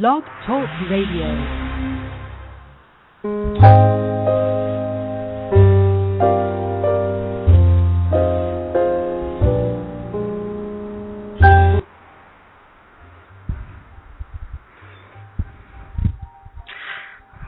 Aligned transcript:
Blog 0.00 0.22
Talk 0.46 0.66
Radio. 0.90 1.28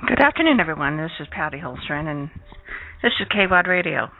Good 0.06 0.20
afternoon, 0.20 0.60
everyone. 0.60 0.98
This 0.98 1.10
is 1.18 1.26
Patty 1.30 1.56
Holstrin, 1.56 2.06
and 2.08 2.28
this 3.02 3.12
is 3.18 3.26
KWAD 3.28 3.66
Radio. 3.66 4.10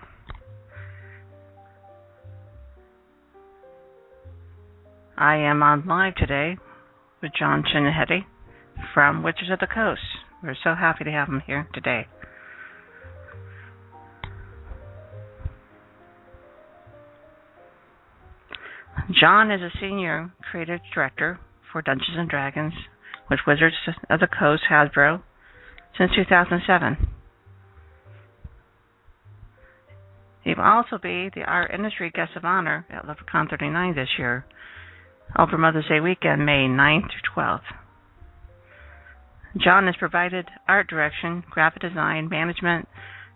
I 5.19 5.37
am 5.37 5.63
on 5.63 5.85
live 5.87 6.15
today 6.15 6.57
with 7.25 7.33
Jon 7.39 7.65
Schindehette 7.65 8.27
from 8.93 9.23
Wizards 9.23 9.51
of 9.51 9.59
the 9.59 9.67
Coast. 9.67 10.03
We're 10.43 10.55
so 10.63 10.75
happy 10.75 11.05
to 11.05 11.11
have 11.11 11.27
him 11.27 11.43
here 11.47 11.67
today. 11.73 12.07
Jon 19.19 19.51
is 19.51 19.63
a 19.63 19.71
senior 19.81 20.33
creative 20.51 20.81
director 20.95 21.41
for 21.73 21.81
Dungeons 21.81 22.17
and 22.19 22.29
Dragons 22.29 22.75
with 23.31 23.41
Wizards 23.47 23.75
of 24.11 24.21
the 24.21 24.29
Coast 24.29 24.65
Hasbro 24.71 25.23
since 25.97 26.11
2007. 26.15 27.09
He 30.43 30.51
will 30.51 30.63
also 30.63 30.99
be 31.03 31.31
the 31.35 31.45
art 31.47 31.71
industry 31.73 32.11
guest 32.15 32.33
of 32.37 32.45
honor 32.45 32.85
at 32.91 33.07
LepreCon 33.07 33.49
39 33.49 33.95
this 33.95 34.09
year 34.19 34.45
over 35.39 35.59
Mother's 35.59 35.89
Day 35.89 36.01
weekend, 36.01 36.47
May 36.47 36.67
9th 36.69 37.11
through 37.11 37.43
12th. 37.43 37.61
Jon 39.57 39.87
has 39.87 39.97
provided 39.97 40.49
art 40.67 40.89
direction, 40.89 41.45
graphic 41.49 41.83
design, 41.83 42.29
management 42.29 42.89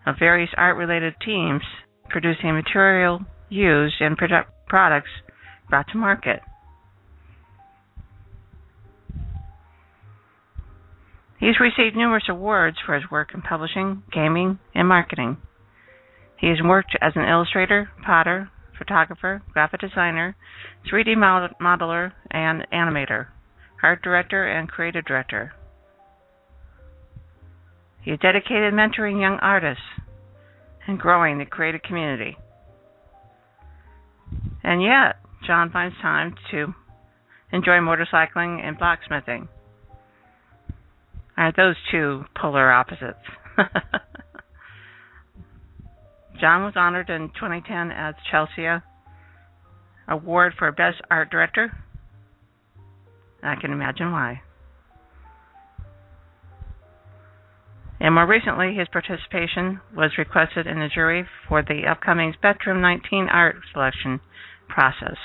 of 0.05 0.15
various 0.19 0.49
art 0.57 0.75
related 0.77 1.13
teams, 1.25 1.61
producing 2.09 2.53
material 2.53 3.21
used 3.49 3.95
in 4.01 4.15
product 4.15 4.51
products 4.67 5.09
brought 5.69 5.87
to 5.91 5.97
market. 5.97 6.41
He's 11.39 11.59
received 11.59 11.95
numerous 11.95 12.25
awards 12.29 12.77
for 12.85 12.95
his 12.95 13.09
work 13.09 13.29
in 13.33 13.41
publishing, 13.41 14.03
gaming, 14.11 14.59
and 14.75 14.87
marketing. 14.87 15.37
He 16.37 16.47
has 16.47 16.57
worked 16.61 16.97
as 17.01 17.13
an 17.15 17.27
illustrator, 17.27 17.89
potter, 18.05 18.49
photographer, 18.79 19.43
graphic 19.53 19.81
designer, 19.81 20.35
3D 20.91 21.15
modeler, 21.61 22.13
and 22.31 22.65
animator, 22.73 23.27
art 23.83 24.01
director, 24.01 24.47
and 24.47 24.67
creative 24.67 25.05
director. 25.05 25.53
He 28.01 28.11
is 28.11 28.19
dedicated 28.19 28.73
mentoring 28.73 29.21
young 29.21 29.37
artists 29.41 29.83
and 30.87 30.97
growing 30.97 31.37
the 31.37 31.45
creative 31.45 31.83
community. 31.83 32.37
And 34.63 34.81
yet, 34.81 35.17
Jon 35.45 35.69
finds 35.71 35.95
time 36.01 36.35
to 36.51 36.73
enjoy 37.51 37.79
motorcycling 37.79 38.65
and 38.65 38.77
blacksmithing. 38.77 39.47
Aren't 41.37 41.55
those 41.55 41.75
two 41.91 42.25
polar 42.35 42.71
opposites? 42.71 43.17
Jon 46.39 46.63
was 46.63 46.73
honored 46.75 47.09
in 47.09 47.29
2010 47.29 47.91
as 47.91 48.15
Chesley 48.31 48.65
Award 50.07 50.53
for 50.57 50.71
Best 50.71 51.01
Art 51.11 51.29
Director. 51.29 51.71
I 53.43 53.55
can 53.55 53.71
imagine 53.71 54.11
why. 54.11 54.41
And 57.99 58.15
more 58.15 58.27
recently, 58.27 58.75
his 58.75 58.87
participation 58.87 59.81
was 59.95 60.11
requested 60.17 60.67
in 60.67 60.79
the 60.79 60.87
jury 60.93 61.25
for 61.47 61.61
the 61.61 61.83
upcoming 61.89 62.33
Spectrum 62.37 62.81
19 62.81 63.27
art 63.29 63.57
selection 63.73 64.21
process. 64.69 65.17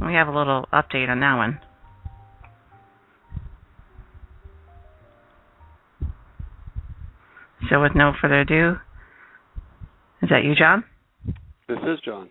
We 0.00 0.14
have 0.14 0.28
a 0.28 0.36
little 0.36 0.66
update 0.72 1.10
on 1.10 1.20
that 1.20 1.36
one. 1.36 1.60
So, 7.70 7.80
with 7.80 7.92
no 7.94 8.12
further 8.20 8.40
ado, 8.40 8.76
is 10.22 10.28
that 10.30 10.44
you, 10.44 10.54
Jon? 10.54 10.84
This 11.68 11.78
is 11.78 12.00
Jon. 12.04 12.28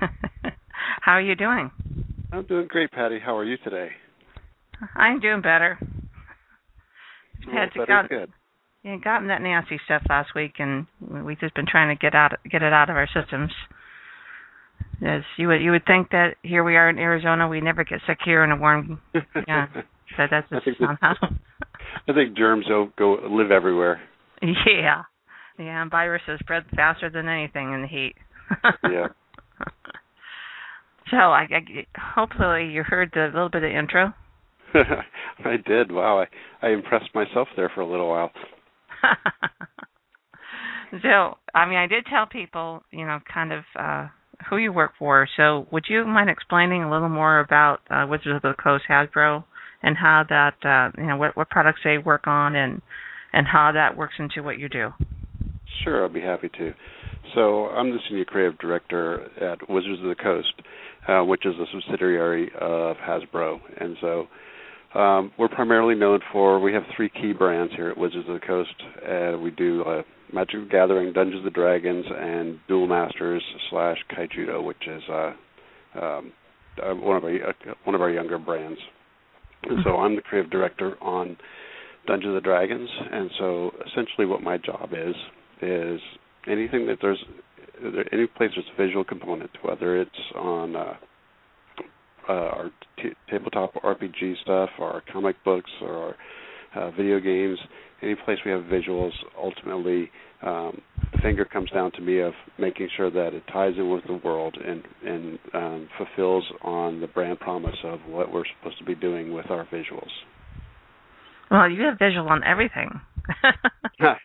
How 1.00 1.12
are 1.12 1.20
you 1.22 1.34
doing? 1.34 1.70
I'm 2.32 2.44
doing 2.46 2.66
great, 2.68 2.90
Patty. 2.90 3.18
How 3.24 3.36
are 3.36 3.44
you 3.44 3.56
today? 3.58 3.88
I'm 4.94 5.20
doing 5.20 5.40
better. 5.40 5.78
Well, 7.46 7.54
Had 7.56 7.72
to 7.72 7.86
got, 7.86 8.08
good. 8.08 8.30
yeah, 8.82 8.96
gotten 9.02 9.28
that 9.28 9.40
nasty 9.40 9.78
stuff 9.84 10.02
last 10.08 10.30
week, 10.34 10.54
and 10.58 10.86
we've 11.24 11.38
just 11.40 11.54
been 11.54 11.66
trying 11.70 11.94
to 11.96 12.00
get 12.00 12.14
out 12.14 12.32
get 12.50 12.62
it 12.62 12.72
out 12.72 12.90
of 12.90 12.96
our 12.96 13.08
systems. 13.14 13.52
As 15.06 15.22
you 15.36 15.48
would 15.48 15.60
you 15.62 15.70
would 15.70 15.86
think 15.86 16.10
that 16.10 16.36
here 16.42 16.64
we 16.64 16.76
are 16.76 16.88
in 16.90 16.98
Arizona, 16.98 17.48
we 17.48 17.60
never 17.60 17.84
get 17.84 18.00
sick 18.06 18.18
here 18.24 18.42
in 18.44 18.50
a 18.50 18.56
warm. 18.56 19.00
Yeah, 19.48 19.66
but 20.16 20.28
that's 20.30 20.46
I 20.50 20.60
think 20.60 20.80
not 20.80 20.98
how. 21.00 21.14
I 22.08 22.12
think 22.12 22.36
germs 22.36 22.66
don't 22.68 22.94
go 22.96 23.18
live 23.30 23.50
everywhere. 23.50 24.00
yeah, 24.42 25.02
yeah, 25.58 25.82
and 25.82 25.90
viruses 25.90 26.38
spread 26.40 26.64
faster 26.74 27.10
than 27.10 27.28
anything 27.28 27.72
in 27.72 27.82
the 27.82 27.88
heat. 27.88 28.14
Yeah. 28.90 29.08
So 31.10 31.16
I, 31.16 31.46
I 31.50 31.86
hopefully 32.14 32.66
you 32.66 32.82
heard 32.82 33.10
the 33.14 33.30
little 33.32 33.48
bit 33.48 33.62
of 33.62 33.70
intro. 33.70 34.12
I 34.74 35.56
did. 35.64 35.92
Wow, 35.92 36.24
I 36.24 36.66
I 36.66 36.70
impressed 36.70 37.14
myself 37.14 37.48
there 37.56 37.70
for 37.74 37.80
a 37.80 37.88
little 37.88 38.08
while. 38.08 38.30
so 41.02 41.38
I 41.54 41.66
mean, 41.66 41.78
I 41.78 41.86
did 41.86 42.06
tell 42.06 42.26
people, 42.26 42.82
you 42.90 43.06
know, 43.06 43.20
kind 43.32 43.52
of 43.52 43.64
uh 43.78 44.08
who 44.50 44.58
you 44.58 44.72
work 44.72 44.92
for. 44.98 45.28
So 45.36 45.66
would 45.70 45.84
you 45.88 46.04
mind 46.04 46.28
explaining 46.28 46.82
a 46.82 46.90
little 46.90 47.08
more 47.08 47.40
about 47.40 47.80
uh, 47.90 48.06
Wizards 48.08 48.36
of 48.36 48.42
the 48.42 48.54
Coast 48.62 48.84
Hasbro 48.88 49.44
and 49.82 49.96
how 49.96 50.24
that, 50.28 50.54
uh, 50.64 50.90
you 51.00 51.06
know, 51.06 51.16
what 51.16 51.36
what 51.36 51.50
products 51.50 51.80
they 51.84 51.98
work 51.98 52.26
on 52.26 52.56
and 52.56 52.82
and 53.32 53.46
how 53.46 53.72
that 53.72 53.96
works 53.96 54.14
into 54.18 54.42
what 54.42 54.58
you 54.58 54.68
do? 54.68 54.90
Sure, 55.84 56.02
I'll 56.02 56.08
be 56.08 56.20
happy 56.20 56.48
to. 56.58 56.72
So 57.34 57.66
I'm 57.66 57.90
the 57.90 57.98
senior 58.08 58.24
creative 58.24 58.58
director 58.58 59.28
at 59.40 59.68
Wizards 59.68 60.00
of 60.02 60.08
the 60.08 60.14
Coast, 60.14 60.52
uh, 61.08 61.22
which 61.24 61.44
is 61.44 61.54
a 61.56 61.64
subsidiary 61.72 62.50
of 62.60 62.96
Hasbro, 62.96 63.58
and 63.78 63.96
so 64.00 64.26
um, 64.98 65.32
we're 65.38 65.48
primarily 65.48 65.94
known 65.94 66.20
for. 66.32 66.60
We 66.60 66.72
have 66.72 66.84
three 66.96 67.10
key 67.10 67.32
brands 67.32 67.72
here 67.76 67.90
at 67.90 67.98
Wizards 67.98 68.28
of 68.28 68.40
the 68.40 68.46
Coast. 68.46 68.74
Uh, 69.06 69.38
we 69.38 69.50
do 69.50 69.82
uh, 69.82 70.02
Magic 70.32 70.60
the 70.60 70.68
Gathering, 70.70 71.12
Dungeons 71.12 71.44
and 71.44 71.54
Dragons, 71.54 72.06
and 72.08 72.58
Duel 72.68 72.86
Masters 72.86 73.42
slash 73.70 73.98
Kaijudo, 74.16 74.64
which 74.64 74.86
is 74.86 75.02
uh, 75.10 75.32
um, 76.00 76.32
uh, 76.82 76.94
one 76.94 77.16
of 77.16 77.24
our 77.24 77.34
uh, 77.34 77.74
one 77.84 77.94
of 77.94 78.00
our 78.00 78.10
younger 78.10 78.38
brands. 78.38 78.78
And 79.64 79.80
so 79.84 79.96
I'm 79.96 80.14
the 80.14 80.22
creative 80.22 80.50
director 80.50 80.96
on 81.02 81.36
Dungeons 82.06 82.34
and 82.34 82.44
Dragons, 82.44 82.88
and 83.12 83.30
so 83.38 83.72
essentially 83.86 84.26
what 84.26 84.42
my 84.42 84.58
job 84.58 84.90
is 84.92 85.14
is 85.62 86.00
anything 86.46 86.86
that 86.86 86.98
there's 87.00 87.22
any 88.12 88.26
place 88.26 88.50
there's 88.54 88.66
a 88.72 88.82
visual 88.82 89.04
component, 89.04 89.50
whether 89.62 90.00
it's 90.00 90.10
on 90.34 90.76
uh, 90.76 90.94
uh, 92.28 92.32
our 92.32 92.70
t- 93.02 93.10
tabletop 93.30 93.74
RPG 93.74 94.40
stuff, 94.42 94.70
or 94.78 94.92
our 94.92 95.02
comic 95.12 95.36
books, 95.44 95.70
or 95.82 95.92
our 95.94 96.16
uh, 96.74 96.90
video 96.92 97.20
games, 97.20 97.58
any 98.02 98.14
place 98.14 98.38
we 98.44 98.50
have 98.50 98.62
visuals, 98.62 99.12
ultimately 99.38 100.10
um, 100.42 100.80
the 101.12 101.18
finger 101.22 101.44
comes 101.44 101.70
down 101.70 101.92
to 101.92 102.00
me 102.00 102.20
of 102.20 102.34
making 102.58 102.88
sure 102.96 103.10
that 103.10 103.32
it 103.32 103.42
ties 103.52 103.72
in 103.78 103.90
with 103.90 104.04
the 104.06 104.20
world 104.24 104.56
and 104.62 104.82
and 105.04 105.38
um, 105.54 105.88
fulfills 105.96 106.44
on 106.62 107.00
the 107.00 107.06
brand 107.06 107.40
promise 107.40 107.76
of 107.84 108.00
what 108.06 108.30
we're 108.30 108.44
supposed 108.58 108.78
to 108.78 108.84
be 108.84 108.94
doing 108.94 109.32
with 109.32 109.50
our 109.50 109.66
visuals. 109.66 110.10
Well, 111.50 111.70
you 111.70 111.84
have 111.84 111.98
visual 111.98 112.28
on 112.28 112.42
everything. 112.44 112.90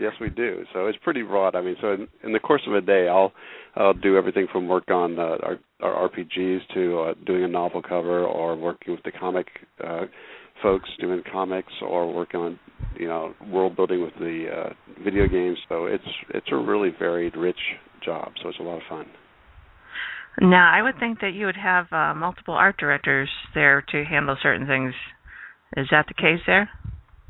Yes, 0.00 0.12
we 0.20 0.28
do. 0.28 0.64
So 0.72 0.86
it's 0.86 0.98
pretty 1.02 1.22
broad. 1.22 1.54
I 1.54 1.60
mean, 1.62 1.76
so 1.80 1.92
in, 1.92 2.08
in 2.24 2.32
the 2.32 2.40
course 2.40 2.62
of 2.66 2.74
a 2.74 2.80
day, 2.80 3.08
I'll 3.08 3.32
I'll 3.76 3.94
do 3.94 4.16
everything 4.16 4.46
from 4.50 4.68
work 4.68 4.90
on 4.90 5.18
uh, 5.18 5.36
our, 5.42 5.58
our 5.80 6.08
RPGs 6.08 6.58
to 6.74 6.98
uh, 6.98 7.14
doing 7.26 7.44
a 7.44 7.48
novel 7.48 7.80
cover, 7.80 8.24
or 8.24 8.56
working 8.56 8.92
with 8.92 9.04
the 9.04 9.12
comic 9.12 9.46
uh, 9.84 10.02
folks 10.62 10.88
doing 11.00 11.22
comics, 11.30 11.72
or 11.80 12.12
working 12.12 12.40
on 12.40 12.58
you 12.98 13.06
know 13.06 13.34
world 13.48 13.76
building 13.76 14.02
with 14.02 14.14
the 14.18 14.46
uh, 14.52 15.02
video 15.04 15.28
games. 15.28 15.58
So 15.68 15.86
it's 15.86 16.04
it's 16.30 16.48
a 16.50 16.56
really 16.56 16.90
varied, 16.98 17.36
rich 17.36 17.60
job. 18.04 18.32
So 18.42 18.48
it's 18.48 18.58
a 18.58 18.62
lot 18.62 18.76
of 18.76 18.82
fun. 18.88 19.06
Now, 20.40 20.72
I 20.74 20.82
would 20.82 20.98
think 20.98 21.20
that 21.20 21.32
you 21.32 21.46
would 21.46 21.56
have 21.56 21.86
uh, 21.92 22.12
multiple 22.14 22.54
art 22.54 22.76
directors 22.78 23.28
there 23.54 23.84
to 23.92 24.04
handle 24.04 24.36
certain 24.42 24.66
things. 24.66 24.92
Is 25.76 25.86
that 25.92 26.06
the 26.08 26.14
case 26.14 26.40
there? 26.46 26.68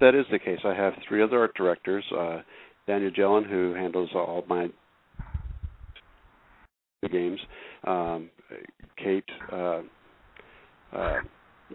That 0.05 0.15
is 0.15 0.27
the 0.31 0.39
case. 0.39 0.59
I 0.67 0.75
have 0.75 0.93
three 1.09 1.23
other 1.23 1.41
art 1.41 1.55
directors. 1.55 2.05
Uh, 2.15 2.43
Daniel 2.87 3.11
Jellin, 3.11 3.49
who 3.49 3.73
handles 3.73 4.11
all 4.15 4.45
my 4.47 4.69
games. 7.11 7.41
Um, 7.87 8.29
Kate. 9.03 9.25
Uh, 9.51 9.81
uh, 10.93 11.21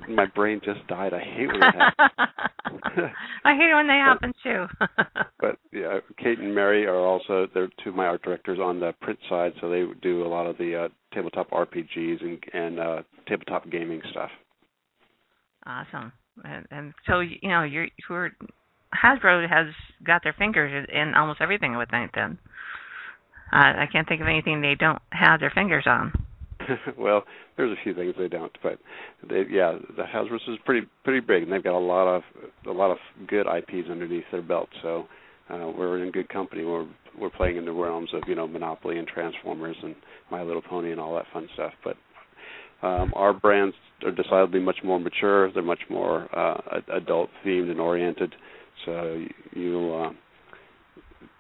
my 0.08 0.28
brain 0.28 0.62
just 0.64 0.86
died. 0.86 1.12
I 1.12 1.22
hate 1.22 1.48
when 1.48 1.56
it 1.56 1.74
happens. 1.74 3.12
I 3.46 3.56
hate 3.56 3.74
when 3.74 3.88
they 3.88 3.94
happen 3.94 4.32
too. 4.44 4.66
but 5.40 5.58
yeah, 5.74 5.98
Kate 6.20 6.38
and 6.38 6.54
Mary 6.54 6.86
are 6.86 7.04
also 7.04 7.48
they're 7.56 7.70
two 7.84 7.90
of 7.90 7.96
my 7.96 8.06
art 8.06 8.22
directors 8.22 8.60
on 8.60 8.80
the 8.80 8.94
print 9.02 9.18
side, 9.28 9.54
so 9.60 9.72
they 9.72 9.86
do 10.04 10.24
a 10.24 10.30
lot 10.30 10.46
of 10.46 10.56
the 10.60 10.86
uh, 10.86 10.88
tabletop 11.16 11.50
RPGs 11.50 12.22
and 12.22 12.44
and 12.54 12.80
uh, 12.80 13.02
tabletop 13.28 13.68
gaming 13.72 14.04
stuff. 14.12 14.30
Awesome, 15.66 16.12
and, 16.44 16.66
and 16.72 16.94
so 17.08 17.20
you 17.20 17.50
know 17.50 17.64
you're 17.64 17.88
you're 18.10 18.32
Hasbro 18.94 19.48
has 19.48 19.68
got 20.04 20.24
their 20.24 20.34
fingers 20.34 20.88
in 20.92 21.14
almost 21.16 21.42
everything. 21.42 21.76
Would 21.78 21.90
think 21.90 22.12
then. 22.14 22.38
Uh, 23.52 23.74
I 23.78 23.88
can't 23.92 24.08
think 24.08 24.22
of 24.22 24.28
anything 24.28 24.62
they 24.62 24.76
don't 24.76 25.02
have 25.12 25.40
their 25.40 25.52
fingers 25.52 25.86
on. 25.88 26.14
well, 26.98 27.24
there's 27.58 27.72
a 27.72 27.84
few 27.84 27.96
things 27.96 28.14
they 28.18 28.28
don't, 28.28 28.56
but 28.62 28.78
they, 29.28 29.44
yeah, 29.50 29.78
the 29.96 30.04
Hasbro's 30.04 30.42
is 30.48 30.58
pretty 30.66 30.88
pretty 31.04 31.20
big, 31.20 31.44
and 31.44 31.52
they've 31.52 31.64
got 31.64 31.78
a 31.78 31.80
lot 31.80 32.08
of 32.08 32.24
a 32.68 32.72
lot 32.72 32.92
of 32.92 32.98
good 33.28 33.46
IPs 33.48 33.90
underneath 33.90 34.26
their 34.32 34.42
belt. 34.42 34.70
So 34.82 35.08
uh, 35.50 35.72
we're 35.76 36.04
in 36.04 36.12
good 36.12 36.30
company. 36.30 36.64
We're 36.64 36.88
we're 37.20 37.30
playing 37.30 37.58
in 37.58 37.66
the 37.66 37.72
realms 37.72 38.10
of 38.14 38.24
you 38.28 38.36
know 38.36 38.48
Monopoly 38.48 38.98
and 38.98 39.08
Transformers 39.08 39.78
and 39.82 39.96
My 40.32 40.44
Little 40.44 40.62
Pony 40.62 40.92
and 40.92 41.00
all 41.00 41.16
that 41.16 41.26
fun 41.34 41.48
stuff. 41.54 41.74
But 41.84 41.98
um, 42.82 43.12
our 43.16 43.34
brands 43.34 43.76
are 44.04 44.12
decidedly 44.12 44.60
much 44.60 44.78
more 44.84 45.00
mature. 45.00 45.52
They're 45.52 45.64
much 45.64 45.82
more 45.90 46.28
uh, 46.38 46.80
adult 46.94 47.30
themed 47.46 47.70
and 47.70 47.80
oriented. 47.80 48.34
So 48.86 49.24
you 49.54 49.94
uh, 49.94 50.12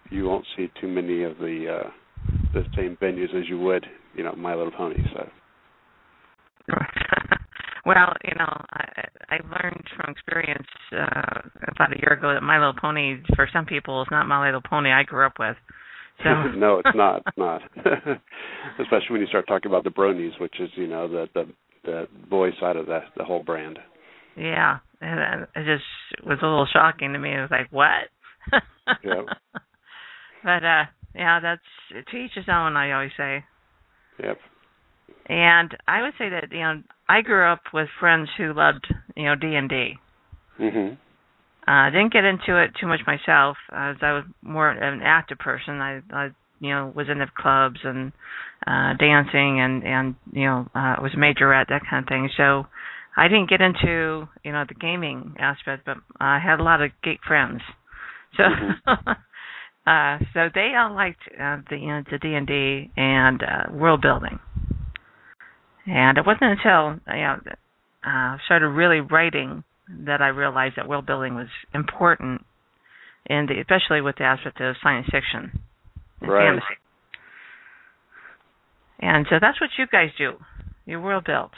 you 0.09 0.25
won't 0.25 0.45
see 0.57 0.69
too 0.81 0.87
many 0.87 1.23
of 1.23 1.37
the 1.37 1.81
uh, 1.81 1.89
the 2.53 2.63
same 2.75 2.97
venues 3.01 3.33
as 3.35 3.47
you 3.47 3.59
would 3.59 3.85
you 4.15 4.23
know 4.23 4.33
My 4.35 4.55
Little 4.55 4.71
Pony. 4.71 4.97
So. 5.13 5.29
well, 7.85 8.13
you 8.23 8.35
know, 8.37 8.65
I, 8.71 9.07
I 9.29 9.35
learned 9.37 9.83
from 9.95 10.11
experience 10.11 10.67
uh, 10.91 11.41
about 11.67 11.95
a 11.95 11.99
year 11.99 12.13
ago 12.13 12.33
that 12.33 12.43
My 12.43 12.59
Little 12.59 12.79
Pony, 12.79 13.21
for 13.35 13.49
some 13.51 13.65
people, 13.65 14.01
is 14.01 14.07
not 14.11 14.27
My 14.27 14.45
Little 14.45 14.61
Pony 14.61 14.91
I 14.91 15.03
grew 15.03 15.25
up 15.25 15.39
with. 15.39 15.55
So 16.23 16.29
no, 16.57 16.79
it's 16.79 16.95
not. 16.95 17.23
It's 17.25 17.37
not. 17.37 17.61
Especially 18.79 19.11
when 19.11 19.21
you 19.21 19.27
start 19.27 19.47
talking 19.47 19.71
about 19.71 19.83
the 19.83 19.89
Bronies, 19.89 20.39
which 20.39 20.59
is 20.59 20.69
you 20.75 20.87
know 20.87 21.07
the 21.07 21.27
the 21.33 21.45
the 21.83 22.07
boy 22.29 22.49
side 22.59 22.75
of 22.75 22.85
the 22.87 22.99
the 23.17 23.23
whole 23.23 23.43
brand. 23.43 23.79
Yeah, 24.35 24.79
and 25.01 25.47
it 25.55 25.65
just 25.65 26.25
was 26.25 26.39
a 26.41 26.45
little 26.45 26.67
shocking 26.71 27.13
to 27.13 27.19
me. 27.19 27.33
It 27.33 27.41
was 27.41 27.51
like, 27.51 27.71
what? 27.71 28.09
yeah. 29.03 29.23
But 30.43 30.63
uh 30.63 30.83
yeah, 31.15 31.39
that's 31.39 32.07
to 32.11 32.17
each 32.17 32.31
his 32.35 32.45
own. 32.49 32.75
I 32.77 32.91
always 32.91 33.11
say. 33.17 33.43
Yep. 34.23 34.37
And 35.27 35.77
I 35.87 36.01
would 36.01 36.13
say 36.17 36.29
that 36.29 36.51
you 36.51 36.59
know 36.59 36.81
I 37.07 37.21
grew 37.21 37.45
up 37.51 37.61
with 37.73 37.87
friends 37.99 38.29
who 38.37 38.53
loved 38.53 38.87
you 39.15 39.25
know 39.25 39.35
D 39.35 39.55
and 39.55 39.69
D. 39.69 39.93
Mhm. 40.59 40.97
Uh, 41.69 41.91
didn't 41.91 42.11
get 42.11 42.23
into 42.23 42.57
it 42.57 42.71
too 42.81 42.87
much 42.87 43.01
myself, 43.05 43.55
as 43.71 43.97
I 44.01 44.13
was 44.13 44.23
more 44.41 44.71
an 44.71 45.01
active 45.03 45.37
person. 45.37 45.75
I, 45.75 46.01
I 46.11 46.29
you 46.59 46.69
know 46.69 46.91
was 46.95 47.07
in 47.11 47.19
the 47.19 47.27
clubs 47.37 47.79
and 47.83 48.11
uh 48.65 48.93
dancing 48.97 49.61
and 49.61 49.83
and 49.83 50.15
you 50.33 50.45
know 50.45 50.67
uh 50.73 50.95
was 50.99 51.11
a 51.13 51.17
majorette 51.17 51.67
that 51.69 51.83
kind 51.87 52.03
of 52.03 52.09
thing. 52.09 52.27
So 52.35 52.65
I 53.15 53.27
didn't 53.27 53.51
get 53.51 53.61
into 53.61 54.27
you 54.43 54.51
know 54.51 54.65
the 54.67 54.73
gaming 54.73 55.35
aspect, 55.37 55.85
but 55.85 55.97
I 56.19 56.39
had 56.39 56.59
a 56.59 56.63
lot 56.63 56.81
of 56.81 56.91
geek 57.03 57.19
friends. 57.27 57.61
So. 58.35 58.43
Uh, 59.87 60.19
so 60.33 60.49
they 60.53 60.73
all 60.77 60.93
liked 60.93 61.21
uh, 61.41 61.57
the 61.67 61.77
you 61.77 61.87
know, 61.87 62.03
the 62.11 62.19
D 62.19 62.35
and 62.35 62.45
D 62.45 62.91
and 62.95 63.41
uh, 63.41 63.71
world 63.73 64.01
building, 64.01 64.37
and 65.87 66.15
it 66.15 66.25
wasn't 66.27 66.59
until 66.59 66.99
you 67.07 67.23
know 67.23 67.37
uh, 68.05 68.37
started 68.45 68.67
really 68.67 68.99
writing 68.99 69.63
that 70.05 70.21
I 70.21 70.27
realized 70.27 70.75
that 70.77 70.87
world 70.87 71.05
building 71.05 71.35
was 71.35 71.47
important, 71.73 72.45
and 73.27 73.49
especially 73.49 74.01
with 74.01 74.15
the 74.17 74.23
aspect 74.23 74.61
of 74.61 74.75
science 74.81 75.07
fiction 75.11 75.59
and 76.21 76.31
right. 76.31 76.47
fantasy. 76.47 76.79
And 79.01 79.25
so 79.29 79.37
that's 79.39 79.59
what 79.61 79.69
you 79.77 79.85
guys 79.91 80.09
do. 80.17 80.33
You 80.85 80.99
world 81.01 81.25
build. 81.25 81.51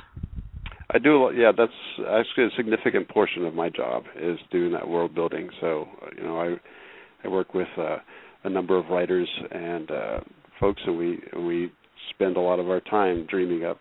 I 0.94 1.00
do. 1.00 1.32
Yeah, 1.34 1.52
that's 1.58 1.72
actually 2.00 2.46
a 2.46 2.50
significant 2.58 3.08
portion 3.10 3.46
of 3.46 3.54
my 3.54 3.70
job 3.70 4.04
is 4.20 4.38
doing 4.52 4.74
that 4.74 4.88
world 4.88 5.16
building. 5.16 5.50
So 5.60 5.88
you 6.18 6.24
know, 6.24 6.40
I 6.40 6.56
I 7.26 7.30
work 7.30 7.54
with 7.54 7.68
uh, 7.78 7.98
a 8.44 8.50
number 8.50 8.78
of 8.78 8.88
writers 8.90 9.30
and 9.52 9.90
uh, 9.90 10.20
folks, 10.60 10.82
and 10.86 10.98
we 10.98 11.20
we 11.38 11.72
spend 12.14 12.36
a 12.36 12.42
lot 12.42 12.60
of 12.60 12.70
our 12.70 12.82
time 12.82 13.26
dreaming 13.30 13.64
up 13.64 13.80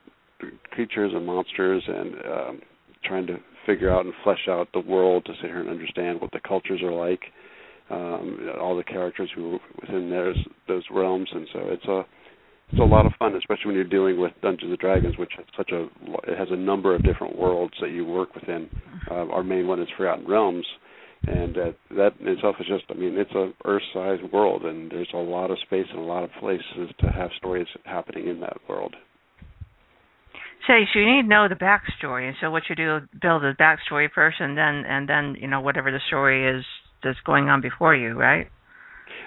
creatures 0.70 1.12
and 1.14 1.26
monsters 1.26 1.82
and 1.86 2.14
um, 2.32 2.60
trying 3.04 3.26
to 3.26 3.36
figure 3.70 3.92
out 3.92 4.04
and 4.04 4.14
flesh 4.24 4.48
out 4.48 4.68
the 4.72 4.80
world 4.80 5.24
to 5.24 5.32
sit 5.40 5.50
here 5.50 5.60
and 5.60 5.68
understand 5.68 6.20
what 6.20 6.32
the 6.32 6.40
cultures 6.46 6.82
are 6.82 6.92
like, 6.92 7.20
um, 7.90 8.50
all 8.60 8.76
the 8.76 8.84
characters 8.84 9.30
who 9.34 9.54
are 9.54 9.60
within 9.80 10.10
those 10.10 10.36
those 10.68 10.84
realms, 10.90 11.28
and 11.32 11.46
so 11.52 11.60
it's 11.64 11.84
a 11.84 12.02
it's 12.72 12.80
a 12.80 12.84
lot 12.84 13.04
of 13.04 13.12
fun, 13.18 13.34
especially 13.34 13.66
when 13.66 13.74
you're 13.74 13.84
dealing 13.84 14.20
with 14.20 14.32
Dungeons 14.42 14.70
and 14.70 14.78
Dragons, 14.78 15.18
which 15.18 15.32
has 15.36 15.46
such 15.56 15.70
a 15.72 15.88
it 16.30 16.38
has 16.38 16.48
a 16.50 16.56
number 16.56 16.94
of 16.94 17.04
different 17.04 17.36
worlds 17.36 17.74
that 17.80 17.90
you 17.90 18.04
work 18.04 18.34
within. 18.34 18.68
Uh, 19.10 19.26
our 19.28 19.42
main 19.42 19.66
one 19.66 19.80
is 19.80 19.88
Forgotten 19.96 20.26
Realms, 20.26 20.66
and 21.26 21.58
uh, 21.58 21.72
that 21.96 22.12
in 22.20 22.28
itself 22.28 22.56
is 22.60 22.66
just 22.66 22.84
I 22.90 22.94
mean 22.94 23.16
it's 23.16 23.32
a 23.32 23.52
Earth-sized 23.64 24.32
world, 24.32 24.64
and 24.64 24.90
there's 24.90 25.10
a 25.14 25.18
lot 25.18 25.50
of 25.50 25.58
space 25.66 25.86
and 25.90 25.98
a 25.98 26.04
lot 26.04 26.24
of 26.24 26.30
places 26.40 26.90
to 27.00 27.08
have 27.08 27.30
stories 27.36 27.66
happening 27.84 28.28
in 28.28 28.40
that 28.40 28.56
world. 28.68 28.94
So, 30.66 30.74
so 30.92 30.98
you 30.98 31.06
need 31.06 31.22
to 31.22 31.28
know 31.28 31.48
the 31.48 31.54
backstory, 31.54 32.26
and 32.26 32.36
so 32.40 32.50
what 32.50 32.64
you 32.68 32.76
do 32.76 33.00
build 33.20 33.44
a 33.44 33.54
backstory 33.54 34.08
first, 34.14 34.36
and 34.40 34.56
then 34.56 34.84
and 34.86 35.08
then 35.08 35.36
you 35.40 35.48
know 35.48 35.60
whatever 35.60 35.90
the 35.90 36.00
story 36.08 36.58
is 36.58 36.64
that's 37.02 37.18
going 37.24 37.48
on 37.48 37.60
before 37.60 37.94
you, 37.94 38.12
right? 38.12 38.46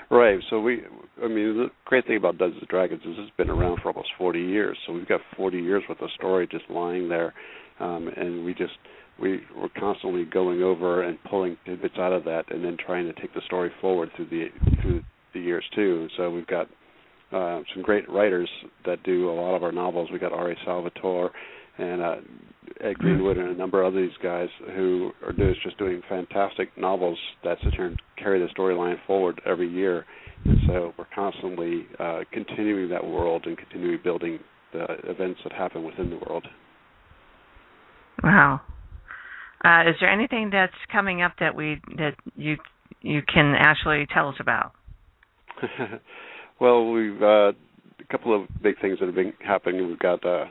Right. 0.10 0.40
So 0.50 0.60
we, 0.60 0.84
I 1.24 1.28
mean, 1.28 1.58
the 1.58 1.68
great 1.86 2.06
thing 2.06 2.18
about 2.18 2.38
Dungeons 2.38 2.62
and 2.62 2.70
Dragons 2.70 3.02
is 3.02 3.16
it's 3.18 3.36
been 3.36 3.50
around 3.50 3.80
for 3.82 3.90
almost 3.90 4.10
40 4.18 4.40
years. 4.40 4.78
So 4.86 4.94
we've 4.94 5.08
got 5.08 5.22
40 5.36 5.58
years 5.58 5.84
worth 5.90 6.02
of 6.02 6.10
story 6.16 6.48
just 6.48 6.66
lying 6.70 7.10
there, 7.10 7.34
um, 7.80 8.10
and 8.16 8.46
we 8.46 8.54
just 8.54 8.74
we 9.20 9.42
we're 9.56 9.70
constantly 9.70 10.26
going 10.26 10.62
over 10.62 11.04
and 11.04 11.18
pulling 11.30 11.58
tidbits 11.66 11.96
out 11.98 12.14
of 12.14 12.26
that, 12.26 12.44
and 12.50 12.64
then 12.64 12.78
trying 12.84 13.06
to 13.06 13.14
take 13.20 13.34
the 13.34 13.42
story 13.46 13.72
forward 13.82 14.10
through 14.16 14.28
the 14.30 14.48
through 14.82 15.02
the 15.34 15.40
years 15.40 15.64
too. 15.74 16.08
So 16.18 16.30
we've 16.30 16.48
got 16.48 16.68
uh, 17.34 17.62
some 17.74 17.84
great 17.84 18.10
writers 18.10 18.50
that 18.86 19.04
do 19.04 19.30
a 19.30 19.34
lot 19.34 19.56
of 19.56 19.64
our 19.64 19.72
novels. 19.72 20.10
We 20.12 20.20
got 20.20 20.32
R.A. 20.32 20.56
Salvatore 20.66 21.32
and 21.78 22.02
uh, 22.02 22.16
Ed 22.82 22.98
Greenwood 23.00 23.38
and 23.38 23.50
a 23.50 23.56
number 23.56 23.82
of 23.82 23.94
these 23.94 24.12
guys 24.22 24.50
who 24.76 25.12
are 25.26 25.32
do, 25.32 25.54
just 25.64 25.78
doing 25.78 26.02
fantastic 26.08 26.70
novels 26.78 27.18
that 27.44 27.58
sit 27.64 27.74
here 27.74 27.88
and 27.88 28.02
carry 28.18 28.40
the 28.40 28.48
storyline 28.54 28.98
forward 29.08 29.42
every 29.46 29.70
year. 29.70 30.06
And 30.46 30.58
so 30.68 30.94
we're 30.98 31.08
constantly 31.16 31.88
uh, 32.00 32.22
continuing 32.32 32.90
that 32.90 33.06
world 33.06 33.46
and 33.46 33.58
continuing 33.58 34.00
building 34.04 34.40
the 34.74 34.86
events 35.06 35.40
that 35.44 35.54
happen 35.54 35.84
within 35.84 36.10
the 36.10 36.18
world. 36.18 36.46
Wow. 38.24 38.62
Uh, 39.64 39.90
is 39.90 39.96
there 40.00 40.10
anything 40.10 40.50
that's 40.52 40.74
coming 40.92 41.22
up 41.22 41.34
that 41.40 41.56
we 41.56 41.80
that 41.98 42.16
you 42.36 42.58
you 43.02 43.22
can 43.34 43.56
actually 43.58 44.06
tell 44.14 44.28
us 44.28 44.36
about? 44.40 44.74
well, 46.60 46.92
we've 46.92 47.22
uh, 47.22 47.52
a 48.00 48.08
couple 48.12 48.36
of 48.36 48.48
big 48.62 48.80
things 48.82 49.00
that 49.00 49.06
have 49.06 49.16
been 49.16 49.34
happening. 49.46 49.88
We've 49.88 50.00
got 50.00 50.26
uh, 50.26 50.46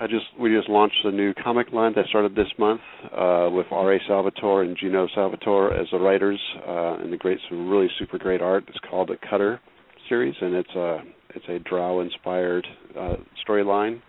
I 0.00 0.06
just 0.06 0.26
we 0.38 0.54
just 0.54 0.68
launched 0.68 1.04
a 1.04 1.10
new 1.10 1.34
comic 1.34 1.72
line 1.72 1.92
that 1.96 2.06
started 2.06 2.36
this 2.36 2.46
month 2.56 2.80
uh, 3.12 3.48
with 3.52 3.66
R.A. 3.72 3.98
Salvatore 4.06 4.62
and 4.62 4.76
Geno 4.76 5.08
Salvatore 5.12 5.74
as 5.74 5.88
the 5.90 5.98
writers, 5.98 6.40
uh, 6.66 6.98
and 7.00 7.12
the 7.12 7.16
great 7.16 7.38
some 7.48 7.68
really 7.68 7.88
super 7.98 8.16
great 8.16 8.40
art. 8.40 8.64
It's 8.68 8.78
called 8.88 9.08
the 9.08 9.16
Cutter 9.28 9.60
series, 10.08 10.36
and 10.40 10.54
it's 10.54 10.74
a 10.76 10.98
it's 11.34 11.44
a 11.48 11.58
Drow 11.68 12.00
inspired 12.00 12.64
uh, 12.96 13.16
storyline. 13.46 14.00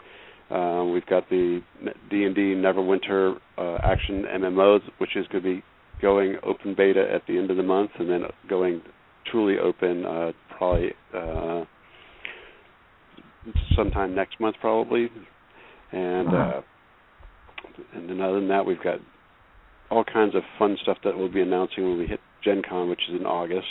Uh, 0.51 0.83
we've 0.85 1.05
got 1.07 1.27
the 1.29 1.61
D 2.09 2.23
and 2.23 2.35
D 2.35 2.53
Neverwinter 2.55 3.37
uh, 3.57 3.77
action 3.83 4.25
MMO, 4.31 4.79
which 4.99 5.15
is 5.15 5.25
going 5.27 5.43
to 5.43 5.55
be 5.55 5.63
going 6.03 6.37
open 6.43 6.75
beta 6.75 7.03
at 7.11 7.23
the 7.27 7.37
end 7.37 7.49
of 7.49 7.57
the 7.57 7.63
month, 7.63 7.91
and 7.97 8.09
then 8.09 8.21
going 8.47 8.81
truly 9.31 9.57
open 9.57 10.05
uh, 10.05 10.31
probably 10.59 10.91
uh, 11.15 11.63
sometime 13.75 14.13
next 14.13 14.39
month, 14.39 14.57
probably. 14.61 15.09
And 15.91 16.27
uh, 16.27 16.61
and 17.95 18.09
then 18.09 18.21
other 18.21 18.35
than 18.35 18.49
that, 18.49 18.65
we've 18.65 18.83
got 18.83 18.99
all 19.89 20.03
kinds 20.03 20.35
of 20.35 20.43
fun 20.59 20.77
stuff 20.83 20.97
that 21.03 21.17
we'll 21.17 21.31
be 21.31 21.41
announcing 21.41 21.83
when 21.83 21.97
we 21.97 22.05
hit 22.05 22.19
Gen 22.43 22.61
Con, 22.67 22.89
which 22.89 23.01
is 23.09 23.19
in 23.19 23.25
August. 23.25 23.65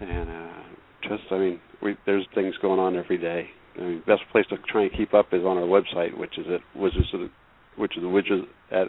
And 0.00 0.30
uh, 0.30 0.62
just, 1.02 1.24
I 1.32 1.38
mean, 1.38 1.60
we, 1.82 1.96
there's 2.06 2.26
things 2.34 2.54
going 2.62 2.78
on 2.78 2.96
every 2.96 3.18
day. 3.18 3.46
I 3.76 3.80
mean, 3.80 4.02
best 4.06 4.22
place 4.30 4.44
to 4.50 4.56
try 4.70 4.82
and 4.82 4.92
keep 4.92 5.14
up 5.14 5.26
is 5.32 5.42
on 5.42 5.56
our 5.56 5.64
website, 5.64 6.16
which 6.16 6.38
is 6.38 6.46
at 6.52 6.80
Wizards 6.80 7.08
of 7.14 7.20
the, 7.20 7.30
which 7.76 7.96
is 7.96 8.02
the 8.02 8.08
Wizards 8.08 8.46
at 8.70 8.86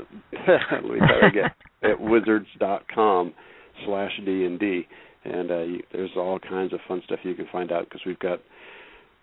let 0.71 0.83
me 0.83 0.99
try 0.99 1.27
again 1.27 1.51
at 1.83 1.99
wizards.com 1.99 3.33
slash 3.85 4.11
D 4.25 4.45
and 4.45 4.59
D, 4.59 4.87
and 5.25 5.51
uh, 5.51 5.59
you, 5.59 5.83
there's 5.91 6.11
all 6.15 6.39
kinds 6.39 6.73
of 6.73 6.79
fun 6.87 7.01
stuff 7.05 7.19
you 7.23 7.35
can 7.35 7.47
find 7.51 7.71
out 7.71 7.85
because 7.85 8.01
we've 8.05 8.19
got 8.19 8.39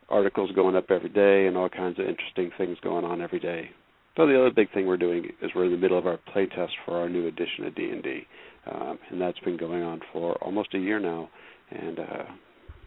articles 0.08 0.50
going 0.54 0.76
up 0.76 0.90
every 0.90 1.08
day 1.08 1.46
and 1.46 1.56
all 1.56 1.68
kinds 1.68 1.98
of 1.98 2.06
interesting 2.06 2.50
things 2.58 2.76
going 2.82 3.04
on 3.04 3.20
every 3.20 3.38
day. 3.38 3.70
So 4.16 4.26
the 4.26 4.38
other 4.38 4.50
big 4.50 4.72
thing 4.72 4.86
we're 4.86 4.96
doing 4.96 5.26
is 5.40 5.50
we're 5.54 5.66
in 5.66 5.70
the 5.70 5.78
middle 5.78 5.98
of 5.98 6.06
our 6.06 6.18
playtest 6.34 6.70
for 6.84 6.96
our 6.98 7.08
new 7.08 7.26
edition 7.28 7.64
of 7.66 7.74
D 7.74 7.90
and 7.90 8.02
D, 8.02 8.22
um, 8.70 8.98
and 9.10 9.20
that's 9.20 9.38
been 9.40 9.56
going 9.56 9.82
on 9.82 10.00
for 10.12 10.34
almost 10.42 10.74
a 10.74 10.78
year 10.78 10.98
now, 10.98 11.30
and 11.70 11.98
uh, 11.98 12.24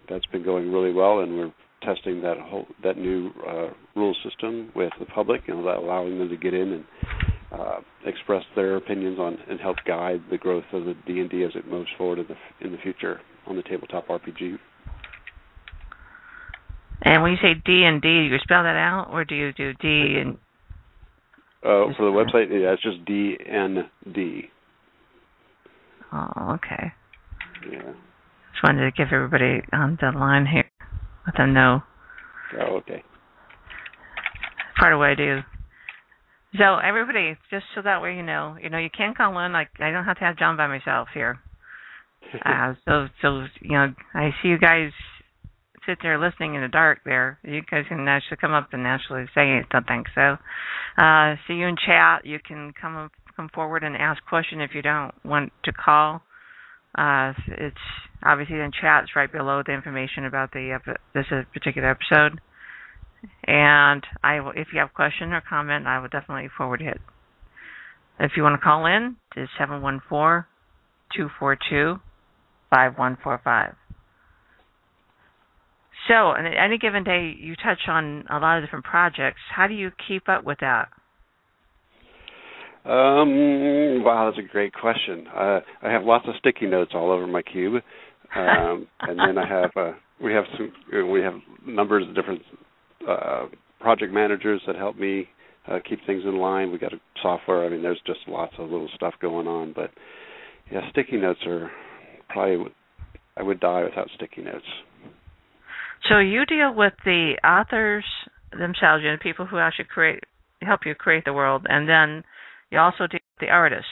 that's 0.09 0.25
been 0.27 0.43
going 0.43 0.71
really 0.71 0.91
well, 0.91 1.19
and 1.19 1.37
we're 1.37 1.53
testing 1.81 2.21
that 2.21 2.37
whole 2.37 2.67
that 2.83 2.97
new 2.97 3.31
uh, 3.47 3.69
rule 3.95 4.15
system 4.23 4.71
with 4.75 4.91
the 4.99 5.05
public, 5.05 5.41
you 5.47 5.53
know, 5.53 5.77
allowing 5.77 6.19
them 6.19 6.29
to 6.29 6.37
get 6.37 6.53
in 6.53 6.73
and 6.73 6.85
uh, 7.53 7.79
express 8.05 8.43
their 8.55 8.75
opinions 8.77 9.19
on 9.19 9.37
and 9.49 9.59
help 9.59 9.77
guide 9.85 10.21
the 10.31 10.37
growth 10.37 10.63
of 10.73 10.85
the 10.85 10.95
D 11.05 11.19
and 11.19 11.29
D 11.29 11.43
as 11.43 11.51
it 11.55 11.67
moves 11.67 11.89
forward 11.97 12.19
in 12.19 12.25
the 12.27 12.65
in 12.65 12.71
the 12.71 12.77
future 12.79 13.21
on 13.47 13.55
the 13.55 13.63
tabletop 13.63 14.07
RPG. 14.07 14.57
And 17.03 17.21
when 17.21 17.31
you 17.31 17.37
say 17.41 17.53
D 17.65 17.83
and 17.83 18.01
D, 18.01 18.07
do 18.07 18.33
you 18.33 18.39
spell 18.43 18.63
that 18.63 18.75
out, 18.75 19.09
or 19.11 19.25
do 19.25 19.35
you 19.35 19.51
do 19.53 19.73
D 19.73 20.17
and? 20.19 20.37
Uh, 21.63 21.93
for 21.95 22.05
the 22.05 22.11
website, 22.11 22.49
yeah, 22.49 22.73
it's 22.73 22.81
just 22.83 23.05
D 23.05 23.37
N 23.45 23.89
D. 24.13 24.49
Oh, 26.11 26.53
okay. 26.55 26.91
Yeah. 27.71 27.81
Just 28.51 28.63
wanted 28.63 28.81
to 28.85 28.91
give 28.91 29.07
everybody 29.11 29.61
on 29.71 29.97
the 29.99 30.11
line 30.17 30.45
here, 30.45 30.69
let 31.25 31.37
them 31.37 31.53
know 31.53 31.81
Oh, 32.59 32.75
okay. 32.77 33.03
part 34.77 34.93
of 34.93 34.99
what 34.99 35.09
I 35.09 35.15
do. 35.15 35.39
So 36.57 36.77
everybody, 36.77 37.35
just 37.49 37.65
so 37.73 37.81
that 37.81 38.01
way 38.01 38.15
you 38.15 38.23
know, 38.23 38.57
you 38.61 38.69
know, 38.69 38.77
you 38.77 38.89
can 38.95 39.13
call 39.15 39.37
in. 39.39 39.53
Like 39.53 39.69
I 39.79 39.91
don't 39.91 40.05
have 40.05 40.17
to 40.19 40.25
have 40.25 40.37
Jon 40.37 40.57
by 40.57 40.67
myself 40.67 41.09
here. 41.13 41.39
Uh, 42.45 42.73
so, 42.85 43.07
so 43.21 43.45
you 43.61 43.73
know, 43.73 43.93
I 44.13 44.29
see 44.41 44.47
you 44.47 44.57
guys 44.57 44.91
sit 45.85 45.97
there 46.01 46.17
listening 46.17 46.55
in 46.55 46.61
the 46.61 46.67
dark. 46.67 46.99
There, 47.03 47.37
you 47.43 47.61
guys 47.69 47.83
can 47.89 48.07
actually 48.07 48.37
come 48.37 48.53
up 48.53 48.69
and 48.71 48.87
actually 48.87 49.25
say 49.35 49.61
something. 49.71 50.05
So, 50.15 50.37
uh, 50.97 51.35
see 51.45 51.55
you 51.55 51.67
in 51.67 51.75
chat. 51.75 52.25
You 52.25 52.39
can 52.39 52.73
come 52.79 52.95
up, 52.95 53.11
come 53.35 53.49
forward 53.53 53.83
and 53.83 53.95
ask 53.95 54.23
question 54.25 54.61
if 54.61 54.71
you 54.73 54.81
don't 54.81 55.11
want 55.25 55.51
to 55.65 55.73
call. 55.73 56.21
Uh, 56.97 57.33
it's 57.47 57.75
obviously 58.23 58.55
in 58.55 58.71
chat. 58.71 59.03
It's 59.03 59.15
right 59.15 59.31
below 59.31 59.61
the 59.65 59.73
information 59.73 60.25
about 60.25 60.51
the 60.53 60.79
this 61.13 61.25
particular 61.53 61.89
episode. 61.89 62.39
And 63.45 64.03
I, 64.23 64.39
will, 64.39 64.51
if 64.51 64.67
you 64.73 64.79
have 64.79 64.89
a 64.89 64.93
question 64.93 65.33
or 65.33 65.41
comment, 65.47 65.87
I 65.87 65.99
will 65.99 66.09
definitely 66.09 66.49
forward 66.57 66.81
it. 66.81 66.99
If 68.19 68.33
you 68.37 68.43
want 68.43 68.59
to 68.59 68.63
call 68.63 68.85
in, 68.85 69.17
it's 69.35 69.51
seven 69.57 69.81
one 69.81 70.01
four 70.07 70.47
two 71.15 71.29
four 71.39 71.57
two 71.69 71.95
five 72.69 72.97
one 72.97 73.17
four 73.23 73.39
five. 73.43 73.75
So, 76.07 76.13
on 76.13 76.45
any 76.45 76.77
given 76.77 77.03
day, 77.03 77.33
you 77.37 77.55
touch 77.55 77.79
on 77.87 78.25
a 78.29 78.37
lot 78.37 78.57
of 78.57 78.63
different 78.63 78.85
projects. 78.85 79.39
How 79.55 79.67
do 79.67 79.73
you 79.73 79.91
keep 80.07 80.27
up 80.27 80.43
with 80.43 80.59
that? 80.59 80.89
Um, 82.85 84.03
wow, 84.03 84.29
that's 84.29 84.45
a 84.45 84.51
great 84.51 84.73
question. 84.73 85.25
Uh, 85.33 85.61
I 85.81 85.89
have 85.89 86.03
lots 86.03 86.25
of 86.27 86.33
sticky 86.39 86.65
notes 86.65 86.91
all 86.93 87.11
over 87.11 87.25
my 87.25 87.41
cube, 87.41 87.75
um, 88.35 88.87
and 88.99 89.17
then 89.17 89.37
I 89.37 89.47
have 89.47 89.71
uh, 89.77 89.93
we 90.21 90.33
have 90.33 90.43
some 90.57 90.73
we 91.09 91.21
have 91.21 91.35
numbers 91.65 92.05
of 92.07 92.13
different 92.15 92.41
uh, 93.07 93.45
project 93.79 94.13
managers 94.13 94.61
that 94.67 94.75
help 94.75 94.97
me 94.97 95.27
uh, 95.67 95.79
keep 95.87 95.99
things 96.05 96.23
in 96.25 96.37
line. 96.37 96.71
We 96.71 96.77
got 96.77 96.93
a 96.93 96.99
software. 97.21 97.65
I 97.65 97.69
mean, 97.69 97.81
there's 97.81 98.01
just 98.05 98.19
lots 98.27 98.53
of 98.57 98.69
little 98.69 98.89
stuff 98.95 99.13
going 99.21 99.47
on, 99.47 99.73
but 99.73 99.91
yeah, 100.71 100.81
sticky 100.91 101.17
notes 101.17 101.39
are 101.45 101.71
probably 102.29 102.71
I 103.37 103.43
would 103.43 103.59
die 103.59 103.83
without 103.83 104.09
sticky 104.15 104.43
notes. 104.43 104.65
So 106.09 106.19
you 106.19 106.45
deal 106.45 106.73
with 106.75 106.93
the 107.05 107.35
authors 107.43 108.05
themselves, 108.51 109.03
you 109.03 109.11
know, 109.11 109.17
people 109.21 109.45
who 109.45 109.57
actually 109.57 109.85
create 109.85 110.19
help 110.61 110.81
you 110.85 110.95
create 110.95 111.25
the 111.25 111.33
world, 111.33 111.65
and 111.67 111.89
then 111.89 112.23
you 112.71 112.79
also 112.79 113.07
deal 113.07 113.19
with 113.35 113.47
the 113.47 113.49
artists. 113.49 113.85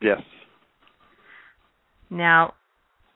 Yes. 0.00 0.20
Now, 2.08 2.54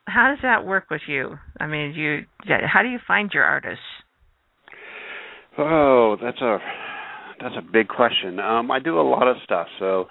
how 0.07 0.31
does 0.31 0.39
that 0.43 0.65
work 0.65 0.91
with 0.91 1.03
you? 1.09 1.39
I 1.59 1.67
mean, 1.67 1.95
you 1.95 2.25
how 2.47 2.83
do 2.83 2.89
you 2.89 2.99
find 3.07 3.31
your 3.33 3.45
artists? 3.45 3.85
Oh, 5.59 6.17
that's 6.21 6.41
a 6.41 6.59
that's 7.41 7.55
a 7.57 7.63
big 7.63 7.89
question. 7.89 8.41
Um, 8.41 8.71
I 8.71 8.79
do 8.79 8.99
a 8.99 9.03
lot 9.03 9.29
of 9.29 9.37
stuff. 9.45 9.67
So 9.79 10.07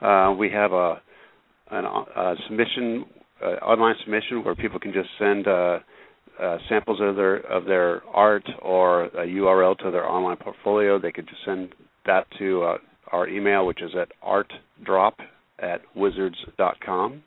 uh, 0.00 0.34
we 0.38 0.50
have 0.50 0.72
a 0.72 1.00
an 1.70 1.84
a 1.84 2.34
submission 2.46 3.04
uh, 3.42 3.64
online 3.64 3.96
submission 4.04 4.44
where 4.44 4.54
people 4.54 4.78
can 4.78 4.92
just 4.92 5.08
send 5.18 5.48
uh, 5.48 5.78
uh, 6.40 6.58
samples 6.68 7.00
of 7.00 7.16
their 7.16 7.36
of 7.36 7.64
their 7.64 8.02
art 8.06 8.48
or 8.62 9.04
a 9.06 9.26
URL 9.26 9.76
to 9.78 9.90
their 9.90 10.08
online 10.08 10.36
portfolio. 10.36 10.98
They 10.98 11.12
could 11.12 11.28
just 11.28 11.44
send 11.44 11.74
that 12.06 12.26
to 12.38 12.62
uh, 12.62 12.78
our 13.12 13.28
email, 13.28 13.66
which 13.66 13.82
is 13.82 13.90
at 14.00 14.08
artdrop 14.22 15.14
at 15.58 15.80
wizards.com. 15.94 17.22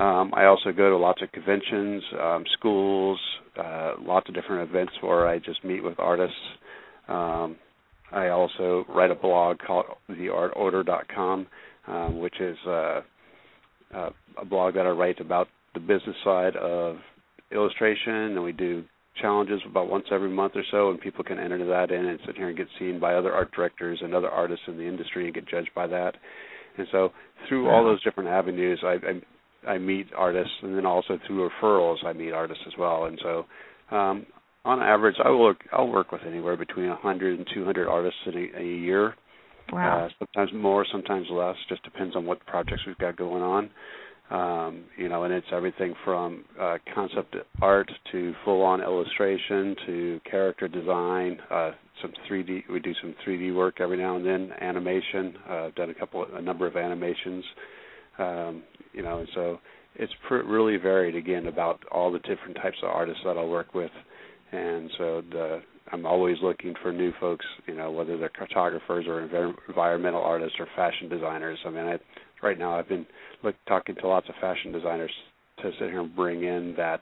Um, 0.00 0.32
I 0.34 0.46
also 0.46 0.72
go 0.72 0.88
to 0.88 0.96
lots 0.96 1.20
of 1.20 1.30
conventions, 1.30 2.02
um, 2.18 2.44
schools, 2.54 3.20
uh, 3.62 3.92
lots 4.00 4.26
of 4.30 4.34
different 4.34 4.66
events 4.70 4.94
where 5.02 5.28
I 5.28 5.38
just 5.38 5.62
meet 5.62 5.84
with 5.84 5.98
artists. 5.98 6.36
Um, 7.06 7.56
I 8.10 8.28
also 8.28 8.86
write 8.88 9.10
a 9.10 9.14
blog 9.14 9.58
called 9.58 9.84
theartorder.com, 10.10 11.46
um, 11.86 12.18
which 12.18 12.40
is 12.40 12.56
uh, 12.66 13.02
uh, 13.94 14.10
a 14.38 14.44
blog 14.44 14.74
that 14.74 14.86
I 14.86 14.90
write 14.90 15.20
about 15.20 15.48
the 15.74 15.80
business 15.80 16.16
side 16.24 16.56
of 16.56 16.96
illustration, 17.52 18.14
and 18.14 18.42
we 18.42 18.52
do 18.52 18.82
challenges 19.20 19.60
about 19.68 19.90
once 19.90 20.06
every 20.10 20.30
month 20.30 20.54
or 20.56 20.64
so, 20.70 20.90
and 20.90 20.98
people 20.98 21.24
can 21.24 21.38
enter 21.38 21.66
that 21.66 21.90
in 21.90 22.06
and 22.06 22.18
sit 22.24 22.36
here 22.38 22.48
and 22.48 22.56
get 22.56 22.68
seen 22.78 22.98
by 22.98 23.14
other 23.14 23.34
art 23.34 23.52
directors 23.52 23.98
and 24.02 24.14
other 24.14 24.30
artists 24.30 24.64
in 24.66 24.78
the 24.78 24.86
industry 24.86 25.26
and 25.26 25.34
get 25.34 25.46
judged 25.46 25.70
by 25.74 25.86
that. 25.86 26.16
And 26.78 26.86
so 26.90 27.10
through 27.48 27.68
all 27.68 27.84
those 27.84 28.02
different 28.02 28.30
avenues, 28.30 28.80
I, 28.82 28.94
I, 28.94 29.20
I 29.66 29.78
meet 29.78 30.08
artists, 30.16 30.54
and 30.62 30.76
then 30.76 30.86
also 30.86 31.18
through 31.26 31.48
referrals, 31.48 32.04
I 32.04 32.12
meet 32.12 32.32
artists 32.32 32.64
as 32.66 32.72
well. 32.78 33.04
And 33.04 33.18
so, 33.22 33.46
um, 33.94 34.26
on 34.64 34.82
average, 34.82 35.16
I 35.24 35.30
will 35.30 35.54
I'll 35.72 35.88
work 35.88 36.12
with 36.12 36.22
anywhere 36.26 36.56
between 36.56 36.88
100 36.88 37.38
and 37.38 37.46
200 37.54 37.88
artists 37.88 38.20
in 38.26 38.34
a, 38.34 38.60
a 38.60 38.64
year. 38.64 39.14
Wow. 39.72 40.06
Uh, 40.06 40.08
sometimes 40.18 40.50
more, 40.54 40.84
sometimes 40.90 41.26
less. 41.30 41.56
Just 41.68 41.82
depends 41.82 42.16
on 42.16 42.26
what 42.26 42.44
projects 42.46 42.82
we've 42.86 42.98
got 42.98 43.16
going 43.16 43.42
on. 43.42 43.70
Um, 44.30 44.84
you 44.96 45.08
know, 45.08 45.24
and 45.24 45.34
it's 45.34 45.46
everything 45.52 45.94
from 46.04 46.44
uh, 46.60 46.78
concept 46.94 47.34
art 47.60 47.90
to 48.12 48.32
full-on 48.44 48.80
illustration 48.80 49.74
to 49.86 50.20
character 50.30 50.68
design. 50.68 51.38
Uh, 51.50 51.72
some 52.00 52.12
3D. 52.30 52.62
We 52.70 52.78
do 52.78 52.94
some 53.00 53.14
3D 53.26 53.54
work 53.54 53.80
every 53.80 53.96
now 53.96 54.16
and 54.16 54.24
then. 54.24 54.52
Animation. 54.60 55.34
Uh, 55.48 55.54
I've 55.66 55.74
done 55.74 55.90
a 55.90 55.94
couple, 55.94 56.24
a 56.32 56.40
number 56.40 56.66
of 56.66 56.76
animations. 56.76 57.44
Um, 58.20 58.62
you 58.92 59.02
know, 59.02 59.18
and 59.18 59.28
so 59.34 59.58
it's 59.96 60.12
pr- 60.28 60.42
really 60.42 60.76
varied 60.76 61.14
again 61.16 61.46
about 61.46 61.80
all 61.90 62.12
the 62.12 62.18
different 62.20 62.56
types 62.56 62.76
of 62.82 62.90
artists 62.90 63.22
that 63.24 63.36
I'll 63.36 63.48
work 63.48 63.74
with, 63.74 63.90
and 64.52 64.90
so 64.98 65.22
the 65.30 65.62
I'm 65.92 66.06
always 66.06 66.36
looking 66.42 66.74
for 66.82 66.92
new 66.92 67.12
folks, 67.18 67.44
you 67.66 67.74
know, 67.74 67.90
whether 67.90 68.16
they're 68.16 68.28
cartographers 68.30 69.06
or 69.08 69.26
env- 69.26 69.56
environmental 69.68 70.22
artists 70.22 70.56
or 70.60 70.68
fashion 70.76 71.08
designers. 71.08 71.58
I 71.66 71.70
mean, 71.70 71.84
I, 71.84 71.98
right 72.42 72.58
now 72.58 72.78
I've 72.78 72.88
been 72.88 73.06
look, 73.42 73.56
talking 73.66 73.96
to 73.96 74.06
lots 74.06 74.28
of 74.28 74.34
fashion 74.40 74.72
designers 74.72 75.10
to 75.62 75.70
sit 75.78 75.90
here 75.90 76.00
and 76.00 76.14
bring 76.14 76.44
in 76.44 76.74
that 76.76 77.00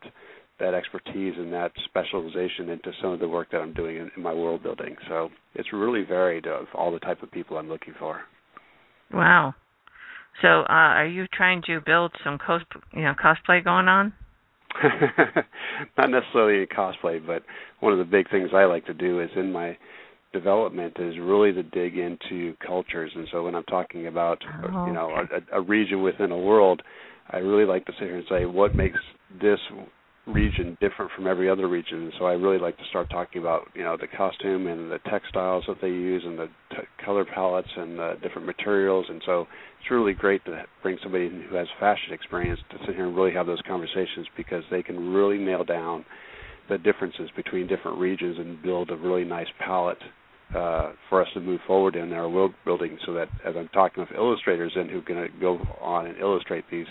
that 0.59 0.75
expertise 0.75 1.35
and 1.37 1.53
that 1.53 1.71
specialization 1.85 2.71
into 2.71 2.91
some 3.01 3.13
of 3.13 3.21
the 3.21 3.29
work 3.29 3.49
that 3.53 3.59
I'm 3.59 3.73
doing 3.75 3.97
in, 3.97 4.11
in 4.17 4.23
my 4.23 4.35
world 4.35 4.63
building. 4.63 4.97
So 5.09 5.29
it's 5.55 5.73
really 5.73 6.03
varied 6.03 6.47
of 6.47 6.67
all 6.75 6.91
the 6.91 6.99
type 6.99 7.23
of 7.23 7.31
people 7.31 7.57
I'm 7.57 7.69
looking 7.69 7.95
for. 7.97 8.23
Wow. 9.13 9.55
So, 10.43 10.63
uh, 10.63 10.65
are 10.69 11.07
you 11.07 11.27
trying 11.33 11.63
to 11.67 11.81
build 11.81 12.13
some 12.23 12.39
cos- 12.39 12.63
you 12.93 13.03
know, 13.03 13.15
cosplay 13.15 13.63
going 13.65 13.89
on? 13.89 14.13
Not 15.99 16.11
necessarily 16.11 16.63
a 16.63 16.67
cosplay, 16.67 17.25
but 17.25 17.43
one 17.81 17.93
of 17.93 17.99
the 17.99 18.05
big 18.05 18.31
things 18.31 18.51
I 18.55 18.65
like 18.65 18.87
to 18.87 18.95
do 18.95 19.21
is 19.21 19.31
in 19.35 19.53
my 19.53 19.77
development 20.33 20.95
is 20.99 21.15
really 21.19 21.53
to 21.53 21.63
dig 21.63 21.97
into 21.97 22.55
cultures. 22.65 23.11
And 23.15 23.27
so 23.33 23.45
when 23.45 23.55
I'm 23.55 23.65
talking 23.65 24.07
about 24.07 24.39
Oh, 24.63 24.87
you 24.87 24.93
know 24.93 25.11
okay. 25.11 25.47
a, 25.53 25.59
a 25.59 25.61
region 25.63 26.03
within 26.03 26.31
a 26.31 26.39
world, 26.39 26.83
I 27.31 27.39
really 27.39 27.65
like 27.65 27.87
to 27.87 27.93
sit 27.93 28.05
here 28.09 28.17
and 28.17 28.27
say 28.29 28.45
what 28.45 28.77
makes 28.77 28.99
this 29.41 29.59
region 30.29 30.77
different 30.81 31.11
from 31.17 31.27
every 31.27 31.49
other 31.49 31.69
region. 31.69 32.13
So 32.19 32.27
I 32.27 32.33
really 32.33 32.59
like 32.59 32.77
to 32.79 32.85
start 32.91 33.11
talking 33.11 33.41
about 33.41 33.69
you 33.75 33.83
know 33.83 33.97
the 33.97 34.07
costume 34.07 34.67
and 34.67 34.91
the 34.91 34.99
textiles 35.11 35.65
that 35.69 35.81
they 35.81 35.89
use 35.89 36.23
and 36.25 36.39
the 36.39 36.49
t- 36.71 37.05
color 37.05 37.25
palettes 37.25 37.69
and 37.77 37.99
the 37.99 38.15
different 38.23 38.47
materials. 38.47 39.07
And 39.09 39.23
so 39.25 39.47
it's 39.81 39.91
really 39.91 40.13
great 40.13 40.45
to 40.45 40.65
bring 40.83 40.99
somebody 41.03 41.29
who 41.29 41.57
has 41.57 41.67
fashion 41.81 42.13
experience 42.13 42.61
to 42.71 42.79
sit 42.87 42.95
here 42.95 43.07
and 43.07 43.17
really 43.17 43.33
have 43.33 43.47
those 43.47 43.63
conversations 43.67 44.27
because 44.37 44.65
they 44.71 44.83
can 44.83 45.13
really 45.13 45.39
nail 45.39 45.65
down 45.65 46.05
the 46.69 46.79
differences 46.79 47.31
between 47.35 47.67
different 47.67 47.99
regions 47.99 48.37
and 48.39 48.63
build 48.63 48.91
a 48.91 48.97
really 48.97 49.25
nice 49.25 49.47
palette 49.59 49.99
uh, 50.55 50.93
for 51.09 51.23
us 51.23 51.29
to 51.35 51.41
move 51.41 51.61
forward 51.67 51.97
in 51.97 52.13
our 52.13 52.29
world 52.29 52.53
building 52.65 52.99
so 53.05 53.13
that 53.13 53.29
as 53.45 53.55
I'm 53.57 53.69
talking 53.69 54.03
with 54.03 54.13
illustrators 54.17 54.73
and 54.77 54.91
who 54.91 55.03
to 55.03 55.29
go 55.41 55.59
on 55.81 56.07
and 56.07 56.19
illustrate 56.19 56.65
these, 56.71 56.87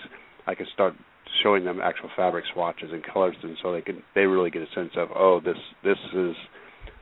I 0.45 0.55
can 0.55 0.67
start 0.73 0.93
showing 1.43 1.65
them 1.65 1.79
actual 1.81 2.09
fabric 2.15 2.45
swatches 2.53 2.89
and 2.91 3.03
colors 3.03 3.35
and 3.43 3.57
so 3.61 3.71
they 3.71 3.81
can 3.81 4.01
they 4.15 4.25
really 4.25 4.49
get 4.49 4.61
a 4.61 4.73
sense 4.75 4.91
of 4.95 5.09
oh 5.15 5.39
this 5.43 5.57
this 5.83 5.97
is 6.13 6.35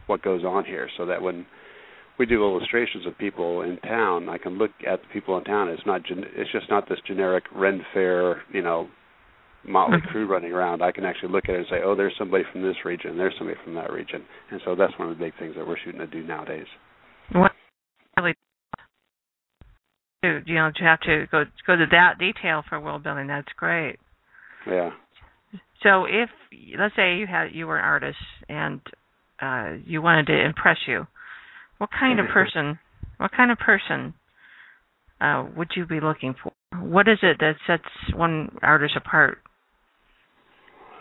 what 0.07 0.21
goes 0.21 0.43
on 0.43 0.65
here 0.65 0.89
so 0.97 1.05
that 1.05 1.21
when 1.21 1.45
we 2.17 2.25
do 2.25 2.43
illustrations 2.43 3.05
of 3.05 3.17
people 3.17 3.61
in 3.61 3.77
town 3.77 4.29
I 4.29 4.37
can 4.37 4.57
look 4.57 4.71
at 4.87 5.01
the 5.01 5.07
people 5.13 5.37
in 5.37 5.43
town 5.43 5.69
it's 5.69 5.85
not 5.85 6.03
gen- 6.05 6.25
it's 6.35 6.51
just 6.51 6.69
not 6.69 6.87
this 6.87 6.99
generic 7.05 7.43
Ren 7.53 7.81
Fair 7.93 8.43
you 8.53 8.61
know 8.61 8.89
motley 9.67 9.97
Mhm. 9.97 10.11
crew 10.11 10.27
running 10.27 10.53
around 10.53 10.83
I 10.83 10.91
can 10.91 11.05
actually 11.05 11.29
look 11.31 11.45
at 11.49 11.55
it 11.55 11.57
and 11.59 11.67
say 11.67 11.81
oh 11.83 11.95
there's 11.95 12.15
somebody 12.17 12.43
from 12.51 12.61
this 12.61 12.85
region 12.85 13.17
there's 13.17 13.35
somebody 13.37 13.59
from 13.63 13.73
that 13.75 13.91
region 13.91 14.23
and 14.51 14.61
so 14.63 14.75
that's 14.75 14.97
one 14.99 15.09
of 15.09 15.17
the 15.17 15.23
big 15.23 15.33
things 15.39 15.55
that 15.55 15.67
we're 15.67 15.77
shooting 15.77 15.99
to 15.99 16.07
do 16.07 16.23
nowadays 16.23 16.67
What 17.31 17.51
really 18.17 18.35
do 20.21 20.41
you 20.45 20.55
know 20.55 20.71
to 20.75 20.83
have 20.83 20.99
to 21.01 21.27
go 21.31 21.45
go 21.67 21.75
to 21.75 21.85
that 21.91 22.17
detail 22.19 22.63
for 22.67 22.79
world 22.79 23.03
building? 23.03 23.27
That's 23.27 23.51
great. 23.57 23.99
Yeah 24.67 24.91
So 25.83 26.05
if 26.05 26.29
let's 26.77 26.95
say 26.95 27.17
you 27.17 27.27
had 27.27 27.49
you 27.53 27.67
were 27.67 27.77
an 27.77 27.85
artist 27.85 28.17
and 28.49 28.81
uh, 29.41 29.77
you 29.85 30.01
wanted 30.01 30.27
to 30.27 30.45
impress 30.45 30.77
you, 30.87 31.05
what 31.77 31.89
kind 31.97 32.19
of 32.19 32.27
person? 32.27 32.79
What 33.17 33.31
kind 33.31 33.51
of 33.51 33.57
person 33.57 34.13
uh, 35.21 35.45
would 35.55 35.69
you 35.75 35.85
be 35.85 35.99
looking 35.99 36.35
for? 36.41 36.51
What 36.81 37.07
is 37.07 37.19
it 37.21 37.37
that 37.39 37.55
sets 37.67 38.15
one 38.15 38.57
artist 38.61 38.93
apart? 38.95 39.37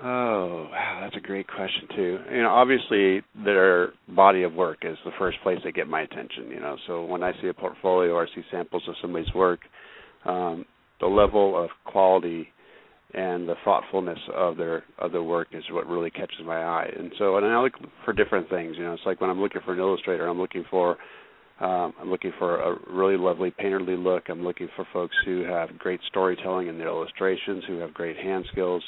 Oh, 0.02 0.68
wow, 0.70 1.00
that's 1.02 1.16
a 1.16 1.26
great 1.26 1.46
question 1.46 1.88
too. 1.96 2.18
You 2.30 2.42
know, 2.42 2.50
obviously 2.50 3.22
their 3.44 3.92
body 4.08 4.42
of 4.42 4.52
work 4.52 4.78
is 4.82 4.98
the 5.04 5.12
first 5.18 5.38
place 5.42 5.58
they 5.64 5.72
get 5.72 5.88
my 5.88 6.02
attention. 6.02 6.50
You 6.50 6.60
know, 6.60 6.76
so 6.86 7.04
when 7.04 7.22
I 7.22 7.32
see 7.40 7.48
a 7.48 7.54
portfolio 7.54 8.12
or 8.12 8.24
I 8.24 8.34
see 8.34 8.42
samples 8.50 8.82
of 8.88 8.94
somebody's 9.00 9.32
work, 9.34 9.60
um, 10.26 10.66
the 11.00 11.06
level 11.06 11.62
of 11.62 11.70
quality 11.84 12.48
and 13.14 13.48
the 13.48 13.54
thoughtfulness 13.64 14.18
of 14.34 14.56
their 14.56 14.84
of 14.98 15.12
their 15.12 15.22
work 15.22 15.48
is 15.52 15.62
what 15.70 15.86
really 15.86 16.10
catches 16.10 16.40
my 16.44 16.56
eye. 16.56 16.90
And 16.96 17.12
so, 17.18 17.36
and 17.36 17.46
I 17.46 17.60
look 17.60 17.74
for 18.04 18.12
different 18.12 18.48
things. 18.50 18.76
You 18.76 18.84
know, 18.84 18.94
it's 18.94 19.02
like 19.06 19.20
when 19.20 19.30
I'm 19.30 19.40
looking 19.40 19.60
for 19.64 19.72
an 19.72 19.78
illustrator, 19.78 20.26
I'm 20.26 20.38
looking 20.38 20.64
for 20.70 20.96
um, 21.60 21.94
I'm 22.00 22.10
looking 22.10 22.32
for 22.38 22.60
a 22.60 22.76
really 22.90 23.16
lovely 23.16 23.52
painterly 23.52 24.02
look. 24.02 24.24
I'm 24.28 24.42
looking 24.42 24.68
for 24.74 24.86
folks 24.92 25.14
who 25.24 25.44
have 25.44 25.78
great 25.78 26.00
storytelling 26.08 26.66
in 26.66 26.78
their 26.78 26.88
illustrations, 26.88 27.62
who 27.66 27.78
have 27.78 27.94
great 27.94 28.16
hand 28.16 28.44
skills. 28.50 28.82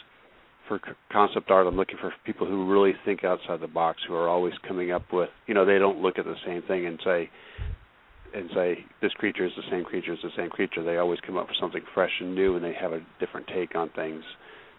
For 0.66 0.80
concept 1.12 1.48
art, 1.52 1.68
I'm 1.68 1.76
looking 1.76 1.98
for 2.00 2.12
people 2.24 2.44
who 2.44 2.68
really 2.68 2.92
think 3.04 3.22
outside 3.22 3.60
the 3.60 3.68
box, 3.68 4.00
who 4.08 4.14
are 4.14 4.28
always 4.28 4.54
coming 4.66 4.90
up 4.90 5.04
with, 5.12 5.28
you 5.46 5.54
know, 5.54 5.64
they 5.64 5.78
don't 5.78 6.02
look 6.02 6.18
at 6.18 6.24
the 6.24 6.34
same 6.44 6.62
thing 6.62 6.86
and 6.86 6.98
say, 7.04 7.30
and 8.36 8.50
say 8.54 8.84
this 9.00 9.12
creature 9.12 9.46
is 9.46 9.52
the 9.56 9.62
same 9.70 9.84
creature 9.84 10.12
as 10.12 10.18
the 10.22 10.30
same 10.36 10.50
creature. 10.50 10.82
They 10.82 10.98
always 10.98 11.18
come 11.26 11.36
up 11.36 11.48
with 11.48 11.56
something 11.60 11.82
fresh 11.94 12.10
and 12.20 12.34
new, 12.34 12.56
and 12.56 12.64
they 12.64 12.74
have 12.74 12.92
a 12.92 13.00
different 13.18 13.46
take 13.48 13.74
on 13.74 13.90
things. 13.90 14.22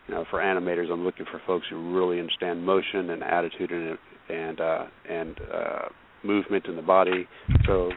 You 0.08 0.14
know, 0.14 0.26
for 0.30 0.40
animators, 0.40 0.92
I'm 0.92 1.04
looking 1.04 1.26
for 1.30 1.42
folks 1.46 1.66
who 1.70 1.94
really 1.94 2.20
understand 2.20 2.64
motion 2.64 3.10
and 3.10 3.24
attitude 3.24 3.72
and 3.72 3.98
and 4.30 4.62
uh, 4.62 4.86
and 5.10 5.40
uh, 5.54 5.90
movement 6.24 6.68
in 6.68 6.76
the 6.76 6.82
body. 6.82 7.28
So 7.66 7.92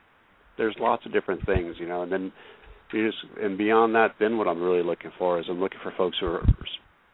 there's 0.56 0.74
lots 0.80 1.04
of 1.06 1.12
different 1.12 1.44
things, 1.46 1.76
you 1.78 1.86
know, 1.86 2.02
and 2.02 2.10
then 2.10 2.32
you 2.92 3.10
just 3.10 3.18
and 3.40 3.56
beyond 3.56 3.94
that, 3.94 4.14
then 4.18 4.38
what 4.38 4.48
I'm 4.48 4.62
really 4.62 4.82
looking 4.82 5.12
for 5.18 5.38
is 5.38 5.46
I'm 5.48 5.60
looking 5.60 5.80
for 5.82 5.92
folks 5.96 6.16
who 6.20 6.26
are 6.26 6.46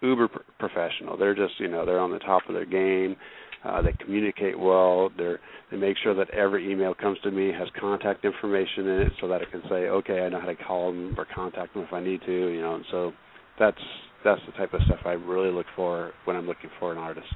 uber 0.02 0.28
professional. 0.58 1.16
They're 1.16 1.34
just 1.34 1.58
you 1.58 1.68
know 1.68 1.84
they're 1.84 2.00
on 2.00 2.12
the 2.12 2.18
top 2.20 2.42
of 2.48 2.54
their 2.54 2.66
game. 2.66 3.16
Uh, 3.64 3.82
they 3.82 3.92
communicate 4.04 4.58
well. 4.58 5.10
They're 5.16 5.40
they 5.70 5.76
make 5.76 5.96
sure 6.02 6.14
that 6.14 6.30
every 6.30 6.70
email 6.70 6.94
comes 6.94 7.18
to 7.24 7.30
me 7.30 7.52
has 7.52 7.68
contact 7.80 8.24
information 8.24 8.86
in 8.86 9.00
it, 9.02 9.12
so 9.20 9.28
that 9.28 9.40
I 9.42 9.50
can 9.50 9.62
say, 9.68 9.88
okay, 9.88 10.20
I 10.20 10.28
know 10.28 10.40
how 10.40 10.46
to 10.46 10.54
call 10.54 10.92
them 10.92 11.14
or 11.18 11.26
contact 11.34 11.74
them 11.74 11.82
if 11.82 11.92
I 11.92 12.00
need 12.00 12.20
to. 12.26 12.32
You 12.32 12.60
know, 12.60 12.76
and 12.76 12.84
so 12.90 13.12
that's 13.58 13.80
that's 14.24 14.40
the 14.46 14.52
type 14.52 14.74
of 14.74 14.80
stuff 14.86 15.00
I 15.04 15.12
really 15.12 15.50
look 15.52 15.66
for 15.74 16.12
when 16.24 16.36
I'm 16.36 16.46
looking 16.46 16.70
for 16.78 16.92
an 16.92 16.98
artist. 16.98 17.26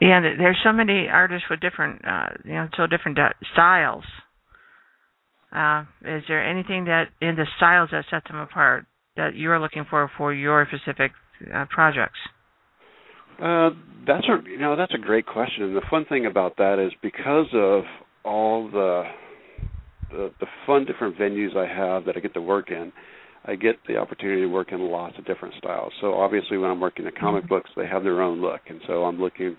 Yeah, 0.00 0.20
there's 0.20 0.58
so 0.62 0.72
many 0.72 1.08
artists 1.08 1.48
with 1.50 1.58
different, 1.58 2.04
uh, 2.06 2.28
you 2.44 2.52
know, 2.52 2.68
so 2.76 2.86
different 2.86 3.18
uh, 3.18 3.30
styles. 3.52 4.04
Uh, 5.52 5.84
is 6.04 6.22
there 6.28 6.46
anything 6.46 6.84
that 6.84 7.08
in 7.20 7.34
the 7.34 7.46
styles 7.56 7.88
that 7.90 8.04
set 8.10 8.22
them 8.28 8.36
apart 8.36 8.86
that 9.16 9.34
you're 9.34 9.58
looking 9.58 9.84
for 9.90 10.10
for 10.16 10.32
your 10.32 10.68
specific 10.70 11.10
uh, 11.52 11.64
projects? 11.68 12.18
Uh, 13.42 13.70
that's 14.06 14.26
a 14.26 14.48
you 14.48 14.58
know 14.58 14.74
that's 14.76 14.94
a 14.94 14.98
great 14.98 15.26
question, 15.26 15.64
and 15.64 15.76
the 15.76 15.82
fun 15.90 16.04
thing 16.08 16.26
about 16.26 16.56
that 16.56 16.78
is 16.78 16.92
because 17.02 17.46
of 17.52 17.84
all 18.24 18.68
the 18.70 19.04
the, 20.10 20.30
the 20.40 20.46
fun 20.66 20.84
different 20.84 21.16
venues 21.18 21.56
I 21.56 21.66
have 21.66 22.04
that 22.06 22.16
I 22.16 22.20
get 22.20 22.34
to 22.34 22.40
work 22.40 22.70
in, 22.70 22.92
I 23.44 23.54
get 23.54 23.76
the 23.86 23.96
opportunity 23.96 24.42
to 24.42 24.46
work 24.46 24.72
in 24.72 24.80
lots 24.80 25.18
of 25.18 25.26
different 25.26 25.54
styles. 25.58 25.92
So 26.00 26.14
obviously, 26.14 26.58
when 26.58 26.70
I'm 26.70 26.80
working 26.80 27.06
in 27.06 27.12
comic 27.18 27.48
books, 27.48 27.70
they 27.76 27.86
have 27.86 28.02
their 28.02 28.22
own 28.22 28.40
look, 28.40 28.60
and 28.68 28.80
so 28.86 29.04
I'm 29.04 29.20
looking. 29.20 29.56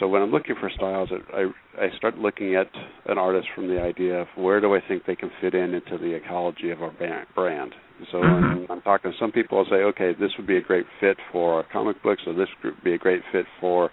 So 0.00 0.08
when 0.08 0.22
I'm 0.22 0.30
looking 0.30 0.54
for 0.58 0.70
styles, 0.70 1.10
I 1.34 1.46
I 1.78 1.88
start 1.96 2.16
looking 2.16 2.54
at 2.54 2.68
an 3.06 3.18
artist 3.18 3.48
from 3.54 3.68
the 3.68 3.80
idea 3.80 4.22
of 4.22 4.28
where 4.36 4.60
do 4.60 4.74
I 4.74 4.80
think 4.86 5.04
they 5.04 5.16
can 5.16 5.30
fit 5.40 5.54
in 5.54 5.74
into 5.74 5.98
the 5.98 6.14
ecology 6.14 6.70
of 6.70 6.82
our 6.82 6.92
brand. 7.34 7.74
So 8.10 8.20
when 8.20 8.66
I'm 8.70 8.80
talking 8.82 9.12
to 9.12 9.16
some 9.18 9.32
people, 9.32 9.58
I'll 9.58 9.70
say, 9.70 9.82
okay, 9.84 10.12
this 10.18 10.30
would 10.36 10.46
be 10.46 10.56
a 10.56 10.60
great 10.60 10.86
fit 11.00 11.16
for 11.30 11.64
comic 11.72 12.02
books, 12.02 12.22
or 12.26 12.34
this 12.34 12.48
would 12.64 12.82
be 12.82 12.94
a 12.94 12.98
great 12.98 13.22
fit 13.30 13.46
for 13.60 13.90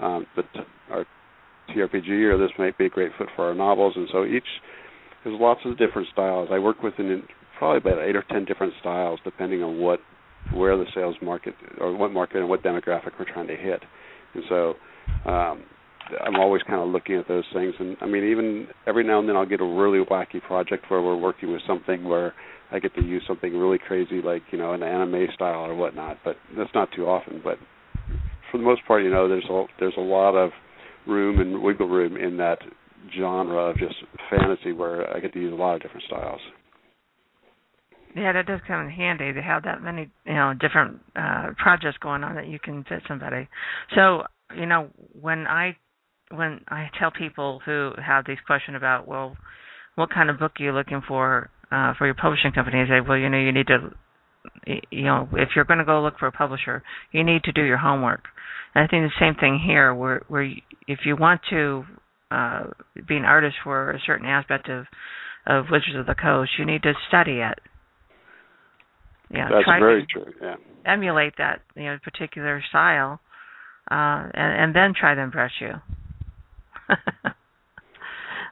um, 0.00 0.26
the 0.36 0.42
t- 0.42 0.60
our 0.90 1.04
TRPG, 1.70 2.08
or 2.32 2.38
this 2.38 2.50
might 2.58 2.78
be 2.78 2.86
a 2.86 2.90
great 2.90 3.12
fit 3.18 3.28
for 3.36 3.46
our 3.46 3.54
novels. 3.54 3.94
And 3.96 4.08
so 4.12 4.24
each 4.24 4.44
there's 5.24 5.38
lots 5.40 5.60
of 5.64 5.76
different 5.78 6.08
styles. 6.12 6.48
I 6.52 6.58
work 6.58 6.82
with 6.82 6.94
probably 7.58 7.78
about 7.78 8.02
eight 8.04 8.16
or 8.16 8.24
ten 8.30 8.44
different 8.44 8.72
styles, 8.80 9.18
depending 9.24 9.62
on 9.62 9.78
what 9.78 10.00
where 10.54 10.76
the 10.76 10.86
sales 10.94 11.16
market 11.20 11.54
or 11.80 11.94
what 11.96 12.12
market 12.12 12.38
and 12.38 12.48
what 12.48 12.62
demographic 12.62 13.10
we're 13.18 13.30
trying 13.30 13.48
to 13.48 13.56
hit. 13.56 13.82
And 14.34 14.44
so 14.48 14.74
um, 15.26 15.64
I'm 16.24 16.36
always 16.36 16.62
kind 16.62 16.80
of 16.80 16.88
looking 16.88 17.16
at 17.16 17.28
those 17.28 17.44
things. 17.52 17.74
And 17.78 17.96
I 18.00 18.06
mean, 18.06 18.24
even 18.24 18.68
every 18.86 19.04
now 19.04 19.18
and 19.18 19.28
then 19.28 19.36
I'll 19.36 19.46
get 19.46 19.60
a 19.60 19.64
really 19.64 20.02
wacky 20.04 20.40
project 20.40 20.86
where 20.88 21.02
we're 21.02 21.16
working 21.16 21.52
with 21.52 21.60
something 21.66 22.04
where 22.04 22.32
I 22.70 22.78
get 22.78 22.94
to 22.96 23.02
use 23.02 23.22
something 23.26 23.56
really 23.56 23.78
crazy, 23.78 24.20
like 24.22 24.42
you 24.50 24.58
know, 24.58 24.72
an 24.72 24.82
anime 24.82 25.26
style 25.34 25.64
or 25.64 25.74
whatnot. 25.74 26.18
But 26.24 26.36
that's 26.56 26.70
not 26.74 26.90
too 26.94 27.06
often. 27.06 27.40
But 27.42 27.58
for 28.50 28.58
the 28.58 28.64
most 28.64 28.82
part, 28.86 29.02
you 29.02 29.10
know, 29.10 29.28
there's 29.28 29.46
a 29.50 29.64
there's 29.78 29.94
a 29.96 30.02
lot 30.02 30.34
of 30.34 30.50
room 31.06 31.40
and 31.40 31.62
wiggle 31.62 31.88
room 31.88 32.16
in 32.16 32.36
that 32.38 32.58
genre 33.16 33.70
of 33.70 33.78
just 33.78 33.94
fantasy 34.30 34.72
where 34.72 35.14
I 35.14 35.20
get 35.20 35.32
to 35.32 35.40
use 35.40 35.52
a 35.52 35.56
lot 35.56 35.76
of 35.76 35.82
different 35.82 36.04
styles. 36.06 36.40
Yeah, 38.14 38.32
that 38.32 38.46
does 38.46 38.60
come 38.66 38.80
in 38.80 38.90
handy 38.90 39.32
to 39.32 39.42
have 39.42 39.62
that 39.64 39.82
many, 39.82 40.10
you 40.24 40.34
know, 40.34 40.52
different 40.58 41.00
uh 41.16 41.50
projects 41.56 41.98
going 42.00 42.24
on 42.24 42.34
that 42.34 42.48
you 42.48 42.58
can 42.58 42.84
fit 42.84 43.02
somebody. 43.08 43.48
So, 43.94 44.24
you 44.56 44.66
know, 44.66 44.88
when 45.18 45.46
I 45.46 45.76
when 46.30 46.60
I 46.68 46.88
tell 46.98 47.10
people 47.10 47.60
who 47.64 47.92
have 48.04 48.26
these 48.26 48.38
questions 48.46 48.76
about, 48.76 49.08
well, 49.08 49.36
what 49.94 50.10
kind 50.10 50.28
of 50.28 50.38
book 50.38 50.52
are 50.58 50.64
you 50.64 50.72
looking 50.72 51.02
for 51.06 51.50
uh 51.70 51.94
for 51.98 52.06
your 52.06 52.14
publishing 52.14 52.52
company? 52.52 52.78
I 52.80 52.86
say, 52.86 53.00
well, 53.06 53.18
you 53.18 53.28
know, 53.28 53.38
you 53.38 53.52
need 53.52 53.66
to 53.68 53.90
you 54.90 55.04
know, 55.04 55.28
if 55.32 55.50
you're 55.54 55.64
going 55.64 55.78
to 55.78 55.84
go 55.84 56.02
look 56.02 56.18
for 56.18 56.26
a 56.26 56.32
publisher, 56.32 56.82
you 57.12 57.24
need 57.24 57.42
to 57.44 57.52
do 57.52 57.62
your 57.62 57.76
homework. 57.78 58.24
And 58.74 58.84
I 58.84 58.86
think 58.86 59.04
the 59.10 59.20
same 59.20 59.34
thing 59.34 59.60
here 59.64 59.94
where 59.94 60.22
where 60.28 60.42
you, 60.42 60.60
if 60.86 61.00
you 61.04 61.16
want 61.16 61.40
to 61.50 61.84
uh 62.30 62.64
be 63.06 63.16
an 63.16 63.24
artist 63.24 63.56
for 63.64 63.90
a 63.92 64.00
certain 64.06 64.26
aspect 64.26 64.68
of 64.68 64.86
of 65.46 65.66
Wizards 65.70 65.96
of 65.96 66.06
the 66.06 66.14
Coast, 66.14 66.50
you 66.58 66.64
need 66.66 66.82
to 66.82 66.92
study 67.08 67.40
it. 67.40 67.58
Yeah, 69.30 69.48
That's 69.50 69.66
very 69.66 70.06
true. 70.10 70.32
Yeah. 70.40 70.56
emulate 70.86 71.34
that 71.38 71.60
you 71.74 71.84
know 71.84 71.98
particular 72.02 72.62
style, 72.68 73.20
uh, 73.90 74.28
and 74.34 74.62
and 74.62 74.74
then 74.76 74.94
try 74.98 75.14
to 75.14 75.20
impress 75.20 75.52
you. 75.60 75.72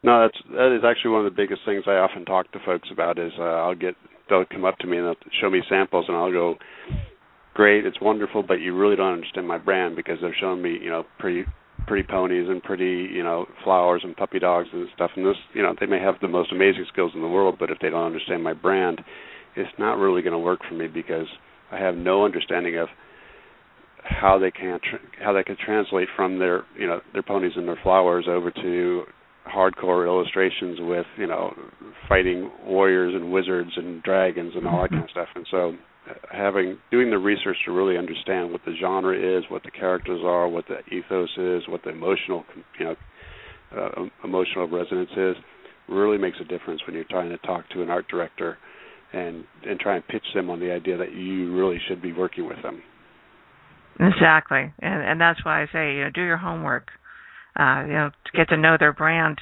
No, 0.07 0.23
that's 0.23 0.39
that 0.55 0.73
is 0.73 0.85
actually 0.87 1.11
one 1.11 1.27
of 1.27 1.33
the 1.33 1.37
biggest 1.37 1.63
things 1.67 1.83
I 1.89 1.99
often 1.99 2.25
talk 2.25 2.51
to 2.53 2.61
folks 2.65 2.89
about. 2.93 3.19
Is 3.19 3.33
uh, 3.41 3.43
I'll 3.43 3.75
get 3.75 3.97
they'll 4.31 4.45
come 4.45 4.65
up 4.65 4.79
to 4.79 4.87
me 4.87 4.99
and 4.99 5.07
they'll 5.07 5.33
show 5.41 5.51
me 5.51 5.63
samples, 5.69 6.05
and 6.07 6.17
I'll 6.17 6.31
go, 6.31 6.55
"Great, 7.55 7.85
it's 7.85 8.01
wonderful, 8.01 8.45
but 8.45 8.61
you 8.61 8.77
really 8.77 8.95
don't 8.95 9.15
understand 9.15 9.49
my 9.49 9.59
brand 9.59 9.97
because 9.97 10.19
they're 10.21 10.37
showing 10.39 10.63
me, 10.63 10.79
you 10.81 10.91
know, 10.91 11.05
pretty 11.19 11.45
pretty 11.89 12.07
ponies 12.07 12.49
and 12.49 12.63
pretty 12.63 13.09
you 13.13 13.25
know 13.25 13.47
flowers 13.65 14.03
and 14.05 14.17
puppy 14.17 14.39
dogs 14.39 14.69
and 14.73 14.89
stuff 14.95 15.11
and 15.15 15.27
this 15.27 15.37
you 15.55 15.63
know 15.63 15.75
they 15.79 15.87
may 15.87 16.01
have 16.01 16.15
the 16.21 16.27
most 16.29 16.51
amazing 16.51 16.85
skills 16.93 17.13
in 17.15 17.21
the 17.23 17.29
world 17.29 17.55
but 17.61 17.71
if 17.71 17.79
they 17.81 17.91
don't 17.91 18.07
understand 18.07 18.43
my 18.43 18.53
brand 18.53 19.01
it's 19.55 19.71
not 19.79 19.95
really 19.97 20.21
going 20.21 20.33
to 20.33 20.39
work 20.39 20.59
for 20.69 20.75
me 20.75 20.89
because 20.89 21.27
I 21.71 21.79
have 21.79 21.95
no 21.95 22.25
understanding 22.25 22.77
of 22.77 22.89
how 24.03 24.37
they 24.37 24.51
can 24.51 24.81
tr- 24.81 25.23
how 25.23 25.33
they 25.33 25.45
can 25.45 25.57
translate 25.65 26.09
from 26.17 26.41
their 26.41 26.65
you 26.77 26.89
know 26.89 27.01
their 27.13 27.23
ponies 27.23 27.53
and 27.55 27.69
their 27.69 27.79
flowers 27.85 28.27
over 28.29 28.51
to 28.51 29.05
hardcore 29.47 30.07
illustrations 30.07 30.79
with 30.81 31.07
you 31.17 31.27
know 31.27 31.55
fighting 32.09 32.51
warriors 32.65 33.15
and 33.15 33.33
wizards 33.33 33.71
and 33.77 34.03
dragons 34.03 34.53
and 34.57 34.67
all 34.67 34.83
that 34.83 34.91
kind 34.91 35.05
of 35.05 35.11
stuff. 35.11 35.29
And 35.35 35.47
so 35.51 35.73
having 36.33 36.79
doing 36.91 37.11
the 37.11 37.19
research 37.19 37.57
to 37.65 37.73
really 37.73 37.97
understand 37.97 38.53
what 38.53 38.61
the 38.65 38.75
genre 38.81 39.17
is, 39.17 39.45
what 39.49 39.63
the 39.63 39.71
characters 39.71 40.21
are, 40.25 40.49
what 40.49 40.65
the 40.69 40.79
ethos 40.95 41.31
is, 41.37 41.69
what 41.69 41.83
the 41.85 41.91
emotional 41.91 42.45
you 42.79 42.87
know 42.87 42.97
uh, 43.77 44.05
emotional 44.25 44.69
resonance 44.69 45.11
is, 45.17 45.37
really 45.89 46.19
makes 46.19 46.39
a 46.41 46.45
difference 46.45 46.81
when 46.87 46.95
you're 46.95 47.05
trying 47.05 47.31
to 47.31 47.39
talk 47.39 47.69
to 47.71 47.83
an 47.83 47.91
art 47.91 48.07
director 48.09 48.59
and 49.13 49.45
and 49.67 49.79
try 49.81 49.97
and 49.97 50.07
pitch 50.09 50.25
them 50.35 50.51
on 50.51 50.61
the 50.61 50.71
idea 50.71 50.97
that 50.97 51.13
you 51.13 51.55
really 51.57 51.79
should 51.89 52.03
be 52.03 52.13
working 52.13 52.47
with 52.47 52.61
them. 52.63 52.83
Exactly, 53.99 54.73
and 54.81 55.03
and 55.03 55.21
that's 55.21 55.45
why 55.45 55.63
I 55.63 55.67
say 55.73 55.95
you 55.95 56.05
know 56.05 56.11
do 56.11 56.23
your 56.23 56.37
homework, 56.37 56.89
uh, 57.59 57.85
you 57.87 57.93
know 57.93 58.11
to 58.11 58.37
get 58.37 58.49
to 58.51 58.57
know 58.57 58.77
their 58.79 58.93
brand, 58.93 59.39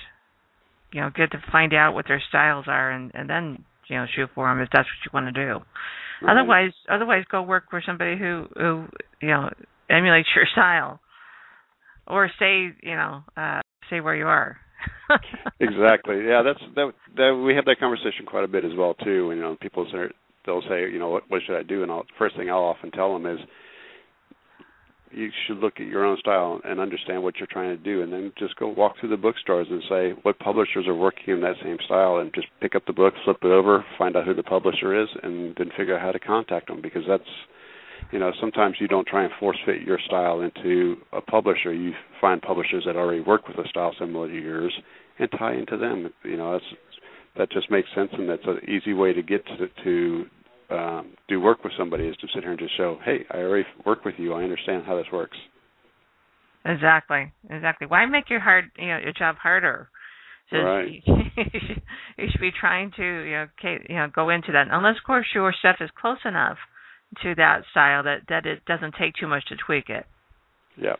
you 0.92 1.00
know 1.00 1.10
get 1.14 1.30
to 1.32 1.42
find 1.50 1.74
out 1.74 1.94
what 1.94 2.06
their 2.08 2.22
styles 2.28 2.66
are, 2.68 2.90
and 2.90 3.10
and 3.14 3.28
then 3.28 3.64
you 3.88 3.96
know 3.96 4.06
shoot 4.14 4.30
for 4.34 4.48
them 4.48 4.60
if 4.60 4.68
that's 4.72 4.88
what 4.88 5.04
you 5.04 5.10
want 5.12 5.34
to 5.34 5.44
do. 5.44 5.64
Right. 6.22 6.32
Otherwise, 6.32 6.72
otherwise, 6.90 7.24
go 7.30 7.42
work 7.42 7.64
for 7.70 7.82
somebody 7.84 8.18
who 8.18 8.46
who 8.56 8.86
you 9.20 9.28
know 9.28 9.50
emulates 9.90 10.28
your 10.34 10.46
style, 10.52 11.00
or 12.06 12.30
stay 12.36 12.70
you 12.82 12.94
know 12.94 13.22
uh, 13.36 13.60
stay 13.88 14.00
where 14.00 14.16
you 14.16 14.26
are. 14.26 14.58
exactly. 15.60 16.16
Yeah, 16.26 16.42
that's 16.42 16.60
that, 16.74 16.92
that. 17.16 17.42
We 17.44 17.54
have 17.54 17.64
that 17.66 17.78
conversation 17.78 18.26
quite 18.26 18.44
a 18.44 18.48
bit 18.48 18.64
as 18.64 18.72
well 18.76 18.94
too. 18.94 19.32
You 19.34 19.40
know, 19.40 19.56
people 19.60 19.86
say 19.92 20.12
they'll 20.46 20.62
say, 20.62 20.90
you 20.90 20.98
know, 20.98 21.08
what 21.08 21.24
what 21.28 21.42
should 21.46 21.58
I 21.58 21.62
do? 21.62 21.82
And 21.82 21.90
I'll, 21.90 22.04
first 22.18 22.36
thing 22.36 22.50
I'll 22.50 22.58
often 22.58 22.90
tell 22.90 23.12
them 23.12 23.26
is, 23.26 23.38
you 25.14 25.30
should 25.46 25.58
look 25.58 25.74
at 25.80 25.86
your 25.86 26.04
own 26.04 26.16
style 26.18 26.60
and 26.64 26.80
understand 26.80 27.22
what 27.22 27.36
you're 27.36 27.48
trying 27.50 27.76
to 27.76 27.82
do, 27.82 28.02
and 28.02 28.12
then 28.12 28.32
just 28.38 28.56
go 28.56 28.68
walk 28.68 28.94
through 28.98 29.10
the 29.10 29.16
bookstores 29.16 29.66
and 29.70 29.82
say 29.88 30.10
what 30.22 30.38
publishers 30.38 30.86
are 30.86 30.94
working 30.94 31.34
in 31.34 31.40
that 31.40 31.56
same 31.62 31.78
style, 31.84 32.18
and 32.18 32.32
just 32.34 32.48
pick 32.60 32.74
up 32.74 32.84
the 32.86 32.92
book, 32.92 33.14
flip 33.24 33.38
it 33.42 33.50
over, 33.50 33.84
find 33.98 34.16
out 34.16 34.24
who 34.24 34.34
the 34.34 34.42
publisher 34.42 35.00
is, 35.00 35.08
and 35.22 35.54
then 35.56 35.70
figure 35.76 35.96
out 35.96 36.02
how 36.02 36.12
to 36.12 36.18
contact 36.18 36.68
them 36.68 36.80
because 36.82 37.02
that's 37.08 37.22
you 38.12 38.18
know 38.18 38.32
sometimes 38.40 38.76
you 38.80 38.88
don't 38.88 39.06
try 39.06 39.24
and 39.24 39.32
force 39.40 39.58
fit 39.64 39.82
your 39.82 39.98
style 40.06 40.40
into 40.40 40.96
a 41.12 41.20
publisher. 41.20 41.72
You 41.72 41.92
find 42.20 42.40
publishers 42.42 42.84
that 42.86 42.96
already 42.96 43.20
work 43.20 43.48
with 43.48 43.58
a 43.58 43.68
style 43.68 43.94
similar 43.98 44.28
to 44.28 44.34
yours 44.34 44.72
and 45.18 45.28
tie 45.38 45.54
into 45.54 45.76
them. 45.76 46.12
You 46.24 46.36
know 46.36 46.52
that's 46.52 46.64
that 47.36 47.50
just 47.50 47.70
makes 47.70 47.88
sense 47.94 48.10
and 48.12 48.28
that's 48.28 48.46
an 48.46 48.60
easy 48.68 48.92
way 48.92 49.12
to 49.12 49.22
get 49.22 49.44
to 49.46 49.68
to 49.84 50.24
um, 50.70 51.14
do 51.28 51.40
work 51.40 51.64
with 51.64 51.72
somebody 51.78 52.06
is 52.06 52.16
to 52.16 52.26
sit 52.34 52.42
here 52.42 52.50
and 52.50 52.58
just 52.58 52.76
show, 52.76 52.98
hey, 53.04 53.24
I 53.30 53.38
already 53.38 53.66
work 53.84 54.04
with 54.04 54.14
you. 54.18 54.32
I 54.32 54.42
understand 54.42 54.84
how 54.86 54.96
this 54.96 55.06
works. 55.12 55.36
Exactly, 56.64 57.32
exactly. 57.50 57.86
Why 57.86 58.06
make 58.06 58.30
your 58.30 58.40
hard, 58.40 58.66
you 58.78 58.88
know, 58.88 58.98
your 58.98 59.12
job 59.12 59.36
harder? 59.36 59.88
So 60.50 60.58
right. 60.58 61.02
you 61.06 62.26
should 62.30 62.40
be 62.40 62.50
trying 62.58 62.92
to, 62.96 63.02
you 63.02 63.32
know, 63.32 63.46
you 63.88 63.96
know, 63.96 64.08
go 64.14 64.30
into 64.30 64.52
that. 64.52 64.68
Unless, 64.70 64.96
of 64.98 65.06
course, 65.06 65.26
your 65.34 65.52
stuff 65.58 65.76
is 65.80 65.90
close 66.00 66.18
enough 66.24 66.56
to 67.22 67.34
that 67.36 67.62
style 67.70 68.02
that 68.02 68.22
that 68.28 68.46
it 68.46 68.64
doesn't 68.64 68.94
take 68.98 69.14
too 69.18 69.28
much 69.28 69.44
to 69.46 69.56
tweak 69.56 69.88
it. 69.88 70.04
Yeah. 70.76 70.96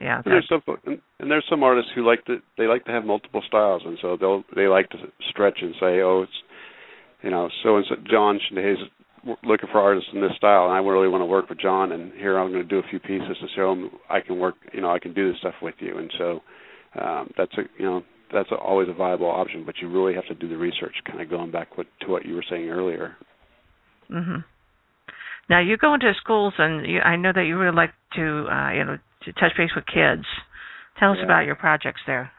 Yeah. 0.00 0.22
And 0.24 0.34
there's 0.34 0.48
some 0.48 0.62
and, 0.84 1.00
and 1.20 1.30
there's 1.30 1.46
some 1.48 1.62
artists 1.62 1.90
who 1.94 2.06
like 2.06 2.24
to 2.26 2.38
they 2.58 2.66
like 2.66 2.84
to 2.86 2.92
have 2.92 3.04
multiple 3.04 3.42
styles, 3.46 3.82
and 3.84 3.98
so 4.02 4.16
they'll 4.18 4.44
they 4.54 4.66
like 4.66 4.90
to 4.90 4.98
stretch 5.30 5.58
and 5.62 5.74
say, 5.80 6.00
oh, 6.02 6.22
it's 6.22 6.32
you 7.22 7.30
know, 7.30 7.48
so 7.62 7.76
and 7.76 7.86
so 7.88 7.96
Jon 8.10 8.40
Schindehette's 8.48 8.82
looking 9.44 9.68
for 9.72 9.80
artists 9.80 10.10
in 10.12 10.20
this 10.20 10.32
style, 10.36 10.64
and 10.64 10.72
I 10.72 10.78
really 10.78 11.08
want 11.08 11.22
to 11.22 11.26
work 11.26 11.48
with 11.48 11.60
Jon. 11.60 11.92
And 11.92 12.12
here 12.12 12.38
I'm 12.38 12.52
going 12.52 12.62
to 12.62 12.68
do 12.68 12.78
a 12.78 12.88
few 12.90 13.00
pieces 13.00 13.36
to 13.40 13.46
show 13.56 13.72
him 13.72 13.90
I 14.08 14.20
can 14.20 14.38
work. 14.38 14.54
You 14.72 14.80
know, 14.80 14.90
I 14.90 14.98
can 14.98 15.14
do 15.14 15.30
this 15.30 15.38
stuff 15.40 15.54
with 15.62 15.74
you. 15.78 15.98
And 15.98 16.12
so 16.18 16.40
um, 17.00 17.30
that's 17.36 17.52
a 17.58 17.62
you 17.78 17.84
know 17.84 18.02
that's 18.32 18.50
a, 18.50 18.56
always 18.56 18.88
a 18.88 18.94
viable 18.94 19.30
option, 19.30 19.64
but 19.64 19.76
you 19.80 19.88
really 19.88 20.14
have 20.14 20.26
to 20.26 20.34
do 20.34 20.48
the 20.48 20.56
research. 20.56 20.94
Kind 21.06 21.20
of 21.20 21.30
going 21.30 21.50
back 21.50 21.76
what, 21.76 21.86
to 22.02 22.08
what 22.08 22.24
you 22.24 22.34
were 22.34 22.44
saying 22.48 22.68
earlier. 22.68 23.16
Mhm. 24.10 24.44
Now 25.48 25.60
you 25.60 25.76
go 25.76 25.94
into 25.94 26.12
schools, 26.20 26.54
and 26.58 26.86
you, 26.86 27.00
I 27.00 27.16
know 27.16 27.32
that 27.34 27.44
you 27.44 27.58
really 27.58 27.76
like 27.76 27.92
to 28.16 28.46
uh, 28.50 28.70
you 28.72 28.84
know 28.84 28.98
to 29.24 29.32
touch 29.32 29.52
base 29.56 29.70
with 29.74 29.86
kids. 29.86 30.24
Tell 30.98 31.12
us 31.12 31.18
yeah. 31.18 31.24
about 31.24 31.44
your 31.44 31.56
projects 31.56 32.00
there. 32.06 32.30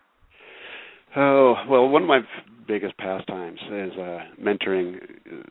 Oh 1.16 1.56
well, 1.70 1.88
one 1.88 2.04
of 2.04 2.08
my 2.10 2.22
biggest 2.68 2.98
pastimes 2.98 3.60
is 3.72 3.92
uh, 3.94 4.20
mentoring 4.42 4.98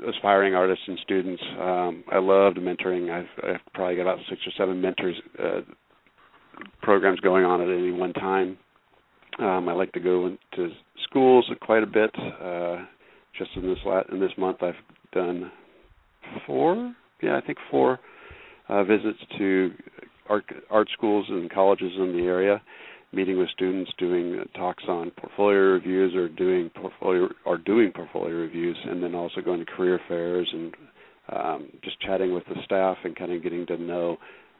aspiring 0.08 0.54
artists 0.54 0.84
and 0.86 0.98
students. 1.02 1.42
Um, 1.58 2.04
I 2.12 2.18
loved 2.18 2.58
mentoring. 2.58 3.10
I've, 3.10 3.44
I've 3.44 3.72
probably 3.72 3.96
got 3.96 4.02
about 4.02 4.18
six 4.28 4.40
or 4.46 4.52
seven 4.58 4.80
mentors 4.80 5.16
uh, 5.42 5.60
programs 6.82 7.20
going 7.20 7.44
on 7.44 7.60
at 7.62 7.68
any 7.68 7.92
one 7.92 8.12
time. 8.12 8.58
Um, 9.38 9.68
I 9.68 9.72
like 9.72 9.92
to 9.92 10.00
go 10.00 10.26
into 10.26 10.72
schools 11.08 11.48
quite 11.62 11.82
a 11.82 11.86
bit. 11.86 12.10
Uh, 12.42 12.84
just 13.38 13.50
in 13.56 13.62
this 13.62 13.78
la- 13.86 14.02
in 14.12 14.20
this 14.20 14.32
month, 14.36 14.62
I've 14.62 14.74
done 15.12 15.50
four. 16.46 16.94
Yeah, 17.22 17.36
I 17.36 17.40
think 17.40 17.58
four 17.70 17.98
uh, 18.68 18.84
visits 18.84 19.18
to 19.38 19.72
art 20.28 20.44
art 20.70 20.88
schools 20.92 21.26
and 21.28 21.50
colleges 21.50 21.92
in 21.96 22.12
the 22.16 22.24
area 22.24 22.60
meeting 23.14 23.38
with 23.38 23.48
students, 23.50 23.90
doing 23.98 24.44
talks 24.56 24.84
on 24.88 25.10
portfolio 25.12 25.58
reviews, 25.72 26.14
or 26.14 26.28
doing 26.28 26.70
portfolio 26.74 27.28
or 27.44 27.58
doing 27.58 27.92
portfolio 27.92 28.34
reviews, 28.34 28.76
and 28.84 29.02
then 29.02 29.14
also 29.14 29.40
going 29.40 29.60
to 29.60 29.66
career 29.66 30.00
fairs 30.08 30.48
and 30.52 30.74
um, 31.32 31.68
just 31.82 32.00
chatting 32.00 32.34
with 32.34 32.44
the 32.46 32.56
staff 32.64 32.96
and 33.04 33.16
kind 33.16 33.32
of 33.32 33.42
getting 33.42 33.66
to 33.66 33.76
know 33.76 34.16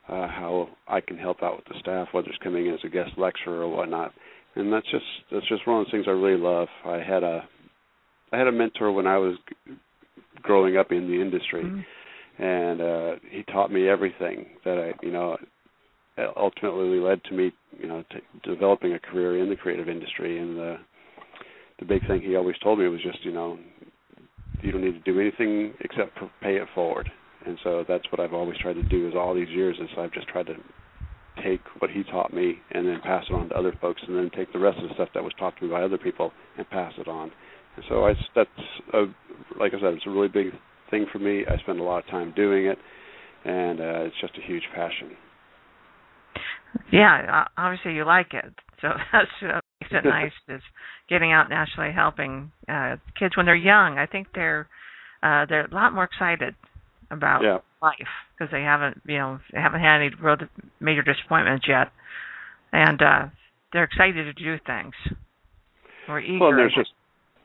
uh, 0.09 0.29
how 0.29 0.69
I 0.89 1.01
can 1.01 1.17
help 1.17 1.43
out 1.43 1.57
with 1.57 1.65
the 1.67 1.79
staff, 1.81 2.09
whether 2.13 2.29
it's 2.29 2.39
coming 2.43 2.69
as 2.69 2.81
a 2.85 2.89
guest 2.89 3.11
lecturer 3.17 3.63
or 3.63 3.69
whatnot. 3.69 4.13
And 4.57 4.73
that's 4.73 4.91
just 4.91 5.05
that's 5.33 5.49
just 5.49 5.67
one 5.67 5.81
of 5.81 5.87
the 5.87 5.91
things 5.91 6.05
I 6.07 6.13
really 6.13 6.41
love. 6.41 6.69
I 6.85 6.99
had 6.99 7.23
a 7.23 7.43
I 8.33 8.39
had 8.39 8.47
a 8.47 8.53
mentor 8.53 8.93
when 8.93 9.07
I 9.07 9.19
was 9.19 9.37
growing 10.43 10.77
up 10.77 10.93
in 10.93 11.09
the 11.09 11.21
industry, 11.21 11.65
mm-hmm. 11.65 12.43
and 12.43 12.81
uh, 12.81 13.21
he 13.31 13.43
taught 13.45 13.73
me 13.73 13.89
everything 13.89 14.47
that 14.65 14.79
I 14.79 15.05
you 15.05 15.13
know 15.13 15.37
ultimately 16.37 17.01
led 17.01 17.23
to 17.25 17.35
me, 17.35 17.53
you 17.81 17.87
know, 17.87 18.05
to 18.11 18.55
developing 18.55 18.95
a 18.95 18.99
career 18.99 19.43
in 19.43 19.49
the 19.49 19.57
creative 19.57 19.89
industry. 19.89 20.39
And 20.39 20.57
the 20.57 20.77
the 21.81 21.85
big 21.85 22.07
thing 22.07 22.21
he 22.21 22.37
always 22.37 22.57
told 22.63 22.79
me 22.79 22.89
was 22.89 23.03
just, 23.03 23.25
you 23.25 23.33
know, 23.33 23.59
you 24.63 24.71
don't 24.73 24.85
need 24.85 24.93
to 25.05 25.13
do 25.13 25.21
anything 25.21 25.75
except 25.81 26.17
pay 26.41 26.57
it 26.57 26.69
forward. 26.75 27.11
And 27.47 27.59
so 27.63 27.85
that's 27.87 28.05
what 28.11 28.21
I've 28.21 28.33
always 28.33 28.59
tried 28.59 28.75
to 28.75 28.83
do. 28.83 29.09
Is 29.09 29.15
all 29.17 29.35
these 29.35 29.49
years 29.49 29.77
is 29.81 29.89
I've 29.99 30.13
just 30.13 30.29
tried 30.29 30.47
to 30.47 30.55
take 31.43 31.61
what 31.81 31.91
he 31.91 32.05
taught 32.05 32.33
me 32.33 32.55
and 32.71 32.87
then 32.87 33.01
pass 33.03 33.25
it 33.29 33.35
on 33.35 33.49
to 33.49 33.57
other 33.57 33.75
folks, 33.81 34.01
and 34.07 34.17
then 34.17 34.31
take 34.37 34.53
the 34.53 34.59
rest 34.59 34.79
of 34.79 34.89
the 34.89 34.95
stuff 34.95 35.09
that 35.15 35.23
was 35.23 35.33
taught 35.39 35.57
to 35.59 35.65
me 35.65 35.71
by 35.71 35.83
other 35.83 35.99
people 35.99 36.33
and 36.57 36.69
pass 36.71 36.93
it 36.97 37.09
on. 37.09 37.31
And 37.77 37.85
so 37.89 38.07
I 38.07 38.15
that's 38.35 38.51
a, 38.93 39.05
like 39.59 39.75
I 39.75 39.81
said, 39.81 39.95
it's 39.95 40.07
a 40.07 40.11
really 40.11 40.29
big 40.29 40.53
thing 40.91 41.07
for 41.13 41.19
me. 41.19 41.45
I 41.49 41.59
spend 41.59 41.81
a 41.81 41.83
lot 41.83 42.05
of 42.05 42.11
time 42.11 42.33
doing 42.37 42.67
it, 42.67 42.79
and 43.45 43.81
uh, 43.81 44.05
it's 44.05 44.21
just 44.21 44.39
a 44.39 44.47
huge 44.47 44.63
passion. 44.75 45.11
Yeah, 46.93 47.45
obviously 47.57 47.95
you 47.95 48.05
like 48.05 48.33
it, 48.33 48.53
so 48.81 48.89
that's 49.13 49.29
what 49.43 49.65
makes 49.81 49.93
it 49.93 50.05
nice. 50.09 50.33
Is 50.49 50.63
getting 51.09 51.33
out 51.33 51.47
and 51.47 51.55
actually 51.55 51.93
helping 51.93 52.53
uh, 52.69 52.97
kids 53.19 53.37
when 53.37 53.47
they're 53.47 53.55
young. 53.55 53.99
I 53.99 54.07
think 54.07 54.29
they're 54.35 54.69
uh, 55.23 55.47
they're 55.49 55.67
a 55.67 55.75
lot 55.75 55.95
more 55.95 56.05
excited 56.05 56.55
about 57.11 57.43
yeah. 57.43 57.59
life 57.83 57.95
because 58.37 58.51
they 58.51 58.63
haven't 58.63 59.01
you 59.07 59.19
know 59.19 59.39
they 59.53 59.61
haven't 59.61 59.81
had 59.81 59.97
any 59.97 60.11
real 60.21 60.37
major 60.81 61.03
disappointments 61.03 61.67
yet, 61.69 61.93
and 62.73 63.01
uh, 63.03 63.27
they're 63.73 63.85
excited 63.85 64.25
to 64.25 64.33
do 64.33 64.57
things. 64.67 64.95
Or 66.09 66.21
eager. 66.21 66.39
Well, 66.39 66.57
there's 66.57 66.75
just 66.75 66.91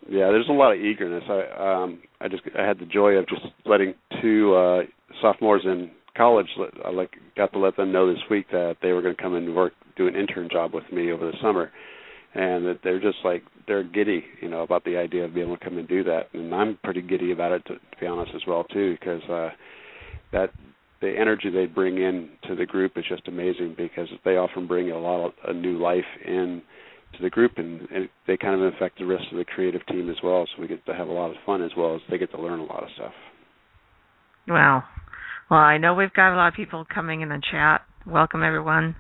yeah, 0.08 0.32
there's 0.32 0.50
a 0.50 0.54
lot 0.54 0.74
of 0.74 0.80
eagerness. 0.80 1.24
I 1.30 1.84
um 1.84 2.02
I 2.22 2.28
just 2.28 2.44
I 2.58 2.66
had 2.66 2.80
the 2.80 2.86
joy 2.86 3.14
of 3.14 3.28
just 3.28 3.42
letting 3.66 3.94
two 4.22 4.54
uh 4.56 4.82
sophomores 5.22 5.64
in 5.66 5.92
college, 6.20 6.48
I 6.86 6.92
like 6.92 7.16
got 7.38 7.54
to 7.54 7.60
let 7.60 7.78
them 7.78 7.94
know 7.94 8.12
this 8.12 8.22
week 8.30 8.48
that 8.52 8.76
they 8.82 8.92
were 8.92 9.02
going 9.02 9.16
to 9.16 9.22
come 9.22 9.36
and 9.36 9.56
work, 9.56 9.74
do 9.96 10.08
an 10.08 10.16
intern 10.16 10.50
job 10.52 10.74
with 10.74 10.84
me 10.92 11.12
over 11.12 11.26
the 11.26 11.38
summer, 11.42 11.72
and 12.36 12.66
that 12.66 12.80
they're 12.84 13.00
just 13.00 13.20
like 13.24 13.42
they're 13.68 13.84
giddy, 13.84 14.24
you 14.42 14.50
know, 14.50 14.62
about 14.62 14.84
the 14.84 14.98
idea 14.98 15.24
of 15.24 15.34
being 15.34 15.48
able 15.48 15.58
to 15.58 15.64
come 15.64 15.78
and 15.78 15.88
do 15.88 16.04
that, 16.04 16.28
and 16.34 16.54
I'm 16.54 16.78
pretty 16.84 17.02
giddy 17.02 17.32
about 17.32 17.54
it 17.54 17.66
to, 17.68 17.76
to 17.76 18.00
be 18.00 18.06
honest 18.06 18.34
as 18.36 18.42
well 18.46 18.66
too, 18.66 18.98
because 19.00 19.22
uh, 19.30 19.50
that 20.34 20.50
the 21.02 21.10
energy 21.18 21.50
they 21.50 21.66
bring 21.66 21.98
in 21.98 22.30
to 22.50 22.56
the 22.56 22.66
group 22.66 22.98
is 22.98 23.06
just 23.08 23.28
amazing 23.30 23.76
because 23.78 24.10
they 24.26 24.36
often 24.36 24.68
bring 24.68 24.92
a 24.92 25.00
lot 25.00 25.26
of 25.26 25.32
a 25.48 25.54
new 25.54 25.78
life 25.78 26.04
in 26.26 26.62
to 27.16 27.24
the 27.24 27.30
group 27.30 27.54
and, 27.56 27.88
and 27.90 28.10
they 28.28 28.36
kind 28.36 28.62
of 28.62 28.74
affect 28.74 29.00
the 29.00 29.06
rest 29.06 29.24
of 29.32 29.38
the 29.38 29.46
creative 29.46 29.86
team 29.88 30.10
as 30.10 30.18
well. 30.22 30.46
So 30.46 30.62
we 30.62 30.68
get 30.68 30.86
to 30.86 30.94
have 30.94 31.08
a 31.08 31.12
lot 31.12 31.32
of 31.32 31.38
fun 31.46 31.64
as 31.64 31.72
well 31.78 31.96
as 31.96 32.02
they 32.10 32.18
get 32.18 32.32
to 32.32 32.42
learn 32.42 32.60
a 32.60 32.66
lot 32.66 32.84
of 32.84 32.90
stuff. 32.96 33.14
Wow 34.48 34.84
well, 35.50 35.60
I 35.60 35.78
know 35.80 35.96
we've 35.96 36.14
got 36.14 36.34
a 36.34 36.38
lot 36.38 36.50
of 36.50 36.54
people 36.54 36.86
coming 36.94 37.22
in 37.22 37.30
the 37.30 37.42
chat. 37.52 37.82
Welcome, 38.06 38.44
everyone. 38.44 38.96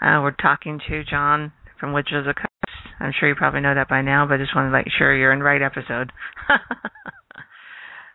Uh, 0.00 0.20
we're 0.22 0.30
talking 0.30 0.80
to 0.88 1.04
Jon 1.04 1.52
from 1.78 1.92
Wizards 1.92 2.14
of 2.16 2.24
the 2.24 2.34
Coast. 2.34 2.78
I'm 2.98 3.12
sure 3.18 3.28
you 3.28 3.34
probably 3.34 3.60
know 3.60 3.74
that 3.74 3.88
by 3.88 4.00
now, 4.00 4.26
but 4.26 4.34
I 4.34 4.38
just 4.38 4.56
want 4.56 4.68
to 4.68 4.70
make 4.70 4.86
sure 4.96 5.14
you're 5.14 5.34
in 5.34 5.40
the 5.40 5.44
right 5.44 5.60
episode. 5.60 6.12
uh, 6.48 6.58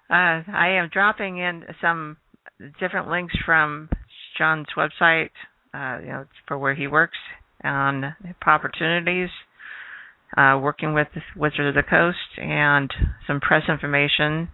I 0.10 0.80
am 0.80 0.89
dropping 0.91 1.38
in 1.38 1.63
some 1.80 2.17
different 2.80 3.10
links 3.10 3.36
from 3.45 3.89
Jon's 4.39 4.67
website, 4.76 5.30
uh, 5.71 6.02
you 6.02 6.08
know, 6.08 6.26
for 6.47 6.58
where 6.58 6.74
he 6.74 6.88
works 6.88 7.17
on 7.63 8.15
opportunities, 8.47 9.30
uh, 10.36 10.60
working 10.60 10.95
with 10.95 11.10
Wizards 11.36 11.69
of 11.69 11.76
the 11.76 11.84
Coast, 11.88 12.39
and 12.39 12.91
some 13.28 13.39
press 13.39 13.63
information. 13.69 14.50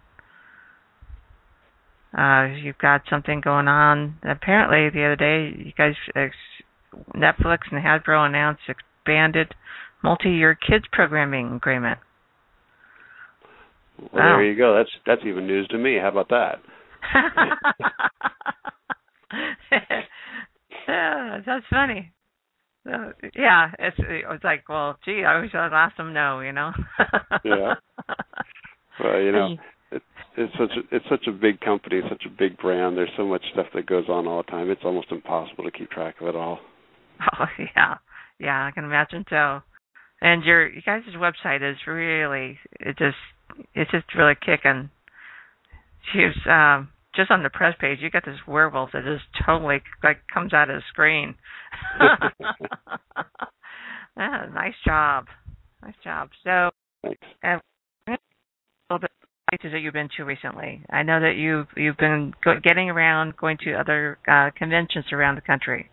Uh, 2.16 2.54
you've 2.62 2.78
got 2.78 3.02
something 3.10 3.40
going 3.40 3.68
on. 3.68 4.16
Apparently, 4.22 4.88
the 4.90 5.04
other 5.04 5.16
day, 5.16 5.54
you 5.56 5.72
guys, 5.76 5.94
Netflix 7.14 7.58
and 7.70 7.84
Hasbro 7.84 8.26
announced 8.26 8.62
expanded 8.68 9.54
multi-year 10.02 10.54
kids 10.54 10.84
programming 10.90 11.52
agreement. 11.56 11.98
Well, 13.98 14.08
wow. 14.14 14.36
there 14.36 14.44
you 14.44 14.56
go. 14.56 14.74
That's 14.76 14.90
that's 15.06 15.22
even 15.26 15.46
news 15.46 15.66
to 15.68 15.78
me. 15.78 15.98
How 16.00 16.08
about 16.08 16.28
that? 16.28 16.60
yeah, 20.88 21.40
that's 21.46 21.64
funny. 21.68 22.12
So, 22.84 23.12
yeah, 23.34 23.70
it's 23.78 23.96
it's 23.98 24.44
like, 24.44 24.68
well, 24.68 24.98
gee, 25.04 25.24
I 25.26 25.40
wish 25.40 25.50
I'd 25.54 25.72
asked 25.72 25.96
them 25.96 26.14
no, 26.14 26.40
you 26.40 26.52
know. 26.52 26.70
yeah. 27.44 27.74
Well, 29.02 29.20
you 29.20 29.32
know, 29.32 29.56
it, 29.90 30.02
it's 30.36 30.52
such 30.58 30.70
a, 30.76 30.96
it's 30.96 31.04
such 31.08 31.26
a 31.26 31.32
big 31.32 31.60
company, 31.60 32.00
such 32.08 32.24
a 32.26 32.30
big 32.30 32.58
brand. 32.58 32.96
There's 32.96 33.10
so 33.16 33.26
much 33.26 33.42
stuff 33.52 33.66
that 33.74 33.86
goes 33.86 34.08
on 34.08 34.26
all 34.26 34.42
the 34.42 34.50
time. 34.50 34.70
It's 34.70 34.82
almost 34.84 35.10
impossible 35.10 35.64
to 35.64 35.70
keep 35.70 35.90
track 35.90 36.16
of 36.20 36.28
it 36.28 36.36
all. 36.36 36.60
Oh 37.40 37.46
yeah, 37.58 37.96
yeah, 38.38 38.66
I 38.66 38.70
can 38.70 38.84
imagine 38.84 39.24
so. 39.28 39.60
And 40.20 40.44
your 40.44 40.68
you 40.68 40.80
guys' 40.82 41.02
website 41.16 41.68
is 41.68 41.76
really 41.86 42.58
it 42.78 42.96
just 42.96 43.16
it's 43.74 43.90
just 43.90 44.14
really 44.16 44.34
kicking. 44.34 44.90
She's 46.12 46.36
um 46.48 46.90
just 47.16 47.32
on 47.32 47.42
the 47.42 47.50
press 47.50 47.74
page 47.80 47.98
you 48.00 48.10
got 48.10 48.24
this 48.24 48.38
werewolf 48.46 48.90
that 48.92 49.02
just 49.04 49.24
totally 49.44 49.82
like 50.04 50.18
comes 50.32 50.52
out 50.52 50.70
of 50.70 50.76
the 50.76 50.82
screen. 50.90 51.34
yeah, 52.00 52.28
nice 54.54 54.74
job. 54.86 55.26
Nice 55.82 55.94
job. 56.04 56.30
So 56.44 56.70
Thanks. 57.02 57.20
Uh, 57.42 57.58
a 58.08 58.94
little 58.94 59.00
bit 59.00 59.10
places 59.48 59.72
that 59.72 59.80
you've 59.80 59.94
been 59.94 60.08
to 60.16 60.24
recently. 60.24 60.82
I 60.90 61.02
know 61.02 61.20
that 61.20 61.36
you've 61.36 61.66
you've 61.76 61.96
been 61.96 62.34
go- 62.44 62.60
getting 62.62 62.90
around, 62.90 63.36
going 63.36 63.58
to 63.64 63.74
other 63.74 64.18
uh, 64.28 64.50
conventions 64.56 65.06
around 65.12 65.36
the 65.36 65.40
country. 65.42 65.88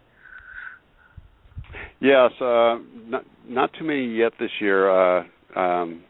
Yes, 2.00 2.32
uh, 2.42 2.78
not 3.06 3.24
not 3.48 3.72
too 3.78 3.86
many 3.86 4.06
yet 4.06 4.34
this 4.40 4.52
year. 4.60 4.90
Uh, 4.90 5.24
um, 5.56 6.04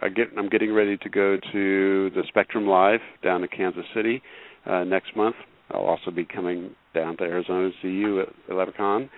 I 0.00 0.08
get, 0.08 0.28
I'm 0.36 0.48
getting 0.48 0.72
ready 0.72 0.96
to 0.96 1.08
go 1.08 1.36
to 1.52 2.10
the 2.10 2.22
Spectrum 2.28 2.66
Live 2.66 3.00
down 3.22 3.40
to 3.42 3.48
Kansas 3.48 3.84
City 3.94 4.22
uh, 4.66 4.84
next 4.84 5.14
month. 5.16 5.36
I'll 5.70 5.82
also 5.82 6.10
be 6.10 6.24
coming 6.24 6.74
down 6.94 7.16
to 7.18 7.24
Arizona 7.24 7.70
to 7.70 7.74
see 7.82 7.88
you 7.88 8.20
at 8.20 8.28
LepreCon. 8.50 9.08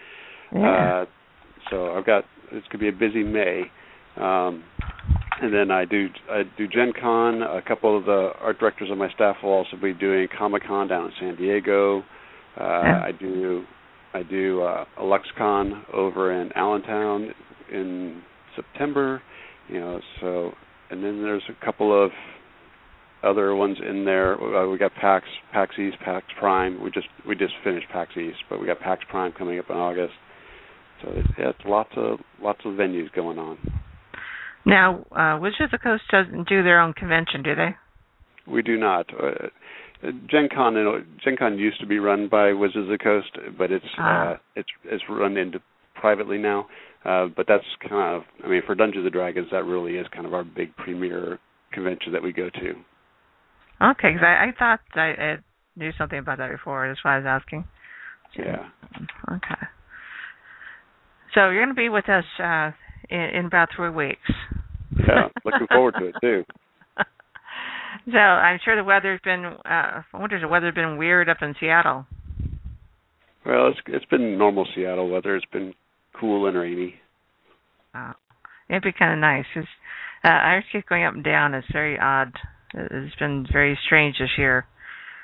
Yeah. 0.55 1.03
Uh, 1.03 1.07
so 1.71 1.95
I've 1.95 2.07
got 2.07 2.25
it's 2.53 2.67
going 2.69 2.73
to 2.73 2.79
be 2.79 2.89
a 2.89 2.93
busy 2.93 3.23
May. 3.23 3.63
Um, 4.17 4.63
and 5.45 5.53
then 5.53 5.71
I 5.71 5.85
do 5.85 6.09
I 6.31 6.43
do 6.57 6.67
Gen 6.67 6.93
Con. 6.99 7.43
A 7.43 7.61
couple 7.61 7.97
of 7.97 8.07
the 8.07 8.31
art 8.41 8.59
directors 8.59 8.89
on 8.91 8.99
my 8.99 9.11
staff 9.13 9.37
will 9.43 9.51
also 9.51 9.77
be 9.81 9.93
doing 9.93 10.27
Comic 10.37 10.65
Con 10.67 10.89
down 10.89 11.07
in 11.07 11.13
San 11.21 11.37
Diego. 11.37 12.01
Uh, 12.59 12.63
yeah. 12.63 13.03
I 13.05 13.13
do 13.13 13.65
I 14.15 14.23
do 14.23 14.63
uh, 14.63 14.85
IlluXcon 14.99 15.93
over 15.93 16.33
in 16.41 16.51
Allentown 16.55 17.35
in 17.71 18.23
September. 18.57 19.21
You 19.69 19.81
know, 19.81 20.01
so 20.21 20.53
and 20.91 21.05
then 21.05 21.23
there's 21.23 21.43
a 21.49 21.65
couple 21.65 22.05
of 22.05 22.11
other 23.23 23.55
ones 23.55 23.79
in 23.87 24.05
there. 24.05 24.41
Uh, 24.41 24.69
we 24.69 24.79
got 24.79 24.95
PAX, 24.95 25.27
PAX 25.53 25.79
East, 25.79 25.97
PAX 26.05 26.25
Prime. 26.39 26.83
We 26.83 26.91
just 26.91 27.09
we 27.27 27.35
just 27.35 27.55
finished 27.63 27.87
PAX 27.93 28.17
East, 28.17 28.39
but 28.49 28.61
we 28.61 28.67
got 28.67 28.81
PAX 28.81 29.03
Prime 29.11 29.33
coming 29.33 29.59
up 29.59 29.67
in 29.69 29.77
August. 29.77 30.15
So 31.03 31.11
it's, 31.15 31.29
yeah, 31.39 31.51
it's 31.51 31.59
lots 31.67 31.91
of 31.97 32.19
lots 32.43 32.61
of 32.65 32.75
venues 32.75 33.13
going 33.13 33.39
on. 33.39 33.59
Now, 34.67 35.05
uh, 35.13 35.39
Wizards 35.41 35.65
of 35.65 35.71
the 35.73 35.79
Coast 35.79 36.05
doesn't 36.11 36.49
do 36.49 36.63
their 36.63 36.81
own 36.81 36.93
convention, 36.95 37.43
do 37.43 37.55
they? 37.55 37.77
We 38.51 38.63
do 38.63 38.77
not. 38.77 39.07
Uh, 39.13 39.49
Gen 40.31 40.49
Con, 40.55 40.75
Gen 41.23 41.37
Con 41.37 41.59
used 41.59 41.81
to 41.81 41.87
be 41.87 41.99
run 41.99 42.29
by 42.29 42.53
Wizards 42.53 42.85
of 42.85 42.89
the 42.89 42.99
Coast, 42.99 43.31
but 43.57 43.71
it's 43.71 43.85
ah. 43.99 44.33
uh, 44.33 44.37
it's 44.55 44.69
it's 44.85 45.03
run 45.09 45.37
into 45.37 45.61
privately 45.95 46.39
now. 46.39 46.67
Uh, 47.05 47.27
but 47.35 47.47
that's 47.47 47.65
kind 47.87 48.17
of, 48.17 48.23
I 48.43 48.49
mean, 48.49 48.63
for 48.65 48.75
Dungeons 48.75 49.05
and 49.05 49.13
Dragons, 49.13 49.49
that 49.53 49.65
really 49.65 49.97
is 49.97 50.07
kind 50.15 50.27
of 50.27 50.33
our 50.33 50.45
big 50.45 50.75
premier 50.77 51.39
convention 51.71 52.13
that 52.13 52.23
we 52.23 52.33
go 52.33 52.49
to. 52.49 52.71
Okay, 53.83 54.13
because 54.13 54.23
I, 54.23 54.47
I 54.47 54.53
thought 54.59 54.81
I, 54.95 55.01
I 55.01 55.37
knew 55.77 55.91
something 55.99 56.19
about 56.19 56.39
that 56.39 56.51
before. 56.51 56.89
That's 56.89 57.05
why 57.05 57.17
I 57.17 57.19
was 57.19 57.27
asking. 57.27 57.65
Yeah. 58.39 58.69
Okay. 59.31 59.67
So 61.35 61.51
you're 61.51 61.65
going 61.65 61.75
to 61.75 61.81
be 61.81 61.89
with 61.89 62.09
us 62.09 62.25
uh, 62.39 62.71
in, 63.11 63.21
in 63.21 63.47
about 63.47 63.69
three 63.75 63.91
weeks. 63.91 64.21
Yeah, 64.97 65.27
looking 65.45 65.67
forward 65.67 65.95
to 65.99 66.07
it 66.07 66.15
too. 66.21 66.45
So 68.13 68.19
I'm 68.19 68.61
sure 68.65 68.77
the 68.77 68.85
weather's 68.85 69.21
been. 69.25 69.45
Uh, 69.45 69.59
I 69.65 70.05
wonder 70.13 70.37
if 70.37 70.43
the 70.43 70.49
weather's 70.49 70.75
been 70.75 70.99
weird 70.99 71.29
up 71.29 71.39
in 71.41 71.55
Seattle. 71.59 72.07
Well, 73.47 73.69
it's 73.69 73.79
it's 73.87 74.05
been 74.07 74.37
normal 74.37 74.67
Seattle 74.75 75.09
weather. 75.09 75.37
It's 75.37 75.47
been 75.53 75.75
cool 76.19 76.47
and 76.47 76.57
rainy. 76.57 76.95
Uh, 77.95 78.13
it'd 78.69 78.83
be 78.83 78.93
kind 78.93 79.15
of 79.15 79.19
nice. 79.21 79.47
It's, 79.57 79.69
uh, 80.25 80.29
ours 80.29 80.65
keeps 80.71 80.89
going 80.89 81.05
up 81.05 81.15
and 81.15 81.25
down. 81.25 81.55
It's 81.55 81.67
very 81.73 81.99
odd. 81.99 82.33
It's 82.75 83.15
been 83.17 83.47
very 83.51 83.79
strange 83.87 84.17
this 84.19 84.31
year. 84.37 84.67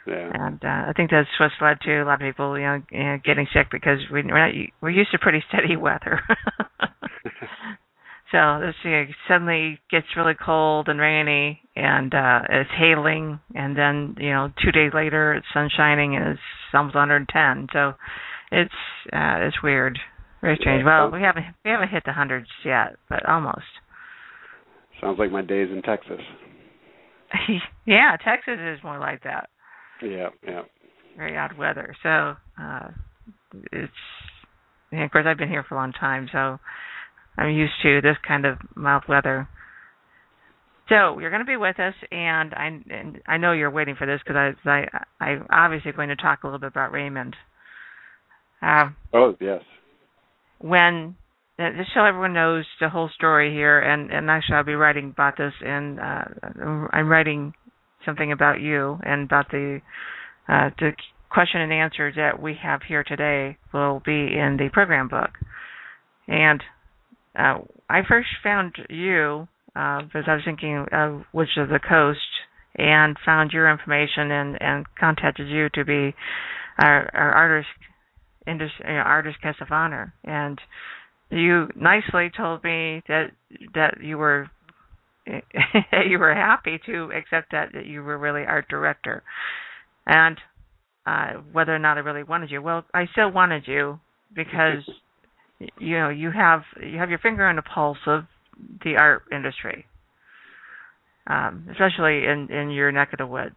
Yeah. 0.07 0.31
And 0.33 0.65
uh, 0.65 0.89
I 0.89 0.93
think 0.97 1.11
that's 1.11 1.29
what's 1.39 1.55
led 1.61 1.81
to 1.83 2.03
a 2.03 2.05
lot 2.05 2.15
of 2.15 2.21
people, 2.21 2.59
you 2.59 2.65
know, 2.65 2.83
you 2.91 3.05
know 3.05 3.19
getting 3.25 3.47
sick 3.53 3.69
because 3.71 3.99
we, 4.13 4.23
we're 4.23 4.49
not 4.49 4.55
we're 4.81 4.91
used 4.91 5.13
to 5.13 5.19
pretty 5.19 5.43
steady 5.49 5.77
weather. 5.77 6.21
so 8.33 8.61
this 8.61 8.75
year 8.85 9.09
suddenly 9.29 9.79
gets 9.91 10.07
really 10.17 10.35
cold 10.35 10.89
and 10.89 11.01
rainy, 11.01 11.61
and 11.77 12.15
uh 12.15 12.41
it's 12.49 12.71
hailing, 12.79 13.41
and 13.55 13.77
then 13.77 14.17
you 14.19 14.31
know 14.31 14.53
two 14.63 14.73
days 14.73 14.93
later 14.95 15.35
it's 15.35 15.47
sun 15.53 15.69
shining 15.77 16.17
and 16.17 16.29
it's 16.29 16.41
almost 16.75 16.95
110. 16.95 17.69
So 17.73 17.95
it's 18.51 18.71
uh 19.13 19.47
it's 19.47 19.63
weird. 19.63 19.99
Very 20.41 20.57
strange. 20.61 20.83
Yeah, 20.85 21.03
well, 21.03 21.11
we 21.11 21.21
haven't 21.21 21.45
we 21.65 21.71
haven't 21.71 21.89
hit 21.89 22.05
the 22.07 22.13
hundreds 22.13 22.49
yet, 22.65 22.97
but 23.09 23.27
almost. 23.29 23.67
Sounds 25.01 25.19
like 25.19 25.31
my 25.31 25.43
days 25.43 25.69
in 25.71 25.83
Texas. 25.83 26.21
yeah, 27.87 28.17
Texas 28.25 28.59
is 28.59 28.83
more 28.83 28.99
like 28.99 29.23
that. 29.25 29.49
Yeah, 30.03 30.29
yeah. 30.47 30.63
Very 31.17 31.37
odd 31.37 31.57
weather. 31.59 31.95
So 32.03 32.35
uh 32.61 32.89
it's 33.73 33.93
and 34.93 35.03
of 35.03 35.11
course 35.11 35.27
I've 35.29 35.39
been 35.39 35.49
here 35.49 35.65
for 35.69 35.75
a 35.75 35.79
long 35.79 35.93
time, 35.93 36.29
so 36.33 36.59
I'm 37.41 37.55
used 37.55 37.73
to 37.83 38.01
this 38.01 38.17
kind 38.27 38.45
of 38.45 38.59
mild 38.75 39.05
weather. 39.09 39.49
So 40.89 41.19
you're 41.19 41.31
going 41.31 41.43
to 41.43 41.47
be 41.47 41.57
with 41.57 41.79
us, 41.79 41.95
and 42.11 42.53
I 42.53 42.81
and 42.91 43.21
I 43.27 43.39
know 43.39 43.53
you're 43.53 43.71
waiting 43.71 43.95
for 43.97 44.07
this 44.07 44.21
because 44.25 44.55
I 44.65 44.85
I 45.21 45.25
I'm 45.25 45.47
obviously 45.51 45.93
going 45.93 46.09
to 46.09 46.17
talk 46.17 46.43
a 46.43 46.47
little 46.47 46.61
bit 46.61 46.69
about 46.69 46.93
Raymond. 46.93 47.37
Uh, 48.63 48.91
oh 49.15 49.37
yes 49.41 49.63
when 50.61 51.17
just 51.59 51.91
so 51.95 52.05
everyone 52.05 52.33
knows 52.33 52.65
the 52.81 52.89
whole 52.89 53.11
story 53.15 53.53
here, 53.53 53.81
and 53.81 54.11
and 54.11 54.31
actually 54.31 54.57
I'll 54.57 54.65
be 54.65 54.75
writing 54.75 55.11
about 55.11 55.37
this, 55.37 55.53
and 55.61 56.01
uh, 56.01 56.25
I'm 56.93 57.09
writing 57.09 57.53
something 58.07 58.33
about 58.33 58.61
you 58.61 58.99
and 59.03 59.25
about 59.25 59.51
the 59.51 59.81
uh, 60.49 60.71
the 60.79 60.93
question 61.31 61.61
and 61.61 61.73
answer 61.73 62.13
that 62.17 62.41
we 62.41 62.57
have 62.63 62.81
here 62.89 63.05
today 63.05 63.59
will 63.75 64.01
be 64.05 64.13
in 64.13 64.57
the 64.59 64.71
program 64.73 65.09
book. 65.09 65.31
And 66.27 66.63
uh, 67.41 67.59
I 67.89 68.01
first 68.09 68.29
found 68.43 68.75
you 68.89 69.49
uh, 69.75 70.03
because 70.03 70.25
I 70.27 70.35
was 70.35 70.43
thinking 70.45 70.87
of 70.93 71.23
Wizards 71.33 71.59
of 71.59 71.69
the 71.69 71.81
Coast 71.81 72.21
and 72.77 73.17
found 73.25 73.53
your 73.53 73.71
information 73.71 74.31
and 74.31 74.61
and 74.61 74.87
contacted 74.99 75.49
you 75.49 75.69
to 75.75 75.85
be 75.85 76.15
our, 76.79 77.11
our 77.15 77.33
artist 77.33 77.69
indus, 78.47 78.71
you 78.81 78.87
know, 78.87 79.01
artist 79.01 79.39
guest 79.43 79.61
of 79.61 79.69
honor, 79.71 80.15
and 80.25 80.61
you 81.31 81.69
nicely 81.77 82.31
told 82.37 82.63
me 82.65 83.03
that 83.09 83.31
that 83.75 84.03
you 84.03 84.19
were 84.19 84.51
you 85.27 86.19
were 86.19 86.35
happy 86.35 86.81
to 86.87 87.11
accept 87.13 87.53
that 87.53 87.71
that 87.75 87.87
you 87.87 88.03
were 88.03 88.19
really 88.19 88.43
art 88.43 88.69
director, 88.69 89.23
and 90.07 90.39
uh, 91.07 91.33
whether 91.53 91.75
or 91.75 91.79
not 91.79 91.97
I 91.97 92.01
really 92.01 92.23
wanted 92.23 92.51
you. 92.51 92.63
Well, 92.63 92.85
I 92.95 93.07
still 93.13 93.31
wanted 93.31 93.65
you 93.67 94.01
because 94.35 94.85
you 95.79 95.99
know 95.99 96.09
you 96.09 96.31
have 96.31 96.63
you 96.83 96.99
have 96.99 97.11
your 97.11 97.19
finger 97.19 97.47
on 97.47 97.57
the 97.57 97.63
pulse 97.63 97.99
of 98.07 98.25
the 98.85 98.97
art 98.97 99.23
industry, 99.33 99.87
um, 101.27 101.67
especially 101.71 102.25
in 102.27 102.49
in 102.51 102.71
your 102.71 102.93
neck 102.93 103.13
of 103.13 103.19
the 103.19 103.27
woods 103.27 103.57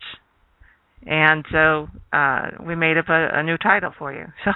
and 1.05 1.43
so 1.51 1.87
uh 2.13 2.43
we 2.65 2.75
made 2.75 2.97
up 2.97 3.09
a, 3.09 3.27
a 3.33 3.43
new 3.43 3.57
title 3.57 3.91
for 3.99 4.13
you 4.13 4.25
so 4.45 4.51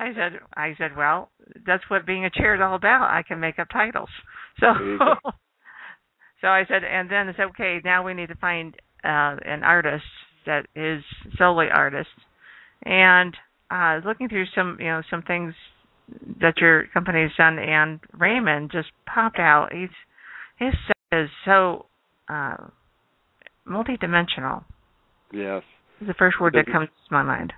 I 0.00 0.14
said, 0.14 0.40
I 0.56 0.74
said, 0.78 0.96
well, 0.96 1.30
that's 1.66 1.82
what 1.88 2.06
being 2.06 2.24
a 2.24 2.30
chair 2.30 2.54
is 2.54 2.60
all 2.62 2.74
about. 2.74 3.10
I 3.10 3.22
can 3.22 3.38
make 3.38 3.58
up 3.58 3.68
titles. 3.70 4.08
So, 4.58 4.66
so 6.40 6.46
I 6.46 6.64
said, 6.66 6.84
and 6.84 7.10
then 7.10 7.28
I 7.28 7.32
said, 7.36 7.48
okay, 7.50 7.80
now 7.84 8.02
we 8.02 8.14
need 8.14 8.28
to 8.28 8.34
find 8.36 8.74
uh, 9.04 9.36
an 9.44 9.62
artist 9.62 10.04
that 10.46 10.66
is 10.74 11.02
solely 11.36 11.66
artist, 11.70 12.08
and 12.82 13.36
uh, 13.70 14.00
looking 14.04 14.28
through 14.28 14.46
some, 14.54 14.76
you 14.80 14.86
know, 14.86 15.02
some 15.10 15.22
things 15.22 15.54
that 16.40 16.58
your 16.58 16.86
company 16.92 17.22
has 17.22 17.30
done, 17.36 17.58
and 17.58 18.00
Raymond 18.18 18.70
just 18.72 18.88
popped 19.06 19.38
out. 19.38 19.72
He's 19.72 19.88
his 20.58 20.74
set 20.86 21.18
is 21.18 21.30
so 21.44 21.86
uh, 22.28 22.56
multidimensional. 23.66 24.64
Yes. 25.32 25.62
The 26.00 26.14
first 26.14 26.40
word 26.40 26.54
that 26.54 26.70
comes 26.70 26.88
to 26.88 27.14
my 27.14 27.22
mind. 27.22 27.52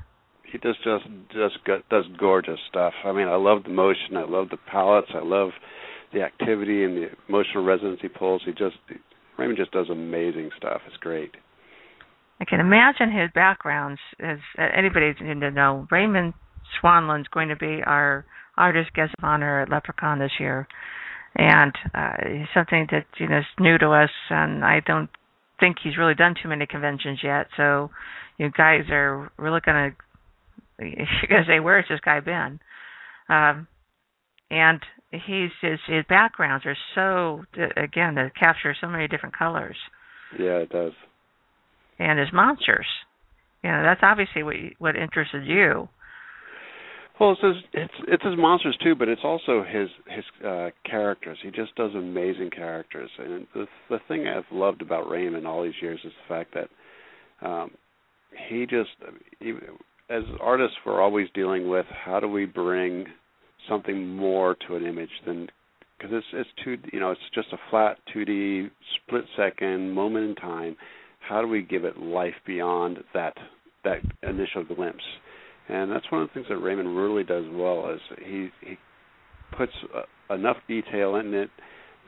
He 0.45 0.59
just 0.59 0.83
just 0.85 1.05
just 1.33 1.89
does 1.89 2.05
gorgeous 2.19 2.59
stuff. 2.69 2.93
I 3.05 3.13
mean, 3.13 3.29
I 3.29 3.37
love 3.37 3.63
the 3.65 3.71
motion. 3.71 4.17
I 4.17 4.25
love 4.25 4.51
the 4.51 4.59
palettes. 4.71 5.09
I 5.15 5.25
love 5.25 5.51
the 6.13 6.23
activity 6.23 6.85
and 6.85 6.97
the 6.97 7.09
emotional 7.29 7.65
resonance 7.65 8.01
he 8.03 8.09
pulls. 8.09 8.43
He 8.45 8.53
just 8.53 8.77
Raymond 9.39 9.59
just 9.59 9.73
does 9.73 9.89
amazing 9.91 10.51
stuff. 10.59 10.83
It's 10.87 10.97
great. 10.99 11.31
I 12.43 12.45
can 12.45 12.59
imagine 12.59 13.13
his 13.13 13.31
backgrounds 13.33 14.01
as 14.19 14.39
uh, 14.59 14.63
anybody's 14.77 15.15
in 15.21 15.39
to 15.41 15.53
know. 15.53 15.87
Raymond 15.93 16.35
Swanland's 16.83 17.29
going 17.29 17.51
to 17.51 17.57
be 17.57 17.83
our 17.87 18.27
artist 18.57 18.93
guest 18.95 19.15
of 19.17 19.23
honor 19.23 19.63
at 19.63 19.69
LepreCon 19.69 20.19
this 20.19 20.33
year, 20.41 20.67
and 21.37 21.73
uh, 21.95 22.17
something 22.53 22.89
that 22.91 23.07
you 23.19 23.29
know 23.29 23.39
is 23.39 23.45
new 23.61 23.79
to 23.79 23.91
us. 23.91 24.11
And 24.29 24.65
I 24.65 24.81
don't 24.85 25.09
think 25.61 25.77
he's 25.85 25.97
really 25.97 26.17
done 26.17 26.35
too 26.43 26.49
many 26.49 26.67
conventions 26.67 27.21
yet. 27.23 27.47
So, 27.57 27.91
you 28.39 28.51
guys 28.51 28.91
are 28.91 29.31
really 29.39 29.61
gonna 29.65 29.91
you're 30.81 31.07
gonna 31.29 31.47
say, 31.47 31.61
"Where's 31.61 31.87
this 31.89 32.01
guy 32.01 32.19
been?" 32.19 32.59
Um, 33.29 33.69
and 34.51 34.81
he's 35.13 35.53
his 35.61 35.79
his 35.87 36.05
backgrounds 36.09 36.67
are 36.67 36.77
so 36.97 37.45
again 37.77 38.17
that 38.17 38.33
capture 38.35 38.75
so 38.81 38.89
many 38.89 39.07
different 39.07 39.39
colors. 39.39 39.77
Yeah, 40.37 40.57
it 40.57 40.71
does. 40.71 40.93
And 42.03 42.19
his 42.19 42.33
monsters, 42.33 42.87
you 43.63 43.71
know, 43.71 43.83
that's 43.83 44.01
obviously 44.03 44.43
what 44.43 44.57
what 44.79 44.97
interested 44.97 45.47
you. 45.47 45.89
Well, 47.21 47.33
it's 47.33 47.41
his, 47.43 47.65
it's 47.73 47.95
it's 48.09 48.25
his 48.25 48.37
monsters 48.37 48.77
too, 48.83 48.95
but 48.97 49.09
it's 49.09 49.21
also 49.23 49.63
his 49.63 49.89
his 50.09 50.25
uh, 50.45 50.71
characters. 50.85 51.39
He 51.43 51.51
just 51.51 51.75
does 51.77 51.95
amazing 51.95 52.51
characters, 52.51 53.11
and 53.19 53.47
the 53.55 53.67
the 53.89 53.99
thing 54.09 54.27
I've 54.27 54.51
loved 54.51 54.83
about 54.83 55.09
Raymond 55.09 55.47
all 55.47 55.63
these 55.63 55.81
years 55.81 56.01
is 56.05 56.13
the 56.13 56.35
fact 56.35 56.55
that 56.55 57.47
um, 57.47 57.71
he 58.49 58.67
just 58.67 58.91
he, 59.39 59.53
as 60.11 60.23
artists 60.41 60.77
we're 60.85 61.01
always 61.01 61.29
dealing 61.35 61.69
with 61.69 61.87
how 62.05 62.19
do 62.19 62.29
we 62.29 62.45
bring 62.45 63.07
something 63.69 64.17
more 64.17 64.57
to 64.67 64.75
an 64.75 64.85
image 64.85 65.11
than 65.25 65.49
because 65.97 66.13
it's 66.13 66.27
it's 66.33 66.51
two 66.65 66.77
you 66.93 66.99
know 66.99 67.13
it's 67.13 67.21
just 67.35 67.49
a 67.53 67.59
flat 67.71 67.99
2D 68.15 68.71
split 68.97 69.25
second 69.37 69.93
moment 69.93 70.31
in 70.31 70.35
time. 70.35 70.77
How 71.29 71.41
do 71.41 71.49
we 71.49 71.63
give 71.63 71.85
it 71.85 71.99
life 71.99 72.35
beyond 72.47 72.99
that 73.15 73.35
that 73.85 73.99
initial 74.23 74.65
glimpse? 74.65 75.05
And 75.69 75.91
that's 75.91 76.11
one 76.11 76.23
of 76.23 76.29
the 76.29 76.35
things 76.35 76.47
that 76.49 76.57
Raymond 76.57 76.97
really 76.97 77.25
does 77.25 77.45
well 77.53 77.91
is 77.91 78.01
he 78.25 78.49
he 78.61 78.77
puts 79.57 79.73
uh, 79.95 80.35
enough 80.35 80.57
detail 80.69 81.17
in 81.17 81.33
it 81.35 81.51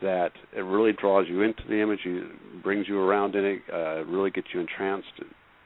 that 0.03 0.33
it 0.57 0.61
really 0.61 0.93
draws 0.93 1.27
you 1.29 1.43
into 1.43 1.63
the 1.69 1.81
image, 1.81 2.01
you, 2.05 2.27
brings 2.63 2.89
you 2.89 2.99
around 2.99 3.35
in 3.35 3.45
it, 3.45 3.61
uh, 3.73 4.05
really 4.05 4.31
gets 4.31 4.49
you 4.53 4.61
entranced 4.61 5.09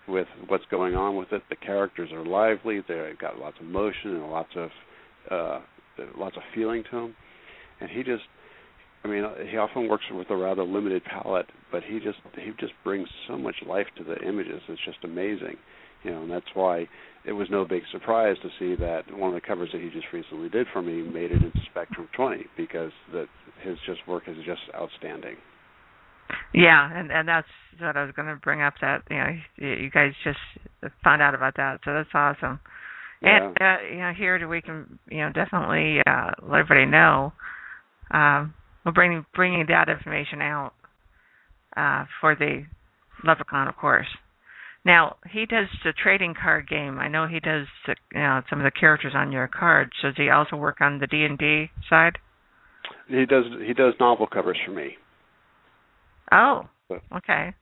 with 0.07 0.27
what's 0.49 0.65
going 0.71 0.95
on 0.95 1.17
with 1.17 1.33
it. 1.33 1.43
The 1.51 1.57
characters 1.57 2.11
are 2.13 2.25
lively; 2.25 2.81
they've 2.87 3.19
got 3.19 3.39
lots 3.39 3.57
of 3.61 3.67
motion 3.67 4.17
and 4.17 4.31
lots 4.31 4.51
of 4.57 4.71
uh, 5.31 5.61
lots 6.17 6.37
of 6.37 6.43
feeling 6.55 6.85
to 6.91 6.97
them. 6.97 7.17
And 7.81 7.91
he 7.91 8.03
just, 8.03 8.25
I 9.05 9.09
mean, 9.09 9.25
he 9.51 9.57
often 9.57 9.89
works 9.89 10.05
with 10.11 10.29
a 10.31 10.37
rather 10.37 10.65
limited 10.65 11.05
palette, 11.05 11.47
but 11.71 11.83
he 11.85 12.01
just 12.01 12.19
he 12.35 12.51
just 12.59 12.73
brings 12.83 13.09
so 13.29 13.39
much 13.39 13.57
life 13.67 13.87
to 13.97 14.05
the 14.05 14.17
images. 14.27 14.61
It's 14.69 14.85
just 14.85 14.99
amazing, 15.05 15.57
you 16.03 16.11
know, 16.11 16.23
and 16.23 16.31
that's 16.31 16.47
why 16.55 16.89
it 17.25 17.33
was 17.33 17.49
no 17.51 17.65
big 17.65 17.83
surprise 17.93 18.37
to 18.43 18.49
see 18.59 18.75
that 18.81 19.03
one 19.17 19.35
of 19.35 19.41
the 19.41 19.47
covers 19.47 19.71
that 19.73 19.81
he 19.81 19.91
just 19.91 20.07
recently 20.13 20.49
did 20.49 20.67
for 20.73 20.83
me 20.83 21.03
made 21.03 21.31
it 21.31 21.43
into 21.43 21.61
Spectrum 21.71 22.09
20 22.17 22.47
because 22.57 22.91
that 23.13 23.27
his 23.63 23.77
just 23.87 24.01
work 24.09 24.25
is 24.27 24.37
just 24.45 24.63
outstanding. 24.75 25.37
Yeah, 26.53 26.91
and 26.93 27.13
and 27.13 27.29
that's 27.29 27.49
what 27.79 27.97
I 27.97 28.05
was 28.05 28.13
going 28.15 28.29
to 28.29 28.37
bring 28.37 28.63
up. 28.63 28.75
That 28.81 29.03
you 29.11 29.17
know, 29.17 29.79
you 29.83 29.91
guys 29.91 30.13
just 30.25 30.39
found 31.05 31.23
out 31.23 31.35
about 31.35 31.57
that, 31.57 31.81
so 31.85 31.95
that's 31.95 32.09
awesome. 32.15 32.61
Yeah. 33.23 33.47
And 33.47 33.57
uh, 33.61 33.77
you 33.91 33.99
know, 33.99 34.13
here 34.17 34.49
we 34.49 34.61
can 34.61 34.99
you 35.09 35.19
know 35.19 35.31
definitely 35.33 36.01
uh, 36.07 36.33
let 36.43 36.61
everybody 36.61 36.87
know. 36.87 37.33
Um, 38.11 38.55
we're 38.89 38.93
bringing 38.93 39.27
bringing 39.35 39.67
that 39.69 39.91
information 39.91 40.41
out 40.41 40.73
uh, 41.77 42.07
for 42.21 42.35
the 42.35 42.65
LepreCon, 43.25 43.69
of 43.69 43.77
course. 43.77 44.07
Now 44.85 45.17
he 45.31 45.45
does 45.45 45.67
the 45.85 45.93
trading 45.93 46.35
card 46.41 46.69
game. 46.69 46.99
I 46.99 47.09
know 47.09 47.27
he 47.27 47.41
does 47.41 47.67
the, 47.87 47.97
you 48.15 48.21
know 48.21 48.41
some 48.49 48.61
of 48.61 48.65
the 48.65 48.71
characters 48.71 49.13
on 49.15 49.31
your 49.31 49.47
card. 49.47 49.91
So 50.01 50.09
does 50.09 50.17
he 50.17 50.31
also 50.31 50.57
work 50.57 50.81
on 50.81 51.01
the 51.01 51.07
D 51.07 51.25
and 51.25 51.37
D 51.37 51.67
side? 51.91 52.17
He 53.09 53.27
does. 53.27 53.45
He 53.67 53.75
does 53.75 53.93
novel 54.01 54.27
covers 54.27 54.57
for 54.65 54.73
me. 54.73 54.97
Oh, 56.33 56.63
okay. 57.15 57.55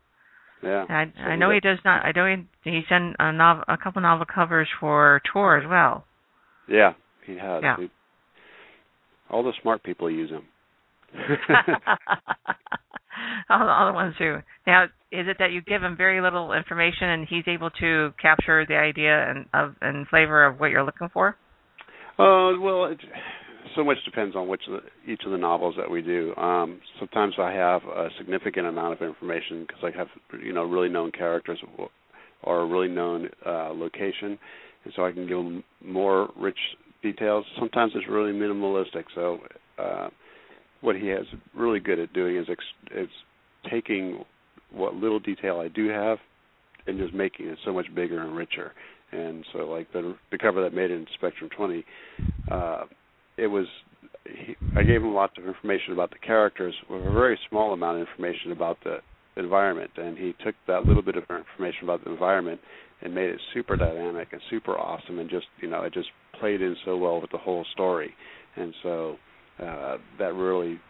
Yeah. 0.63 0.85
I 0.89 1.05
so 1.17 1.23
I 1.23 1.37
know 1.37 1.51
he 1.51 1.61
does 1.61 1.79
not. 1.85 2.05
I 2.05 2.13
know 2.15 2.27
he 2.27 2.71
he's 2.71 2.87
done 2.89 3.15
a 3.19 3.33
novel, 3.33 3.65
a 3.67 3.77
couple 3.77 4.03
novel 4.03 4.27
covers 4.33 4.69
for 4.79 5.21
Tor 5.33 5.59
as 5.59 5.69
well. 5.69 6.05
Yeah, 6.69 6.93
he 7.27 7.33
has. 7.33 7.63
Yeah. 7.65 7.77
He, 7.79 7.91
all 9.29 9.43
the 9.43 9.53
smart 9.61 9.83
people 9.83 10.09
use 10.09 10.31
him. 10.31 10.45
All, 13.51 13.69
all 13.69 13.87
the 13.87 13.93
ones 13.93 14.15
who 14.19 14.39
now 14.67 14.85
is 15.13 15.27
it 15.29 15.37
that 15.39 15.53
you 15.53 15.63
give 15.63 15.83
him 15.83 15.97
very 15.97 16.21
little 16.21 16.53
information 16.53 17.09
and 17.09 17.27
he's 17.29 17.45
able 17.47 17.71
to 17.71 18.13
capture 18.21 18.67
the 18.67 18.77
idea 18.77 19.31
and 19.31 19.47
of 19.55 19.75
and 19.81 20.07
flavor 20.09 20.45
of 20.45 20.59
what 20.59 20.71
you're 20.71 20.85
looking 20.85 21.09
for? 21.13 21.37
Uh, 22.19 22.59
well, 22.61 22.87
it, 22.87 22.99
so 23.77 23.85
much 23.85 23.99
depends 24.05 24.35
on 24.35 24.49
which 24.49 24.63
of 24.69 24.81
the, 24.81 25.13
each 25.13 25.21
of 25.25 25.33
the 25.33 25.39
novels 25.39 25.75
that 25.79 25.91
we 25.91 26.03
do. 26.03 26.35
Um, 26.37 26.81
sometimes 26.99 27.35
I 27.39 27.53
have 27.53 27.83
a 27.85 28.09
significant 28.19 28.67
amount 28.67 28.95
of 28.95 29.07
information 29.07 29.67
because 29.67 29.83
I 29.85 29.97
have 29.97 30.09
you 30.43 30.53
know 30.53 30.65
really 30.65 30.89
known 30.89 31.13
characters 31.13 31.59
or 32.43 32.61
a 32.61 32.67
really 32.67 32.89
known 32.89 33.29
uh, 33.45 33.71
location, 33.73 34.39
and 34.85 34.93
so 34.95 35.05
I 35.05 35.13
can 35.13 35.27
give 35.27 35.37
them 35.37 35.63
more 35.85 36.31
rich 36.39 36.59
details. 37.03 37.45
Sometimes 37.59 37.93
it's 37.95 38.09
really 38.09 38.33
minimalistic. 38.33 39.05
So 39.15 39.39
uh, 39.79 40.09
what 40.87 40.95
he 40.95 41.09
has 41.09 41.27
really 41.53 41.81
good 41.81 41.99
at 41.99 42.13
doing 42.13 42.37
is 42.37 42.47
ex- 42.49 42.95
is 42.95 43.09
taking 43.69 44.25
what 44.71 44.95
little 44.95 45.19
detail 45.19 45.59
I 45.59 45.67
do 45.67 45.89
have 45.89 46.19
and 46.87 46.97
just 46.97 47.13
making 47.13 47.47
it 47.47 47.59
so 47.65 47.73
much 47.73 47.87
bigger 47.93 48.23
and 48.23 48.37
richer. 48.37 48.73
And 49.11 49.45
so, 49.53 49.65
like 49.67 49.93
the 49.93 50.17
the 50.31 50.39
cover 50.39 50.63
that 50.63 50.73
made 50.73 50.93
it 50.93 50.95
in 50.95 51.07
Spectrum 51.15 51.51
20, 51.57 51.85
uh, 52.51 52.85
it 53.37 53.49
was 53.49 53.67
he, 54.25 54.55
I 54.77 54.85
gave 54.85 55.03
him 55.03 55.13
lots 55.13 55.35
of 55.39 55.47
information 55.47 55.93
about 55.93 56.11
the 56.11 56.19
characters 56.19 56.75
with 56.89 57.05
a 57.05 57.11
very 57.11 57.39
small 57.51 57.73
amount 57.73 58.01
of 58.01 58.07
information 58.09 58.53
about 58.53 58.79
the 58.85 58.99
environment, 59.37 59.91
and 59.97 60.17
he 60.17 60.35
took 60.45 60.55
that 60.69 60.87
little 60.87 61.03
bit 61.03 61.17
of 61.17 61.25
information 61.25 61.83
about 61.83 62.05
the 62.05 62.11
environment 62.11 62.61
and 63.03 63.15
made 63.15 63.29
it 63.31 63.41
super 63.53 63.77
dynamic 63.77 64.29
and 64.33 64.41
super 64.51 64.79
awesome, 64.79 65.19
and 65.19 65.29
just 65.29 65.47
you 65.61 65.69
know 65.69 65.83
it 65.83 65.93
just 65.93 66.09
played 66.39 66.63
in 66.63 66.77
so 66.85 66.97
well 66.97 67.21
with 67.21 67.33
the 67.33 67.39
whole 67.39 67.65
story, 67.73 68.15
and 68.55 68.73
so 68.85 69.17
uh, 69.59 69.97
that 70.19 70.35
really 70.35 70.81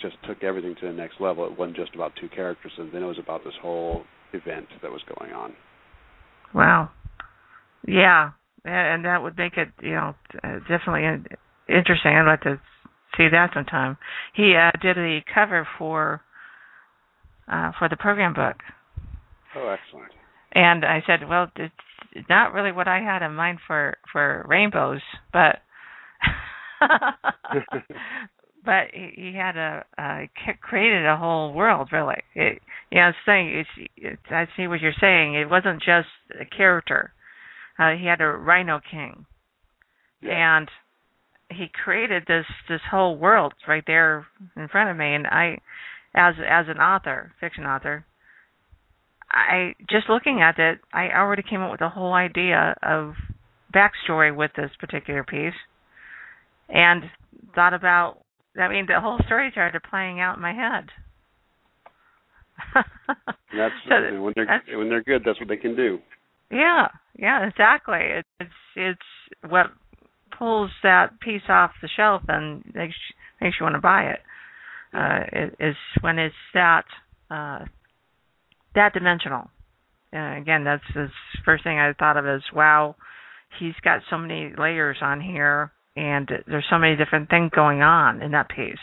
just 0.00 0.16
took 0.26 0.42
everything 0.42 0.74
to 0.80 0.86
the 0.86 0.92
next 0.92 1.20
level. 1.20 1.46
It 1.46 1.58
wasn't 1.58 1.76
just 1.76 1.94
about 1.94 2.12
two 2.20 2.28
characters, 2.28 2.72
and 2.78 2.92
then 2.92 3.02
it 3.02 3.06
was 3.06 3.18
about 3.18 3.44
this 3.44 3.54
whole 3.62 4.02
event 4.32 4.66
that 4.82 4.90
was 4.90 5.02
going 5.18 5.32
on. 5.32 5.54
Wow. 6.54 6.90
Yeah, 7.86 8.32
and 8.64 9.04
that 9.04 9.22
would 9.22 9.38
make 9.38 9.56
it, 9.56 9.68
you 9.80 9.94
know, 9.94 10.14
definitely 10.68 11.04
interesting. 11.68 12.12
I'd 12.12 12.26
like 12.26 12.42
to 12.42 12.60
see 13.16 13.28
that 13.30 13.50
sometime. 13.54 13.96
He 14.34 14.54
uh, 14.54 14.72
did 14.82 14.96
the 14.96 15.20
cover 15.32 15.66
for 15.78 16.20
uh, 17.50 17.70
for 17.78 17.88
the 17.88 17.96
program 17.96 18.34
book. 18.34 18.56
Oh, 19.54 19.68
excellent. 19.68 20.12
And 20.52 20.84
I 20.84 21.02
said, 21.06 21.28
well, 21.28 21.48
it's 21.56 22.28
not 22.28 22.52
really 22.52 22.72
what 22.72 22.88
I 22.88 23.00
had 23.00 23.22
in 23.22 23.34
mind 23.34 23.58
for 23.66 23.96
for 24.12 24.44
rainbows, 24.48 25.00
but 25.32 25.58
but 28.66 28.88
he, 28.92 29.12
he 29.14 29.32
had 29.34 29.56
a 29.56 29.84
uh, 29.96 30.26
created 30.60 31.06
a 31.06 31.16
whole 31.16 31.52
world 31.52 31.88
really. 31.92 32.22
It, 32.34 32.60
you 32.90 32.98
know, 32.98 33.08
it's 33.08 33.18
saying 33.24 33.48
it's, 33.58 33.90
it's 33.96 34.22
I 34.30 34.46
see 34.56 34.66
what 34.66 34.80
you're 34.80 34.92
saying. 35.00 35.34
It 35.34 35.48
wasn't 35.48 35.80
just 35.80 36.08
a 36.38 36.44
character. 36.44 37.12
Uh, 37.78 37.92
he 37.92 38.06
had 38.06 38.20
a 38.20 38.26
Rhino 38.26 38.80
King, 38.90 39.26
yeah. 40.20 40.58
and 40.58 40.68
he 41.50 41.66
created 41.72 42.24
this 42.26 42.46
this 42.68 42.80
whole 42.90 43.16
world 43.16 43.54
right 43.68 43.84
there 43.86 44.26
in 44.56 44.68
front 44.68 44.90
of 44.90 44.96
me. 44.96 45.14
And 45.14 45.26
I, 45.26 45.58
as 46.14 46.34
as 46.46 46.66
an 46.68 46.78
author, 46.78 47.32
fiction 47.38 47.64
author, 47.64 48.04
I 49.30 49.74
just 49.88 50.08
looking 50.08 50.40
at 50.42 50.58
it, 50.58 50.80
I 50.92 51.10
already 51.10 51.42
came 51.42 51.60
up 51.60 51.70
with 51.70 51.82
a 51.82 51.90
whole 51.90 52.14
idea 52.14 52.74
of 52.82 53.14
backstory 53.74 54.34
with 54.34 54.52
this 54.56 54.70
particular 54.80 55.22
piece 55.22 55.54
and 56.68 57.04
thought 57.54 57.74
about. 57.74 58.18
I 58.58 58.68
mean, 58.68 58.86
the 58.86 59.00
whole 59.00 59.18
story 59.26 59.50
started 59.52 59.82
playing 59.90 60.18
out 60.20 60.36
in 60.36 60.42
my 60.42 60.54
head. 60.54 60.86
that's 63.56 63.74
So 63.88 64.20
when 64.22 64.32
they're 64.34 64.46
that's- 64.46 64.76
when 64.76 64.88
they're 64.88 65.02
good. 65.02 65.22
That's 65.24 65.38
what 65.40 65.48
they 65.48 65.56
can 65.56 65.76
do. 65.76 65.98
Yeah, 66.50 66.88
yeah, 67.18 67.46
exactly. 67.46 67.98
It, 68.00 68.24
it's 68.40 68.50
it's 68.76 69.50
what 69.50 69.66
pulls 70.38 70.70
that 70.82 71.18
piece 71.20 71.42
off 71.48 71.72
the 71.82 71.88
shelf 71.96 72.22
and 72.28 72.62
makes 72.74 72.94
makes 73.40 73.56
you 73.58 73.64
want 73.64 73.74
to 73.74 73.80
buy 73.80 74.04
it. 74.10 74.20
Uh, 74.94 75.20
it 75.32 75.56
is 75.60 75.76
when 76.00 76.18
it's 76.18 76.34
that 76.54 76.84
uh, 77.30 77.64
that 78.74 78.92
dimensional. 78.94 79.50
Uh, 80.14 80.36
again, 80.38 80.64
that's 80.64 80.84
the 80.94 81.08
first 81.44 81.64
thing 81.64 81.78
I 81.78 81.92
thought 81.98 82.16
of 82.16 82.26
is 82.26 82.42
wow, 82.54 82.94
he's 83.58 83.74
got 83.82 84.02
so 84.08 84.16
many 84.16 84.52
layers 84.56 84.98
on 85.02 85.20
here, 85.20 85.72
and 85.96 86.30
there's 86.46 86.66
so 86.70 86.78
many 86.78 86.96
different 86.96 87.28
things 87.30 87.50
going 87.54 87.82
on 87.82 88.22
in 88.22 88.32
that 88.32 88.48
piece. 88.48 88.78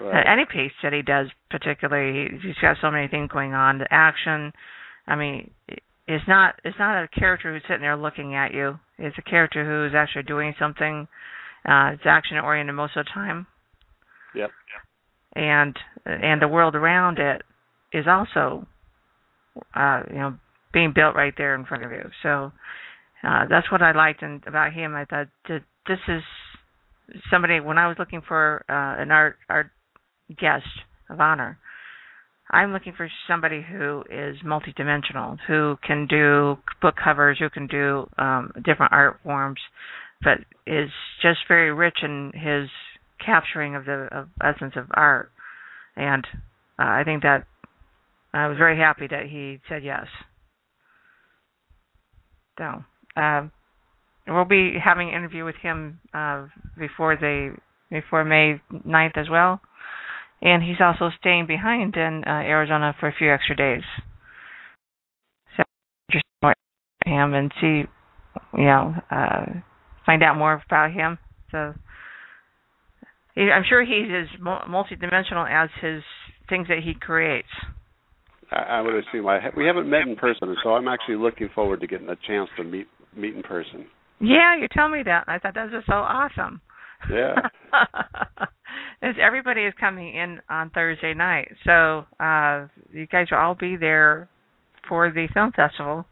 Right. 0.00 0.26
any 0.26 0.44
piece 0.44 0.72
that 0.82 0.92
he 0.92 1.00
does, 1.00 1.28
particularly, 1.50 2.28
he's 2.42 2.58
got 2.60 2.76
so 2.82 2.90
many 2.90 3.08
things 3.08 3.30
going 3.32 3.54
on. 3.54 3.78
The 3.78 3.86
action, 3.90 4.52
I 5.06 5.16
mean, 5.16 5.50
it's 6.06 6.24
not 6.28 6.56
it's 6.64 6.78
not 6.78 7.02
a 7.02 7.08
character 7.08 7.52
who's 7.52 7.62
sitting 7.66 7.80
there 7.80 7.96
looking 7.96 8.34
at 8.34 8.52
you. 8.52 8.78
It's 8.98 9.16
a 9.18 9.22
character 9.22 9.64
who 9.64 9.86
is 9.86 9.94
actually 9.96 10.24
doing 10.24 10.54
something. 10.58 11.08
Uh, 11.64 11.92
it's 11.94 12.02
action 12.04 12.36
oriented 12.36 12.74
most 12.76 12.96
of 12.96 13.06
the 13.06 13.10
time, 13.12 13.46
Yep. 14.34 14.50
and 15.34 15.76
and 16.04 16.42
the 16.42 16.48
world 16.48 16.74
around 16.74 17.18
it 17.18 17.42
is 17.92 18.04
also, 18.06 18.66
uh, 19.74 20.02
you 20.10 20.16
know, 20.18 20.34
being 20.72 20.92
built 20.94 21.16
right 21.16 21.34
there 21.38 21.54
in 21.54 21.64
front 21.64 21.84
of 21.84 21.90
you. 21.90 22.08
So 22.22 22.52
uh, 23.26 23.46
that's 23.48 23.72
what 23.72 23.80
I 23.82 23.92
liked 23.92 24.22
and 24.22 24.42
about 24.46 24.72
him. 24.74 24.94
I 24.94 25.06
thought 25.06 25.28
this 25.88 25.98
is 26.08 26.22
somebody 27.30 27.60
when 27.60 27.78
I 27.78 27.88
was 27.88 27.96
looking 27.98 28.22
for 28.26 28.64
uh, 28.68 29.00
an 29.02 29.10
art 29.10 29.36
art 29.48 29.70
guest 30.28 30.66
of 31.10 31.20
honor. 31.20 31.58
I'm 32.50 32.72
looking 32.72 32.92
for 32.96 33.08
somebody 33.28 33.60
who 33.60 34.04
is 34.08 34.36
multidimensional, 34.44 35.36
who 35.48 35.76
can 35.84 36.06
do 36.06 36.56
book 36.80 36.94
covers, 37.02 37.38
who 37.40 37.50
can 37.50 37.66
do 37.66 38.08
um, 38.18 38.52
different 38.64 38.92
art 38.92 39.18
forms, 39.24 39.58
but 40.22 40.38
is 40.64 40.90
just 41.22 41.40
very 41.48 41.72
rich 41.72 41.98
in 42.02 42.32
his 42.34 42.68
capturing 43.24 43.74
of 43.74 43.84
the 43.84 44.08
of 44.12 44.28
essence 44.42 44.74
of 44.76 44.86
art. 44.94 45.30
And 45.96 46.24
uh, 46.78 46.84
I 46.84 47.02
think 47.04 47.22
that 47.22 47.46
I 48.32 48.48
was 48.48 48.58
very 48.58 48.78
happy 48.78 49.06
that 49.08 49.26
he 49.26 49.58
said 49.68 49.82
yes. 49.82 50.06
So 52.58 52.84
um, 53.20 53.50
we'll 54.28 54.44
be 54.44 54.74
having 54.82 55.08
an 55.08 55.14
interview 55.14 55.44
with 55.44 55.56
him 55.62 56.00
uh, 56.14 56.46
before 56.78 57.16
the 57.16 57.56
before 57.90 58.24
May 58.24 58.60
9th 58.72 59.16
as 59.16 59.28
well 59.30 59.60
and 60.42 60.62
he's 60.62 60.80
also 60.80 61.10
staying 61.18 61.46
behind 61.46 61.96
in 61.96 62.22
uh, 62.26 62.30
Arizona 62.30 62.94
for 63.00 63.08
a 63.08 63.14
few 63.14 63.32
extra 63.32 63.56
days. 63.56 63.82
So 65.56 65.62
more 66.42 66.54
him 67.04 67.34
and 67.34 67.52
see, 67.60 67.82
you 68.56 68.64
know, 68.64 68.94
uh, 69.10 69.46
find 70.04 70.22
out 70.22 70.36
more 70.36 70.62
about 70.68 70.92
him. 70.92 71.18
So 71.50 71.74
I'm 73.36 73.64
sure 73.68 73.84
he's 73.84 74.10
as 74.10 74.40
multidimensional 74.40 75.50
as 75.50 75.70
his 75.80 76.02
things 76.48 76.68
that 76.68 76.78
he 76.84 76.94
creates. 76.94 77.48
I, 78.50 78.56
I 78.56 78.80
would 78.82 78.94
assume 78.94 79.26
I 79.26 79.40
ha- 79.40 79.50
we 79.56 79.66
haven't 79.66 79.88
met 79.88 80.02
in 80.02 80.16
person, 80.16 80.54
so 80.62 80.70
I'm 80.70 80.86
actually 80.86 81.16
looking 81.16 81.48
forward 81.54 81.80
to 81.80 81.86
getting 81.86 82.08
a 82.08 82.16
chance 82.26 82.48
to 82.56 82.64
meet 82.64 82.86
meet 83.16 83.34
in 83.34 83.42
person. 83.42 83.86
Yeah, 84.20 84.56
you 84.56 84.68
tell 84.72 84.88
me 84.88 85.02
that. 85.04 85.24
and 85.26 85.34
I 85.34 85.38
thought 85.38 85.54
that 85.54 85.70
was 85.70 85.82
so 85.86 85.94
awesome. 85.94 86.60
Yeah. 87.10 87.34
As 89.02 89.14
everybody 89.20 89.62
is 89.62 89.74
coming 89.78 90.14
in 90.14 90.40
on 90.48 90.70
Thursday 90.70 91.14
night, 91.14 91.52
so 91.64 92.04
uh 92.18 92.66
you 92.92 93.06
guys 93.06 93.26
will 93.30 93.38
all 93.38 93.54
be 93.54 93.76
there 93.76 94.28
for 94.88 95.10
the 95.10 95.28
film 95.34 95.52
festival 95.52 96.06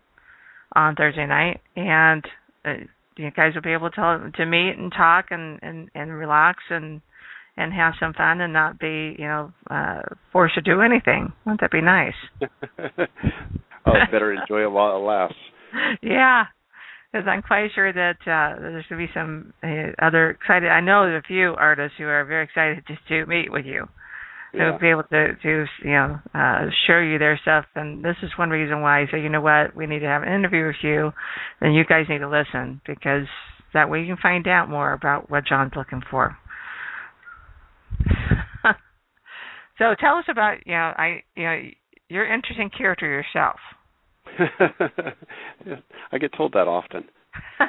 on 0.77 0.95
Thursday 0.95 1.27
night, 1.27 1.61
and 1.77 2.25
uh, 2.65 2.75
you 3.17 3.31
guys 3.31 3.55
will 3.55 3.63
be 3.63 3.73
able 3.73 3.91
to 3.91 4.31
to 4.35 4.47
meet 4.47 4.75
and 4.77 4.93
talk 4.93 5.27
and 5.31 5.59
and 5.63 5.89
and 5.95 6.13
relax 6.13 6.59
and 6.71 7.01
and 7.57 7.73
have 7.73 7.95
some 7.99 8.13
fun 8.13 8.41
and 8.41 8.53
not 8.53 8.79
be 8.79 9.15
you 9.19 9.27
know 9.27 9.53
uh 9.71 10.03
forced 10.33 10.55
to 10.57 10.61
do 10.61 10.81
anything. 10.83 11.33
Wouldn't 11.47 11.61
that 11.63 11.71
be 11.71 11.81
nice? 11.81 12.15
oh, 13.87 13.93
better 14.13 14.33
enjoy 14.35 14.63
it 14.63 14.71
while 14.71 14.97
it 14.97 15.01
lasts. 15.01 15.37
yeah, 16.03 16.45
because 17.15 17.29
I'm 17.29 17.43
quite 17.43 17.71
sure 17.77 17.93
that 17.93 18.17
uh, 18.27 18.59
there's 18.61 18.85
going 18.89 19.01
to 19.01 19.07
be 19.07 19.13
some 19.15 19.53
uh, 19.63 19.93
other 20.05 20.31
excited. 20.31 20.69
I 20.69 20.81
know 20.81 21.05
there's 21.07 21.23
a 21.23 21.27
few 21.27 21.55
artists 21.57 21.95
who 21.97 22.05
are 22.07 22.25
very 22.25 22.43
excited 22.43 22.83
just 22.89 23.07
to 23.07 23.25
meet 23.27 23.53
with 23.53 23.65
you, 23.65 23.87
Yeah. 24.53 24.73
to 24.73 24.79
be 24.81 24.89
able 24.91 25.05
to 25.05 25.37
to 25.41 25.65
you 25.85 25.91
know 25.93 26.19
uh, 26.35 26.63
show 26.89 26.99
you 26.99 27.19
their 27.21 27.39
stuff. 27.41 27.67
And 27.77 28.05
this 28.05 28.17
is 28.25 28.31
one 28.37 28.51
reason 28.51 28.81
why 28.81 29.01
I 29.03 29.07
say, 29.13 29.21
you 29.21 29.29
know 29.29 29.41
what, 29.41 29.77
we 29.77 29.87
need 29.87 30.01
to 30.01 30.07
have 30.07 30.25
an 30.25 30.33
interview 30.33 30.67
with 30.67 30.83
you, 30.83 31.13
and 31.61 31.73
you 31.77 31.85
guys 31.85 32.07
need 32.09 32.19
to 32.19 32.29
listen 32.29 32.81
because 32.85 33.29
that 33.75 33.89
way 33.89 34.01
you 34.01 34.07
can 34.07 34.17
find 34.21 34.49
out 34.49 34.69
more 34.69 34.93
about 34.93 35.31
what 35.31 35.47
Jon's 35.47 35.75
looking 35.77 36.03
for. 36.11 36.37
so 39.79 39.95
tell 40.01 40.17
us 40.17 40.25
about 40.29 40.67
you 40.67 40.73
know 40.73 40.93
I 40.97 41.23
you 41.37 41.45
know 41.45 41.61
you're 42.09 42.25
an 42.25 42.35
interesting 42.35 42.71
character 42.77 43.07
yourself. 43.07 43.61
I 46.13 46.19
get 46.19 46.33
told 46.37 46.53
that 46.53 46.69
often. 46.69 47.05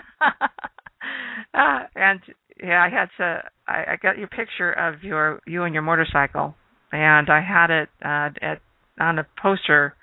uh, 1.54 1.80
and 1.96 2.20
yeah, 2.62 2.84
I 2.84 2.90
had 2.90 3.10
to. 3.18 3.44
I, 3.68 3.94
I 3.94 3.96
got 4.02 4.18
your 4.18 4.28
picture 4.28 4.72
of 4.72 5.04
your 5.04 5.42
you 5.46 5.64
and 5.64 5.74
your 5.74 5.84
motorcycle, 5.84 6.56
and 6.92 7.30
I 7.30 7.42
had 7.42 7.70
it 7.70 7.90
uh, 8.04 8.30
at 8.42 8.62
on 9.00 9.20
a 9.20 9.28
poster 9.42 9.96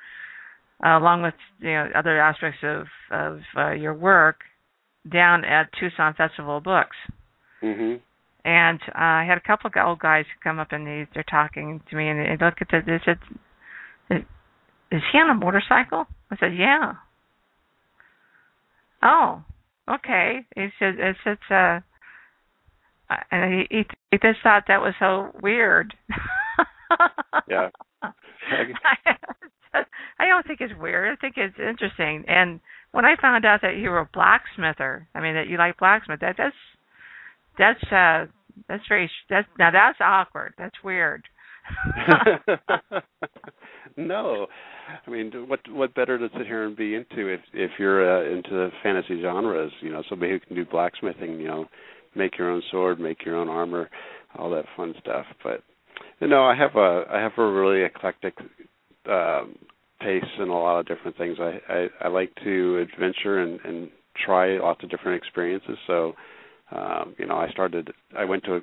uh, 0.85 0.99
along 0.99 1.23
with 1.23 1.35
you 1.61 1.73
know 1.73 1.89
other 1.95 2.21
aspects 2.21 2.59
of 2.63 2.87
of 3.11 3.41
uh, 3.57 3.71
your 3.73 3.95
work 3.95 4.41
down 5.11 5.45
at 5.45 5.71
Tucson 5.79 6.15
Festival 6.15 6.59
of 6.59 6.65
Books. 6.65 6.97
Mhm. 7.63 8.01
And 8.45 8.81
uh, 8.89 8.99
I 8.99 9.25
had 9.27 9.39
a 9.39 9.41
couple 9.41 9.69
of 9.69 9.87
old 9.87 10.01
guys 10.01 10.25
come 10.43 10.59
up 10.59 10.73
and 10.73 10.85
they, 10.85 11.07
they're 11.15 11.23
talking 11.23 11.81
to 11.91 11.97
me, 11.97 12.09
and 12.09 12.19
they 12.19 12.45
look 12.45 12.55
at 12.61 12.69
the. 12.71 12.81
They 12.85 13.01
said, 13.05 13.19
"Is 14.93 15.03
he 15.13 15.19
on 15.19 15.31
a 15.31 15.35
motorcycle?" 15.35 16.07
I 16.31 16.37
said, 16.37 16.55
"Yeah." 16.57 16.95
Oh, 19.03 19.43
okay. 19.91 20.47
He 20.55 20.69
said, 20.79 20.95
"It's 20.99 21.19
it's 21.27 21.51
uh." 21.51 21.81
And 23.31 23.53
he, 23.53 23.77
he 23.77 23.85
he 24.11 24.19
just 24.19 24.41
thought 24.43 24.65
that 24.69 24.81
was 24.81 24.95
so 24.99 25.33
weird. 25.43 25.95
Yeah. 27.49 27.71
I 30.19 30.27
don't 30.27 30.47
think 30.47 30.61
it's 30.61 30.75
weird. 30.79 31.13
I 31.13 31.17
think 31.21 31.35
it's 31.37 31.59
interesting. 31.59 32.25
And 32.29 32.61
when 32.93 33.05
I 33.05 33.17
found 33.21 33.45
out 33.45 33.63
that 33.63 33.77
you 33.77 33.91
were 33.91 34.01
a 34.01 34.09
blacksmither, 34.09 35.07
I 35.15 35.21
mean 35.21 35.35
that 35.35 35.49
you 35.49 35.57
like 35.57 35.79
blacksmith, 35.79 36.21
that 36.21 36.37
that's 36.37 36.57
that's 37.59 37.83
uh 37.93 38.27
that's 38.69 38.83
very 38.89 39.11
that's 39.31 39.49
now 39.59 39.71
that's 39.71 39.99
awkward. 40.01 40.55
That's 40.59 40.77
weird. 40.85 41.25
no, 43.97 44.47
I 45.07 45.11
mean, 45.11 45.33
what 45.47 45.61
what 45.71 45.95
better 45.95 46.19
to 46.19 46.29
sit 46.37 46.47
here 46.47 46.65
and 46.65 46.77
be 46.77 46.95
into 46.95 47.29
if 47.29 47.41
if 47.53 47.71
you're 47.79 48.05
uh, 48.09 48.37
into 48.37 48.51
the 48.51 48.71
fantasy 48.83 49.21
genres? 49.23 49.73
You 49.81 49.93
know, 49.93 50.03
somebody 50.09 50.33
who 50.33 50.41
can 50.41 50.57
do 50.57 50.65
blacksmithing. 50.65 51.41
You 51.41 51.49
know, 51.49 51.67
make 52.15 52.39
your 52.39 52.51
own 52.51 52.63
sword, 52.71 53.01
make 53.01 53.25
your 53.25 53.37
own 53.37 53.49
armor, 53.49 53.91
all 54.37 54.51
that 54.51 54.65
fun 54.77 54.95
stuff. 55.01 55.27
But 55.43 55.63
you 56.21 56.29
know, 56.29 56.45
I 56.45 56.55
have 56.55 56.77
a 56.77 57.05
I 57.11 57.21
have 57.21 57.33
a 57.39 57.51
really 57.51 57.85
eclectic 57.85 58.35
um, 59.09 59.57
taste 60.01 60.27
in 60.39 60.49
a 60.49 60.59
lot 60.59 60.81
of 60.81 60.87
different 60.87 61.17
things. 61.17 61.39
I 61.41 61.59
I, 61.69 61.87
I 62.03 62.09
like 62.09 62.33
to 62.45 62.79
adventure 62.79 63.43
and 63.43 63.61
and 63.65 63.91
try 64.25 64.59
lots 64.59 64.83
of 64.85 64.91
different 64.91 65.23
experiences. 65.23 65.79
So, 65.87 66.15
um, 66.71 67.15
you 67.19 67.27
know, 67.27 67.37
I 67.37 67.49
started. 67.51 67.93
I 68.17 68.25
went 68.25 68.45
to 68.45 68.57
a 68.57 68.61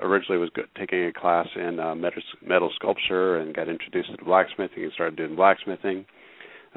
originally 0.00 0.38
was 0.38 0.50
taking 0.78 1.04
a 1.04 1.12
class 1.12 1.46
in 1.56 1.78
uh, 1.78 1.94
metal, 1.94 2.22
metal 2.46 2.70
sculpture 2.74 3.36
and 3.36 3.54
got 3.54 3.68
introduced 3.68 4.10
to 4.16 4.24
blacksmithing 4.24 4.82
and 4.82 4.92
started 4.92 5.16
doing 5.16 5.36
blacksmithing. 5.36 6.04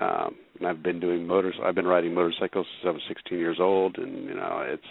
Um, 0.02 0.36
and 0.60 0.68
I've 0.68 0.84
been 0.84 1.00
doing 1.00 1.26
motors. 1.26 1.56
I've 1.64 1.76
been 1.76 1.88
riding 1.88 2.14
motorcycles 2.14 2.66
since 2.82 2.88
I 2.88 2.92
was 2.92 3.02
16 3.08 3.38
years 3.38 3.58
old, 3.60 3.98
and 3.98 4.26
you 4.26 4.36
know, 4.36 4.64
it's. 4.66 4.84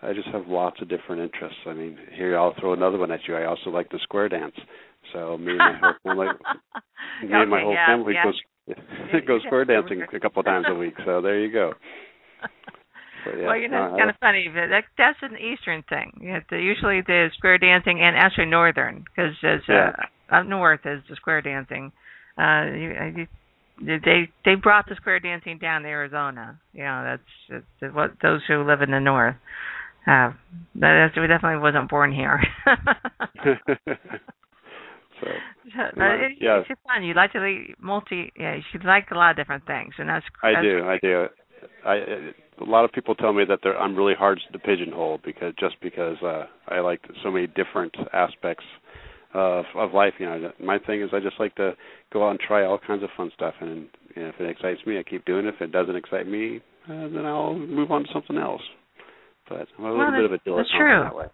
I 0.00 0.12
just 0.12 0.28
have 0.28 0.46
lots 0.46 0.80
of 0.80 0.88
different 0.88 1.22
interests. 1.22 1.58
I 1.66 1.72
mean, 1.74 1.98
here 2.14 2.38
I'll 2.38 2.54
throw 2.60 2.72
another 2.72 2.98
one 2.98 3.10
at 3.10 3.18
you. 3.26 3.34
I 3.34 3.46
also 3.46 3.70
like 3.70 3.90
the 3.90 3.98
square 4.04 4.28
dance. 4.28 4.54
So 5.12 5.36
me 5.36 5.50
and 5.50 5.58
my 5.58 5.78
whole 5.80 5.94
family, 6.04 6.26
me 7.24 7.28
and 7.32 7.50
my 7.50 7.62
whole 7.62 7.72
yeah, 7.72 7.86
family 7.86 8.14
yeah. 8.14 8.24
goes 8.24 8.40
goes 9.26 9.42
square 9.46 9.64
dancing 9.64 10.02
a 10.14 10.20
couple 10.20 10.40
of 10.40 10.46
times 10.46 10.66
a 10.68 10.74
week. 10.74 10.94
So 11.04 11.20
there 11.20 11.40
you 11.40 11.52
go. 11.52 11.72
Yeah, 13.36 13.46
well, 13.46 13.56
you 13.56 13.68
know, 13.68 13.86
it's 13.86 13.94
I- 13.94 13.98
kind 13.98 14.10
of 14.10 14.16
funny. 14.20 14.48
But 14.48 14.68
that, 14.68 14.84
that's 14.96 15.18
an 15.22 15.36
Eastern 15.38 15.82
thing. 15.88 16.18
You 16.20 16.32
know, 16.34 16.40
the, 16.50 16.56
usually 16.58 17.00
the 17.02 17.28
square 17.36 17.58
dancing, 17.58 18.00
and 18.00 18.16
actually 18.16 18.46
Northern, 18.46 19.04
because 19.04 19.34
as 19.42 19.60
Yeah. 19.68 19.92
uh, 20.30 20.34
up 20.34 20.46
north 20.46 20.80
is 20.84 21.02
the 21.08 21.16
square 21.16 21.40
dancing. 21.40 21.92
Uh, 22.36 22.64
you, 22.72 22.94
uh, 23.00 23.04
you, 23.16 23.26
they 23.80 24.28
they 24.44 24.54
brought 24.54 24.86
the 24.88 24.96
square 24.96 25.20
dancing 25.20 25.58
down 25.58 25.82
to 25.82 25.88
Arizona. 25.88 26.58
You 26.72 26.84
know, 26.84 27.04
that's, 27.50 27.62
that's 27.82 27.94
what 27.94 28.12
those 28.22 28.40
who 28.46 28.64
live 28.64 28.82
in 28.82 28.90
the 28.90 29.00
north. 29.00 29.36
Uh, 30.06 30.32
that 30.76 31.10
we 31.16 31.26
definitely 31.26 31.60
wasn't 31.60 31.90
born 31.90 32.12
here. 32.12 32.40
so, 33.44 33.54
so 35.20 35.80
uh, 36.00 36.14
it, 36.14 36.32
yeah. 36.40 36.60
it's 36.60 36.80
fun. 36.86 37.04
You 37.04 37.14
like 37.14 37.32
to 37.32 37.40
be 37.40 37.74
multi. 37.80 38.32
Yeah, 38.38 38.56
you 38.56 38.80
like 38.84 39.10
a 39.10 39.14
lot 39.14 39.32
of 39.32 39.36
different 39.36 39.66
things, 39.66 39.94
and 39.98 40.08
that's. 40.08 40.24
I 40.42 40.52
that's 40.52 40.62
do. 40.62 40.84
I 40.84 40.98
do. 41.02 41.26
I 41.84 41.94
a 42.60 42.64
lot 42.64 42.84
of 42.84 42.92
people 42.92 43.14
tell 43.14 43.32
me 43.32 43.44
that 43.48 43.60
they're, 43.62 43.78
I'm 43.78 43.96
really 43.96 44.14
hard 44.14 44.40
to 44.52 44.58
pigeonhole 44.58 45.20
because 45.24 45.54
just 45.58 45.76
because 45.80 46.16
uh, 46.22 46.46
I 46.68 46.80
like 46.80 47.00
so 47.22 47.30
many 47.30 47.46
different 47.46 47.94
aspects 48.12 48.64
of 49.34 49.64
of 49.76 49.92
life. 49.92 50.14
You 50.18 50.26
know, 50.26 50.52
my 50.60 50.78
thing 50.78 51.02
is 51.02 51.10
I 51.12 51.20
just 51.20 51.38
like 51.38 51.54
to 51.56 51.72
go 52.12 52.26
out 52.26 52.32
and 52.32 52.40
try 52.40 52.64
all 52.64 52.78
kinds 52.78 53.02
of 53.02 53.10
fun 53.16 53.30
stuff, 53.34 53.54
and 53.60 53.86
you 54.14 54.22
know, 54.22 54.28
if 54.28 54.40
it 54.40 54.48
excites 54.50 54.80
me, 54.86 54.98
I 54.98 55.02
keep 55.02 55.24
doing 55.24 55.46
it. 55.46 55.54
If 55.54 55.60
it 55.60 55.72
doesn't 55.72 55.96
excite 55.96 56.26
me, 56.26 56.60
uh, 56.86 57.08
then 57.08 57.24
I'll 57.24 57.54
move 57.54 57.90
on 57.90 58.04
to 58.04 58.08
something 58.12 58.36
else. 58.36 58.62
But 59.48 59.66
I'm 59.78 59.84
a 59.84 59.94
well, 59.94 59.98
little 59.98 60.12
bit 60.12 60.24
of 60.24 60.32
a 60.32 60.38
dilettante 60.38 60.56
that's 60.56 60.70
true. 60.76 61.02
that 61.02 61.14
way. 61.14 61.26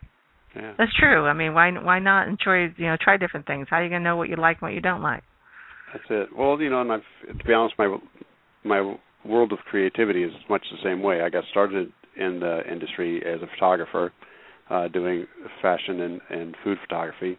Yeah. 0.57 0.75
That's 0.79 0.95
true. 0.99 1.27
I 1.27 1.33
mean, 1.33 1.55
why 1.55 1.71
why 1.73 1.99
not 1.99 2.29
enjoy? 2.29 2.73
You 2.77 2.87
know, 2.87 2.97
try 3.01 3.17
different 3.17 3.47
things. 3.47 3.67
How 3.71 3.77
are 3.77 3.85
you 3.85 3.91
gonna 3.91 4.05
know 4.05 4.17
what 4.17 4.29
you 4.29 4.37
like 4.37 4.59
and 4.61 4.69
what 4.69 4.75
you 4.75 4.81
don't 4.81 5.03
like? 5.03 5.23
That's 5.93 6.05
it. 6.11 6.29
Well, 6.37 6.61
you 6.61 6.71
know, 6.71 6.81
and 6.81 6.93
I've 6.93 7.39
to 7.39 7.45
be 7.45 7.53
honest, 7.53 7.75
my 7.79 7.97
my 8.65 8.97
world 9.25 9.53
of 9.53 9.59
creativity 9.71 10.23
is 10.23 10.33
much 10.49 10.63
the 10.71 10.79
same 10.83 11.03
way. 11.03 11.23
I 11.23 11.29
got 11.29 11.45
started 11.51 11.93
in 12.17 12.41
the 12.41 12.61
industry 12.71 13.23
as 13.27 13.41
a 13.43 13.47
photographer, 13.55 14.13
uh, 14.71 14.89
doing 14.89 15.27
fashion 15.61 16.01
and, 16.01 16.21
and 16.31 16.57
food 16.63 16.79
photography, 16.83 17.39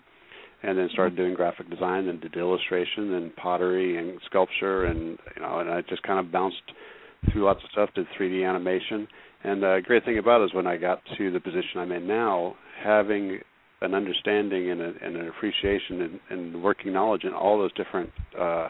and 0.64 0.78
then 0.78 0.90
started 0.92 1.16
doing 1.16 1.34
graphic 1.34 1.70
design, 1.70 2.08
and 2.08 2.20
did 2.22 2.36
illustration, 2.36 3.14
and 3.14 3.36
pottery, 3.36 3.98
and 3.98 4.20
sculpture, 4.26 4.86
and 4.86 5.18
you 5.36 5.42
know, 5.42 5.60
and 5.60 5.70
I 5.70 5.82
just 5.82 6.04
kind 6.04 6.20
of 6.20 6.32
bounced 6.32 6.62
through 7.32 7.46
lots 7.46 7.64
of 7.64 7.70
stuff. 7.72 7.90
Did 7.96 8.08
3D 8.20 8.48
animation, 8.48 9.08
and 9.44 9.62
the 9.62 9.82
great 9.86 10.06
thing 10.06 10.18
about 10.18 10.42
it 10.42 10.46
is 10.46 10.54
when 10.54 10.68
I 10.68 10.78
got 10.78 11.02
to 11.18 11.32
the 11.32 11.40
position 11.40 11.80
I'm 11.80 11.92
in 11.92 12.08
now, 12.08 12.56
having 12.84 13.40
an 13.82 13.94
understanding 13.94 14.72
and, 14.72 14.82
a, 14.82 14.94
and 15.02 15.16
an 15.16 15.28
appreciation 15.28 16.02
and, 16.02 16.20
and 16.30 16.64
working 16.64 16.94
knowledge 16.94 17.24
in 17.24 17.34
all 17.34 17.58
those 17.58 17.74
different 17.74 18.10
uh, 18.40 18.70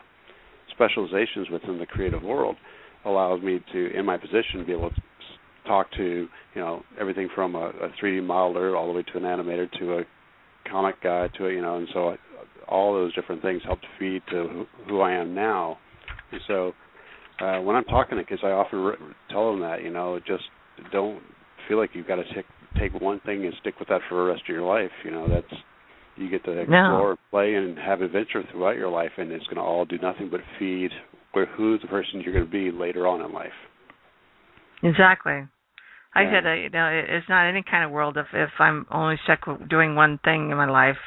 specializations 0.71 1.49
within 1.49 1.77
the 1.77 1.85
creative 1.85 2.23
world 2.23 2.55
allows 3.05 3.41
me 3.41 3.59
to, 3.73 3.97
in 3.97 4.05
my 4.05 4.17
position, 4.17 4.65
be 4.65 4.73
able 4.73 4.89
to 4.89 5.01
talk 5.67 5.91
to 5.93 6.03
you 6.53 6.61
know 6.61 6.83
everything 6.99 7.27
from 7.33 7.55
a, 7.55 7.69
a 7.69 7.89
3D 8.01 8.21
modeler 8.21 8.77
all 8.77 8.87
the 8.87 8.93
way 8.93 9.03
to 9.03 9.17
an 9.17 9.23
animator 9.23 9.67
to 9.79 9.93
a 9.99 10.03
comic 10.71 11.01
guy 11.01 11.27
to 11.37 11.47
a, 11.47 11.51
you 11.51 11.61
know, 11.61 11.77
and 11.77 11.87
so 11.93 12.09
I, 12.09 12.15
all 12.67 12.93
those 12.93 13.13
different 13.15 13.41
things 13.41 13.61
help 13.65 13.81
to 13.81 13.87
feed 13.99 14.21
to 14.31 14.47
who, 14.47 14.65
who 14.87 15.01
I 15.01 15.13
am 15.13 15.33
now. 15.35 15.77
And 16.31 16.41
so 16.47 16.73
uh, 17.41 17.61
when 17.61 17.75
I'm 17.75 17.83
talking 17.85 18.17
to 18.17 18.23
kids, 18.23 18.41
I 18.43 18.47
often 18.47 18.79
re- 18.79 18.95
tell 19.29 19.51
them 19.51 19.61
that 19.61 19.83
you 19.83 19.91
know 19.91 20.19
just 20.25 20.43
don't 20.91 21.21
feel 21.67 21.77
like 21.77 21.91
you've 21.93 22.07
got 22.07 22.15
to 22.17 22.23
take 22.33 22.45
take 22.79 22.99
one 23.01 23.19
thing 23.21 23.45
and 23.45 23.53
stick 23.61 23.75
with 23.79 23.89
that 23.89 24.01
for 24.09 24.15
the 24.23 24.31
rest 24.31 24.43
of 24.47 24.53
your 24.53 24.65
life. 24.65 24.91
You 25.03 25.11
know 25.11 25.29
that's 25.29 25.61
you 26.17 26.29
get 26.29 26.45
to 26.45 26.51
explore, 26.51 27.11
No. 27.11 27.17
play, 27.29 27.55
and 27.55 27.77
have 27.77 28.01
adventure 28.01 28.43
throughout 28.51 28.77
your 28.77 28.89
life, 28.89 29.11
and 29.17 29.31
it's 29.31 29.45
going 29.45 29.57
to 29.57 29.61
all 29.61 29.83
do 29.85 29.97
nothing 30.01 30.29
but 30.29 30.39
feed 30.57 30.91
where 31.35 31.45
who 31.45 31.77
the 31.77 31.87
person 31.87 32.21
you're 32.21 32.33
going 32.33 32.45
to 32.45 32.51
be 32.51 32.71
later 32.71 33.05
on 33.07 33.21
in 33.21 33.31
life. 33.33 33.51
Exactly. 34.83 35.47
I 36.17 36.23
Yeah. 36.23 36.31
said, 36.31 36.45
uh, 36.47 36.51
you 36.51 36.69
know, 36.69 36.87
it- 36.87 37.09
it's 37.09 37.27
not 37.27 37.45
any 37.45 37.61
kind 37.61 37.83
of 37.83 37.91
world 37.91 38.17
if 38.17 38.33
if 38.33 38.59
I'm 38.59 38.87
only 38.89 39.17
stuck 39.17 39.45
with 39.47 39.67
doing 39.67 39.95
one 39.95 40.17
thing 40.19 40.49
in 40.49 40.57
my 40.57 40.65
life. 40.65 40.99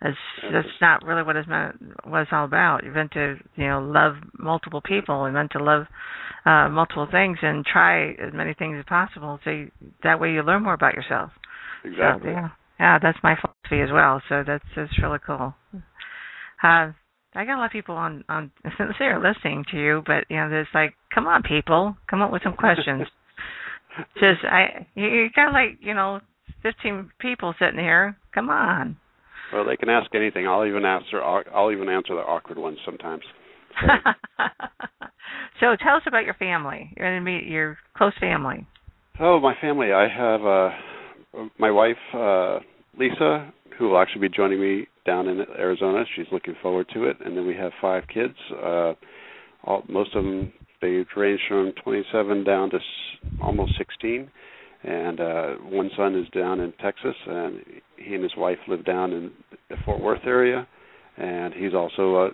It's 0.00 0.18
that's 0.50 0.80
not 0.80 1.04
really 1.04 1.22
what 1.22 1.36
it's 1.36 1.46
meant 1.46 1.76
what 2.04 2.22
it's 2.22 2.32
all 2.32 2.44
about. 2.44 2.82
You're 2.82 2.94
meant 2.94 3.12
to, 3.12 3.38
you 3.56 3.68
know, 3.68 3.80
love 3.80 4.16
multiple 4.38 4.80
people 4.80 5.24
You're 5.24 5.32
meant 5.32 5.52
to 5.52 5.62
love 5.62 5.86
uh 6.46 6.68
multiple 6.70 7.06
things 7.06 7.38
and 7.42 7.64
try 7.64 8.12
as 8.14 8.32
many 8.32 8.54
things 8.54 8.78
as 8.78 8.84
possible. 8.86 9.38
So 9.44 9.50
you, 9.50 9.70
that 10.02 10.18
way 10.18 10.32
you 10.32 10.42
learn 10.42 10.62
more 10.64 10.74
about 10.74 10.94
yourself. 10.94 11.30
Exactly. 11.84 12.30
So, 12.30 12.36
yeah, 12.36 12.48
yeah, 12.80 12.98
that's 12.98 13.22
my 13.22 13.36
philosophy 13.36 13.80
as 13.82 13.92
well. 13.92 14.22
So 14.28 14.42
that's 14.44 14.64
that's 14.74 14.98
really 14.98 15.20
cool. 15.20 15.54
Uh, 16.62 16.92
I 17.34 17.44
got 17.44 17.56
a 17.56 17.60
lot 17.60 17.66
of 17.66 17.72
people 17.72 17.94
on 17.94 18.24
on 18.28 18.50
they're 18.98 19.20
listening 19.20 19.64
to 19.70 19.76
you, 19.78 20.02
but 20.06 20.24
you 20.28 20.36
know, 20.36 20.50
there's 20.50 20.68
like, 20.74 20.94
come 21.14 21.26
on, 21.26 21.42
people, 21.42 21.96
come 22.08 22.22
up 22.22 22.32
with 22.32 22.42
some 22.42 22.54
questions. 22.54 23.06
Just 24.14 24.44
I, 24.44 24.86
you, 24.94 25.06
you 25.06 25.28
got 25.34 25.52
like 25.52 25.78
you 25.80 25.94
know, 25.94 26.20
fifteen 26.62 27.10
people 27.18 27.54
sitting 27.58 27.78
here. 27.78 28.16
Come 28.34 28.50
on. 28.50 28.96
Well, 29.52 29.66
they 29.66 29.76
can 29.76 29.90
ask 29.90 30.14
anything. 30.14 30.46
I'll 30.46 30.66
even 30.66 30.84
answer. 30.84 31.22
I'll 31.22 31.72
even 31.72 31.88
answer 31.88 32.14
the 32.14 32.22
awkward 32.22 32.58
ones 32.58 32.78
sometimes. 32.86 33.22
so 35.60 35.76
tell 35.82 35.96
us 35.96 36.02
about 36.06 36.24
your 36.24 36.34
family. 36.34 36.92
Your 36.96 37.14
immediate, 37.14 37.50
your 37.50 37.78
close 37.94 38.14
family. 38.18 38.66
Oh, 39.20 39.40
my 39.40 39.54
family. 39.60 39.92
I 39.92 40.08
have 40.08 40.40
uh, 40.46 41.48
my 41.58 41.70
wife 41.70 41.96
uh, 42.14 42.60
Lisa, 42.98 43.52
who 43.78 43.90
will 43.90 43.98
actually 43.98 44.28
be 44.28 44.34
joining 44.34 44.60
me 44.60 44.86
down 45.04 45.28
in 45.28 45.40
Arizona. 45.58 46.04
She's 46.16 46.26
looking 46.32 46.54
forward 46.62 46.86
to 46.94 47.04
it. 47.04 47.16
And 47.24 47.36
then 47.36 47.46
we 47.46 47.54
have 47.56 47.72
five 47.80 48.04
kids. 48.12 48.34
Uh, 48.52 48.92
all, 49.64 49.82
most 49.88 50.14
of 50.14 50.24
them 50.24 50.52
they 50.80 51.04
range 51.16 51.40
from 51.48 51.72
27 51.84 52.44
down 52.44 52.70
to 52.70 52.76
s- 52.76 52.82
almost 53.40 53.72
16. 53.78 54.28
And 54.84 55.20
uh, 55.20 55.50
one 55.62 55.90
son 55.96 56.16
is 56.16 56.26
down 56.34 56.58
in 56.58 56.72
Texas, 56.82 57.14
and 57.26 57.60
he 57.96 58.14
and 58.14 58.22
his 58.22 58.32
wife 58.36 58.58
live 58.66 58.84
down 58.84 59.12
in 59.12 59.30
the 59.70 59.76
Fort 59.84 60.00
Worth 60.00 60.26
area. 60.26 60.66
And 61.16 61.54
he's 61.54 61.72
also 61.72 62.16
a 62.16 62.30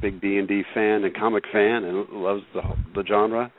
big 0.00 0.20
D 0.20 0.38
and 0.38 0.48
D 0.48 0.62
fan 0.74 1.04
and 1.04 1.14
comic 1.14 1.44
fan, 1.52 1.84
and 1.84 2.08
loves 2.10 2.42
the 2.54 2.62
the 2.94 3.04
genre. 3.06 3.52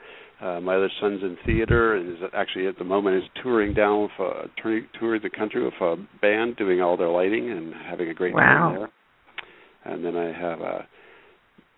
Uh, 0.44 0.60
my 0.60 0.76
other 0.76 0.90
son's 1.00 1.22
in 1.22 1.38
theater 1.46 1.96
and 1.96 2.10
is 2.10 2.18
actually 2.34 2.66
at 2.66 2.76
the 2.76 2.84
moment 2.84 3.16
is 3.16 3.22
touring 3.42 3.72
down 3.72 4.02
with 4.02 4.10
a 4.18 4.42
touring, 4.60 4.86
touring 5.00 5.22
the 5.22 5.30
country 5.30 5.64
with 5.64 5.72
a 5.80 5.96
band, 6.20 6.54
doing 6.56 6.82
all 6.82 6.98
their 6.98 7.08
lighting 7.08 7.50
and 7.50 7.72
having 7.72 8.10
a 8.10 8.14
great 8.14 8.34
Wow. 8.34 8.42
time 8.42 8.74
there. 8.74 9.92
And 9.94 10.04
then 10.04 10.16
I 10.16 10.38
have 10.38 10.60
uh, 10.60 10.82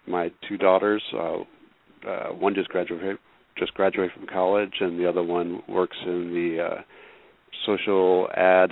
my 0.09 0.33
two 0.49 0.57
daughters. 0.57 1.03
Uh, 1.14 1.37
uh, 2.09 2.29
one 2.33 2.55
just 2.55 2.69
graduated 2.69 3.19
just 3.57 3.73
graduated 3.75 4.12
from 4.12 4.27
college, 4.27 4.73
and 4.81 4.99
the 4.99 5.09
other 5.09 5.23
one 5.23 5.62
works 5.69 5.97
in 6.05 6.33
the 6.35 6.62
uh, 6.62 6.83
social 7.64 8.29
ad 8.37 8.71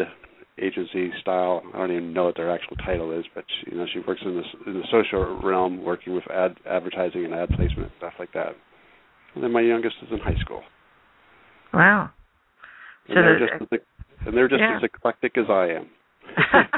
agency 0.59 1.11
style. 1.21 1.63
I 1.73 1.79
don't 1.79 1.91
even 1.93 2.13
know 2.13 2.25
what 2.25 2.37
their 2.37 2.51
actual 2.53 2.77
title 2.77 3.17
is, 3.19 3.25
but 3.35 3.45
she, 3.49 3.71
you 3.71 3.79
know 3.79 3.87
she 3.93 4.01
works 4.01 4.21
in 4.25 4.35
the 4.35 4.71
in 4.71 4.75
the 4.75 4.87
social 4.91 5.41
realm, 5.41 5.85
working 5.85 6.15
with 6.15 6.29
ad 6.31 6.57
advertising 6.69 7.25
and 7.25 7.35
ad 7.35 7.49
placement 7.51 7.93
stuff 7.99 8.15
like 8.19 8.33
that. 8.35 8.55
And 9.35 9.43
then 9.43 9.53
my 9.53 9.61
youngest 9.61 9.97
is 10.03 10.09
in 10.13 10.19
high 10.19 10.39
school. 10.41 10.63
Wow. 11.73 12.11
And 13.09 13.17
they're 13.17 13.39
just 13.39 13.53
as, 13.73 13.79
and 14.27 14.37
they're 14.37 14.49
just 14.49 14.61
Yeah. 14.61 14.77
as 14.77 14.83
eclectic 14.83 15.37
as 15.37 15.47
I 15.51 15.67
am. 15.71 15.91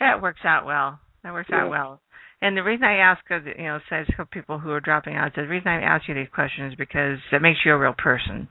that 0.00 0.20
works 0.20 0.40
out 0.44 0.66
well. 0.66 1.00
That 1.22 1.32
works 1.32 1.48
Yeah. 1.50 1.64
out 1.64 1.70
well. 1.70 2.00
And 2.42 2.56
the 2.56 2.62
reason 2.62 2.84
I 2.84 2.96
ask, 2.96 3.22
uh, 3.30 3.40
you 3.56 3.64
know, 3.64 3.78
says 3.88 4.06
people 4.30 4.58
who 4.58 4.70
are 4.72 4.80
dropping 4.80 5.14
out, 5.16 5.34
the 5.34 5.46
reason 5.46 5.68
I 5.68 5.80
ask 5.80 6.06
you 6.08 6.14
these 6.14 6.28
questions 6.34 6.72
is 6.72 6.76
because 6.76 7.18
it 7.32 7.40
makes 7.40 7.60
you 7.64 7.72
a 7.72 7.78
real 7.78 7.94
person. 7.94 8.48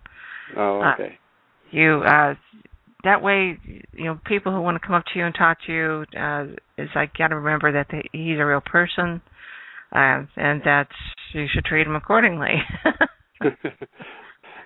Oh, 0.56 0.82
Uh, 0.82 0.93
okay. 0.93 1.20
You, 1.70 2.01
uh, 2.04 2.36
that 3.04 3.22
way, 3.22 3.60
you 3.93 4.06
know, 4.06 4.20
people 4.26 4.51
who 4.51 4.62
want 4.62 4.82
to 4.82 4.86
come 4.86 4.95
up 4.95 5.04
to 5.14 5.20
you 5.20 5.26
and 5.26 5.36
talk 5.36 5.58
to 5.68 5.72
you, 5.74 6.06
uh, 6.20 6.45
is 6.78 6.89
like 6.95 7.14
got 7.16 7.28
to 7.28 7.36
remember 7.36 7.72
that 7.74 7.88
they, 7.91 8.10
he's 8.14 8.39
a 8.39 8.45
real 8.45 8.62
person, 8.62 9.22
uh, 9.94 10.24
and 10.36 10.62
that 10.66 10.88
you 11.34 11.46
should 11.54 11.66
treat 11.66 11.88
him 11.88 11.96
accordingly. 11.96 12.56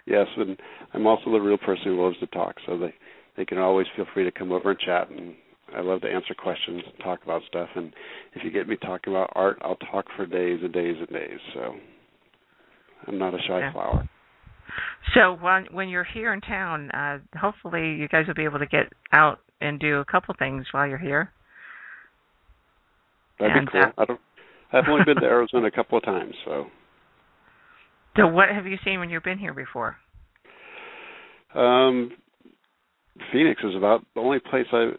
yes, 0.05 0.27
and 0.37 0.57
I'm 0.93 1.07
also 1.07 1.31
the 1.31 1.39
real 1.39 1.57
person 1.57 1.85
who 1.85 2.03
loves 2.03 2.19
to 2.19 2.27
talk, 2.27 2.55
so 2.65 2.77
they 2.77 2.93
they 3.35 3.45
can 3.45 3.57
always 3.57 3.87
feel 3.95 4.05
free 4.13 4.23
to 4.23 4.31
come 4.31 4.51
over 4.51 4.71
and 4.71 4.79
chat. 4.79 5.09
And 5.09 5.35
I 5.75 5.81
love 5.81 6.01
to 6.01 6.07
answer 6.09 6.33
questions 6.33 6.81
and 6.85 7.03
talk 7.03 7.23
about 7.23 7.41
stuff. 7.47 7.69
And 7.75 7.93
if 8.33 8.43
you 8.43 8.51
get 8.51 8.67
me 8.67 8.77
talking 8.77 9.13
about 9.13 9.31
art, 9.35 9.57
I'll 9.61 9.75
talk 9.75 10.05
for 10.15 10.25
days 10.25 10.59
and 10.63 10.73
days 10.73 10.95
and 10.97 11.09
days. 11.09 11.39
So 11.53 11.75
I'm 13.07 13.17
not 13.17 13.33
a 13.33 13.39
shy 13.47 13.59
Yeah. 13.59 13.71
flower. 13.71 14.09
So 15.13 15.33
when 15.41 15.65
when 15.71 15.89
you're 15.89 16.03
here 16.03 16.33
in 16.33 16.41
town, 16.41 16.91
uh, 16.91 17.19
hopefully 17.39 17.95
you 17.95 18.07
guys 18.07 18.27
will 18.27 18.33
be 18.33 18.43
able 18.43 18.59
to 18.59 18.65
get 18.65 18.91
out 19.13 19.39
and 19.61 19.79
do 19.79 19.99
a 19.99 20.05
couple 20.05 20.35
things 20.37 20.65
while 20.71 20.87
you're 20.87 20.97
here. 20.97 21.31
That'd 23.39 23.55
And, 23.55 23.67
be 23.67 23.71
cool. 23.71 23.81
uh, 23.81 23.91
I 23.97 24.05
don't. 24.05 24.19
I've 24.73 24.83
only 24.89 25.05
been 25.05 25.15
to 25.17 25.25
Arizona 25.25 25.67
a 25.67 25.71
couple 25.71 25.97
of 25.97 26.03
times, 26.03 26.33
so 26.45 26.65
So 28.15 28.27
what 28.27 28.49
have 28.49 28.65
you 28.65 28.77
seen 28.83 28.99
when 28.99 29.09
you've 29.09 29.23
been 29.23 29.37
here 29.39 29.53
before? 29.53 29.97
um, 31.55 32.11
Phoenix 33.31 33.61
is 33.63 33.75
about 33.75 34.03
the 34.13 34.21
only 34.21 34.39
place 34.39 34.65
I 34.71 34.91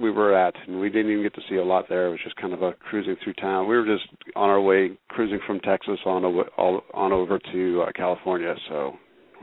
we 0.00 0.10
were 0.12 0.32
at, 0.36 0.54
and 0.66 0.78
we 0.78 0.88
didn't 0.90 1.10
even 1.10 1.24
get 1.24 1.34
to 1.34 1.40
see 1.48 1.56
a 1.56 1.64
lot 1.64 1.86
there. 1.88 2.06
It 2.06 2.10
was 2.10 2.20
just 2.22 2.36
kind 2.36 2.52
of 2.52 2.62
a 2.62 2.72
cruising 2.74 3.16
through 3.24 3.32
town. 3.34 3.66
We 3.68 3.76
were 3.76 3.84
just 3.84 4.06
on 4.36 4.48
our 4.48 4.60
way 4.60 4.90
cruising 5.08 5.40
from 5.44 5.58
Texas 5.60 5.98
on 6.06 6.24
a, 6.24 6.28
all, 6.56 6.82
on 6.94 7.12
over 7.12 7.38
to 7.52 7.82
uh, 7.82 7.92
California, 7.96 8.54
so 8.68 8.92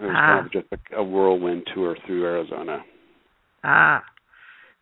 it 0.02 0.06
was 0.06 0.16
Ah. 0.16 0.28
kind 0.28 0.46
of 0.46 0.52
just 0.54 0.68
a, 0.72 0.98
a 0.98 1.04
whirlwind 1.04 1.64
tour 1.74 1.98
through 2.06 2.24
Arizona. 2.26 2.80
Ah, 3.66 4.02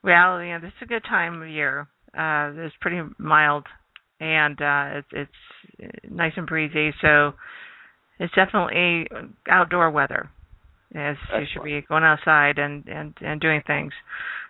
well, 0.04 0.44
you 0.44 0.52
know, 0.52 0.60
this 0.60 0.74
is 0.78 0.82
a 0.84 0.86
good 0.86 1.04
time 1.10 1.42
of 1.42 1.48
year. 1.48 1.88
Uh, 2.16 2.52
it's 2.58 2.76
pretty 2.80 3.02
mild, 3.18 3.66
and 4.24 4.62
uh, 4.62 5.02
it's 5.02 5.08
it's 5.12 6.00
nice 6.10 6.32
and 6.38 6.48
breezy. 6.48 6.94
So 7.02 7.34
it's 8.20 8.34
definitely 8.34 9.08
outdoor 9.50 9.92
weather. 9.92 10.30
As 10.96 11.16
you 11.34 11.46
should 11.52 11.64
be 11.64 11.82
going 11.90 12.04
outside 12.04 12.58
and 12.58 12.88
and 12.88 13.14
and 13.20 13.42
doing 13.42 13.62
things. 13.68 13.92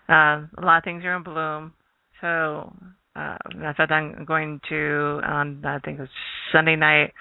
Uh, 0.07 0.43
a 0.57 0.61
lot 0.61 0.77
of 0.77 0.83
things 0.83 1.03
are 1.05 1.15
in 1.15 1.23
bloom. 1.23 1.73
So 2.21 2.73
uh, 3.15 3.37
I 3.65 3.73
thought 3.75 3.91
I'm 3.91 4.25
going 4.25 4.59
to 4.69 5.21
on 5.25 5.63
I 5.65 5.79
think 5.79 5.99
it's 5.99 6.11
Sunday 6.51 6.75
night 6.75 7.13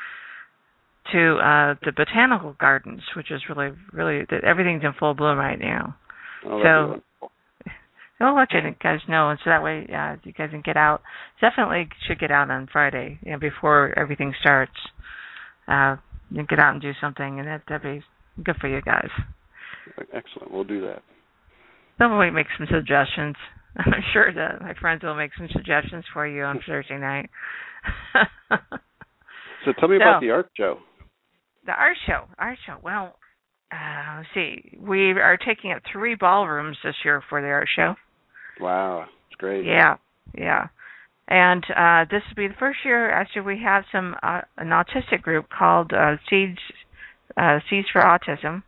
to 1.13 1.37
uh 1.37 1.75
the 1.85 1.93
botanical 1.97 2.55
gardens, 2.61 3.03
which 3.17 3.31
is 3.31 3.41
really 3.49 3.71
really 3.93 4.27
everything's 4.45 4.85
in 4.85 4.93
full 4.99 5.15
bloom 5.15 5.39
right 5.39 5.59
now. 5.59 5.97
Oh, 6.45 6.63
so 6.63 7.03
I'll 8.21 8.37
let 8.37 8.53
you 8.53 8.61
guys 8.81 9.01
know, 9.09 9.31
and 9.31 9.39
so 9.43 9.51
that 9.51 9.65
way 9.65 9.87
uh, 9.93 10.17
you 10.23 10.33
guys 10.33 10.51
can 10.51 10.63
get 10.65 10.77
out. 10.77 11.03
Definitely 11.41 11.89
should 12.07 12.21
get 12.21 12.31
out 12.31 12.51
on 12.51 12.69
Friday, 12.73 13.19
you 13.23 13.33
know, 13.33 13.39
before 13.39 13.93
everything 13.99 14.33
starts. 14.41 14.73
Uh, 15.67 15.97
you 16.31 16.47
get 16.47 16.61
out 16.61 16.73
and 16.73 16.83
do 16.83 16.93
something, 17.01 17.41
and 17.41 17.49
that 17.49 17.63
that'd 17.69 17.83
be 17.83 18.05
good 18.43 18.57
for 18.61 18.69
you 18.69 18.81
guys. 18.83 19.09
Excellent. 20.15 20.53
We'll 20.53 20.65
do 20.65 20.81
that. 20.83 21.03
Somebody 21.99 22.31
make 22.31 22.47
some 22.57 22.67
suggestions. 22.71 23.37
I'm 23.77 24.03
sure 24.13 24.33
that 24.33 24.61
my 24.61 24.75
friends 24.81 25.03
will 25.03 25.17
make 25.17 25.33
some 25.37 25.49
suggestions 25.53 26.05
for 26.13 26.27
you 26.27 26.43
on 26.45 26.61
Thursday 26.67 26.99
night. 26.99 27.31
so 29.65 29.73
tell 29.79 29.89
me 29.89 29.99
so, 29.99 30.03
about 30.03 30.21
the 30.21 30.31
art 30.31 30.51
show. 30.57 30.79
The 31.67 31.73
art 31.73 31.97
show, 32.07 32.25
art 32.39 32.59
show. 32.67 32.77
Well, 32.83 33.17
uh, 33.73 34.17
let's 34.19 34.29
see. 34.35 34.77
We 34.79 35.13
are 35.13 35.39
taking 35.39 35.73
up 35.73 35.83
three 35.91 36.15
ballrooms 36.15 36.77
this 36.85 36.95
year 37.05 37.23
for 37.29 37.41
the 37.41 37.49
art 37.49 37.69
show. 37.75 37.95
Wow, 38.61 39.07
it's 39.29 39.37
great. 39.39 39.65
Yeah, 39.65 39.97
yeah. 40.37 40.69
And 41.29 41.65
uh, 41.75 42.05
this 42.11 42.23
will 42.29 42.43
be 42.43 42.49
the 42.49 42.59
first 42.59 42.81
year. 42.85 43.11
Actually, 43.11 43.43
we 43.43 43.63
have 43.65 43.85
some 43.91 44.15
uh, 44.23 44.43
an 44.59 44.69
autistic 44.69 45.23
group 45.23 45.47
called 45.49 45.93
uh, 45.93 46.17
Seeds 46.29 46.59
uh, 47.37 47.61
Seeds 47.71 47.89
for 47.93 48.03
Autism, 48.03 48.63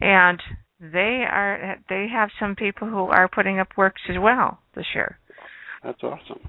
and 0.00 0.40
they 0.80 1.24
are 1.28 1.76
they 1.88 2.06
have 2.10 2.30
some 2.40 2.56
people 2.56 2.88
who 2.88 3.06
are 3.06 3.28
putting 3.28 3.58
up 3.58 3.68
works 3.76 4.00
as 4.08 4.16
well 4.18 4.60
this 4.74 4.86
year. 4.94 5.18
That's 5.84 6.02
awesome. 6.02 6.40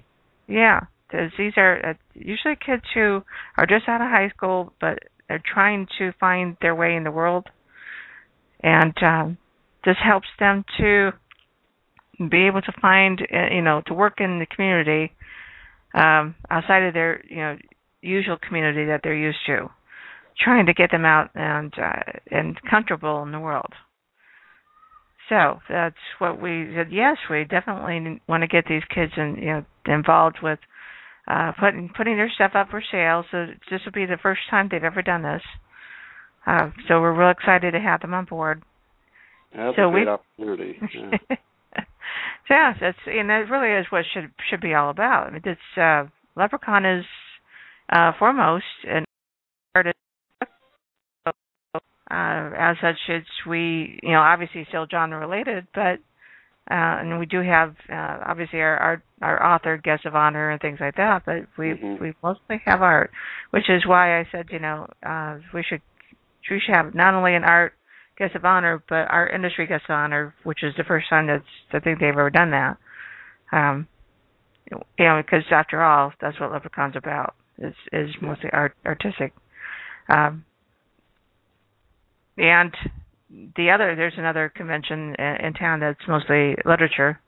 Yeah, 0.48 0.82
these 1.12 1.54
are 1.58 1.90
uh, 1.90 1.94
usually 2.14 2.56
kids 2.56 2.84
who 2.94 3.24
are 3.58 3.66
just 3.66 3.90
out 3.90 4.02
of 4.02 4.10
high 4.10 4.30
school, 4.30 4.74
but 4.80 5.00
are 5.34 5.42
trying 5.54 5.88
to 5.98 6.12
find 6.20 6.58
their 6.62 6.76
way 6.76 6.96
in 6.96 7.04
the 7.04 7.12
world, 7.12 7.48
and 8.62 8.94
um, 9.04 9.38
this 9.86 9.98
helps 10.04 10.28
them 10.40 10.64
to 10.78 11.12
be 12.30 12.48
able 12.48 12.62
to 12.62 12.72
find, 12.82 13.22
uh, 13.22 13.54
you 13.54 13.62
know, 13.62 13.82
to 13.88 13.94
work 13.94 14.20
in 14.20 14.40
the 14.40 14.46
community 14.46 15.12
um, 15.94 16.36
outside 16.50 16.84
of 16.84 16.94
their, 16.94 17.24
you 17.28 17.38
know, 17.38 17.58
usual 18.02 18.38
community 18.38 18.86
that 18.86 19.02
they're 19.04 19.16
used 19.16 19.40
to, 19.48 19.70
trying 20.40 20.66
to 20.66 20.74
get 20.74 20.92
them 20.92 21.06
out 21.06 21.30
and 21.36 21.74
uh, 21.78 22.12
and 22.32 22.60
comfortable 22.70 23.24
in 23.24 23.32
the 23.32 23.40
world. 23.40 23.74
So 25.30 25.60
that's 25.70 25.96
what 26.20 26.42
we 26.42 26.72
said. 26.76 26.88
Yes, 26.92 27.18
we 27.30 27.46
definitely 27.46 28.22
want 28.28 28.42
to 28.42 28.48
get 28.48 28.66
these 28.68 28.84
kids 28.94 29.14
and 29.16 29.38
you 29.38 29.46
know 29.46 29.66
involved 29.86 30.38
with 30.44 30.60
uh, 31.28 31.52
putting 31.60 31.90
putting 31.96 32.18
their 32.18 32.32
stuff 32.34 32.52
up 32.56 32.70
for 32.70 32.84
sale. 32.92 33.24
So 33.32 33.48
this 33.72 33.82
will 33.86 33.92
be 33.92 34.06
the 34.06 34.18
first 34.22 34.42
time 34.50 34.68
they've 34.70 34.84
ever 34.84 35.02
done 35.02 35.24
this. 35.24 35.42
Uh, 36.46 36.72
so 36.88 37.00
we're 37.00 37.18
real 37.18 37.30
excited 37.30 37.72
to 37.72 37.80
have 37.80 38.02
them 38.02 38.14
on 38.14 38.26
board. 38.26 38.62
That's 39.56 39.76
so 39.76 39.88
a 39.88 39.92
great 39.92 40.08
we, 40.08 40.12
opportunity. 40.12 40.78
Yeah. 40.94 41.38
yeah, 42.50 42.74
that's 42.80 42.98
and 43.06 43.30
that 43.30 43.50
really 43.50 43.80
is 43.80 43.86
what 43.90 44.04
should 44.14 44.32
should 44.50 44.62
be 44.62 44.74
all 44.74 44.90
about. 44.90 45.28
I 45.28 45.32
mean, 45.32 45.42
it's 45.46 45.78
uh, 45.78 46.06
LepreCon 46.38 47.00
is 47.00 47.06
uh, 47.90 48.12
foremost 48.20 48.66
an 48.84 49.06
artist. 49.76 49.96
Uh, 52.12 52.52
as 52.60 52.76
such, 52.82 52.98
it's 53.08 53.28
we 53.48 54.00
you 54.04 54.12
know 54.12 54.20
obviously 54.20 54.66
still 54.68 54.86
genre 54.92 55.20
related, 55.20 55.68
but 55.74 56.00
uh, 56.72 57.02
and 57.02 57.20
we 57.20 57.26
do 57.26 57.42
have 57.42 57.76
uh, 57.92 58.20
obviously 58.26 58.62
our, 58.62 58.78
our 58.78 59.04
our 59.22 59.54
author 59.54 59.78
guest 59.78 60.06
of 60.06 60.16
honor 60.16 60.50
and 60.50 60.62
things 60.62 60.80
like 60.80 60.96
that, 60.96 61.24
but 61.26 61.46
we 61.58 61.72
mm-hmm. 61.72 62.02
we 62.02 62.14
mostly 62.24 62.62
have 62.66 62.82
art, 62.82 63.12
which 63.52 63.70
is 63.70 63.86
why 63.86 64.20
I 64.20 64.28
said 64.32 64.48
you 64.50 64.60
know 64.60 64.88
uh, 65.06 65.40
we 65.54 65.64
should 65.64 65.82
we 66.50 66.62
should 66.66 66.76
have 66.76 66.96
not 66.96 67.14
only 67.14 67.36
an 67.36 67.44
art 67.44 67.74
guest 68.18 68.36
of 68.36 68.46
honor, 68.46 68.82
but 68.88 69.10
our 69.12 69.28
industry 69.28 69.68
guest 69.68 69.84
of 69.90 69.94
honor, 69.94 70.34
which 70.44 70.64
is 70.64 70.74
the 70.78 70.86
first 70.86 71.10
time 71.10 71.28
that's 71.28 71.44
I 71.74 71.80
think 71.80 72.00
they've 72.00 72.10
ever 72.10 72.30
done 72.30 72.52
that. 72.52 72.78
Um, 73.52 73.88
you 74.72 75.06
know, 75.06 75.22
because 75.22 75.44
after 75.52 75.84
all, 75.84 76.14
that's 76.22 76.40
what 76.40 76.52
LepreCon's 76.52 76.96
about. 76.96 77.36
Is 77.58 77.76
is 77.92 78.10
mostly 78.22 78.50
art 78.54 78.74
artistic. 78.86 79.34
Um, 80.08 80.46
and 82.38 82.74
the 83.56 83.70
other 83.72 83.96
there's 83.96 84.14
another 84.18 84.52
convention 84.56 85.16
in, 85.18 85.54
town 85.54 85.80
that's 85.80 86.00
mostly 86.08 86.56
literature, 86.66 87.20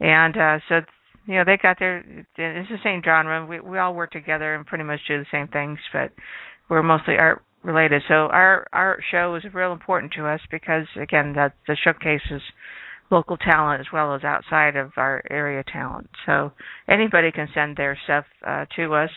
and 0.00 0.36
uh, 0.36 0.58
so 0.68 0.80
you 1.26 1.34
know 1.34 1.44
they 1.44 1.56
got 1.56 1.78
their 1.78 1.98
it's 1.98 2.68
the 2.68 2.78
same 2.82 3.02
genre. 3.04 3.46
We 3.46 3.60
we 3.60 3.78
all 3.78 3.94
work 3.94 4.10
together 4.10 4.54
and 4.54 4.66
pretty 4.66 4.84
much 4.84 5.00
do 5.06 5.18
the 5.18 5.26
same 5.30 5.48
things, 5.48 5.78
but 5.92 6.12
we're 6.68 6.82
mostly 6.82 7.16
art 7.18 7.42
related. 7.62 8.02
So 8.08 8.14
our 8.14 8.66
our 8.72 8.98
show 9.10 9.34
is 9.34 9.44
real 9.52 9.72
important 9.72 10.12
to 10.14 10.26
us 10.26 10.40
because 10.50 10.86
again 11.00 11.34
that 11.34 11.54
the 11.66 11.76
showcases 11.82 12.42
local 13.12 13.36
talent 13.36 13.80
as 13.80 13.86
well 13.92 14.14
as 14.14 14.24
outside 14.24 14.74
of 14.74 14.92
our 14.96 15.22
area 15.30 15.62
talent. 15.70 16.08
So 16.26 16.52
anybody 16.88 17.30
can 17.30 17.48
send 17.54 17.76
their 17.76 17.96
stuff 18.04 18.24
uh, 18.44 18.64
to 18.76 18.94
us. 18.94 19.10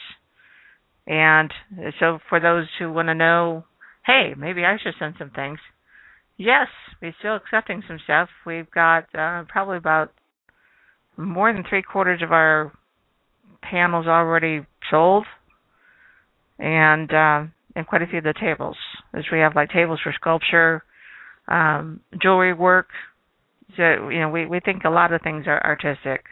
And 1.08 1.52
so 2.00 2.20
for 2.30 2.40
those 2.40 2.68
who 2.78 2.92
want 2.92 3.08
to 3.08 3.16
know, 3.16 3.64
hey, 4.06 4.34
maybe 4.38 4.66
I 4.66 4.78
should 4.78 4.96
send 5.00 5.16
some 5.18 5.30
things. 5.30 5.60
Yes, 6.38 6.68
we're 7.02 7.16
still 7.20 7.36
accepting 7.36 7.82
some 7.88 8.00
stuff. 8.04 8.30
We've 8.46 8.70
got 8.72 9.06
uh, 9.16 9.44
probably 9.48 9.78
about 9.78 10.12
more 11.18 11.52
than 11.54 11.64
three 11.68 11.82
quarters 11.82 12.22
of 12.22 12.32
our 12.32 12.74
panels 13.62 14.06
already 14.06 14.66
sold, 14.90 15.26
and 16.60 17.12
uh, 17.12 17.44
and 17.76 17.88
quite 17.88 18.02
a 18.02 18.08
few 18.08 18.18
of 18.20 18.26
the 18.26 18.34
tables. 18.40 18.78
As 19.14 19.24
we 19.32 19.40
have 19.40 19.56
like 19.56 19.70
tables 19.70 20.00
for 20.04 20.12
sculpture, 20.14 20.84
um, 21.48 22.02
jewelry 22.22 22.54
work. 22.54 22.88
So 23.78 24.10
you 24.10 24.20
know, 24.20 24.30
we 24.30 24.46
we 24.46 24.60
think 24.60 24.84
a 24.84 24.90
lot 24.90 25.14
of 25.14 25.22
things 25.22 25.46
are 25.48 25.64
artistic. 25.64 26.26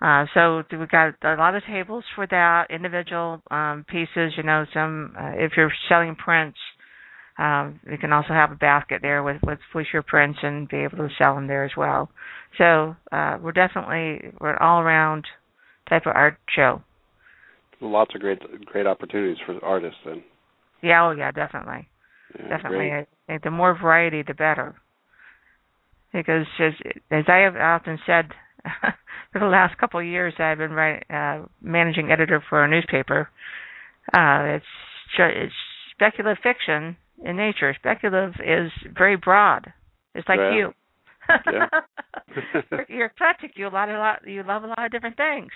Uh, 0.00 0.26
so 0.34 0.62
we 0.72 0.86
got 0.86 1.14
a 1.22 1.36
lot 1.36 1.54
of 1.54 1.62
tables 1.66 2.04
for 2.14 2.26
that 2.26 2.66
individual 2.70 3.42
um, 3.50 3.84
pieces. 3.88 4.32
You 4.36 4.42
know, 4.42 4.64
some 4.72 5.14
uh, 5.18 5.32
if 5.36 5.52
you're 5.56 5.72
selling 5.88 6.16
prints, 6.16 6.58
um, 7.38 7.80
you 7.90 7.98
can 7.98 8.12
also 8.12 8.32
have 8.32 8.52
a 8.52 8.56
basket 8.56 9.00
there 9.02 9.22
with 9.22 9.38
with 9.74 9.86
your 9.92 10.02
prints 10.02 10.38
and 10.42 10.68
be 10.68 10.78
able 10.78 10.98
to 10.98 11.08
sell 11.18 11.34
them 11.34 11.46
there 11.46 11.64
as 11.64 11.72
well. 11.76 12.10
So 12.58 12.96
uh, 13.12 13.38
we're 13.40 13.52
definitely 13.52 14.32
we're 14.40 14.52
an 14.52 14.58
all 14.60 14.80
around 14.80 15.26
type 15.88 16.06
of 16.06 16.12
art 16.14 16.38
show 16.54 16.82
lots 17.80 18.14
of 18.14 18.20
great 18.20 18.40
great 18.66 18.86
opportunities 18.86 19.38
for 19.44 19.62
artists 19.64 19.98
then. 20.04 20.22
Yeah, 20.82 21.06
oh 21.06 21.10
yeah, 21.12 21.30
definitely. 21.30 21.88
Yeah, 22.38 22.48
definitely. 22.48 22.88
Great. 22.88 23.06
I 23.28 23.32
think 23.32 23.42
the 23.42 23.50
more 23.50 23.78
variety 23.78 24.22
the 24.22 24.34
better. 24.34 24.74
Because 26.12 26.46
as 26.58 26.72
as 27.10 27.24
I 27.28 27.38
have 27.38 27.56
often 27.56 27.98
said 28.06 28.28
for 29.32 29.40
the 29.40 29.46
last 29.46 29.78
couple 29.78 30.00
of 30.00 30.06
years 30.06 30.34
I've 30.38 30.58
been 30.58 30.72
writing, 30.72 31.04
uh 31.10 31.46
managing 31.60 32.10
editor 32.10 32.42
for 32.48 32.64
a 32.64 32.68
newspaper. 32.68 33.28
Uh 34.12 34.56
it's 34.56 34.64
it's 35.18 35.54
speculative 35.92 36.42
fiction 36.42 36.96
in 37.22 37.36
nature. 37.36 37.74
Speculative 37.78 38.34
is 38.44 38.70
very 38.96 39.16
broad. 39.16 39.72
It's 40.14 40.28
like 40.28 40.38
yeah. 40.38 40.54
you. 40.54 40.72
yeah. 41.52 41.68
you're, 42.88 43.06
eclectic. 43.06 43.52
You 43.56 43.68
a 43.68 43.70
lot, 43.70 43.88
a 43.88 43.98
lot. 43.98 44.26
You 44.26 44.42
love 44.42 44.64
a 44.64 44.68
lot 44.68 44.84
of 44.84 44.90
different 44.90 45.16
things. 45.16 45.50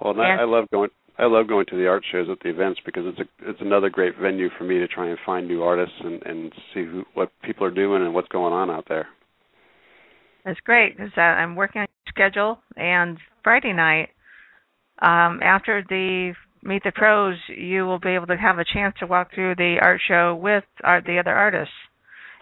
Well, 0.00 0.12
and 0.12 0.22
I, 0.22 0.42
I 0.42 0.44
love 0.44 0.66
going. 0.70 0.90
I 1.16 1.26
love 1.26 1.46
going 1.46 1.66
to 1.66 1.76
the 1.76 1.86
art 1.86 2.04
shows 2.10 2.26
at 2.28 2.40
the 2.40 2.50
events 2.50 2.80
because 2.84 3.04
it's 3.06 3.20
a 3.20 3.50
it's 3.50 3.60
another 3.60 3.88
great 3.88 4.14
venue 4.20 4.48
for 4.58 4.64
me 4.64 4.78
to 4.78 4.88
try 4.88 5.08
and 5.08 5.18
find 5.24 5.46
new 5.46 5.62
artists 5.62 5.94
and 6.00 6.22
and 6.24 6.52
see 6.72 6.84
who 6.84 7.04
what 7.14 7.30
people 7.42 7.64
are 7.64 7.70
doing 7.70 8.02
and 8.02 8.12
what's 8.14 8.28
going 8.28 8.52
on 8.52 8.70
out 8.70 8.86
there. 8.88 9.06
That's 10.44 10.60
great 10.60 10.96
because 10.96 11.12
uh, 11.16 11.20
I'm 11.20 11.54
working 11.54 11.82
on 11.82 11.86
schedule 12.08 12.58
and 12.76 13.18
Friday 13.42 13.72
night 13.72 14.08
um, 15.00 15.40
after 15.42 15.84
the 15.88 16.34
meet 16.64 16.82
the 16.82 16.92
pros, 16.92 17.36
you 17.48 17.84
will 17.86 17.98
be 17.98 18.10
able 18.10 18.26
to 18.26 18.36
have 18.36 18.58
a 18.58 18.64
chance 18.64 18.94
to 19.00 19.06
walk 19.06 19.34
through 19.34 19.54
the 19.56 19.76
art 19.80 20.00
show 20.06 20.34
with 20.34 20.64
art, 20.82 21.04
the 21.06 21.18
other 21.18 21.34
artists. 21.34 21.74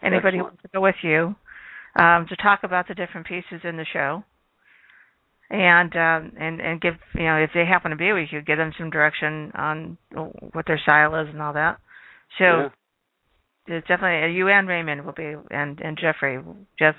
Anybody 0.02 0.38
who 0.38 0.44
Excellent. 0.44 0.44
wants 0.44 0.62
to 0.62 0.68
go 0.72 0.80
with 0.80 0.94
you 1.02 1.34
um, 1.98 2.26
to 2.28 2.36
talk 2.36 2.60
about 2.64 2.88
the 2.88 2.94
different 2.94 3.26
pieces 3.26 3.60
in 3.64 3.76
the 3.76 3.86
show 3.92 4.24
and 5.50 5.94
um, 5.94 6.32
and 6.40 6.60
and 6.60 6.80
give 6.80 6.94
you 7.14 7.24
know 7.24 7.36
if 7.36 7.50
they 7.54 7.66
happen 7.66 7.90
to 7.90 7.96
be 7.96 8.12
with 8.12 8.28
you, 8.32 8.40
give 8.40 8.56
them 8.58 8.72
some 8.78 8.90
direction 8.90 9.52
on 9.54 9.98
what 10.52 10.66
their 10.66 10.80
style 10.82 11.14
is 11.20 11.28
and 11.28 11.42
all 11.42 11.52
that. 11.52 11.78
So 12.38 12.44
Yeah. 12.44 13.76
it's 13.76 13.86
definitely 13.86 14.34
you 14.34 14.48
and 14.48 14.66
Raymond 14.66 15.04
will 15.04 15.12
be 15.12 15.34
and 15.50 15.78
and 15.80 15.98
Jeffrey 15.98 16.40
Jeff 16.78 16.94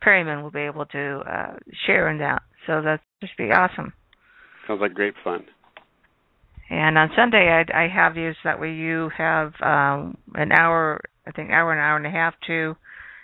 Perryman 0.00 0.42
will 0.42 0.50
be 0.50 0.60
able 0.60 0.84
to 0.86 1.22
uh, 1.26 1.56
share 1.86 2.10
in 2.10 2.18
that. 2.18 2.42
So 2.66 2.82
that's 2.82 3.02
just 3.22 3.36
be 3.38 3.50
awesome. 3.50 3.94
Sounds 4.66 4.80
like 4.80 4.94
great 4.94 5.14
fun. 5.24 5.44
And 6.70 6.96
on 6.96 7.10
Sunday, 7.14 7.64
I, 7.72 7.84
I 7.84 7.88
have 7.88 8.16
you 8.16 8.32
that 8.42 8.60
way 8.60 8.72
you 8.72 9.10
have 9.16 9.52
um, 9.62 10.16
an 10.34 10.50
hour 10.50 11.00
I 11.26 11.32
think 11.32 11.50
hour 11.50 11.72
an 11.72 11.78
hour 11.78 11.96
and 11.96 12.06
a 12.06 12.10
half 12.10 12.34
to 12.46 12.76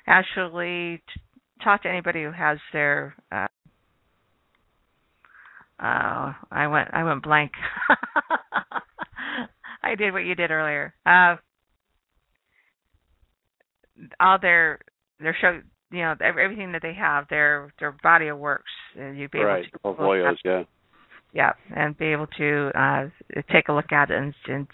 actually 0.07 1.03
t- 1.13 1.21
talk 1.63 1.83
to 1.83 1.89
anybody 1.89 2.23
who 2.23 2.33
has 2.33 2.59
their 2.73 3.15
uh, 3.31 3.47
uh 5.79 6.33
I 6.51 6.67
went 6.67 6.89
I 6.93 7.05
went 7.05 7.23
blank. 7.23 7.53
I 9.83 9.95
did 9.95 10.13
what 10.13 10.25
you 10.25 10.35
did 10.35 10.51
earlier. 10.51 10.95
Uh 11.05 11.37
all 14.19 14.39
their 14.41 14.81
their 15.19 15.37
show 15.41 15.61
you 15.91 16.03
know 16.03 16.15
everything 16.23 16.73
that 16.73 16.83
they 16.83 16.95
have 16.95 17.27
their 17.29 17.73
their 17.79 17.95
body 18.03 18.29
of 18.29 18.39
works 18.39 18.71
and 18.99 19.19
you'd 19.19 19.31
be 19.31 19.41
right. 19.41 19.61
able 19.61 19.71
to 19.71 19.79
portfolios, 19.79 20.39
yeah. 20.45 20.63
Yeah 21.33 21.53
and 21.77 21.97
be 21.99 22.07
able 22.07 22.27
to 22.39 22.71
uh 22.75 23.07
take 23.53 23.69
a 23.69 23.73
look 23.73 23.93
at 23.93 24.11
it 24.11 24.17
and 24.19 24.35
and, 24.49 24.67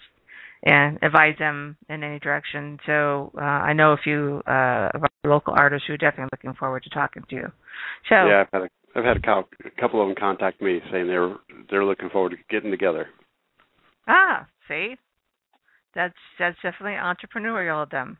and 0.63 0.97
advise 1.01 1.35
them 1.37 1.75
in 1.89 2.03
any 2.03 2.19
direction 2.19 2.79
so 2.85 3.31
uh 3.37 3.41
i 3.41 3.73
know 3.73 3.91
a 3.93 3.97
few 3.97 4.41
uh 4.47 4.89
of 4.93 5.03
our 5.03 5.09
local 5.25 5.53
artists 5.55 5.87
who 5.87 5.93
are 5.93 5.97
definitely 5.97 6.29
looking 6.31 6.53
forward 6.57 6.83
to 6.83 6.89
talking 6.89 7.23
to 7.29 7.35
you 7.35 7.51
so 8.09 8.15
Yeah, 8.15 8.41
I've 8.41 8.47
had 8.51 8.61
a, 8.63 8.69
I've 8.95 9.05
had 9.05 9.17
a, 9.17 9.21
cou- 9.21 9.47
a 9.65 9.81
couple 9.81 10.01
of 10.01 10.07
them 10.07 10.15
contact 10.19 10.61
me 10.61 10.79
saying 10.91 11.07
they're 11.07 11.35
they're 11.69 11.85
looking 11.85 12.09
forward 12.09 12.31
to 12.31 12.37
getting 12.49 12.71
together. 12.71 13.07
ah 14.07 14.47
see 14.67 14.95
that's 15.93 16.13
that's 16.39 16.57
definitely 16.63 16.93
entrepreneurial 16.97 17.83
of 17.83 17.89
them 17.89 18.17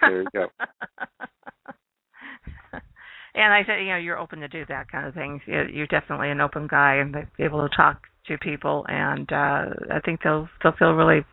There 0.00 0.22
you 0.22 0.28
go. 0.32 0.46
and 3.36 3.52
I 3.52 3.62
said, 3.66 3.80
you 3.80 3.90
know, 3.90 3.96
you're 3.96 4.18
open 4.18 4.40
to 4.40 4.48
do 4.48 4.64
that 4.68 4.90
kind 4.90 5.06
of 5.06 5.14
thing. 5.14 5.40
You're 5.46 5.86
definitely 5.86 6.30
an 6.30 6.40
open 6.40 6.66
guy 6.66 6.96
and 6.96 7.12
be 7.12 7.44
able 7.44 7.68
to 7.68 7.76
talk 7.76 8.02
to 8.28 8.38
people, 8.38 8.84
and 8.88 9.30
uh 9.32 9.66
I 9.92 10.00
think 10.04 10.20
they'll 10.24 10.48
they'll 10.62 10.72
feel 10.72 10.92
really 10.92 11.24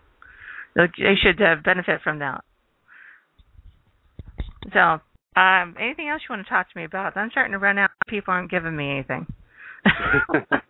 they'll, 0.76 0.88
should 0.96 1.42
uh, 1.42 1.56
benefit 1.64 2.02
from 2.04 2.20
that. 2.20 2.44
So, 4.72 5.00
um, 5.40 5.76
anything 5.80 6.10
else 6.10 6.22
you 6.28 6.34
want 6.36 6.46
to 6.46 6.50
talk 6.50 6.72
to 6.72 6.78
me 6.78 6.86
about? 6.86 7.18
I'm 7.18 7.32
starting 7.32 7.54
to 7.54 7.60
run 7.60 7.78
out. 7.78 7.90
People 8.08 8.34
aren't 8.34 8.52
giving 8.52 8.76
me 8.76 8.92
anything. 8.92 9.26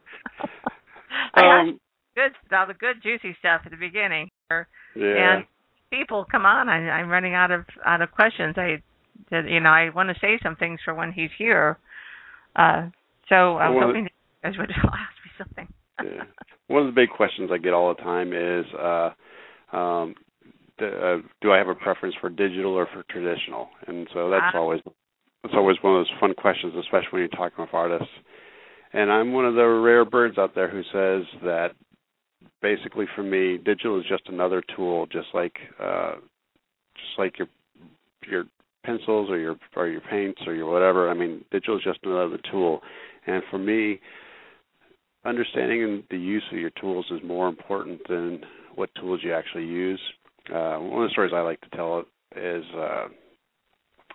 Um, 1.35 1.79
good, 2.15 2.31
all 2.55 2.67
the 2.67 2.73
good 2.73 3.01
juicy 3.01 3.35
stuff 3.39 3.61
at 3.65 3.71
the 3.71 3.77
beginning. 3.77 4.29
yeah. 4.49 4.61
And 4.95 5.45
people, 5.91 6.25
come 6.29 6.45
on! 6.45 6.69
I, 6.69 6.89
I'm 6.89 7.09
running 7.09 7.33
out 7.33 7.51
of 7.51 7.65
out 7.85 8.01
of 8.01 8.11
questions. 8.11 8.55
I, 8.57 8.81
that, 9.31 9.47
you 9.49 9.59
know, 9.59 9.69
I 9.69 9.89
want 9.89 10.09
to 10.09 10.15
say 10.19 10.39
some 10.43 10.55
things 10.55 10.79
for 10.83 10.93
when 10.93 11.11
he's 11.11 11.29
here. 11.37 11.77
Uh, 12.55 12.89
so 13.29 13.57
I 13.57 13.69
was 13.69 13.77
Well, 13.79 13.87
hoping 13.87 14.03
that 14.05 14.11
you 14.13 14.49
guys 14.51 14.57
would 14.59 14.71
ask 14.75 14.85
me 15.23 15.31
something. 15.37 15.67
yeah. 16.03 16.23
One 16.67 16.81
of 16.87 16.93
the 16.93 16.99
big 16.99 17.09
questions 17.09 17.49
I 17.51 17.57
get 17.57 17.73
all 17.73 17.93
the 17.93 18.01
time 18.01 18.33
is, 18.33 18.65
uh, 18.73 19.75
um, 19.75 20.15
d- 20.77 20.85
uh, 20.85 21.17
do 21.41 21.51
I 21.51 21.57
have 21.57 21.67
a 21.67 21.75
preference 21.75 22.15
for 22.19 22.29
digital 22.29 22.73
or 22.73 22.87
for 22.87 23.03
traditional? 23.09 23.69
And 23.87 24.07
so 24.13 24.29
that's 24.29 24.53
Ah. 24.53 24.57
always 24.59 24.81
that's 25.43 25.55
always 25.55 25.75
one 25.81 25.95
of 25.97 25.99
those 25.99 26.19
fun 26.21 26.33
questions, 26.35 26.73
especially 26.75 27.09
when 27.11 27.19
you're 27.21 27.27
talking 27.29 27.61
with 27.65 27.73
artists. 27.73 28.07
And 28.93 29.11
I'm 29.11 29.33
one 29.33 29.45
of 29.45 29.55
the 29.55 29.65
rare 29.67 30.05
birds 30.05 30.37
out 30.37 30.55
there 30.55 30.69
who 30.69 30.83
says 30.83 31.25
that 31.43 31.71
basically 32.61 33.05
for 33.13 33.23
me, 33.23 33.57
digital 33.57 33.99
is 33.99 34.05
just 34.07 34.29
another 34.29 34.63
tool, 34.75 35.05
just 35.07 35.27
like 35.33 35.55
uh, 35.81 36.15
just 36.95 37.17
like 37.19 37.37
your 37.37 37.47
your 38.29 38.45
pencils 38.83 39.29
or 39.29 39.37
your 39.37 39.55
or 39.75 39.87
your 39.87 40.01
paints 40.01 40.41
or 40.45 40.53
your 40.53 40.71
whatever. 40.71 41.09
I 41.09 41.13
mean, 41.13 41.43
digital 41.51 41.77
is 41.77 41.83
just 41.83 41.99
another 42.03 42.39
tool. 42.51 42.81
And 43.27 43.41
for 43.49 43.57
me, 43.57 43.99
understanding 45.25 46.03
the 46.09 46.17
use 46.17 46.43
of 46.51 46.59
your 46.59 46.71
tools 46.71 47.05
is 47.11 47.19
more 47.23 47.47
important 47.47 48.01
than 48.07 48.41
what 48.75 48.89
tools 48.95 49.21
you 49.23 49.33
actually 49.33 49.65
use. 49.65 50.01
Uh, 50.49 50.77
one 50.77 51.03
of 51.03 51.09
the 51.09 51.13
stories 51.13 51.31
I 51.33 51.41
like 51.41 51.61
to 51.61 51.69
tell 51.69 52.03
is 52.35 52.63
uh, 52.75 53.07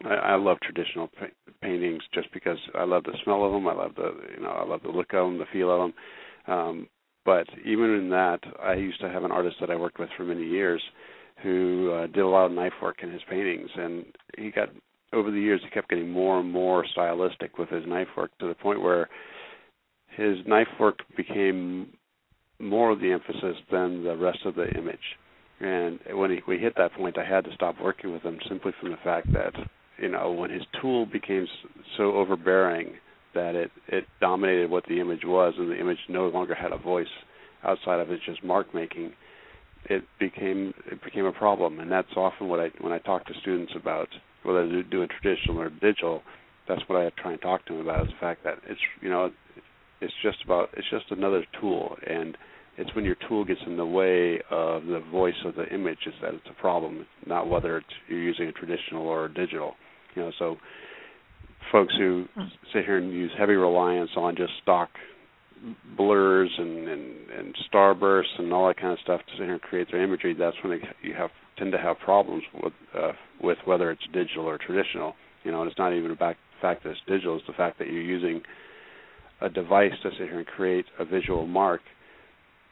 I, 0.05 0.15
I 0.15 0.35
love 0.37 0.59
traditional 0.61 1.09
pa- 1.09 1.53
paintings 1.63 2.03
just 2.13 2.33
because 2.33 2.59
I 2.75 2.85
love 2.85 3.05
the 3.05 3.17
smell 3.25 3.45
of 3.45 3.53
them. 3.53 3.67
I 3.69 3.75
love 3.75 3.93
the 3.97 4.15
you 4.37 4.43
know 4.43 4.51
I 4.51 4.67
love 4.67 4.83
the 4.83 4.91
look 4.91 5.13
of 5.15 5.25
them, 5.27 5.39
the 5.39 5.47
feel 5.53 5.73
of 5.73 5.81
them. 5.81 6.55
Um, 6.55 6.89
but 7.25 7.47
even 7.65 7.91
in 7.95 8.09
that, 8.11 8.41
I 8.63 8.75
used 8.75 9.01
to 9.01 9.11
have 9.11 9.25
an 9.25 9.33
artist 9.33 9.57
that 9.61 9.71
I 9.71 9.77
worked 9.77 9.99
with 9.99 10.09
for 10.17 10.25
many 10.25 10.45
years 10.47 10.83
who 11.43 11.93
uh, 11.93 12.07
did 12.09 12.19
a 12.19 12.29
lot 12.29 12.47
of 12.47 12.53
knife 12.53 12.73
work 12.83 12.97
in 13.03 13.13
his 13.13 13.23
paintings, 13.29 13.71
and 13.77 14.05
he 14.37 14.51
got 14.51 14.69
over 15.13 15.31
the 15.31 15.41
years 15.41 15.61
he 15.65 15.71
kept 15.71 15.89
getting 15.89 16.11
more 16.11 16.41
and 16.41 16.51
more 16.51 16.85
stylistic 16.93 17.59
with 17.59 17.69
his 17.69 17.85
knife 17.87 18.09
work 18.17 18.31
to 18.39 18.49
the 18.49 18.55
point 18.55 18.83
where 18.83 19.09
his 20.17 20.39
knife 20.47 20.69
work 20.79 20.99
became 21.17 21.89
more 22.61 22.91
of 22.91 23.01
the 23.01 23.13
emphasis 23.13 23.57
than 23.71 24.03
the 24.03 24.17
rest 24.17 24.41
of 24.45 24.55
the 24.55 24.69
image. 24.71 24.99
And 25.61 25.99
when 26.13 26.31
he, 26.31 26.39
we 26.47 26.59
hit 26.59 26.75
that 26.77 26.95
point, 26.95 27.19
I 27.19 27.25
had 27.25 27.45
to 27.45 27.55
stop 27.55 27.77
working 27.83 28.13
with 28.13 28.23
him 28.23 28.39
simply 28.49 28.73
from 28.81 28.91
the 28.91 28.97
fact 29.03 29.33
that 29.33 29.53
you 29.97 30.09
know 30.09 30.31
when 30.31 30.51
his 30.51 30.63
tool 30.81 31.07
became 31.07 31.47
so 31.97 32.13
overbearing 32.13 32.95
that 33.35 33.55
it 33.55 33.71
it 33.89 34.05
dominated 34.21 34.71
what 34.71 34.85
the 34.89 35.01
image 35.01 35.23
was, 35.25 35.55
and 35.59 35.71
the 35.71 35.81
image 35.81 35.99
no 36.09 36.29
longer 36.29 36.55
had 36.55 36.73
a 36.73 36.79
voice 36.79 37.07
outside 37.65 38.01
of 38.01 38.11
it 38.11 38.21
just 38.25 38.45
mark 38.45 38.73
making. 38.75 39.13
It 39.87 40.05
became 40.19 40.75
it 40.91 41.03
became 41.03 41.25
a 41.25 41.33
problem, 41.33 41.81
and 41.81 41.91
that's 41.91 42.09
often 42.17 42.49
what 42.49 42.61
I 42.61 42.71
when 42.81 42.93
I 42.93 42.99
talk 42.99 43.27
to 43.27 43.33
students 43.41 43.73
about 43.77 44.09
whether 44.43 44.69
they're 44.69 44.83
doing 44.83 45.09
traditional 45.21 45.61
or 45.61 45.71
digital. 45.71 46.23
That's 46.69 46.83
what 46.87 47.01
I 47.01 47.11
try 47.21 47.33
and 47.33 47.41
talk 47.41 47.65
to 47.67 47.73
them 47.73 47.83
about 47.83 48.03
is 48.03 48.09
the 48.09 48.21
fact 48.21 48.45
that 48.45 48.59
it's 48.69 48.81
you 49.01 49.09
know 49.09 49.31
it's 50.01 50.13
just 50.23 50.39
about 50.45 50.71
it's 50.77 50.89
just 50.91 51.11
another 51.11 51.45
tool. 51.61 51.97
And 52.07 52.37
it's 52.77 52.95
when 52.95 53.05
your 53.05 53.17
tool 53.29 53.45
gets 53.45 53.61
in 53.67 53.77
the 53.77 53.87
way 53.87 54.41
of 54.51 54.85
the 54.85 55.03
voice 55.11 55.35
of 55.45 55.55
the 55.55 55.67
image 55.73 55.99
is 56.07 56.15
that 56.23 56.35
it's 56.35 56.47
a 56.51 56.61
problem. 56.61 57.07
Not 57.27 57.49
whether 57.49 57.79
it's 57.79 57.87
you're 58.09 58.23
using 58.23 58.49
a 58.49 58.53
traditional 58.53 59.07
or 59.07 59.27
a 59.27 59.35
digital 59.35 59.75
you 60.19 60.23
know. 60.23 60.33
So 60.39 60.57
folks 61.73 61.95
who 61.97 62.27
mm. 62.37 62.49
sit 62.73 62.85
here 62.85 62.99
and 62.99 63.13
use 63.13 63.31
heavy 63.39 63.55
reliance 63.55 64.11
on 64.17 64.37
just 64.37 64.53
stock 64.63 64.91
blurs 65.97 66.51
and 66.59 66.89
and, 66.89 67.31
and 67.31 67.57
starbursts 67.73 68.39
and 68.39 68.53
all 68.53 68.69
that 68.69 68.77
kind 68.77 68.93
of 68.93 68.99
stuff 69.01 69.21
to 69.37 69.59
create 69.61 69.89
their 69.91 70.03
imagery 70.03 70.35
that's 70.35 70.57
when 70.63 70.81
you 71.03 71.15
have 71.15 71.31
tend 71.57 71.73
to 71.73 71.79
have 71.79 71.99
problems 71.99 72.43
with 72.63 72.73
uh, 72.97 73.13
with 73.43 73.59
whether 73.65 73.91
it's 73.91 74.03
digital 74.13 74.45
or 74.45 74.59
traditional 74.59 75.15
you 75.45 75.51
know 75.51 75.61
and 75.63 75.71
it's 75.71 75.79
not 75.79 75.93
even 75.93 76.11
about 76.11 76.35
the 76.35 76.61
fact 76.63 76.83
that 76.85 76.91
it's 76.91 77.01
digital 77.07 77.37
it's 77.37 77.47
the 77.47 77.53
fact 77.53 77.79
that 77.79 77.89
you're 77.89 78.03
using 78.03 78.41
a 79.41 79.49
device 79.49 79.93
to 80.03 80.11
sit 80.11 80.29
here 80.29 80.39
and 80.39 80.47
create 80.47 80.85
a 80.99 81.05
visual 81.05 81.47
mark 81.47 81.81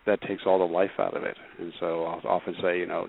that 0.07 0.20
takes 0.22 0.43
all 0.47 0.59
the 0.59 0.72
life 0.72 0.91
out 0.99 1.16
of 1.16 1.24
it. 1.24 1.37
And 1.59 1.72
so 1.80 2.05
I'll 2.05 2.20
often 2.24 2.55
say, 2.62 2.78
you 2.78 2.87
know, 2.87 3.09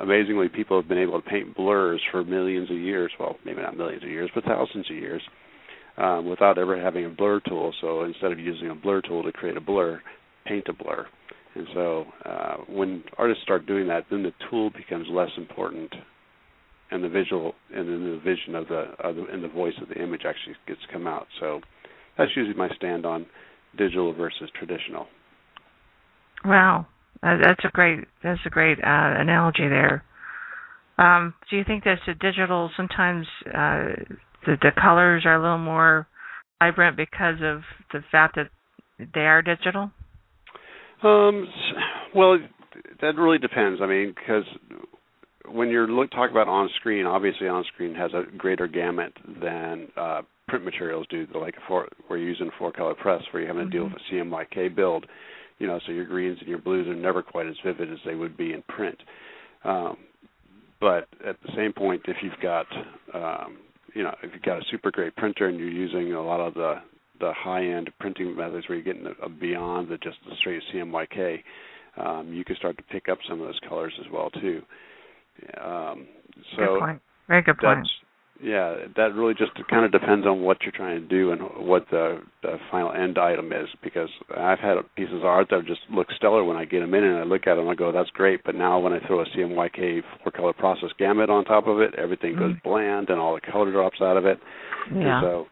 amazingly, 0.00 0.48
people 0.48 0.80
have 0.80 0.88
been 0.88 0.98
able 0.98 1.20
to 1.20 1.28
paint 1.28 1.56
blurs 1.56 2.00
for 2.10 2.24
millions 2.24 2.70
of 2.70 2.76
years. 2.76 3.10
Well, 3.18 3.36
maybe 3.44 3.62
not 3.62 3.76
millions 3.76 4.02
of 4.02 4.10
years, 4.10 4.30
but 4.34 4.44
thousands 4.44 4.88
of 4.90 4.96
years, 4.96 5.22
um, 5.96 6.28
without 6.28 6.58
ever 6.58 6.80
having 6.80 7.06
a 7.06 7.10
blur 7.10 7.40
tool. 7.40 7.72
So 7.80 8.04
instead 8.04 8.32
of 8.32 8.38
using 8.38 8.70
a 8.70 8.74
blur 8.74 9.00
tool 9.00 9.22
to 9.22 9.32
create 9.32 9.56
a 9.56 9.60
blur, 9.60 10.00
paint 10.46 10.66
a 10.68 10.72
blur. 10.72 11.06
And 11.54 11.66
so 11.74 12.04
uh, 12.24 12.56
when 12.68 13.02
artists 13.18 13.42
start 13.42 13.66
doing 13.66 13.88
that, 13.88 14.04
then 14.10 14.22
the 14.22 14.32
tool 14.48 14.70
becomes 14.70 15.06
less 15.10 15.30
important, 15.36 15.92
and 16.90 17.02
the 17.02 17.08
visual 17.08 17.54
and 17.74 17.88
then 17.88 18.04
the 18.04 18.20
vision 18.24 18.54
of 18.54 18.68
the, 18.68 18.84
of 19.02 19.16
the 19.16 19.24
and 19.32 19.42
the 19.42 19.48
voice 19.48 19.74
of 19.82 19.88
the 19.88 20.00
image 20.00 20.22
actually 20.24 20.54
gets 20.68 20.80
to 20.82 20.92
come 20.92 21.06
out. 21.06 21.26
So 21.40 21.60
that's 22.16 22.30
usually 22.36 22.56
my 22.56 22.68
stand 22.76 23.04
on 23.04 23.26
digital 23.76 24.12
versus 24.12 24.48
traditional. 24.58 25.06
Wow, 26.44 26.86
that's 27.22 27.64
a 27.64 27.70
great 27.72 28.06
that's 28.22 28.40
a 28.46 28.50
great 28.50 28.78
uh, 28.78 29.14
analogy 29.18 29.68
there. 29.68 30.04
Um, 30.98 31.34
do 31.50 31.56
you 31.56 31.64
think 31.64 31.84
that 31.84 31.98
the 32.06 32.14
digital 32.14 32.70
sometimes 32.76 33.26
uh, 33.52 33.86
the 34.46 34.56
the 34.60 34.70
colors 34.80 35.24
are 35.26 35.36
a 35.36 35.42
little 35.42 35.58
more 35.58 36.06
vibrant 36.60 36.96
because 36.96 37.36
of 37.42 37.62
the 37.92 38.00
fact 38.10 38.36
that 38.36 38.50
they 39.14 39.26
are 39.26 39.42
digital? 39.42 39.90
Um, 41.02 41.48
well, 42.14 42.38
that 43.00 43.16
really 43.16 43.38
depends. 43.38 43.80
I 43.82 43.86
mean, 43.86 44.14
because 44.14 44.44
when 45.48 45.68
you're 45.68 45.88
look, 45.88 46.10
talking 46.10 46.30
about 46.30 46.48
on 46.48 46.68
screen, 46.76 47.06
obviously 47.06 47.48
on 47.48 47.64
screen 47.72 47.94
has 47.94 48.10
a 48.12 48.24
greater 48.36 48.66
gamut 48.66 49.12
than 49.40 49.88
uh, 49.96 50.22
print 50.48 50.64
materials 50.64 51.06
do. 51.10 51.26
Like 51.34 51.54
four, 51.66 51.88
where 52.06 52.18
you're 52.18 52.28
using 52.28 52.50
four 52.58 52.72
color 52.72 52.94
press, 52.94 53.22
where 53.32 53.42
you're 53.42 53.52
having 53.52 53.70
to 53.70 53.76
deal 53.76 53.84
with 53.84 53.94
a 53.94 54.14
CMYK 54.14 54.74
build. 54.74 55.06
You 55.58 55.66
know, 55.66 55.78
so 55.86 55.92
your 55.92 56.06
greens 56.06 56.38
and 56.40 56.48
your 56.48 56.58
blues 56.58 56.88
are 56.88 56.94
never 56.94 57.22
quite 57.22 57.46
as 57.46 57.56
vivid 57.64 57.92
as 57.92 57.98
they 58.04 58.14
would 58.14 58.36
be 58.36 58.52
in 58.52 58.62
print. 58.62 58.96
Um, 59.64 59.96
but 60.80 61.06
at 61.26 61.36
the 61.42 61.52
same 61.54 61.72
point, 61.74 62.02
if 62.06 62.16
you've 62.22 62.32
got, 62.42 62.66
um, 63.12 63.58
you 63.94 64.02
know, 64.02 64.14
if 64.22 64.30
you've 64.32 64.42
got 64.42 64.58
a 64.58 64.64
super 64.70 64.90
great 64.90 65.14
printer 65.16 65.46
and 65.46 65.58
you're 65.58 65.68
using 65.68 66.12
a 66.12 66.22
lot 66.22 66.40
of 66.40 66.54
the 66.54 66.76
the 67.20 67.32
high 67.34 67.64
end 67.64 67.90
printing 68.00 68.34
methods 68.34 68.66
where 68.68 68.78
you're 68.78 68.94
getting 68.94 69.06
a, 69.06 69.26
a 69.26 69.28
beyond 69.28 69.88
the 69.88 69.98
just 69.98 70.16
the 70.26 70.34
straight 70.36 70.62
CMYK, 70.72 71.42
um, 71.98 72.32
you 72.32 72.44
can 72.44 72.56
start 72.56 72.76
to 72.78 72.82
pick 72.84 73.08
up 73.08 73.18
some 73.28 73.40
of 73.40 73.46
those 73.46 73.60
colors 73.68 73.92
as 74.00 74.10
well 74.10 74.30
too. 74.30 74.62
Um, 75.62 76.06
so 76.56 76.66
good 76.66 76.80
point. 76.80 77.02
Very 77.28 77.42
good 77.42 77.58
point. 77.58 77.86
Yeah, 78.42 78.74
that 78.96 79.14
really 79.14 79.34
just 79.34 79.52
kind 79.68 79.84
of 79.84 79.92
depends 79.92 80.26
on 80.26 80.40
what 80.40 80.62
you're 80.62 80.72
trying 80.72 81.00
to 81.00 81.06
do 81.06 81.32
and 81.32 81.40
what 81.66 81.86
the, 81.90 82.20
the 82.42 82.56
final 82.70 82.92
end 82.92 83.18
item 83.18 83.52
is. 83.52 83.68
Because 83.82 84.08
I've 84.36 84.58
had 84.58 84.76
pieces 84.96 85.14
of 85.16 85.24
art 85.24 85.48
that 85.50 85.66
just 85.66 85.80
look 85.90 86.06
stellar 86.16 86.42
when 86.44 86.56
I 86.56 86.64
get 86.64 86.80
them 86.80 86.94
in 86.94 87.04
and 87.04 87.18
I 87.18 87.24
look 87.24 87.46
at 87.46 87.56
them, 87.56 87.68
I 87.68 87.74
go, 87.74 87.92
"That's 87.92 88.10
great." 88.10 88.42
But 88.44 88.54
now 88.54 88.78
when 88.78 88.92
I 88.92 89.00
throw 89.06 89.20
a 89.20 89.26
CMYK 89.26 90.02
four 90.22 90.32
color 90.32 90.52
process 90.52 90.90
gamut 90.98 91.28
on 91.28 91.44
top 91.44 91.66
of 91.66 91.80
it, 91.80 91.94
everything 91.96 92.36
goes 92.36 92.54
Mm. 92.54 92.62
bland 92.62 93.10
and 93.10 93.20
all 93.20 93.34
the 93.34 93.40
color 93.40 93.70
drops 93.70 94.00
out 94.00 94.16
of 94.16 94.24
it. 94.24 94.38
Yeah. 94.94 95.18
And 95.18 95.24
so 95.24 95.46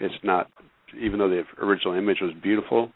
it's 0.00 0.24
not, 0.24 0.50
even 0.98 1.18
though 1.18 1.28
the 1.28 1.44
original 1.62 1.94
image 1.94 2.20
was 2.20 2.32
beautiful, 2.42 2.90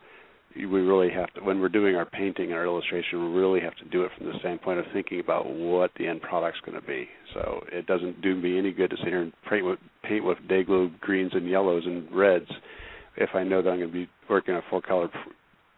we 0.57 0.65
really 0.65 1.11
have 1.11 1.33
to, 1.35 1.41
when 1.43 1.61
we're 1.61 1.69
doing 1.69 1.95
our 1.95 2.07
painting 2.07 2.47
and 2.47 2.55
our 2.55 2.65
illustration, 2.65 3.33
we 3.33 3.41
really 3.41 3.61
have 3.61 3.77
to 3.77 3.85
do 3.87 4.03
it 4.05 4.11
from 4.17 4.27
the 4.27 4.39
standpoint 4.41 4.79
of 4.79 4.87
thinking 4.93 5.21
about 5.21 5.49
what 5.49 5.91
the 5.99 6.07
end 6.07 6.23
product's 6.23 6.61
going 6.65 6.81
to 6.81 6.87
be. 6.87 7.07
So 7.35 7.61
it 7.71 7.87
doesn't 7.87 8.21
do 8.23 8.35
me 8.35 8.59
any 8.59 8.73
good 8.73 8.91
to 8.91 8.97
sit 8.97 9.07
here 9.07 9.23
and 9.23 9.33
paint 9.49 9.65
with, 9.65 9.79
paint 10.03 10.25
with 10.25 10.39
Day-Glo 10.49 10.91
greens 11.01 11.33
and 11.35 11.49
yellows 11.49 11.85
and 11.87 12.11
reds 12.11 12.49
if 13.17 13.31
I 13.35 13.45
know 13.45 13.63
that 13.63 13.71
I'm 13.71 13.79
going 13.79 13.89
to 13.91 13.93
be 13.93 14.09
working 14.29 14.55
on 14.55 14.61
a 14.61 14.71
full 14.71 14.83
color 14.83 15.09
pr- 15.09 15.19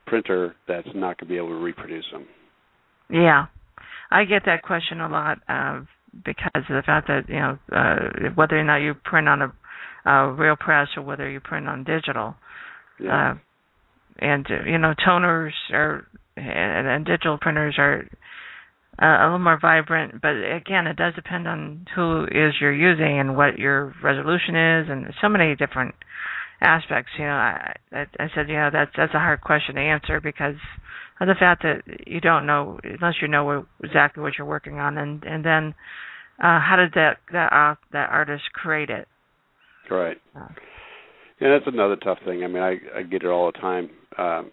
printer 0.07 0.55
that's 0.69 0.89
not 0.95 1.19
going 1.19 1.27
to 1.27 1.27
be 1.27 1.37
able 1.37 1.49
to 1.49 1.55
reproduce 1.55 2.05
them. 2.13 2.27
Yeah, 3.11 3.47
I 4.11 4.25
get 4.25 4.43
that 4.47 4.63
question 4.63 5.01
a 5.01 5.09
lot 5.09 5.39
uh, 5.49 5.81
because 6.25 6.63
of 6.69 6.77
the 6.77 6.83
fact 6.85 7.09
that 7.09 7.29
you 7.29 7.37
know 7.37 7.59
uh, 7.73 8.31
whether 8.35 8.59
or 8.59 8.65
not 8.65 8.77
you 8.79 8.95
print 8.95 9.29
on 9.29 9.43
a, 9.43 9.53
a 10.11 10.33
real 10.33 10.57
press 10.57 10.89
or 10.97 11.03
whether 11.03 11.29
you 11.29 11.41
print 11.41 11.67
on 11.69 11.85
digital, 11.85 12.35
Yeah. 13.01 13.33
uh, 13.33 13.35
and 14.21 14.47
you 14.67 14.79
know 14.79 14.95
toners 15.07 15.53
are 15.73 16.07
and, 16.37 16.87
and 16.87 17.05
digital 17.05 17.39
printers 17.39 17.77
are 17.79 18.09
uh, 19.01 19.07
a 19.07 19.25
little 19.25 19.39
more 19.39 19.59
vibrant. 19.61 20.21
But 20.21 20.37
again, 20.37 20.87
it 20.87 20.97
does 20.97 21.15
depend 21.15 21.49
on 21.49 21.87
who 21.95 22.25
is 22.25 22.55
you're 22.61 22.73
using 22.73 23.19
and 23.19 23.37
what 23.37 23.59
your 23.59 23.95
resolution 24.03 24.55
is, 24.57 24.89
and 24.91 25.07
so 25.21 25.29
many 25.29 25.55
different 25.57 25.95
aspects. 26.61 27.11
You 27.19 27.25
know, 27.25 27.33
I, 27.33 27.75
I, 27.93 28.01
I 28.19 28.27
said, 28.35 28.49
you 28.49 28.55
know, 28.57 28.71
that's 28.73 28.93
that's 28.97 29.15
a 29.15 29.19
hard 29.19 29.41
question 29.41 29.77
to 29.77 29.81
answer 29.81 30.21
because 30.21 30.57
of 31.21 31.29
the 31.29 31.35
fact 31.39 31.63
that 31.63 31.83
you 32.07 32.21
don't 32.21 32.47
know 32.47 32.79
unless 32.85 33.15
you 33.21 33.29
know 33.29 33.45
what, 33.45 33.67
exactly 33.83 34.23
what 34.23 34.35
you're 34.39 34.47
working 34.47 34.79
on, 34.79 34.99
and 34.99 35.23
and 35.25 35.45
then 35.45 35.75
uh, 36.39 36.61
how 36.61 36.77
did 36.77 36.93
that 36.95 37.19
that 37.33 37.53
uh, 37.53 37.75
that 37.93 38.11
artist 38.11 38.45
create 38.53 38.91
it? 38.91 39.09
Right. 39.91 40.19
Uh. 40.37 40.49
Yeah, 41.41 41.51
that's 41.51 41.67
another 41.75 41.97
tough 41.97 42.19
thing. 42.25 42.45
I 42.45 42.47
mean, 42.47 42.63
I 42.63 42.77
I 42.97 43.03
get 43.03 43.23
it 43.23 43.29
all 43.29 43.51
the 43.51 43.59
time, 43.59 43.91
um, 44.19 44.51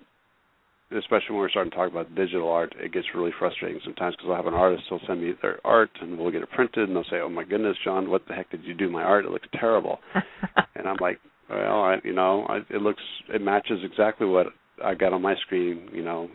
especially 0.91 1.31
when 1.31 1.39
we're 1.39 1.49
starting 1.49 1.71
to 1.71 1.77
talk 1.77 1.91
about 1.91 2.15
digital 2.15 2.49
art. 2.49 2.73
It 2.79 2.93
gets 2.93 3.07
really 3.13 3.31
frustrating 3.37 3.81
sometimes 3.83 4.15
because 4.15 4.29
I'll 4.29 4.37
have 4.37 4.47
an 4.47 4.53
artist 4.53 4.83
who'll 4.89 5.01
send 5.07 5.21
me 5.21 5.33
their 5.41 5.59
art 5.65 5.89
and 6.01 6.17
we'll 6.17 6.31
get 6.31 6.43
it 6.43 6.51
printed, 6.51 6.87
and 6.87 6.95
they'll 6.95 7.03
say, 7.05 7.19
"Oh 7.19 7.29
my 7.29 7.43
goodness, 7.43 7.77
Jon, 7.83 8.09
what 8.09 8.25
the 8.27 8.33
heck 8.33 8.49
did 8.51 8.63
you 8.63 8.73
do 8.73 8.89
my 8.89 9.03
art? 9.03 9.25
It 9.25 9.31
looks 9.31 9.47
terrible." 9.59 9.99
and 10.75 10.87
I'm 10.87 10.97
like, 11.01 11.19
"Well, 11.49 11.83
I, 11.83 11.97
you 12.03 12.13
know, 12.13 12.45
I, 12.49 12.57
it 12.73 12.81
looks 12.81 13.03
it 13.33 13.41
matches 13.41 13.79
exactly 13.83 14.27
what 14.27 14.47
I 14.83 14.93
got 14.95 15.13
on 15.13 15.21
my 15.21 15.35
screen, 15.45 15.89
you 15.93 16.03
know." 16.03 16.29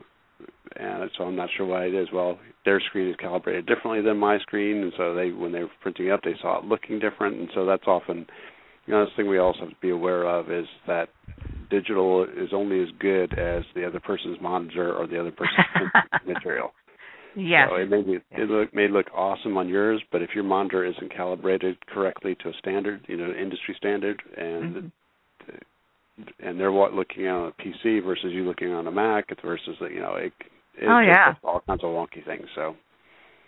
And 0.77 1.11
so 1.17 1.25
I'm 1.25 1.37
not 1.37 1.51
sure 1.57 1.67
why 1.67 1.85
it 1.87 1.95
is. 1.95 2.09
Well, 2.13 2.39
their 2.65 2.81
screen 2.81 3.09
is 3.09 3.17
calibrated 3.17 3.67
differently 3.67 4.03
than 4.03 4.17
my 4.19 4.39
screen, 4.41 4.79
and 4.83 4.93
so 4.97 5.15
they, 5.15 5.31
when 5.31 5.53
they 5.53 5.61
were 5.61 5.71
printing 5.83 6.07
it 6.07 6.13
up, 6.13 6.23
they 6.25 6.35
saw 6.41 6.59
it 6.59 6.65
looking 6.65 6.99
different, 6.99 7.37
and 7.39 7.49
so 7.55 7.67
that's 7.67 7.87
often 7.87 8.27
you 8.87 8.95
know, 8.95 9.05
this 9.05 9.15
thing 9.17 9.29
we 9.29 9.39
also 9.39 9.61
have 9.61 9.71
to 9.71 9.77
be 9.81 9.91
aware 9.91 10.25
of 10.25 10.51
is 10.51 10.67
that 10.87 11.09
digital 11.71 12.25
is 12.25 12.51
only 12.53 12.83
as 12.83 12.89
good 12.99 13.33
as 13.39 13.63
the 13.75 13.87
other 13.87 14.01
person's 14.01 14.39
monitor 14.41 14.93
or 14.95 15.07
the 15.07 15.19
other 15.19 15.33
person's 15.33 15.91
material. 16.27 16.73
yes. 17.37 17.69
So 17.71 17.77
it 17.77 17.89
may 17.91 18.03
be, 18.03 18.19
it 18.33 18.51
look, 18.51 18.75
may 18.75 18.89
look 18.89 19.07
awesome 19.15 19.57
on 19.57 19.69
yours, 19.69 20.03
but 20.11 20.23
if 20.23 20.31
your 20.35 20.45
monitor 20.45 20.85
isn't 20.85 21.15
calibrated 21.15 21.77
correctly 21.87 22.37
to 22.43 22.49
a 22.49 22.53
standard, 22.59 23.05
you 23.09 23.17
know, 23.17 23.33
industry 23.33 23.75
standard, 23.79 24.21
and 24.37 24.75
Mhm. 24.77 24.91
and 26.41 26.61
they're 26.61 26.73
what 26.73 26.93
looking 26.93 27.27
on 27.27 27.49
a 27.49 27.63
PC 27.63 28.01
versus 28.05 28.33
you 28.33 28.45
looking 28.45 28.73
on 28.73 28.87
a 28.87 28.91
Mac, 28.91 29.27
it's 29.31 29.41
versus 29.43 29.77
you 29.81 30.01
know, 30.01 30.17
it, 30.17 30.33
it 30.77 30.89
Oh, 30.89 31.01
yeah. 31.01 31.35
all 31.43 31.61
kinds 31.67 31.83
of 31.83 31.91
wonky 31.91 32.25
things. 32.25 32.47
So 32.55 32.77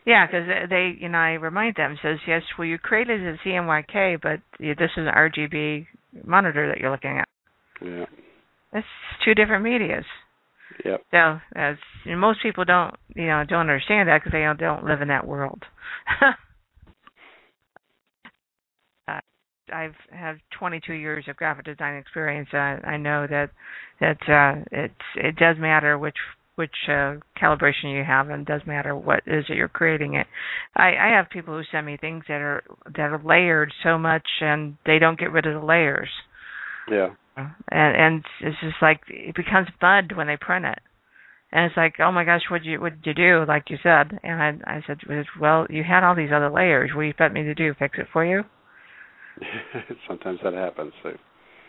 Yeah, 0.07 0.27
because 0.27 0.47
they, 0.69 0.95
you 0.99 1.09
know, 1.09 1.19
I 1.19 1.33
remind 1.33 1.77
them 1.77 1.97
says 2.03 2.19
yes. 2.27 2.43
Well, 2.59 2.67
you 2.67 2.79
created 2.79 3.21
a 3.23 3.39
CMYK, 3.39 4.21
but 4.23 4.41
this 4.59 4.91
is 4.97 4.99
an 4.99 5.07
RGB 5.15 5.87
monitor 6.27 6.69
that 6.69 6.79
you're 6.79 6.91
looking 6.91 7.19
at. 7.19 7.29
yeah, 7.83 8.05
That's 8.73 8.87
two 9.25 9.35
different 9.35 9.65
medias. 9.65 10.05
yep, 10.85 11.03
So, 11.11 11.39
as 11.57 11.77
you 12.05 12.13
know, 12.13 12.19
most 12.19 12.43
people 12.43 12.65
don't, 12.65 12.95
you 13.15 13.27
know, 13.27 13.45
don't 13.49 13.61
understand 13.61 14.09
that 14.09 14.19
because 14.19 14.33
they 14.33 14.41
don't, 14.43 14.59
don't 14.59 14.85
live 14.85 15.01
in 15.01 15.09
that 15.09 15.27
world. 15.27 15.63
uh, 19.09 19.21
I've 19.73 19.95
have 20.13 20.37
22 20.59 20.93
years 20.93 21.25
of 21.29 21.37
graphic 21.37 21.65
design 21.65 21.97
experience. 21.97 22.49
I, 22.53 22.79
I 22.85 22.97
know 22.99 23.27
that 23.27 23.51
that 24.01 24.19
uh, 24.29 24.63
it's 24.71 24.95
it 25.17 25.37
does 25.37 25.57
matter 25.59 25.99
which 25.99 26.17
which 26.57 26.75
uh, 26.89 27.17
calibration 27.41 27.97
you 27.97 28.05
have, 28.05 28.29
and 28.29 28.43
it 28.43 28.49
does 28.49 28.63
matter 28.67 28.95
what 28.97 29.21
is 29.27 29.45
it 29.49 29.57
you're 29.57 29.69
creating 29.69 30.15
it. 30.15 30.27
I, 30.77 30.95
I 30.95 31.17
have 31.17 31.31
people 31.31 31.57
who 31.57 31.63
send 31.71 31.87
me 31.87 31.97
things 31.97 32.25
that 32.29 32.41
are 32.41 32.63
that 32.97 33.11
are 33.11 33.23
layered 33.25 33.73
so 33.83 33.99
much, 33.99 34.27
and 34.41 34.77
they 34.87 34.99
don't 34.99 35.19
get 35.19 35.33
rid 35.33 35.47
of 35.47 35.61
the 35.61 35.67
layers. 35.67 36.11
Yeah, 36.91 37.15
and 37.37 37.57
and 37.71 38.25
it's 38.41 38.61
just 38.61 38.77
like 38.81 39.01
it 39.09 39.35
becomes 39.35 39.69
mud 39.83 40.13
when 40.15 40.27
they 40.27 40.37
print 40.37 40.65
it. 40.65 40.79
And 41.51 41.67
it's 41.67 41.77
like 41.77 41.95
oh 42.01 42.11
my 42.11 42.25
gosh 42.25 42.43
what 42.51 42.65
you 42.65 42.81
what 42.81 43.01
did 43.01 43.07
you 43.07 43.15
do 43.15 43.45
like 43.47 43.71
you 43.71 43.77
said? 43.83 44.19
And 44.23 44.43
i 44.43 44.77
i 44.77 44.83
said 44.87 44.99
well 45.41 45.67
you 45.71 45.85
had 45.85 46.05
all 46.05 46.15
these 46.15 46.33
other 46.35 46.51
layers. 46.51 46.91
What 46.95 47.03
do 47.03 47.07
you 47.07 47.11
expect 47.11 47.35
me 47.35 47.43
to 47.45 47.55
do 47.55 47.75
fix 47.79 47.99
it 47.99 48.07
for 48.13 48.25
you? 48.25 48.43
Sometimes 50.09 50.41
that 50.45 50.53
happens. 50.53 50.93
So 51.03 51.11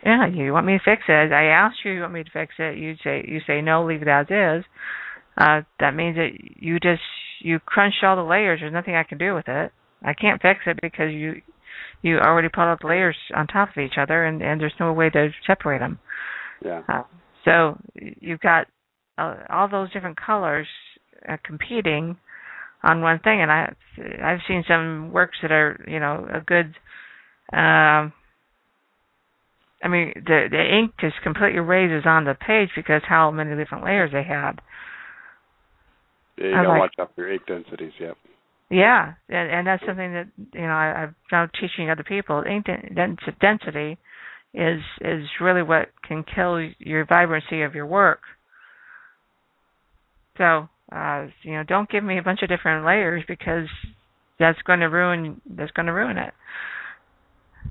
yeah 0.06 0.28
you 0.28 0.53
want 0.53 0.66
me 0.66 0.78
to 0.78 0.84
fix 0.84 1.03
it? 1.08 1.32
I 1.32 1.45
asked 1.45 1.78
you 1.84 1.91
you 1.91 2.01
want 2.01 2.14
me 2.14 2.24
to 2.24 2.32
fix 2.32 2.53
it? 2.60 2.78
You 2.78 2.95
say 3.03 3.26
you 3.28 3.39
say 3.45 3.62
no 3.62 3.86
leave 3.86 4.01
it 4.01 4.08
as 4.08 4.28
is. 4.30 4.66
Uh 5.38 5.62
that 5.80 5.95
means 5.95 6.16
that 6.18 6.30
you 6.39 6.80
just 6.80 7.01
you 7.41 7.60
crunched 7.60 8.03
all 8.03 8.16
the 8.16 8.24
layers. 8.24 8.60
There's 8.62 8.74
nothing 8.74 8.95
i 8.95 9.03
can 9.03 9.18
do 9.18 9.34
with 9.34 9.47
it. 9.47 9.72
I 10.03 10.14
can't 10.14 10.41
fix 10.41 10.62
it 10.68 10.80
because 10.82 11.12
you 11.12 11.41
you 12.01 12.20
already 12.20 12.49
put 12.49 12.62
all 12.62 12.78
the 12.80 12.88
layers 12.88 13.18
on 13.36 13.47
top 13.47 13.70
of 13.76 13.84
each 13.84 13.97
other 13.97 14.26
and 14.26 14.41
and 14.41 14.62
there's 14.62 14.74
no 14.80 14.93
way 14.93 15.10
to 15.10 15.30
separate 15.45 15.80
them. 15.80 15.99
Yeah, 16.64 16.84
Uh, 16.88 17.03
so 17.43 17.78
you've 17.95 18.39
got 18.39 18.68
uh, 19.18 19.36
all 19.49 19.68
those 19.70 19.91
different 19.91 20.18
colors 20.20 20.68
uh, 21.28 21.38
competing 21.43 22.18
on 22.84 23.01
one 23.01 23.20
thing, 23.20 23.41
and 23.41 23.51
I 23.51 23.74
I've 24.24 24.39
seen 24.47 24.64
some 24.68 25.12
works 25.12 25.38
that 25.41 25.51
are 25.51 25.84
you 25.88 25.99
know 25.99 26.28
a 26.32 26.41
good. 26.41 26.76
Um, 27.53 28.14
I 29.84 29.88
mean 29.88 30.14
the 30.16 30.48
the 30.50 30.78
ink 30.78 30.94
just 31.00 31.16
completely 31.24 31.60
raises 31.60 32.06
on 32.06 32.26
the 32.26 32.34
page 32.36 32.70
because 32.76 33.02
how 33.08 33.32
many 33.32 33.56
different 33.56 33.84
layers 33.84 34.12
they 34.12 34.24
had. 34.24 34.62
yeah 36.38 36.46
you 36.46 36.52
gotta 36.52 36.70
like- 36.70 36.80
watch 36.80 36.96
out 37.00 37.12
for 37.16 37.22
your 37.22 37.34
ink 37.34 37.44
densities. 37.48 37.94
Yep. 38.00 38.18
Yeah, 38.68 39.14
and, 39.30 39.52
and 39.52 39.68
that's 39.68 39.84
something 39.86 40.12
that 40.14 40.28
you 40.54 40.62
know 40.62 40.74
I, 40.74 41.04
I'm 41.04 41.16
now 41.32 41.48
teaching 41.62 41.90
other 41.92 42.04
people. 42.04 42.44
Ink 42.50 42.66
dens- 42.66 43.20
density 43.40 43.98
is 44.56 44.82
is 45.02 45.28
really 45.40 45.62
what 45.62 45.90
can 46.08 46.24
kill 46.24 46.60
your 46.80 47.06
vibrancy 47.06 47.62
of 47.62 47.76
your 47.76 47.86
work. 47.86 48.22
So, 50.38 50.68
uh, 50.92 51.28
you 51.44 51.54
know, 51.54 51.64
don't 51.64 51.90
give 51.90 52.04
me 52.04 52.18
a 52.18 52.24
bunch 52.24 52.42
of 52.42 52.50
different 52.50 52.86
layers 52.86 53.24
because 53.28 53.68
that's 54.40 54.62
going 54.64 54.80
to 54.80 54.88
ruin 54.88 55.42
that's 55.50 55.72
going 55.72 55.86
to 55.86 55.94
ruin 55.94 56.18
it. 56.18 56.34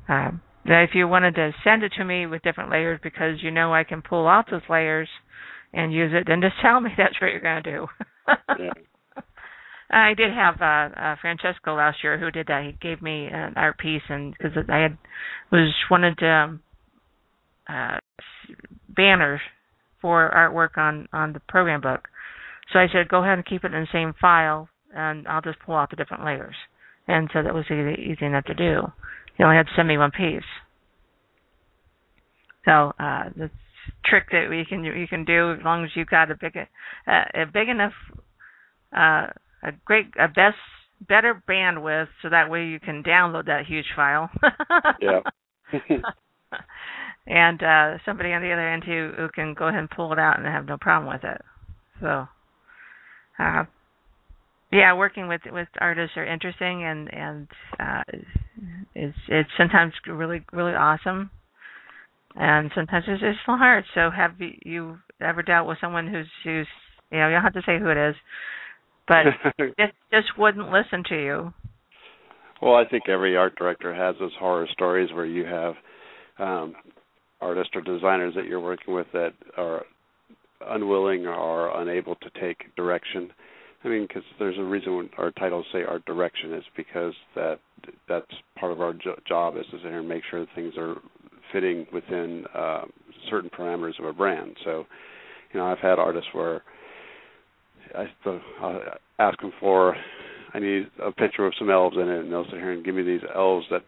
Um, 0.08 0.40
now, 0.66 0.82
if 0.82 0.90
you 0.94 1.06
wanted 1.06 1.34
to 1.34 1.52
send 1.62 1.82
it 1.82 1.92
to 1.98 2.04
me 2.04 2.26
with 2.26 2.42
different 2.42 2.70
layers 2.70 2.98
because 3.02 3.42
you 3.42 3.50
know 3.50 3.74
I 3.74 3.84
can 3.84 4.00
pull 4.02 4.26
out 4.26 4.46
those 4.50 4.62
layers 4.70 5.08
and 5.72 5.92
use 5.92 6.12
it, 6.14 6.24
then 6.26 6.40
just 6.40 6.54
tell 6.62 6.80
me 6.80 6.90
that's 6.96 7.20
what 7.20 7.30
you're 7.30 7.40
going 7.40 7.62
to 7.62 7.70
do. 7.70 7.86
Yeah. 8.58 8.70
I 9.90 10.14
did 10.14 10.32
have 10.32 10.60
uh, 10.60 10.98
uh 10.98 11.16
Francesco 11.20 11.76
last 11.76 11.98
year 12.02 12.18
who 12.18 12.30
did 12.30 12.46
that. 12.48 12.64
He 12.64 12.72
gave 12.80 13.02
me 13.02 13.26
an 13.26 13.52
art 13.56 13.78
piece, 13.78 14.02
and 14.08 14.32
because 14.32 14.56
I 14.68 14.78
had 14.78 14.98
was 15.52 15.72
wanted 15.90 16.20
um, 16.22 16.60
uh, 17.68 17.98
banners 18.88 19.40
for 20.00 20.32
artwork 20.34 20.78
on 20.78 21.06
on 21.12 21.34
the 21.34 21.40
program 21.48 21.82
book, 21.82 22.08
so 22.72 22.78
I 22.78 22.86
said 22.90 23.08
go 23.08 23.22
ahead 23.22 23.34
and 23.34 23.46
keep 23.46 23.62
it 23.62 23.74
in 23.74 23.82
the 23.82 23.86
same 23.92 24.14
file, 24.20 24.68
and 24.92 25.28
I'll 25.28 25.42
just 25.42 25.60
pull 25.64 25.76
out 25.76 25.90
the 25.90 25.96
different 25.96 26.24
layers. 26.24 26.56
And 27.06 27.28
so 27.32 27.42
that 27.42 27.54
was 27.54 27.66
easy, 27.66 28.10
easy 28.10 28.24
enough 28.24 28.46
to 28.46 28.54
do. 28.54 28.90
You 29.38 29.44
only 29.44 29.56
had 29.56 29.66
to 29.66 29.72
send 29.76 29.88
me 29.88 29.98
one 29.98 30.10
piece. 30.10 30.42
So 32.64 32.92
uh, 32.98 33.30
the 33.36 33.50
trick 34.04 34.24
that 34.32 34.48
we 34.48 34.64
can 34.68 34.84
you 34.84 35.06
can 35.08 35.24
do 35.24 35.52
as 35.52 35.58
long 35.64 35.84
as 35.84 35.90
you've 35.94 36.08
got 36.08 36.30
a 36.30 36.36
big 36.40 36.56
uh, 36.56 37.24
a 37.34 37.46
big 37.52 37.68
enough 37.68 37.92
uh, 38.96 39.26
a 39.62 39.72
great 39.84 40.06
a 40.18 40.28
best 40.28 40.56
better 41.06 41.42
bandwidth 41.48 42.08
so 42.22 42.30
that 42.30 42.50
way 42.50 42.66
you 42.66 42.80
can 42.80 43.02
download 43.02 43.46
that 43.46 43.66
huge 43.66 43.86
file. 43.94 44.30
Yeah. 45.00 45.20
and 47.26 47.62
uh 47.62 47.98
somebody 48.04 48.32
on 48.32 48.42
the 48.42 48.52
other 48.52 48.68
end 48.68 48.84
who 48.84 49.12
who 49.16 49.28
can 49.28 49.54
go 49.54 49.66
ahead 49.66 49.80
and 49.80 49.90
pull 49.90 50.12
it 50.12 50.18
out 50.18 50.38
and 50.38 50.46
have 50.46 50.66
no 50.66 50.76
problem 50.78 51.12
with 51.12 51.24
it. 51.24 51.40
So 52.00 52.26
uh 53.38 53.64
yeah, 54.74 54.92
working 54.94 55.28
with 55.28 55.40
with 55.50 55.68
artists 55.80 56.16
are 56.16 56.26
interesting 56.26 56.84
and 56.84 57.12
and 57.12 57.48
uh, 57.78 58.02
it's 58.94 59.16
it's 59.28 59.50
sometimes 59.56 59.92
really 60.06 60.44
really 60.52 60.72
awesome, 60.72 61.30
and 62.34 62.70
sometimes 62.74 63.04
it's 63.06 63.20
just 63.20 63.38
hard. 63.46 63.84
So 63.94 64.10
have 64.10 64.32
you 64.38 64.98
ever 65.20 65.42
dealt 65.42 65.68
with 65.68 65.78
someone 65.80 66.08
who's 66.08 66.26
who's 66.42 66.66
you 67.12 67.18
know 67.18 67.28
you 67.28 67.34
don't 67.34 67.42
have 67.42 67.52
to 67.54 67.62
say 67.64 67.78
who 67.78 67.88
it 67.88 67.96
is, 67.96 68.16
but 69.06 69.24
just 69.78 69.92
just 70.12 70.38
wouldn't 70.38 70.72
listen 70.72 71.04
to 71.08 71.16
you? 71.16 71.54
Well, 72.60 72.74
I 72.74 72.84
think 72.84 73.08
every 73.08 73.36
art 73.36 73.56
director 73.56 73.94
has 73.94 74.16
those 74.18 74.32
horror 74.40 74.66
stories 74.72 75.12
where 75.12 75.26
you 75.26 75.44
have 75.44 75.74
um, 76.38 76.74
artists 77.40 77.72
or 77.74 77.80
designers 77.80 78.34
that 78.34 78.46
you're 78.46 78.60
working 78.60 78.94
with 78.94 79.06
that 79.12 79.34
are 79.56 79.84
unwilling 80.66 81.26
or 81.26 81.80
unable 81.80 82.16
to 82.16 82.30
take 82.40 82.74
direction 82.74 83.30
I 83.84 83.88
mean, 83.88 84.06
because 84.08 84.22
there's 84.38 84.58
a 84.58 84.62
reason 84.62 85.10
our 85.18 85.30
titles 85.32 85.66
say 85.72 85.82
art 85.82 86.04
direction 86.06 86.54
is 86.54 86.64
because 86.76 87.12
that 87.34 87.58
that's 88.08 88.26
part 88.58 88.72
of 88.72 88.80
our 88.80 88.94
jo- 88.94 89.18
job 89.28 89.56
is 89.56 89.66
to 89.66 89.78
sit 89.78 89.82
here 89.82 90.00
and 90.00 90.08
make 90.08 90.22
sure 90.30 90.46
things 90.54 90.74
are 90.78 90.96
fitting 91.52 91.86
within 91.92 92.44
uh, 92.54 92.82
certain 93.30 93.50
parameters 93.50 93.98
of 93.98 94.06
a 94.06 94.12
brand. 94.12 94.56
So, 94.64 94.86
you 95.52 95.60
know, 95.60 95.66
I've 95.66 95.78
had 95.78 95.98
artists 95.98 96.30
where 96.32 96.62
I 97.94 98.06
uh, 98.26 98.78
ask 99.18 99.38
them 99.40 99.52
for 99.60 99.94
I 100.54 100.60
need 100.60 100.86
a 101.02 101.12
picture 101.12 101.46
of 101.46 101.52
some 101.58 101.68
elves 101.68 101.96
in 101.96 102.08
it, 102.08 102.20
and 102.20 102.32
they'll 102.32 102.44
sit 102.44 102.54
here 102.54 102.72
and 102.72 102.84
give 102.84 102.94
me 102.94 103.02
these 103.02 103.20
elves 103.34 103.66
that 103.70 103.82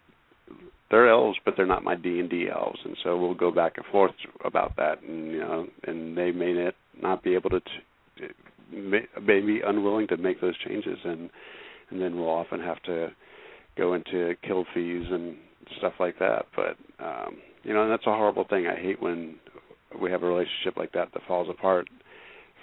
they're 0.91 1.09
elves, 1.09 1.39
but 1.45 1.55
they're 1.57 1.67
not 1.67 1.85
my 1.85 1.95
D 1.95 2.21
and 2.21 2.29
D 2.29 2.49
elves, 2.53 2.79
and 2.85 2.97
so 3.03 3.17
we'll 3.17 3.35
go 3.35 3.51
back 3.51 3.75
and 3.77 3.87
forth 3.87 4.13
about 4.45 4.77
that, 4.77 5.03
and 5.03 5.33
you 5.33 5.41
know, 5.41 5.67
and 5.85 6.17
they 6.17 6.33
may 6.33 6.53
not 6.53 6.75
not 7.01 7.23
be 7.23 7.35
able 7.35 7.51
to 7.51 7.61
t- 7.61 7.71
may, 8.73 9.07
may 9.23 9.41
be 9.41 9.61
unwilling 9.65 10.07
to 10.09 10.17
make 10.17 10.41
those 10.41 10.57
changes, 10.59 10.99
and 11.05 11.31
and 11.91 12.01
then 12.01 12.17
we'll 12.17 12.29
often 12.29 12.61
have 12.61 12.83
to 12.83 13.09
go 13.77 13.95
into 13.95 14.35
kill 14.43 14.65
fees 14.75 15.07
and 15.11 15.37
stuff 15.79 15.95
like 16.01 16.19
that. 16.19 16.47
But 16.55 16.77
um, 17.05 17.37
you 17.63 17.75
know, 17.75 17.83
and 17.83 17.91
that's 17.91 18.07
a 18.07 18.15
horrible 18.15 18.47
thing. 18.49 18.67
I 18.67 18.81
hate 18.81 19.01
when 19.01 19.37
we 20.01 20.11
have 20.11 20.23
a 20.23 20.27
relationship 20.27 20.77
like 20.77 20.93
that 20.93 21.13
that 21.13 21.23
falls 21.27 21.49
apart 21.49 21.89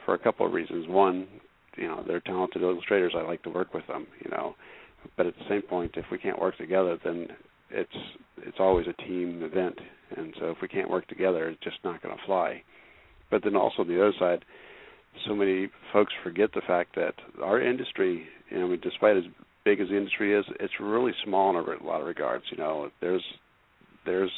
for 0.06 0.14
a 0.14 0.20
couple 0.20 0.45
of 0.45 0.54
reasons. 0.54 0.88
One, 0.88 1.28
you 1.78 1.88
know, 1.88 2.04
they're 2.06 2.20
talented 2.22 2.62
illustrators. 2.62 3.14
I 3.16 3.22
like 3.22 3.43
to 3.43 3.49
work 3.49 3.74
with 3.74 3.88
them. 3.88 4.08
You 4.24 4.32
know, 4.32 4.56
but 5.18 5.26
at 5.26 5.36
the 5.36 5.45
same 5.49 5.62
point, 5.62 5.91
if 5.95 6.06
we 6.12 6.18
can't 6.18 6.39
work 6.39 6.58
together, 6.58 6.97
then 7.04 7.28
it's 7.70 7.91
it's 8.38 8.58
always 8.60 8.88
a 8.88 9.01
team 9.04 9.41
event. 9.43 9.80
And 10.16 10.34
so 10.39 10.51
if 10.51 10.58
we 10.62 10.68
can't 10.68 10.89
work 10.89 11.08
together, 11.08 11.49
it's 11.49 11.64
just 11.64 11.78
not 11.84 12.01
going 12.01 12.16
to 12.16 12.26
fly. 12.26 12.62
But 13.32 13.43
then 13.43 13.56
also 13.56 13.84
the 13.84 13.99
other 13.99 14.14
side, 14.20 14.45
so 15.28 15.36
many 15.36 15.70
folks 15.91 16.14
forget 16.24 16.49
the 16.53 16.61
fact 16.61 16.95
that 16.95 17.14
our 17.41 17.61
industry, 17.61 18.26
you 18.49 18.59
know, 18.59 18.76
despite 18.76 19.18
as 19.18 19.24
big 19.66 19.80
as 19.80 19.88
the 19.89 19.97
industry 19.97 20.38
is, 20.38 20.45
it's 20.59 20.74
really 20.80 21.11
small 21.24 21.49
in 21.49 21.55
a 21.55 21.84
lot 21.84 22.01
of 22.01 22.07
regards. 22.07 22.43
You 22.51 22.57
know, 22.57 22.89
there's 23.01 23.24
there's 24.05 24.32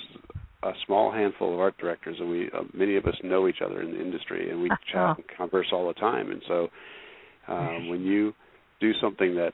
a 0.63 0.71
small 0.85 1.11
handful 1.11 1.53
of 1.53 1.59
art 1.59 1.77
directors, 1.77 2.17
and 2.19 2.29
we 2.29 2.47
uh, 2.47 2.63
many 2.73 2.97
of 2.97 3.05
us 3.05 3.15
know 3.23 3.47
each 3.47 3.61
other 3.63 3.81
in 3.81 3.91
the 3.91 4.01
industry, 4.01 4.49
and 4.49 4.61
we 4.61 4.69
chat 4.91 5.17
and 5.17 5.25
converse 5.37 5.67
all 5.71 5.87
the 5.87 5.93
time. 5.93 6.31
And 6.31 6.41
so, 6.47 6.67
um, 7.47 7.89
when 7.89 8.01
you 8.01 8.33
do 8.79 8.91
something 9.01 9.35
that 9.35 9.53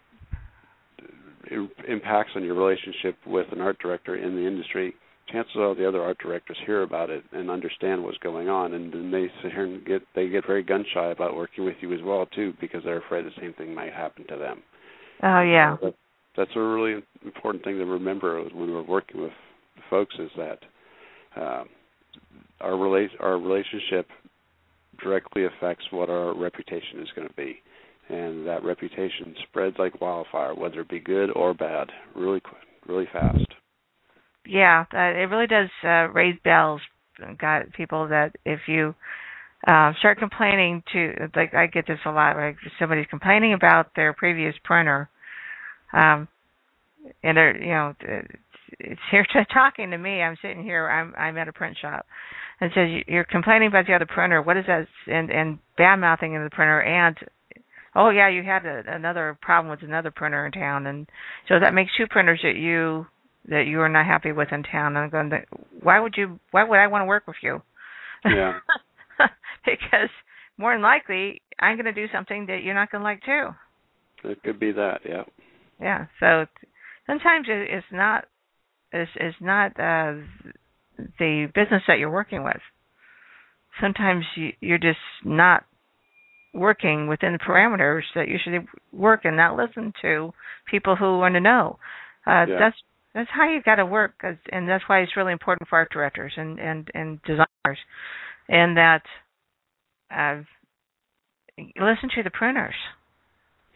impacts 1.87 2.31
on 2.35 2.43
your 2.43 2.55
relationship 2.55 3.17
with 3.25 3.47
an 3.51 3.61
art 3.61 3.77
director 3.79 4.15
in 4.15 4.35
the 4.35 4.47
industry, 4.47 4.93
chances 5.31 5.55
are 5.57 5.75
the 5.75 5.87
other 5.87 6.01
art 6.01 6.17
directors 6.19 6.57
hear 6.65 6.83
about 6.83 7.09
it 7.09 7.23
and 7.31 7.49
understand 7.49 8.03
what's 8.03 8.17
going 8.19 8.49
on, 8.49 8.73
and 8.73 8.91
then 8.93 9.11
they 9.11 9.27
sit 9.41 9.51
here 9.51 9.65
and 9.65 9.85
get 9.85 10.01
they 10.15 10.27
get 10.29 10.45
very 10.45 10.63
gun 10.63 10.85
shy 10.93 11.07
about 11.07 11.35
working 11.35 11.65
with 11.65 11.75
you 11.81 11.93
as 11.93 12.01
well 12.03 12.25
too 12.27 12.53
because 12.59 12.81
they're 12.83 12.99
afraid 12.99 13.25
the 13.25 13.31
same 13.39 13.53
thing 13.53 13.73
might 13.73 13.93
happen 13.93 14.25
to 14.27 14.37
them. 14.37 14.61
Oh 15.23 15.41
yeah, 15.41 15.77
so 15.77 15.87
that, 15.87 15.95
that's 16.37 16.51
a 16.55 16.59
really 16.59 17.01
important 17.23 17.63
thing 17.63 17.77
to 17.77 17.85
remember 17.85 18.41
when 18.43 18.71
we're 18.71 18.83
working 18.83 19.21
with 19.21 19.31
folks 19.89 20.15
is 20.19 20.29
that 20.37 20.59
uh, 21.35 21.63
our 22.59 22.77
relate 22.77 23.11
our 23.19 23.37
relationship 23.37 24.07
directly 25.01 25.45
affects 25.45 25.85
what 25.91 26.09
our 26.09 26.37
reputation 26.37 26.99
is 27.01 27.07
going 27.15 27.27
to 27.27 27.33
be, 27.35 27.57
and 28.09 28.45
that 28.45 28.63
reputation 28.63 29.35
spreads 29.49 29.77
like 29.79 30.01
wildfire, 30.01 30.53
whether 30.53 30.81
it 30.81 30.89
be 30.89 30.99
good 30.99 31.29
or 31.35 31.53
bad, 31.53 31.87
really 32.15 32.41
really 32.87 33.07
fast 33.13 33.45
yeah, 34.45 34.85
uh, 34.93 34.97
it 34.97 35.29
really 35.29 35.47
does 35.47 35.69
uh, 35.83 36.09
raise 36.13 36.37
bells. 36.43 36.81
Got 37.39 37.73
people 37.73 38.07
that 38.07 38.35
if 38.45 38.61
you 38.67 38.95
uh, 39.67 39.93
start 39.99 40.17
complaining 40.17 40.81
to, 40.91 41.29
like 41.35 41.53
I 41.53 41.67
get 41.67 41.85
this 41.87 41.99
a 42.05 42.11
lot, 42.11 42.35
like 42.35 42.55
somebody's 42.79 43.05
complaining 43.09 43.53
about 43.53 43.91
their 43.95 44.13
previous 44.13 44.55
printer, 44.63 45.07
um, 45.93 46.27
and 47.23 47.37
they're 47.37 47.61
you 47.61 47.71
know 47.71 47.93
it's 48.79 49.01
here 49.11 49.25
to 49.33 49.45
talking 49.53 49.91
to 49.91 49.97
me. 49.97 50.21
I'm 50.21 50.37
sitting 50.41 50.63
here. 50.63 50.89
I'm 50.89 51.13
I'm 51.15 51.37
at 51.37 51.47
a 51.47 51.53
print 51.53 51.77
shop, 51.79 52.07
and 52.59 52.71
says 52.73 53.03
you're 53.07 53.23
complaining 53.25 53.67
about 53.67 53.85
the 53.85 53.93
other 53.93 54.07
printer. 54.07 54.41
What 54.41 54.57
is 54.57 54.65
that? 54.67 54.87
And 55.05 55.29
and 55.29 55.59
bad 55.77 55.97
mouthing 55.97 56.33
in 56.33 56.43
the 56.43 56.49
printer 56.49 56.81
and 56.81 57.15
oh 57.95 58.09
yeah, 58.09 58.29
you 58.29 58.43
had 58.43 58.65
a, 58.65 58.83
another 58.87 59.37
problem 59.41 59.69
with 59.69 59.87
another 59.87 60.11
printer 60.11 60.45
in 60.45 60.51
town, 60.51 60.87
and 60.87 61.07
so 61.47 61.59
that 61.59 61.73
makes 61.73 61.91
two 61.97 62.07
printers 62.07 62.39
that 62.43 62.55
you 62.55 63.05
that 63.47 63.65
you 63.67 63.81
are 63.81 63.89
not 63.89 64.05
happy 64.05 64.31
with 64.31 64.49
in 64.51 64.63
town. 64.63 64.95
and 64.95 64.99
I'm 64.99 65.09
going 65.09 65.29
to, 65.31 65.41
why 65.81 65.99
would 65.99 66.15
you, 66.17 66.39
why 66.51 66.63
would 66.63 66.77
I 66.77 66.87
want 66.87 67.01
to 67.01 67.07
work 67.07 67.27
with 67.27 67.37
you? 67.41 67.61
Yeah. 68.25 68.59
because 69.65 70.09
more 70.57 70.73
than 70.73 70.81
likely, 70.81 71.41
I'm 71.59 71.75
going 71.75 71.85
to 71.85 71.93
do 71.93 72.11
something 72.13 72.45
that 72.47 72.63
you're 72.63 72.75
not 72.75 72.91
going 72.91 73.01
to 73.01 73.03
like 73.03 73.23
too. 73.23 73.49
It 74.29 74.43
could 74.43 74.59
be 74.59 74.71
that, 74.73 74.99
yeah. 75.07 75.23
Yeah. 75.79 76.05
So 76.19 76.45
sometimes 77.07 77.47
it's 77.49 77.85
not, 77.91 78.25
it's, 78.91 79.11
it's 79.15 79.37
not 79.41 79.71
uh, 79.79 80.21
the 81.17 81.47
business 81.55 81.81
that 81.87 81.97
you're 81.97 82.11
working 82.11 82.43
with. 82.43 82.61
Sometimes 83.79 84.25
you, 84.35 84.51
you're 84.59 84.77
just 84.77 84.99
not 85.23 85.63
working 86.53 87.07
within 87.07 87.33
the 87.33 87.39
parameters 87.39 88.01
that 88.15 88.27
you 88.27 88.37
should 88.43 88.67
work 88.91 89.21
and 89.23 89.37
not 89.37 89.55
listen 89.55 89.93
to 90.01 90.33
people 90.69 90.95
who 90.95 91.17
want 91.17 91.35
to 91.35 91.39
know. 91.39 91.79
Uh, 92.27 92.45
yeah. 92.47 92.57
That's 92.59 92.75
that's 93.13 93.29
how 93.31 93.49
you 93.49 93.61
got 93.61 93.75
to 93.75 93.85
work, 93.85 94.13
and 94.51 94.67
that's 94.67 94.83
why 94.87 95.01
it's 95.01 95.17
really 95.17 95.33
important 95.33 95.67
for 95.69 95.77
art 95.77 95.91
directors 95.91 96.33
and 96.37 96.59
and 96.59 96.89
and 96.93 97.21
designers, 97.23 97.79
and 98.47 98.77
that 98.77 99.01
uh, 100.15 100.41
listen 101.57 102.09
to 102.15 102.23
the 102.23 102.29
printers. 102.29 102.75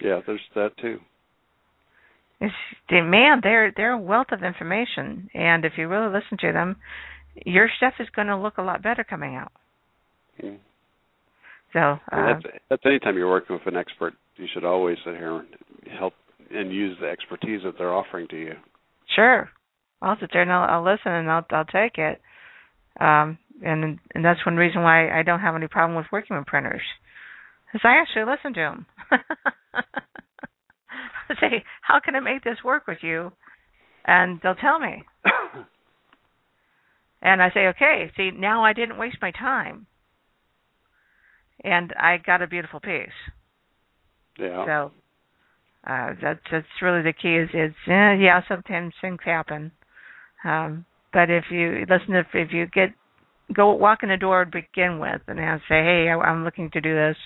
Yeah, 0.02 0.22
there's 0.26 0.42
that 0.56 0.72
too. 0.82 1.00
It's 2.40 2.54
man, 2.90 3.40
they're 3.44 3.74
they're 3.76 3.94
a 3.94 3.98
wealth 3.98 4.28
of 4.32 4.44
information, 4.44 5.30
and 5.34 5.66
if 5.66 5.74
you 5.78 5.88
really 5.88 6.14
listen 6.14 6.38
to 6.42 6.52
them, 6.52 6.78
your 7.46 7.70
stuff 7.78 7.94
is 8.00 8.08
going 8.16 8.28
to 8.28 8.38
look 8.38 8.58
a 8.58 8.62
lot 8.62 8.84
better 8.84 9.04
coming 9.04 9.36
out. 9.36 9.52
Mm. 10.44 10.58
So 11.74 11.80
uh, 11.80 12.00
that's, 12.12 12.56
that's 12.70 12.84
anytime 12.86 13.18
you're 13.18 13.30
working 13.30 13.56
with 13.56 13.68
an 13.68 13.78
expert, 13.78 14.14
you 14.38 14.48
should 14.54 14.64
always 14.64 14.98
sit 15.06 15.16
here 15.16 15.40
and 15.40 15.48
help 15.98 16.14
and 16.52 16.72
use 16.72 16.98
the 17.02 17.08
expertise 17.08 17.62
that 17.66 17.74
they're 17.78 17.94
offering 17.94 18.28
to 18.30 18.38
you. 18.38 18.54
Sure. 19.16 19.50
I'll 20.02 20.18
sit 20.20 20.30
there 20.34 20.42
and 20.42 20.52
I'll, 20.52 20.70
I'll 20.70 20.84
listen 20.84 21.12
and 21.12 21.32
I'll 21.32 21.46
I'll 21.52 21.66
take 21.66 21.98
it. 21.98 22.22
Um, 23.00 23.38
and 23.64 24.00
and 24.14 24.26
that's 24.26 24.46
one 24.46 24.58
reason 24.58 24.84
why 24.84 25.10
I 25.18 25.24
don't 25.24 25.40
have 25.40 25.56
any 25.56 25.68
problem 25.68 25.96
with 25.98 26.06
working 26.12 26.38
with 26.38 26.46
printers, 26.46 26.82
because 27.66 27.82
I 27.84 28.02
actually 28.02 28.26
listen 28.32 28.54
to 28.54 28.60
them. 28.60 28.86
I 31.30 31.34
say, 31.40 31.64
how 31.82 32.00
can 32.00 32.16
I 32.16 32.20
make 32.20 32.44
this 32.44 32.64
work 32.64 32.88
with 32.88 33.00
you? 33.02 33.32
And 34.06 34.40
they'll 34.44 34.56
tell 34.56 34.80
me. 34.80 35.04
and 37.22 37.42
I 37.42 37.50
say, 37.52 37.68
okay, 37.68 38.12
see, 38.16 38.30
now 38.32 38.64
I 38.64 38.74
didn't 38.74 39.00
waste 39.00 39.18
my 39.22 39.32
time. 39.32 39.88
And 41.64 41.94
I 42.00 42.18
got 42.18 42.44
a 42.44 42.48
beautiful 42.48 42.80
piece. 42.80 43.10
Yeah. 44.38 44.66
So 44.66 44.92
uh, 45.88 46.14
that's 46.22 46.40
that's 46.52 46.66
really 46.82 47.04
the 47.04 47.14
key. 47.14 47.36
Is 47.36 47.50
is 47.54 47.76
eh, 47.88 48.14
yeah, 48.16 48.42
sometimes 48.48 48.94
things 49.02 49.20
happen, 49.24 49.72
um, 50.44 50.86
but 51.14 51.30
if 51.30 51.46
you 51.52 51.86
listen, 51.90 52.16
if 52.16 52.28
if 52.34 52.52
you 52.52 52.66
get 52.68 52.90
go 53.54 53.72
walk 53.74 54.00
in 54.02 54.10
the 54.10 54.18
door 54.18 54.46
to 54.46 54.52
begin 54.52 55.00
with, 55.00 55.22
and 55.28 55.38
have, 55.40 55.60
say, 55.70 55.84
hey, 55.84 56.10
I, 56.10 56.18
I'm 56.18 56.44
looking 56.44 56.72
to 56.72 56.82
do 56.82 56.96
this. 56.96 57.18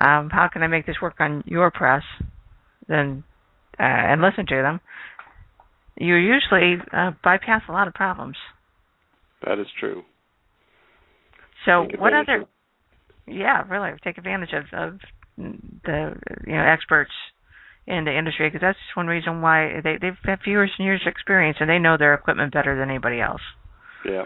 Um, 0.00 0.30
how 0.30 0.48
can 0.52 0.62
I 0.62 0.66
make 0.66 0.86
this 0.86 0.96
work 1.00 1.16
on 1.20 1.42
your 1.46 1.70
press? 1.70 2.02
Then 2.88 3.24
uh, 3.78 3.82
and 3.82 4.20
listen 4.20 4.46
to 4.46 4.62
them. 4.62 4.80
You 5.96 6.14
usually 6.14 6.76
uh, 6.92 7.12
bypass 7.22 7.62
a 7.68 7.72
lot 7.72 7.88
of 7.88 7.94
problems. 7.94 8.36
That 9.44 9.58
is 9.58 9.66
true. 9.78 10.02
So 11.64 11.86
what 11.98 12.12
other? 12.12 12.44
Yeah, 13.26 13.62
really 13.68 13.92
take 14.02 14.18
advantage 14.18 14.52
of, 14.52 14.64
of 14.72 14.98
the 15.36 16.14
you 16.46 16.52
know 16.52 16.64
experts 16.64 17.12
in 17.86 18.04
the 18.04 18.16
industry 18.16 18.48
because 18.48 18.60
that's 18.60 18.78
one 18.94 19.06
reason 19.06 19.40
why 19.40 19.80
they 19.82 19.96
they've 20.00 20.16
had 20.24 20.38
years 20.46 20.70
and 20.78 20.84
years 20.84 21.02
of 21.04 21.10
experience 21.10 21.58
and 21.60 21.68
they 21.68 21.78
know 21.78 21.96
their 21.96 22.14
equipment 22.14 22.52
better 22.52 22.78
than 22.78 22.90
anybody 22.90 23.20
else. 23.20 23.40
Yeah. 24.04 24.24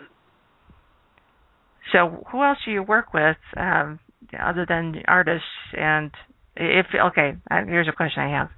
So 1.93 2.25
who 2.31 2.43
else 2.43 2.59
do 2.65 2.71
you 2.71 2.83
work 2.83 3.15
with 3.15 3.37
um, 3.57 4.01
other 4.39 4.67
than 4.69 5.03
artists 5.09 5.47
and 5.73 6.11
if 6.57 6.87
okay, 6.95 7.37
uh, 7.51 7.65
here's 7.67 7.89
a 7.89 7.93
question 7.93 8.23
I 8.23 8.31
have. 8.31 8.49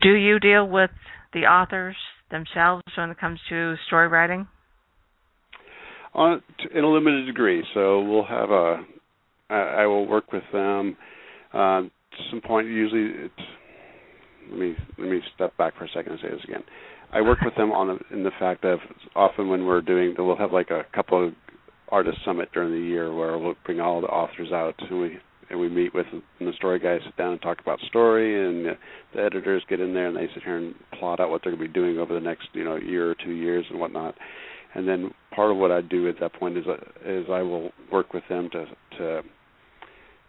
Do 0.00 0.10
you 0.10 0.38
deal 0.38 0.66
with 0.66 0.90
the 1.32 1.40
authors 1.40 1.96
themselves 2.30 2.82
when 2.96 3.10
it 3.10 3.20
comes 3.20 3.38
to 3.48 3.74
story 3.86 4.08
writing? 4.08 4.48
On 6.14 6.42
in 6.74 6.84
a 6.84 6.88
limited 6.88 7.26
degree. 7.26 7.64
So 7.74 8.02
we'll 8.02 8.24
have 8.24 8.50
a. 8.50 8.84
I, 9.48 9.82
I 9.82 9.86
will 9.86 10.06
work 10.06 10.32
with 10.32 10.42
them. 10.52 10.96
Uh, 11.52 11.82
some 12.30 12.40
point, 12.40 12.68
usually 12.68 13.24
it's. 13.24 13.48
Let 14.50 14.58
me 14.58 14.74
let 14.98 15.08
me 15.08 15.20
step 15.34 15.56
back 15.56 15.78
for 15.78 15.84
a 15.84 15.88
second 15.94 16.12
and 16.12 16.20
say 16.20 16.28
this 16.28 16.44
again. 16.44 16.64
I 17.12 17.20
work 17.20 17.40
with 17.42 17.54
them 17.54 17.72
on 17.72 17.88
the, 17.88 18.14
in 18.14 18.24
the 18.24 18.32
fact 18.38 18.64
of 18.64 18.80
often 19.14 19.48
when 19.48 19.66
we're 19.66 19.82
doing, 19.82 20.14
we'll 20.18 20.36
have 20.36 20.52
like 20.52 20.70
a 20.70 20.84
couple 20.94 21.28
of 21.28 21.34
artist 21.92 22.18
summit 22.24 22.48
during 22.52 22.72
the 22.72 22.88
year 22.88 23.14
where 23.14 23.38
we'll 23.38 23.54
bring 23.64 23.80
all 23.80 24.00
the 24.00 24.06
authors 24.08 24.50
out 24.50 24.74
and 24.78 24.98
we 24.98 25.18
and 25.50 25.60
we 25.60 25.68
meet 25.68 25.94
with 25.94 26.06
and 26.10 26.22
the 26.40 26.52
story 26.54 26.78
guys 26.78 27.00
sit 27.04 27.16
down 27.16 27.32
and 27.32 27.42
talk 27.42 27.60
about 27.60 27.78
story 27.80 28.48
and 28.48 28.76
the 29.14 29.22
editors 29.22 29.62
get 29.68 29.78
in 29.78 29.92
there 29.92 30.08
and 30.08 30.16
they 30.16 30.26
sit 30.32 30.42
here 30.42 30.56
and 30.56 30.74
plot 30.98 31.20
out 31.20 31.28
what 31.28 31.42
they're 31.44 31.54
going 31.54 31.62
to 31.62 31.68
be 31.68 31.72
doing 31.72 31.98
over 31.98 32.14
the 32.14 32.20
next 32.20 32.48
you 32.54 32.64
know 32.64 32.76
year 32.76 33.10
or 33.10 33.14
two 33.22 33.32
years 33.32 33.66
and 33.70 33.78
whatnot 33.78 34.14
and 34.74 34.88
then 34.88 35.12
part 35.34 35.50
of 35.50 35.58
what 35.58 35.70
I 35.70 35.82
do 35.82 36.08
at 36.08 36.18
that 36.20 36.32
point 36.32 36.56
is 36.56 36.64
is 37.04 37.26
I 37.30 37.42
will 37.42 37.70
work 37.92 38.14
with 38.14 38.24
them 38.30 38.48
to 38.52 38.64
to 38.96 39.22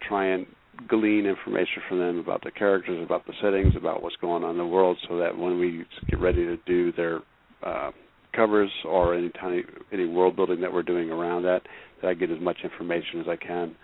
try 0.06 0.26
and 0.26 0.46
glean 0.88 1.26
information 1.26 1.82
from 1.88 1.98
them 1.98 2.18
about 2.18 2.42
the 2.42 2.50
characters, 2.50 3.02
about 3.04 3.26
the 3.26 3.32
settings, 3.42 3.74
about 3.76 4.02
what's 4.02 4.16
going 4.16 4.44
on 4.44 4.52
in 4.52 4.58
the 4.58 4.66
world, 4.66 4.96
so 5.08 5.18
that 5.18 5.36
when 5.36 5.58
we 5.58 5.84
get 6.08 6.20
ready 6.20 6.44
to 6.44 6.56
do 6.66 6.92
their 6.92 7.20
uh, 7.62 7.90
covers 8.34 8.70
or 8.84 9.14
any 9.14 9.30
tiny 9.30 9.62
any 9.92 10.06
world 10.06 10.36
building 10.36 10.60
that 10.60 10.72
we're 10.72 10.82
doing 10.82 11.10
around 11.10 11.42
that, 11.42 11.62
that 12.02 12.08
I 12.08 12.14
get 12.14 12.30
as 12.30 12.40
much 12.40 12.58
information 12.62 13.20
as 13.20 13.26
I 13.28 13.36
can. 13.36 13.74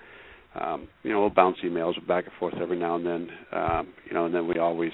Um, 0.54 0.88
you 1.04 1.12
know, 1.12 1.20
we'll 1.20 1.30
bounce 1.30 1.58
emails 1.64 1.94
back 2.08 2.24
and 2.24 2.32
forth 2.38 2.54
every 2.60 2.78
now 2.78 2.96
and 2.96 3.06
then. 3.06 3.28
Um, 3.52 3.88
you 4.06 4.14
know, 4.14 4.26
and 4.26 4.34
then 4.34 4.48
we 4.48 4.58
always 4.58 4.92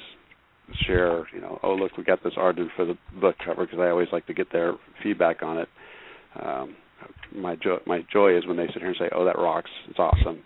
share. 0.86 1.26
You 1.34 1.40
know, 1.40 1.58
oh 1.62 1.74
look, 1.74 1.96
we 1.96 2.04
got 2.04 2.22
this 2.22 2.34
art 2.36 2.58
in 2.58 2.70
for 2.76 2.84
the 2.84 2.96
book 3.20 3.36
cover 3.44 3.64
because 3.64 3.80
I 3.80 3.88
always 3.88 4.08
like 4.12 4.26
to 4.26 4.34
get 4.34 4.52
their 4.52 4.74
feedback 5.02 5.42
on 5.42 5.58
it. 5.58 5.68
Um, 6.40 6.76
my 7.34 7.56
joy, 7.56 7.78
my 7.86 8.04
joy 8.12 8.36
is 8.36 8.46
when 8.46 8.56
they 8.56 8.66
sit 8.66 8.76
here 8.76 8.88
and 8.88 8.96
say, 8.98 9.08
"Oh, 9.14 9.24
that 9.24 9.38
rocks! 9.38 9.70
It's 9.88 9.98
awesome." 9.98 10.42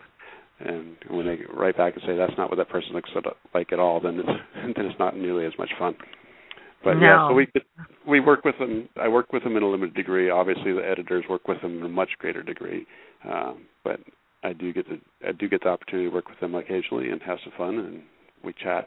And 0.61 0.97
when 1.09 1.27
they 1.27 1.39
write 1.55 1.77
back 1.77 1.95
and 1.95 2.03
say 2.07 2.17
that's 2.17 2.37
not 2.37 2.51
what 2.51 2.57
that 2.57 2.69
person 2.69 2.93
looks 2.93 3.11
like 3.55 3.73
at 3.73 3.79
all, 3.79 4.01
then 4.01 4.19
it's 4.19 4.29
then 4.77 4.87
it's 4.87 4.99
not 4.99 5.17
nearly 5.17 5.47
as 5.47 5.53
much 5.59 5.71
fun. 5.79 5.95
But 6.85 6.95
no. 6.95 7.01
yeah, 7.01 7.29
so 7.29 7.35
we 7.35 7.47
we 8.07 8.21
work 8.21 8.45
with 8.45 8.59
them. 8.59 8.89
I 9.01 9.09
work 9.09 9.33
with 9.33 9.45
them 9.45 9.57
in 9.57 9.63
a 9.63 9.69
limited 9.69 9.95
degree. 9.95 10.31
Obviously, 10.31 10.73
the 10.73 10.87
editors 10.87 11.25
work 11.29 11.49
with 11.49 11.61
them 11.63 11.79
in 11.79 11.85
a 11.85 11.89
much 11.89 12.11
greater 12.19 12.43
degree. 12.43 12.87
Um, 13.25 13.67
but 13.85 14.01
I 14.43 14.53
do 14.53 14.73
get 14.73 14.87
the 14.89 15.01
I 15.27 15.33
do 15.33 15.49
get 15.49 15.63
the 15.63 15.69
opportunity 15.69 16.09
to 16.09 16.15
work 16.15 16.29
with 16.29 16.41
them 16.41 16.55
occasionally 16.55 17.11
and 17.11 17.23
have 17.23 17.39
some 17.45 17.53
fun, 17.57 17.79
and 17.79 18.03
we 18.45 18.53
chat. 18.53 18.87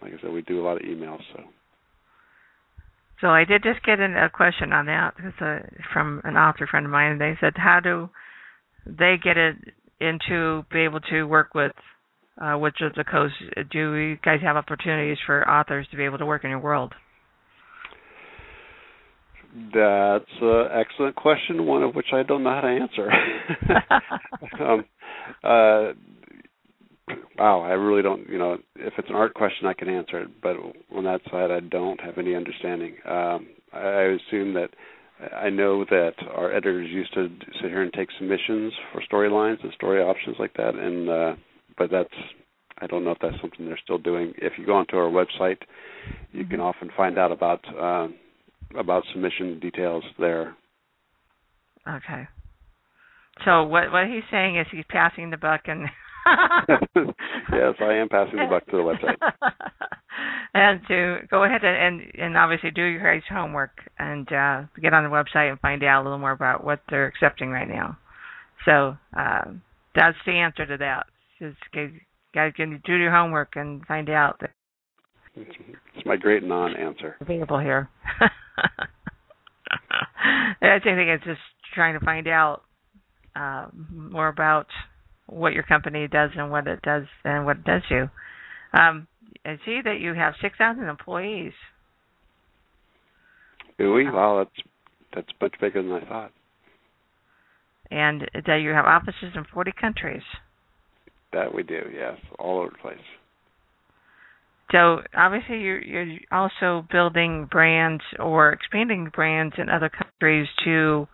Like 0.00 0.12
I 0.14 0.22
said, 0.22 0.32
we 0.32 0.42
do 0.42 0.60
a 0.60 0.64
lot 0.64 0.76
of 0.76 0.82
emails. 0.82 1.20
So. 1.34 1.42
So 3.20 3.28
I 3.28 3.44
did 3.44 3.62
just 3.62 3.84
get 3.84 4.00
a 4.00 4.30
question 4.32 4.72
on 4.72 4.86
that 4.86 5.14
because 5.16 5.32
uh, 5.40 5.58
from 5.92 6.20
an 6.24 6.36
author 6.36 6.66
friend 6.66 6.86
of 6.86 6.92
mine. 6.92 7.18
They 7.18 7.36
said, 7.40 7.52
"How 7.56 7.78
do 7.78 8.10
they 8.86 9.16
get 9.22 9.36
it 10.02 10.06
into 10.06 10.64
be 10.72 10.80
able 10.80 11.00
to 11.00 11.24
work 11.24 11.54
with 11.54 11.72
uh, 12.40 12.56
Wizards 12.58 12.82
of 12.82 12.94
the 12.94 13.04
Coast, 13.04 13.34
do 13.70 13.94
you 13.94 14.16
guys 14.24 14.40
have 14.42 14.56
opportunities 14.56 15.18
for 15.26 15.48
authors 15.48 15.86
to 15.90 15.96
be 15.96 16.04
able 16.04 16.18
to 16.18 16.26
work 16.26 16.44
in 16.44 16.50
your 16.50 16.58
world? 16.58 16.94
That's 19.54 20.24
an 20.40 20.68
excellent 20.72 21.14
question, 21.14 21.66
one 21.66 21.82
of 21.82 21.94
which 21.94 22.06
I 22.12 22.22
don't 22.22 22.42
know 22.42 22.50
how 22.50 22.60
to 22.62 22.68
answer. 22.68 23.10
um, 24.60 24.84
uh, 25.44 25.92
wow, 27.38 27.60
I 27.60 27.72
really 27.72 28.00
don't. 28.00 28.26
You 28.30 28.38
know, 28.38 28.56
if 28.76 28.94
it's 28.96 29.10
an 29.10 29.14
art 29.14 29.34
question, 29.34 29.66
I 29.66 29.74
can 29.74 29.90
answer 29.90 30.22
it, 30.22 30.30
but 30.42 30.56
on 30.96 31.04
that 31.04 31.20
side, 31.30 31.50
I 31.50 31.60
don't 31.60 32.00
have 32.00 32.16
any 32.16 32.34
understanding. 32.34 32.94
Um, 33.06 33.48
I 33.74 34.16
assume 34.30 34.54
that 34.54 34.70
I 35.36 35.50
know 35.50 35.84
that 35.84 36.14
our 36.34 36.52
editors 36.52 36.90
used 36.90 37.14
to 37.14 37.28
sit 37.60 37.70
here 37.70 37.82
and 37.82 37.92
take 37.92 38.08
submissions 38.18 38.72
for 38.92 39.02
storylines 39.10 39.62
and 39.62 39.72
story 39.74 40.02
options 40.02 40.36
like 40.38 40.54
that, 40.54 40.74
and 40.74 41.08
uh, 41.08 41.34
but 41.78 41.90
that's 41.90 42.14
I 42.78 42.86
don't 42.86 43.04
know 43.04 43.12
if 43.12 43.18
that's 43.20 43.40
something 43.40 43.66
they're 43.66 43.78
still 43.82 43.98
doing. 43.98 44.32
If 44.38 44.54
you 44.58 44.66
go 44.66 44.74
onto 44.74 44.96
our 44.96 45.10
website, 45.10 45.58
you 46.32 46.44
can 46.44 46.58
mm-hmm. 46.58 46.62
often 46.62 46.90
find 46.96 47.18
out 47.18 47.30
about 47.30 47.60
uh, 47.78 48.08
about 48.78 49.04
submission 49.12 49.60
details 49.60 50.04
there. 50.18 50.56
Okay. 51.88 52.26
So 53.44 53.64
what 53.64 53.92
what 53.92 54.06
he's 54.06 54.24
saying 54.30 54.58
is 54.58 54.66
he's 54.70 54.84
passing 54.88 55.30
the 55.30 55.36
buck 55.36 55.62
and 55.66 55.88
yes, 57.52 57.74
I 57.80 57.94
am 57.94 58.08
passing 58.08 58.38
the 58.38 58.46
buck 58.48 58.64
to 58.66 58.76
the 58.76 58.82
website. 58.82 59.16
and 60.54 60.80
to 60.88 61.18
go 61.30 61.44
ahead 61.44 61.64
and, 61.64 62.00
and 62.00 62.14
and 62.18 62.36
obviously 62.36 62.70
do 62.70 62.82
your 62.82 63.02
guys' 63.02 63.22
homework 63.28 63.78
and 63.98 64.30
uh, 64.32 64.62
get 64.80 64.94
on 64.94 65.04
the 65.04 65.10
website 65.10 65.50
and 65.50 65.60
find 65.60 65.82
out 65.82 66.02
a 66.02 66.04
little 66.04 66.18
more 66.18 66.32
about 66.32 66.64
what 66.64 66.80
they're 66.88 67.06
accepting 67.06 67.50
right 67.50 67.68
now. 67.68 67.98
So 68.64 68.96
uh, 69.18 69.44
that's 69.94 70.16
the 70.26 70.32
answer 70.32 70.66
to 70.66 70.76
that. 70.78 71.06
Just 71.38 71.56
guys 72.34 72.52
can 72.56 72.80
do 72.84 72.96
your 72.96 73.10
homework 73.10 73.54
and 73.56 73.84
find 73.86 74.08
out 74.08 74.38
that 74.40 74.50
it's 75.34 76.06
my 76.06 76.16
great 76.16 76.42
non-answer 76.42 77.16
available 77.20 77.58
here. 77.58 77.88
I 80.62 80.78
think 80.78 81.08
it's 81.08 81.24
just 81.24 81.40
trying 81.74 81.98
to 81.98 82.04
find 82.04 82.28
out 82.28 82.62
uh, 83.34 83.66
more 83.90 84.28
about 84.28 84.66
what 85.32 85.52
your 85.52 85.62
company 85.62 86.06
does 86.08 86.30
and 86.36 86.50
what 86.50 86.66
it 86.66 86.82
does 86.82 87.04
and 87.24 87.44
what 87.44 87.58
it 87.58 87.64
does 87.64 87.82
you. 87.90 88.08
Um, 88.72 89.06
I 89.44 89.56
see 89.64 89.80
that 89.84 89.98
you 90.00 90.14
have 90.14 90.34
six 90.40 90.56
thousand 90.56 90.84
employees. 90.84 91.52
Do 93.78 93.92
we? 93.92 94.04
Wow, 94.04 94.38
that's 94.44 94.68
that's 95.14 95.40
much 95.40 95.54
bigger 95.60 95.82
than 95.82 95.92
I 95.92 96.08
thought. 96.08 96.32
And 97.90 98.30
that 98.46 98.56
you 98.56 98.70
have 98.70 98.84
offices 98.84 99.32
in 99.34 99.44
forty 99.52 99.72
countries. 99.78 100.22
That 101.32 101.54
we 101.54 101.62
do, 101.62 101.80
yes, 101.94 102.16
all 102.38 102.60
over 102.60 102.70
the 102.70 102.78
place. 102.78 102.98
So 104.70 105.02
obviously 105.14 105.60
you're 105.60 105.82
you're 105.82 106.18
also 106.30 106.86
building 106.90 107.46
brands 107.50 108.02
or 108.18 108.52
expanding 108.52 109.10
brands 109.14 109.54
in 109.58 109.68
other 109.68 109.90
countries 109.90 110.48
to 110.64 111.06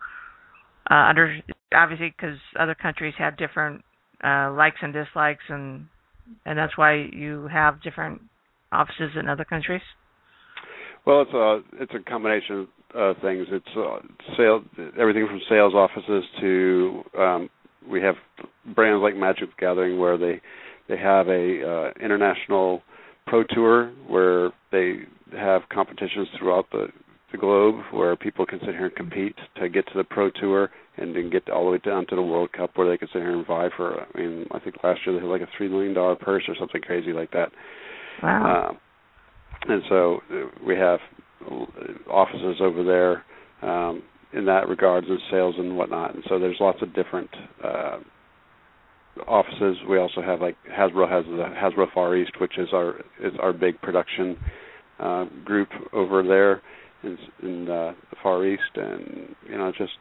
uh, 0.89 0.93
under 0.93 1.37
obviously 1.73 2.13
because 2.15 2.37
other 2.57 2.75
countries 2.75 3.13
have 3.17 3.37
different 3.37 3.83
uh, 4.23 4.51
likes 4.53 4.77
and 4.81 4.93
dislikes 4.93 5.43
and 5.49 5.87
and 6.45 6.57
that's 6.57 6.77
why 6.77 6.93
you 7.11 7.47
have 7.51 7.81
different 7.81 8.21
offices 8.71 9.11
in 9.19 9.27
other 9.27 9.45
countries. 9.45 9.81
Well, 11.05 11.21
it's 11.21 11.33
a 11.33 11.61
it's 11.81 11.93
a 11.93 12.09
combination 12.09 12.67
of 12.93 13.15
things. 13.21 13.47
It's 13.51 13.65
uh, 13.75 13.99
sales, 14.37 14.63
everything 14.99 15.27
from 15.27 15.39
sales 15.49 15.73
offices 15.73 16.23
to 16.41 17.03
um, 17.17 17.49
we 17.89 18.01
have 18.01 18.15
brands 18.75 19.01
like 19.01 19.15
Magic 19.15 19.49
Gathering 19.57 19.99
where 19.99 20.17
they 20.17 20.41
they 20.87 20.97
have 20.97 21.27
a 21.27 21.63
uh, 21.63 22.03
international 22.03 22.81
pro 23.27 23.43
tour 23.43 23.91
where 24.07 24.51
they 24.71 24.99
have 25.37 25.61
competitions 25.71 26.27
throughout 26.37 26.65
the 26.71 26.87
the 27.31 27.37
globe 27.37 27.75
where 27.91 28.15
people 28.15 28.45
can 28.45 28.59
sit 28.59 28.69
here 28.69 28.85
and 28.85 28.95
compete 28.95 29.35
to 29.59 29.69
get 29.69 29.85
to 29.87 29.97
the 29.97 30.03
pro 30.03 30.31
tour 30.31 30.69
and 30.97 31.15
then 31.15 31.29
get 31.29 31.49
all 31.49 31.65
the 31.65 31.71
way 31.71 31.77
down 31.77 32.05
to 32.07 32.15
the 32.15 32.21
World 32.21 32.51
Cup 32.51 32.71
where 32.75 32.89
they 32.89 32.97
can 32.97 33.07
sit 33.13 33.21
here 33.21 33.35
and 33.35 33.45
vie 33.45 33.69
for. 33.75 34.01
I 34.01 34.17
mean, 34.17 34.45
I 34.51 34.59
think 34.59 34.75
last 34.83 35.01
year 35.05 35.15
they 35.15 35.21
had 35.21 35.29
like 35.29 35.41
a 35.41 35.49
three 35.57 35.67
million 35.67 35.93
dollar 35.93 36.15
purse 36.15 36.43
or 36.47 36.55
something 36.59 36.81
crazy 36.81 37.13
like 37.13 37.31
that. 37.31 37.51
Wow. 38.23 38.71
Uh, 38.71 39.71
and 39.71 39.81
so 39.89 40.19
uh, 40.31 40.65
we 40.65 40.75
have 40.75 40.99
offices 42.09 42.57
over 42.61 42.83
there 42.83 43.23
um, 43.61 44.03
in 44.33 44.45
that 44.45 44.67
regards 44.67 45.07
and 45.09 45.19
sales 45.31 45.55
and 45.57 45.77
whatnot. 45.77 46.15
And 46.15 46.23
so 46.27 46.39
there's 46.39 46.57
lots 46.59 46.81
of 46.81 46.93
different 46.93 47.29
uh, 47.63 47.97
offices. 49.27 49.77
We 49.87 49.97
also 49.97 50.21
have 50.21 50.41
like 50.41 50.57
Hasbro 50.69 51.09
has 51.09 51.25
the 51.25 51.53
Hasbro 51.55 51.93
Far 51.93 52.15
East, 52.15 52.31
which 52.41 52.57
is 52.57 52.69
our 52.73 52.99
is 53.21 53.33
our 53.39 53.53
big 53.53 53.79
production 53.81 54.37
uh, 54.99 55.25
group 55.45 55.69
over 55.93 56.23
there 56.23 56.61
in, 57.03 57.17
in 57.43 57.69
uh, 57.69 57.93
the 58.09 58.17
Far 58.21 58.45
East, 58.45 58.61
and 58.75 59.35
you 59.49 59.57
know 59.57 59.71
just 59.77 59.93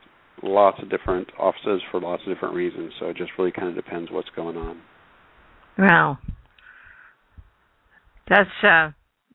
lots 0.43 0.81
of 0.83 0.91
different 0.91 1.29
offices 1.39 1.83
for 1.91 2.01
lots 2.01 2.23
of 2.27 2.33
different 2.33 2.55
reasons. 2.55 2.93
So 2.99 3.07
it 3.07 3.17
just 3.17 3.33
really 3.39 3.53
kind 3.53 3.69
of 3.69 3.75
depends 3.75 4.11
what's 4.11 4.29
going 4.37 4.57
on. 4.57 4.81
Wow, 5.79 6.19
that's 8.29 8.49
uh, 8.63 8.91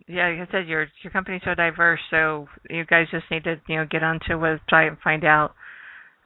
yeah, 0.08 0.30
like 0.30 0.50
I 0.50 0.52
said, 0.52 0.68
your 0.68 0.88
your 1.04 1.12
company's 1.12 1.42
so 1.46 1.56
diverse, 1.56 2.00
so 2.10 2.48
you 2.70 2.86
guys 2.86 3.08
just 3.12 3.26
need 3.32 3.44
to 3.46 3.56
you 3.68 3.78
know 3.78 3.86
get 3.90 4.04
onto 4.04 4.34
a 4.34 4.38
website 4.38 4.90
and 4.90 4.98
find 5.04 5.24
out 5.24 5.54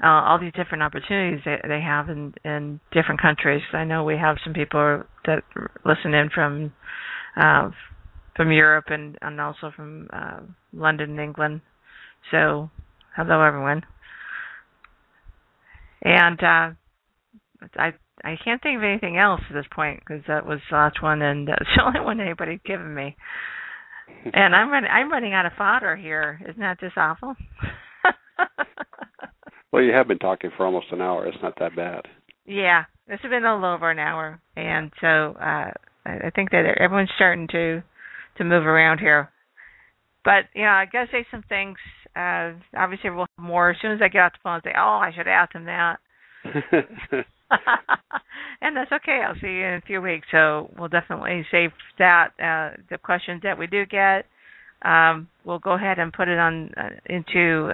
uh, 0.04 0.08
all 0.08 0.40
these 0.40 0.54
different 0.54 0.84
opportunities 0.84 1.42
that 1.46 1.62
they 1.68 1.82
have 1.82 2.10
in 2.10 2.34
in 2.44 2.80
different 2.92 3.22
countries. 3.22 3.62
I 3.74 3.84
know 3.84 4.04
we 4.04 4.18
have 4.18 4.38
some 4.44 4.54
people 4.54 5.04
that 5.26 5.44
listen 5.86 6.14
in 6.14 6.30
from 6.34 6.74
uh, 7.36 7.70
from 8.38 8.52
Europe 8.52 8.86
and 8.88 9.18
and 9.22 9.42
also 9.42 9.72
from 9.76 10.08
uh, 10.14 10.40
London, 10.72 11.20
England. 11.20 11.62
So, 12.32 12.70
hello 13.16 13.42
everyone. 13.42 13.82
And 16.04 16.40
uh, 16.40 16.70
I 17.76 17.94
I 18.24 18.36
can't 18.46 18.62
think 18.62 18.78
of 18.78 18.84
anything 18.84 19.18
else 19.18 19.42
at 19.50 19.54
this 19.54 19.66
point 19.76 20.00
because 20.00 20.24
that 20.28 20.46
was 20.46 20.60
the 20.70 20.78
last 20.78 21.02
one 21.02 21.22
and 21.22 21.48
that's 21.48 21.66
the 21.76 21.84
only 21.84 22.00
one 22.00 22.22
anybody's 22.22 22.62
given 22.64 22.94
me. 22.94 23.18
And 24.34 24.56
I'm 24.56 24.70
running 24.70 24.90
I'm 24.90 25.12
running 25.12 25.34
out 25.34 25.48
of 25.48 25.54
fodder 25.58 25.96
here. 25.96 26.40
Isn't 26.48 26.62
that 26.62 26.80
just 26.80 26.98
awful? 26.98 27.36
well, 29.72 29.84
you 29.84 29.92
have 29.94 30.08
been 30.08 30.20
talking 30.20 30.52
for 30.56 30.66
almost 30.66 30.88
an 30.92 31.02
hour. 31.02 31.26
It's 31.28 31.42
not 31.42 31.58
that 31.60 31.76
bad. 31.76 32.04
Yeah, 32.46 32.86
this 33.08 33.20
has 33.24 33.30
been 33.30 33.44
a 33.44 33.54
little 33.54 33.74
over 33.74 33.92
an 33.92 34.00
hour, 34.00 34.40
and 34.56 34.92
so 35.02 35.36
uh 35.42 35.72
I 36.06 36.30
think 36.36 36.52
that 36.52 36.64
everyone's 36.80 37.12
starting 37.16 37.48
to 37.50 37.84
to 38.38 38.44
move 38.44 38.66
around 38.66 39.00
here. 39.00 39.30
But 40.24 40.46
yeah, 40.56 40.74
I 40.74 40.86
gotta 40.92 41.08
say 41.12 41.26
some 41.32 41.44
things. 41.48 41.78
Uh 42.16 42.54
obviously 42.78 43.10
we'll 43.10 43.28
have 43.38 43.46
more 43.46 43.72
as 43.72 43.78
soon 43.82 43.92
as 43.92 44.00
I 44.02 44.08
get 44.08 44.22
off 44.22 44.34
the 44.34 44.40
phone. 44.44 44.54
I'll 44.54 44.62
say, 44.62 44.74
oh, 44.78 45.00
I 45.02 45.12
should 45.16 45.28
ask 45.28 45.54
him 45.54 45.66
that. 45.66 45.98
and 48.62 48.76
that's 48.76 48.92
okay. 48.92 49.22
I'll 49.26 49.40
see 49.40 49.48
you 49.48 49.66
in 49.66 49.74
a 49.76 49.82
few 49.86 50.02
weeks. 50.02 50.28
So 50.32 50.70
we'll 50.78 50.90
definitely 50.90 51.46
save 51.52 51.72
that 52.00 52.30
uh, 52.40 52.78
the 52.90 52.98
questions 52.98 53.42
that 53.44 53.58
we 53.58 53.68
do 53.68 53.86
get. 53.86 54.26
Um, 54.84 55.28
we'll 55.44 55.60
go 55.60 55.72
ahead 55.72 55.98
and 55.98 56.14
put 56.14 56.28
it 56.28 56.38
on 56.38 56.72
uh, 56.78 56.90
into 57.08 57.72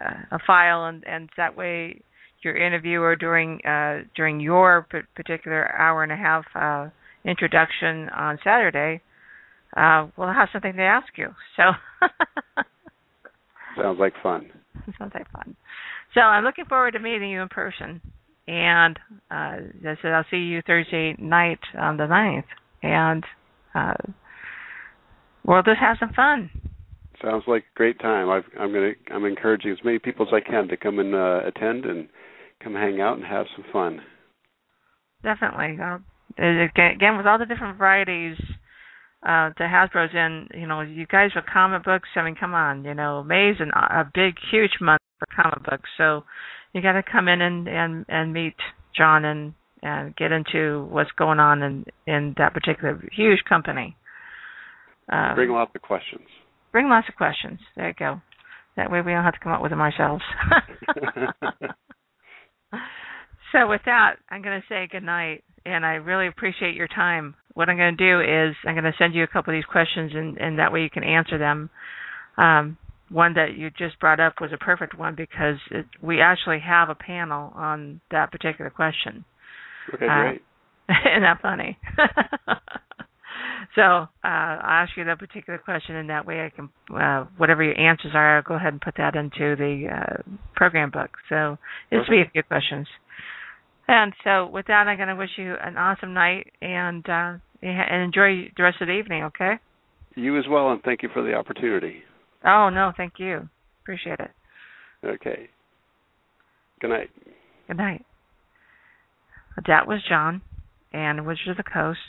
uh, 0.00 0.14
a 0.36 0.38
file, 0.46 0.86
and, 0.86 1.04
and 1.06 1.28
that 1.36 1.56
way 1.56 2.00
your 2.42 2.56
interviewer 2.56 3.16
during 3.16 3.60
uh, 3.66 4.04
during 4.14 4.40
your 4.40 4.86
p- 4.90 5.00
particular 5.14 5.70
hour 5.76 6.02
and 6.02 6.12
a 6.12 6.16
half 6.16 6.44
uh, 6.54 6.88
introduction 7.24 8.08
on 8.10 8.38
Saturday 8.42 9.02
uh, 9.76 10.08
will 10.16 10.32
have 10.32 10.48
something 10.52 10.72
to 10.74 10.82
ask 10.82 11.08
you. 11.16 11.28
So 11.56 11.62
sounds 13.82 13.98
like 13.98 14.14
fun. 14.22 14.50
sounds 14.98 15.12
like 15.14 15.30
fun. 15.30 15.56
So 16.14 16.20
I'm 16.20 16.44
looking 16.44 16.64
forward 16.64 16.92
to 16.92 16.98
meeting 16.98 17.30
you 17.30 17.42
in 17.42 17.48
person 17.48 18.00
and 18.48 18.98
uh, 19.30 19.58
I 19.88 19.96
said 20.00 20.12
I'll 20.12 20.24
see 20.30 20.36
you 20.36 20.62
Thursday 20.62 21.16
night 21.18 21.58
on 21.78 21.96
the 21.96 22.06
ninth, 22.06 22.46
and 22.82 23.24
uh, 23.74 23.94
we'll 25.44 25.62
just 25.62 25.80
have 25.80 25.96
some 25.98 26.12
fun. 26.14 26.50
Sounds 27.22 27.44
like 27.46 27.62
a 27.62 27.76
great 27.76 27.98
time. 27.98 28.30
I've, 28.30 28.44
I'm 28.58 28.72
gonna 28.72 28.92
I'm 29.12 29.24
encouraging 29.24 29.72
as 29.72 29.84
many 29.84 29.98
people 29.98 30.26
as 30.26 30.32
I 30.32 30.48
can 30.48 30.68
to 30.68 30.76
come 30.76 30.98
and 30.98 31.14
uh, 31.14 31.40
attend 31.44 31.86
and 31.86 32.08
come 32.62 32.74
hang 32.74 33.00
out 33.00 33.16
and 33.16 33.26
have 33.26 33.46
some 33.56 33.64
fun. 33.72 34.00
Definitely. 35.22 35.78
Uh, 35.82 35.98
again, 36.38 37.16
with 37.16 37.26
all 37.26 37.38
the 37.38 37.46
different 37.46 37.78
varieties 37.78 38.36
uh 39.26 39.50
the 39.58 39.64
Hasbro's 39.64 40.14
in, 40.14 40.48
you 40.58 40.66
know, 40.66 40.80
you 40.82 41.06
guys 41.06 41.30
with 41.34 41.44
comic 41.52 41.84
books. 41.84 42.08
I 42.14 42.22
mean, 42.22 42.36
come 42.38 42.54
on, 42.54 42.84
you 42.84 42.94
know, 42.94 43.24
May's 43.24 43.56
an, 43.58 43.70
a 43.74 44.04
big, 44.14 44.36
huge 44.50 44.78
month 44.80 45.00
for 45.18 45.42
comic 45.42 45.64
books, 45.64 45.90
so 45.98 46.22
you 46.72 46.80
got 46.82 46.92
to 46.92 47.02
come 47.02 47.26
in 47.28 47.40
and 47.40 47.68
and 47.68 48.04
and 48.08 48.32
meet 48.32 48.54
Jon 48.96 49.24
and 49.24 49.54
and 49.82 50.14
get 50.16 50.32
into 50.32 50.86
what's 50.90 51.10
going 51.18 51.40
on 51.40 51.62
in 51.62 51.84
in 52.06 52.34
that 52.38 52.54
particular 52.54 53.02
huge 53.12 53.40
company. 53.48 53.96
Um, 55.10 55.34
bring 55.34 55.50
lots 55.50 55.72
of 55.74 55.82
questions. 55.82 56.26
Bring 56.72 56.88
lots 56.88 57.08
of 57.08 57.14
questions. 57.16 57.58
There 57.76 57.88
you 57.88 57.94
go. 57.98 58.20
That 58.76 58.90
way 58.90 59.00
we 59.00 59.12
don't 59.12 59.24
have 59.24 59.34
to 59.34 59.40
come 59.40 59.52
up 59.52 59.62
with 59.62 59.70
them 59.70 59.80
ourselves. 59.80 60.22
so 63.52 63.68
with 63.68 63.80
that, 63.86 64.16
I'm 64.28 64.42
going 64.42 64.60
to 64.60 64.66
say 64.68 64.86
good 64.90 65.02
night, 65.02 65.44
and 65.64 65.86
I 65.86 65.94
really 65.94 66.26
appreciate 66.26 66.74
your 66.74 66.88
time. 66.88 67.34
What 67.56 67.70
I'm 67.70 67.78
going 67.78 67.96
to 67.96 68.04
do 68.04 68.20
is 68.20 68.54
I'm 68.66 68.74
going 68.74 68.84
to 68.84 68.92
send 68.98 69.14
you 69.14 69.22
a 69.24 69.26
couple 69.26 69.54
of 69.54 69.56
these 69.56 69.64
questions, 69.64 70.12
and, 70.14 70.36
and 70.36 70.58
that 70.58 70.74
way 70.74 70.82
you 70.82 70.90
can 70.90 71.02
answer 71.02 71.38
them. 71.38 71.70
Um, 72.36 72.76
one 73.08 73.32
that 73.32 73.56
you 73.56 73.70
just 73.70 73.98
brought 73.98 74.20
up 74.20 74.42
was 74.42 74.50
a 74.52 74.58
perfect 74.58 74.98
one 74.98 75.14
because 75.14 75.56
it, 75.70 75.86
we 76.02 76.20
actually 76.20 76.58
have 76.60 76.90
a 76.90 76.94
panel 76.94 77.54
on 77.54 78.02
that 78.10 78.30
particular 78.30 78.68
question. 78.68 79.24
Okay, 79.94 80.04
uh, 80.04 80.20
great. 80.20 80.42
isn't 80.90 81.22
that 81.22 81.40
funny? 81.40 81.78
so 83.74 83.80
uh, 83.82 84.06
I'll 84.22 84.82
ask 84.84 84.92
you 84.94 85.06
that 85.06 85.18
particular 85.18 85.58
question, 85.58 85.96
and 85.96 86.10
that 86.10 86.26
way 86.26 86.44
I 86.44 86.50
can, 86.50 86.68
uh, 86.94 87.24
whatever 87.38 87.62
your 87.62 87.80
answers 87.80 88.12
are, 88.12 88.36
I'll 88.36 88.42
go 88.42 88.56
ahead 88.56 88.74
and 88.74 88.82
put 88.82 88.96
that 88.98 89.16
into 89.16 89.56
the 89.56 89.88
uh, 89.90 90.22
program 90.54 90.90
book. 90.90 91.12
So 91.30 91.56
this 91.90 92.00
will 92.06 92.18
be 92.18 92.20
a 92.20 92.30
few 92.30 92.42
questions. 92.42 92.86
And 93.88 94.12
so 94.24 94.46
with 94.46 94.66
that, 94.66 94.88
I'm 94.88 94.96
going 94.96 95.08
to 95.08 95.16
wish 95.16 95.30
you 95.36 95.54
an 95.62 95.76
awesome 95.76 96.12
night 96.12 96.52
and 96.60 97.08
uh, 97.08 97.34
and 97.62 98.02
enjoy 98.02 98.50
the 98.56 98.62
rest 98.62 98.80
of 98.80 98.88
the 98.88 98.94
evening. 98.94 99.24
Okay. 99.24 99.54
You 100.14 100.38
as 100.38 100.44
well, 100.48 100.70
and 100.70 100.82
thank 100.82 101.02
you 101.02 101.08
for 101.12 101.22
the 101.22 101.34
opportunity. 101.34 102.02
Oh 102.44 102.68
no, 102.68 102.92
thank 102.96 103.14
you. 103.18 103.48
Appreciate 103.82 104.18
it. 104.18 104.30
Okay. 105.04 105.48
Good 106.80 106.90
night. 106.90 107.10
Good 107.68 107.76
night. 107.76 108.04
That 109.66 109.86
was 109.86 110.00
Jon 110.08 110.42
and 110.92 111.26
Wizards 111.26 111.50
of 111.50 111.56
the 111.56 111.62
Coast. 111.62 112.00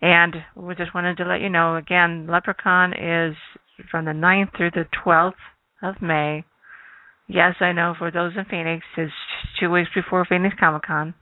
And 0.00 0.36
we 0.56 0.74
just 0.74 0.94
wanted 0.94 1.16
to 1.18 1.24
let 1.24 1.40
you 1.40 1.48
know 1.48 1.76
again, 1.76 2.26
LepreCon 2.28 3.30
is 3.30 3.36
from 3.90 4.04
the 4.04 4.10
9th 4.10 4.56
through 4.56 4.72
the 4.72 4.86
12th 5.04 5.32
of 5.82 6.02
May. 6.02 6.44
Yes, 7.32 7.54
I 7.60 7.72
know 7.72 7.94
for 7.98 8.10
those 8.10 8.32
in 8.36 8.44
Phoenix, 8.44 8.84
it's 8.98 9.10
two 9.58 9.70
weeks 9.70 9.88
before 9.94 10.26
Phoenix 10.26 10.54
Comic 10.60 10.82
Con. 10.82 11.14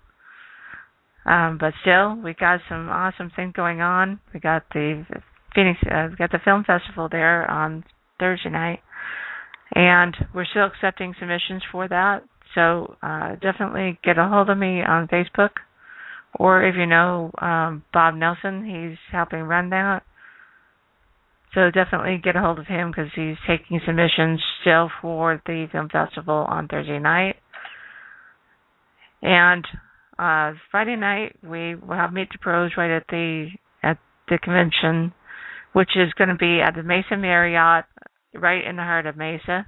Um, 1.24 1.56
but 1.60 1.72
still, 1.82 2.16
we 2.16 2.34
got 2.34 2.58
some 2.68 2.88
awesome 2.88 3.30
things 3.36 3.52
going 3.54 3.80
on. 3.80 4.18
We 4.34 4.40
got 4.40 4.64
the 4.74 5.06
Phoenix. 5.54 5.78
Uh, 5.88 6.08
we 6.10 6.16
got 6.16 6.32
the 6.32 6.40
film 6.44 6.64
festival 6.64 7.08
there 7.08 7.48
on 7.48 7.84
Thursday 8.18 8.50
night, 8.50 8.80
and 9.76 10.16
we're 10.34 10.46
still 10.46 10.66
accepting 10.66 11.14
submissions 11.20 11.62
for 11.70 11.86
that. 11.86 12.24
So 12.56 12.96
uh, 13.04 13.36
definitely 13.36 13.96
get 14.02 14.18
a 14.18 14.26
hold 14.26 14.50
of 14.50 14.58
me 14.58 14.82
on 14.82 15.06
Facebook, 15.06 15.50
or 16.34 16.64
if 16.64 16.74
you 16.76 16.86
know 16.86 17.30
um, 17.38 17.84
Bob 17.92 18.14
Nelson, 18.14 18.64
he's 18.64 18.98
helping 19.12 19.42
run 19.42 19.70
that. 19.70 20.02
So 21.54 21.70
definitely 21.70 22.20
get 22.22 22.36
a 22.36 22.40
hold 22.40 22.58
of 22.58 22.66
him 22.66 22.90
because 22.90 23.10
he's 23.14 23.36
taking 23.46 23.80
submissions 23.84 24.40
still 24.60 24.90
for 25.00 25.42
the 25.46 25.66
film 25.72 25.88
festival 25.88 26.46
on 26.48 26.68
Thursday 26.68 26.98
night. 26.98 27.36
And 29.22 29.66
uh 30.18 30.52
Friday 30.70 30.96
night 30.96 31.36
we 31.42 31.74
will 31.74 31.96
have 31.96 32.12
Meet 32.12 32.30
the 32.32 32.38
Pros 32.38 32.72
right 32.76 32.90
at 32.90 33.04
the 33.08 33.48
at 33.82 33.98
the 34.28 34.38
convention 34.38 35.12
which 35.72 35.90
is 35.96 36.12
going 36.14 36.28
to 36.28 36.36
be 36.36 36.60
at 36.60 36.74
the 36.74 36.82
Mesa 36.82 37.16
Marriott, 37.16 37.84
right 38.34 38.64
in 38.64 38.76
the 38.76 38.82
heart 38.82 39.06
of 39.06 39.16
Mesa. 39.16 39.66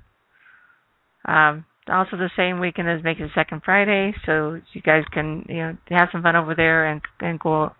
Um, 1.24 1.64
also 1.88 2.16
the 2.16 2.30
same 2.36 2.60
weekend 2.60 2.88
as 2.88 3.02
Make 3.04 3.20
It 3.20 3.30
Second 3.34 3.62
Friday, 3.64 4.14
so 4.26 4.60
you 4.72 4.82
guys 4.82 5.04
can 5.12 5.44
you 5.48 5.56
know 5.56 5.76
have 5.90 6.08
some 6.12 6.22
fun 6.22 6.36
over 6.36 6.54
there 6.54 6.86
and 6.86 7.00
and 7.20 7.38
go 7.40 7.72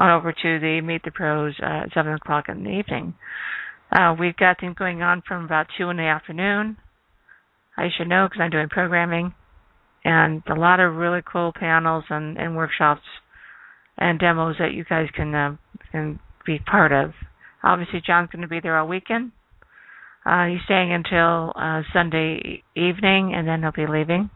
on 0.00 0.10
over 0.10 0.32
to 0.32 0.58
the 0.58 0.80
Meet 0.80 1.04
the 1.04 1.10
Pros 1.10 1.54
uh, 1.62 1.84
at 1.84 1.92
seven 1.92 2.14
o'clock 2.14 2.46
in 2.48 2.64
the 2.64 2.70
evening. 2.70 3.14
Uh, 3.92 4.14
we've 4.18 4.36
got 4.36 4.58
things 4.58 4.74
going 4.78 5.02
on 5.02 5.22
from 5.26 5.44
about 5.44 5.66
two 5.76 5.90
in 5.90 5.98
the 5.98 6.04
afternoon. 6.04 6.78
I 7.76 7.88
should 7.96 8.08
know 8.08 8.26
because 8.26 8.40
I'm 8.40 8.50
doing 8.50 8.68
programming, 8.68 9.34
and 10.04 10.42
a 10.48 10.54
lot 10.54 10.80
of 10.80 10.94
really 10.94 11.20
cool 11.30 11.52
panels 11.54 12.04
and, 12.08 12.38
and 12.38 12.56
workshops 12.56 13.02
and 13.98 14.18
demos 14.18 14.56
that 14.58 14.72
you 14.72 14.84
guys 14.84 15.08
can 15.14 15.34
uh, 15.34 15.56
can 15.92 16.18
be 16.46 16.58
part 16.58 16.92
of. 16.92 17.12
Obviously, 17.62 18.00
Jon's 18.04 18.30
going 18.32 18.42
to 18.42 18.48
be 18.48 18.60
there 18.60 18.78
all 18.78 18.88
weekend. 18.88 19.32
Uh, 20.24 20.46
he's 20.46 20.60
staying 20.64 20.92
until 20.92 21.52
uh, 21.56 21.82
Sunday 21.92 22.62
evening, 22.74 23.34
and 23.34 23.46
then 23.46 23.60
he'll 23.60 23.72
be 23.72 23.90
leaving. 23.90 24.30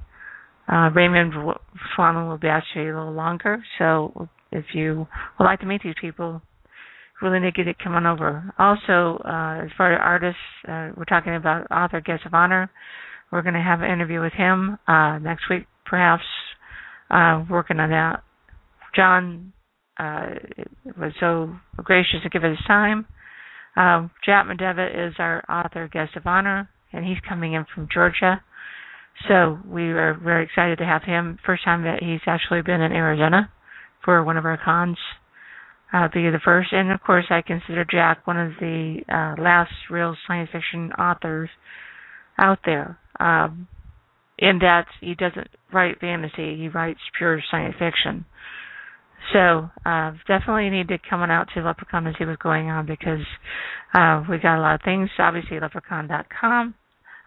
Uh, 0.70 0.91
Raymond 0.95 1.32
Swanland 1.97 2.28
will 2.28 2.39
be 2.39 2.49
actually 2.49 2.89
a 2.89 2.97
little 2.99 3.12
longer. 3.12 3.62
So 3.78 4.28
if 4.55 4.64
you 4.72 5.06
would 5.39 5.44
like 5.44 5.60
to 5.60 5.66
meet 5.66 5.82
these 5.82 5.94
people, 6.01 6.40
really 7.20 7.40
need 7.40 7.55
to 7.55 7.74
come 7.82 7.94
on 7.94 8.06
over. 8.06 8.52
Also, 8.59 9.20
uh, 9.24 9.64
as 9.64 9.70
far 9.76 9.93
as 9.93 10.01
artists, 10.02 10.40
uh, 10.68 10.90
we're 10.97 11.05
talking 11.05 11.35
about 11.35 11.70
author 11.70 12.01
guest 12.01 12.24
of 12.26 12.35
honor. 12.35 12.70
We're 13.31 13.43
going 13.43 13.55
to 13.55 13.60
have 13.60 13.81
an 13.81 13.90
interview 13.90 14.20
with 14.20 14.32
him 14.32 14.78
uh, 14.86 15.18
next 15.18 15.48
week, 15.51 15.66
perhaps. 15.86 16.24
Uh, 17.10 17.44
working 17.51 17.78
on 17.81 17.90
that. 17.90 18.22
Jon 18.97 19.52
uh, 19.98 20.26
was 20.98 21.12
so 21.20 21.55
gracious 21.76 22.22
to 22.22 22.31
give 22.31 22.43
us 22.44 22.56
his 22.56 22.66
time. 22.66 23.06
Um, 23.76 24.10
Chapman 24.24 24.56
is 24.60 25.14
our 25.18 25.44
author 25.48 25.89
guest 25.93 26.16
of 26.16 26.26
honor, 26.26 26.68
and 26.93 27.05
he's 27.05 27.18
coming 27.28 27.52
in 27.52 27.66
from 27.74 27.89
Georgia. 27.93 28.43
So 29.28 29.59
we 29.68 29.82
are 29.90 30.18
very 30.22 30.44
excited 30.44 30.78
to 30.78 30.85
have 30.85 31.02
him. 31.02 31.39
First 31.44 31.64
time 31.64 31.82
that 31.82 32.02
he's 32.02 32.20
actually 32.26 32.62
been 32.62 32.81
in 32.81 32.93
Arizona 32.93 33.51
for 34.05 34.22
one 34.24 34.36
of 34.36 34.44
our 34.44 34.59
cons. 34.62 34.98
Uh, 35.93 36.09
be 36.12 36.22
the 36.28 36.40
first, 36.44 36.72
and 36.72 36.90
of 36.90 37.01
course, 37.02 37.26
I 37.31 37.40
consider 37.40 37.85
Jack 37.89 38.26
one 38.26 38.36
of 38.39 38.52
the 38.59 38.98
uh, 39.09 39.40
last 39.40 39.70
real 39.90 40.16
science 40.26 40.51
fiction 40.52 40.90
authors 40.93 41.48
out 42.36 42.59
there. 42.64 42.98
Um, 43.20 43.68
in 44.36 44.59
that 44.59 44.86
he 45.01 45.14
doesn't 45.14 45.47
write 45.72 46.01
fantasy; 46.01 46.56
he 46.56 46.68
writes 46.68 46.98
pure 47.16 47.40
science 47.48 47.76
fiction. 47.78 48.24
So 49.32 49.70
uh, 49.86 50.12
definitely 50.26 50.68
need 50.70 50.89
to 50.89 50.98
come 51.09 51.20
on 51.20 51.31
out 51.31 51.48
to 51.55 51.60
LepreCon 51.60 52.06
and 52.06 52.16
see 52.18 52.24
what's 52.24 52.43
going 52.43 52.68
on 52.70 52.86
because 52.86 53.24
uh, 53.94 54.24
we 54.28 54.39
got 54.39 54.59
a 54.59 54.60
lot 54.60 54.74
of 54.74 54.81
things. 54.85 55.09
Obviously, 55.18 55.59
leprecon.com. 55.59 56.74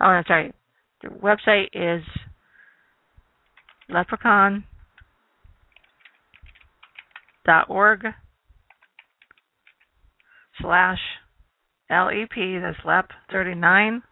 Oh, 0.02 0.06
I'm 0.06 0.24
sorry. 0.28 0.54
The 1.02 1.10
website 1.10 1.68
is 1.74 2.04
leprecon 3.90 4.64
dot 7.48 7.70
org 7.70 8.02
slash 10.62 11.00
LEP, 11.90 12.62
that's 12.62 12.78
LEP 12.86 13.10
39. 13.32 14.04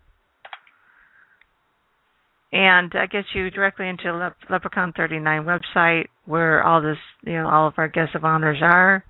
And 2.52 2.90
that 2.94 3.12
gets 3.12 3.28
you 3.34 3.50
directly 3.52 3.90
into 3.90 4.14
Le- 4.14 4.36
LepreCon 4.50 4.96
39 4.96 5.44
website 5.44 6.06
where 6.26 6.64
all 6.64 6.82
this, 6.82 6.98
you 7.26 7.34
know, 7.34 7.50
all 7.50 7.68
of 7.68 7.74
our 7.78 7.90
guests 7.90 8.16
of 8.16 8.24
honors 8.24 8.60
are. 8.62 9.04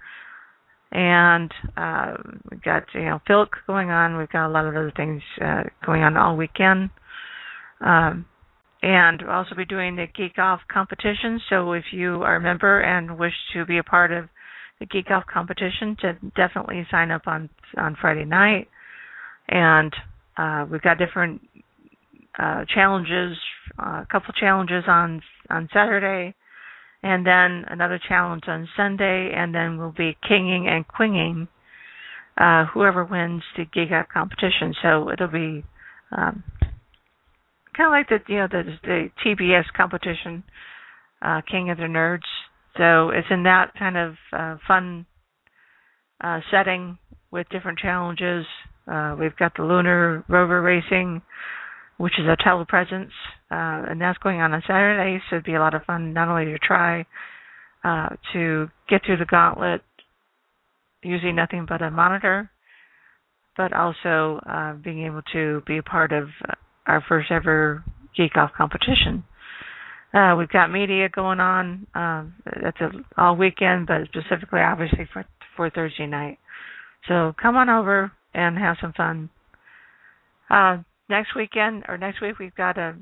And 0.91 1.53
uh, 1.77 2.15
we've 2.49 2.63
got, 2.63 2.83
you 2.93 3.01
know, 3.01 3.19
Filk 3.29 3.49
going 3.67 3.91
on. 3.91 4.17
We've 4.17 4.29
got 4.29 4.47
a 4.47 4.51
lot 4.51 4.65
of 4.65 4.75
other 4.75 4.93
things 4.95 5.21
uh, 5.43 5.63
going 5.85 6.01
on 6.01 6.17
all 6.17 6.37
weekend. 6.37 6.89
Um, 7.81 8.25
and 8.85 9.23
we'll 9.23 9.31
also 9.31 9.55
be 9.55 9.65
doing 9.65 9.95
the 9.95 10.05
Geek 10.15 10.37
Off 10.37 10.59
competition. 10.71 11.41
So 11.49 11.73
if 11.73 11.85
you 11.91 12.21
are 12.21 12.35
a 12.35 12.39
member 12.39 12.81
and 12.81 13.17
wish 13.17 13.33
to 13.53 13.65
be 13.65 13.79
a 13.79 13.83
part 13.83 14.11
of 14.11 14.25
the 14.79 14.85
Geek 14.85 15.09
Off 15.09 15.23
competition, 15.25 15.97
to 16.01 16.13
definitely 16.35 16.85
sign 16.91 17.09
up 17.09 17.23
on 17.25 17.49
on 17.77 17.97
Friday 17.99 18.25
night. 18.25 18.67
And 19.49 19.91
uh, 20.37 20.67
we've 20.71 20.83
got 20.83 20.99
different 20.99 21.41
uh, 22.37 22.65
challenges, 22.75 23.35
uh, 23.79 24.03
a 24.03 24.07
couple 24.11 24.33
challenges 24.39 24.83
on 24.87 25.19
on 25.49 25.67
Saturday, 25.73 26.35
and 27.01 27.25
then 27.25 27.65
another 27.67 27.99
challenge 28.07 28.43
on 28.47 28.69
Sunday, 28.77 29.31
and 29.35 29.55
then 29.55 29.79
we'll 29.79 29.95
be 29.97 30.15
kinging 30.27 30.67
and 30.67 30.87
quinging 30.87 31.47
uh, 32.37 32.65
whoever 32.65 33.03
wins 33.03 33.41
the 33.57 33.65
Geek 33.65 33.91
Off 33.91 34.09
competition. 34.13 34.75
So 34.83 35.09
it'll 35.09 35.27
be 35.27 35.63
um, 36.15 36.43
kind 37.75 37.87
of 37.87 37.91
like 37.91 38.09
the 38.09 38.31
you 38.31 38.39
know 38.39 38.47
the 38.49 38.63
the 38.83 39.09
TBS 39.25 39.65
competition, 39.75 40.43
uh, 41.21 41.41
King 41.49 41.69
of 41.69 41.77
the 41.77 41.83
Nerds. 41.83 42.27
So 42.77 43.09
it's 43.09 43.27
in 43.29 43.43
that 43.43 43.71
kind 43.77 43.97
of 43.97 44.15
uh, 44.33 44.57
fun 44.67 45.05
uh, 46.21 46.39
setting 46.51 46.97
with 47.31 47.47
different 47.49 47.79
challenges. 47.79 48.45
Uh, 48.91 49.15
we've 49.19 49.35
got 49.37 49.53
the 49.55 49.63
lunar 49.63 50.23
rover 50.27 50.61
racing, 50.61 51.21
which 51.97 52.13
is 52.19 52.25
a 52.25 52.37
telepresence, 52.47 53.11
uh, 53.51 53.89
and 53.89 53.99
that's 53.99 54.17
going 54.19 54.39
on 54.41 54.53
on 54.53 54.61
Saturday. 54.67 55.21
So 55.29 55.37
it'd 55.37 55.45
be 55.45 55.55
a 55.55 55.59
lot 55.59 55.73
of 55.73 55.83
fun 55.83 56.13
not 56.13 56.27
only 56.27 56.45
to 56.45 56.59
try 56.59 57.05
uh, 57.83 58.09
to 58.33 58.69
get 58.89 59.01
through 59.05 59.17
the 59.17 59.25
gauntlet 59.25 59.81
using 61.01 61.35
nothing 61.35 61.65
but 61.67 61.81
a 61.81 61.91
monitor, 61.91 62.49
but 63.57 63.71
also 63.73 64.39
uh, 64.49 64.73
being 64.73 65.05
able 65.05 65.21
to 65.33 65.61
be 65.65 65.77
a 65.77 65.83
part 65.83 66.11
of 66.11 66.27
our 66.87 67.03
first 67.07 67.31
ever 67.31 67.83
Geek 68.15 68.37
Off 68.37 68.51
competition. 68.57 69.23
Uh, 70.13 70.35
we've 70.37 70.49
got 70.49 70.71
media 70.71 71.09
going 71.09 71.39
on. 71.39 71.87
Um, 71.93 72.35
that's 72.45 72.79
a, 72.79 72.89
all 73.17 73.35
weekend, 73.35 73.87
but 73.87 74.05
specifically, 74.05 74.61
obviously, 74.61 75.07
for 75.11 75.25
for 75.55 75.69
Thursday 75.69 76.05
night. 76.05 76.37
So 77.07 77.33
come 77.41 77.55
on 77.55 77.69
over 77.69 78.11
and 78.33 78.57
have 78.57 78.77
some 78.81 78.93
fun. 78.93 79.29
Uh, 80.49 80.77
next 81.09 81.35
weekend 81.35 81.83
or 81.87 81.97
next 81.97 82.21
week, 82.21 82.39
we've 82.39 82.55
got 82.55 82.77
a 82.77 82.95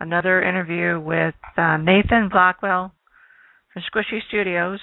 another 0.00 0.42
interview 0.42 1.00
with 1.00 1.34
uh, 1.56 1.76
Nathan 1.76 2.28
Blackwell 2.30 2.92
from 3.72 3.82
Squishy 3.82 4.20
Studios. 4.28 4.80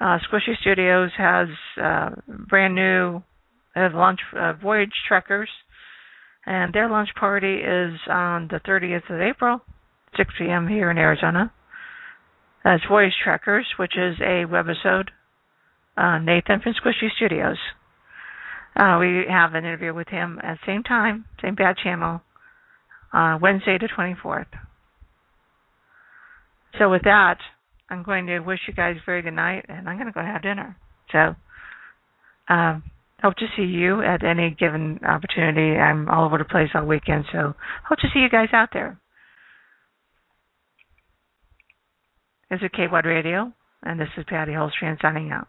Uh, 0.00 0.18
Squishy 0.28 0.56
Studios 0.60 1.10
has 1.16 1.48
uh, 1.80 2.10
brand 2.48 2.74
new 2.74 3.22
uh, 3.76 3.88
launch 3.92 4.20
uh, 4.36 4.54
Voyage 4.54 4.92
Trekkers 5.08 5.48
and 6.46 6.72
their 6.72 6.88
lunch 6.88 7.10
party 7.18 7.56
is 7.56 7.98
on 8.08 8.48
the 8.48 8.60
30th 8.66 9.08
of 9.14 9.20
April, 9.20 9.60
6 10.16 10.34
p.m. 10.38 10.68
here 10.68 10.90
in 10.90 10.98
Arizona. 10.98 11.52
That's 12.64 12.82
Voyage 12.88 13.12
Trekkers, 13.24 13.66
which 13.78 13.96
is 13.96 14.16
a 14.20 14.44
webisode. 14.46 15.08
Uh, 15.96 16.18
Nathan 16.18 16.60
from 16.60 16.74
Squishy 16.74 17.08
Studios. 17.16 17.58
Uh, 18.74 18.96
we 18.98 19.24
have 19.28 19.54
an 19.54 19.64
interview 19.64 19.92
with 19.92 20.08
him 20.08 20.38
at 20.42 20.54
the 20.54 20.66
same 20.66 20.82
time, 20.82 21.26
same 21.42 21.54
bad 21.54 21.76
channel, 21.82 22.22
uh, 23.12 23.38
Wednesday 23.40 23.76
the 23.78 23.88
24th. 23.88 24.46
So 26.78 26.88
with 26.88 27.02
that, 27.02 27.36
I'm 27.90 28.02
going 28.02 28.26
to 28.26 28.38
wish 28.40 28.60
you 28.66 28.72
guys 28.72 28.96
a 28.96 29.04
very 29.04 29.20
good 29.20 29.34
night, 29.34 29.66
and 29.68 29.86
I'm 29.86 29.96
going 29.96 30.06
to 30.06 30.12
go 30.12 30.22
have 30.22 30.42
dinner. 30.42 30.76
So, 31.12 31.34
um, 32.48 32.82
hope 33.22 33.36
to 33.36 33.46
see 33.56 33.62
you 33.62 34.02
at 34.02 34.24
any 34.24 34.50
given 34.58 34.98
opportunity. 35.06 35.78
I'm 35.78 36.08
all 36.08 36.24
over 36.26 36.38
the 36.38 36.44
place 36.44 36.68
all 36.74 36.84
weekend, 36.84 37.24
so 37.32 37.54
hope 37.88 37.98
to 37.98 38.08
see 38.12 38.20
you 38.20 38.28
guys 38.28 38.48
out 38.52 38.70
there. 38.72 38.98
This 42.50 42.60
is 42.60 42.70
KWAD 42.76 43.04
Radio, 43.04 43.52
and 43.82 43.98
this 43.98 44.08
is 44.18 44.24
Patty 44.28 44.52
Holstrand 44.52 45.00
signing 45.00 45.30
out. 45.30 45.48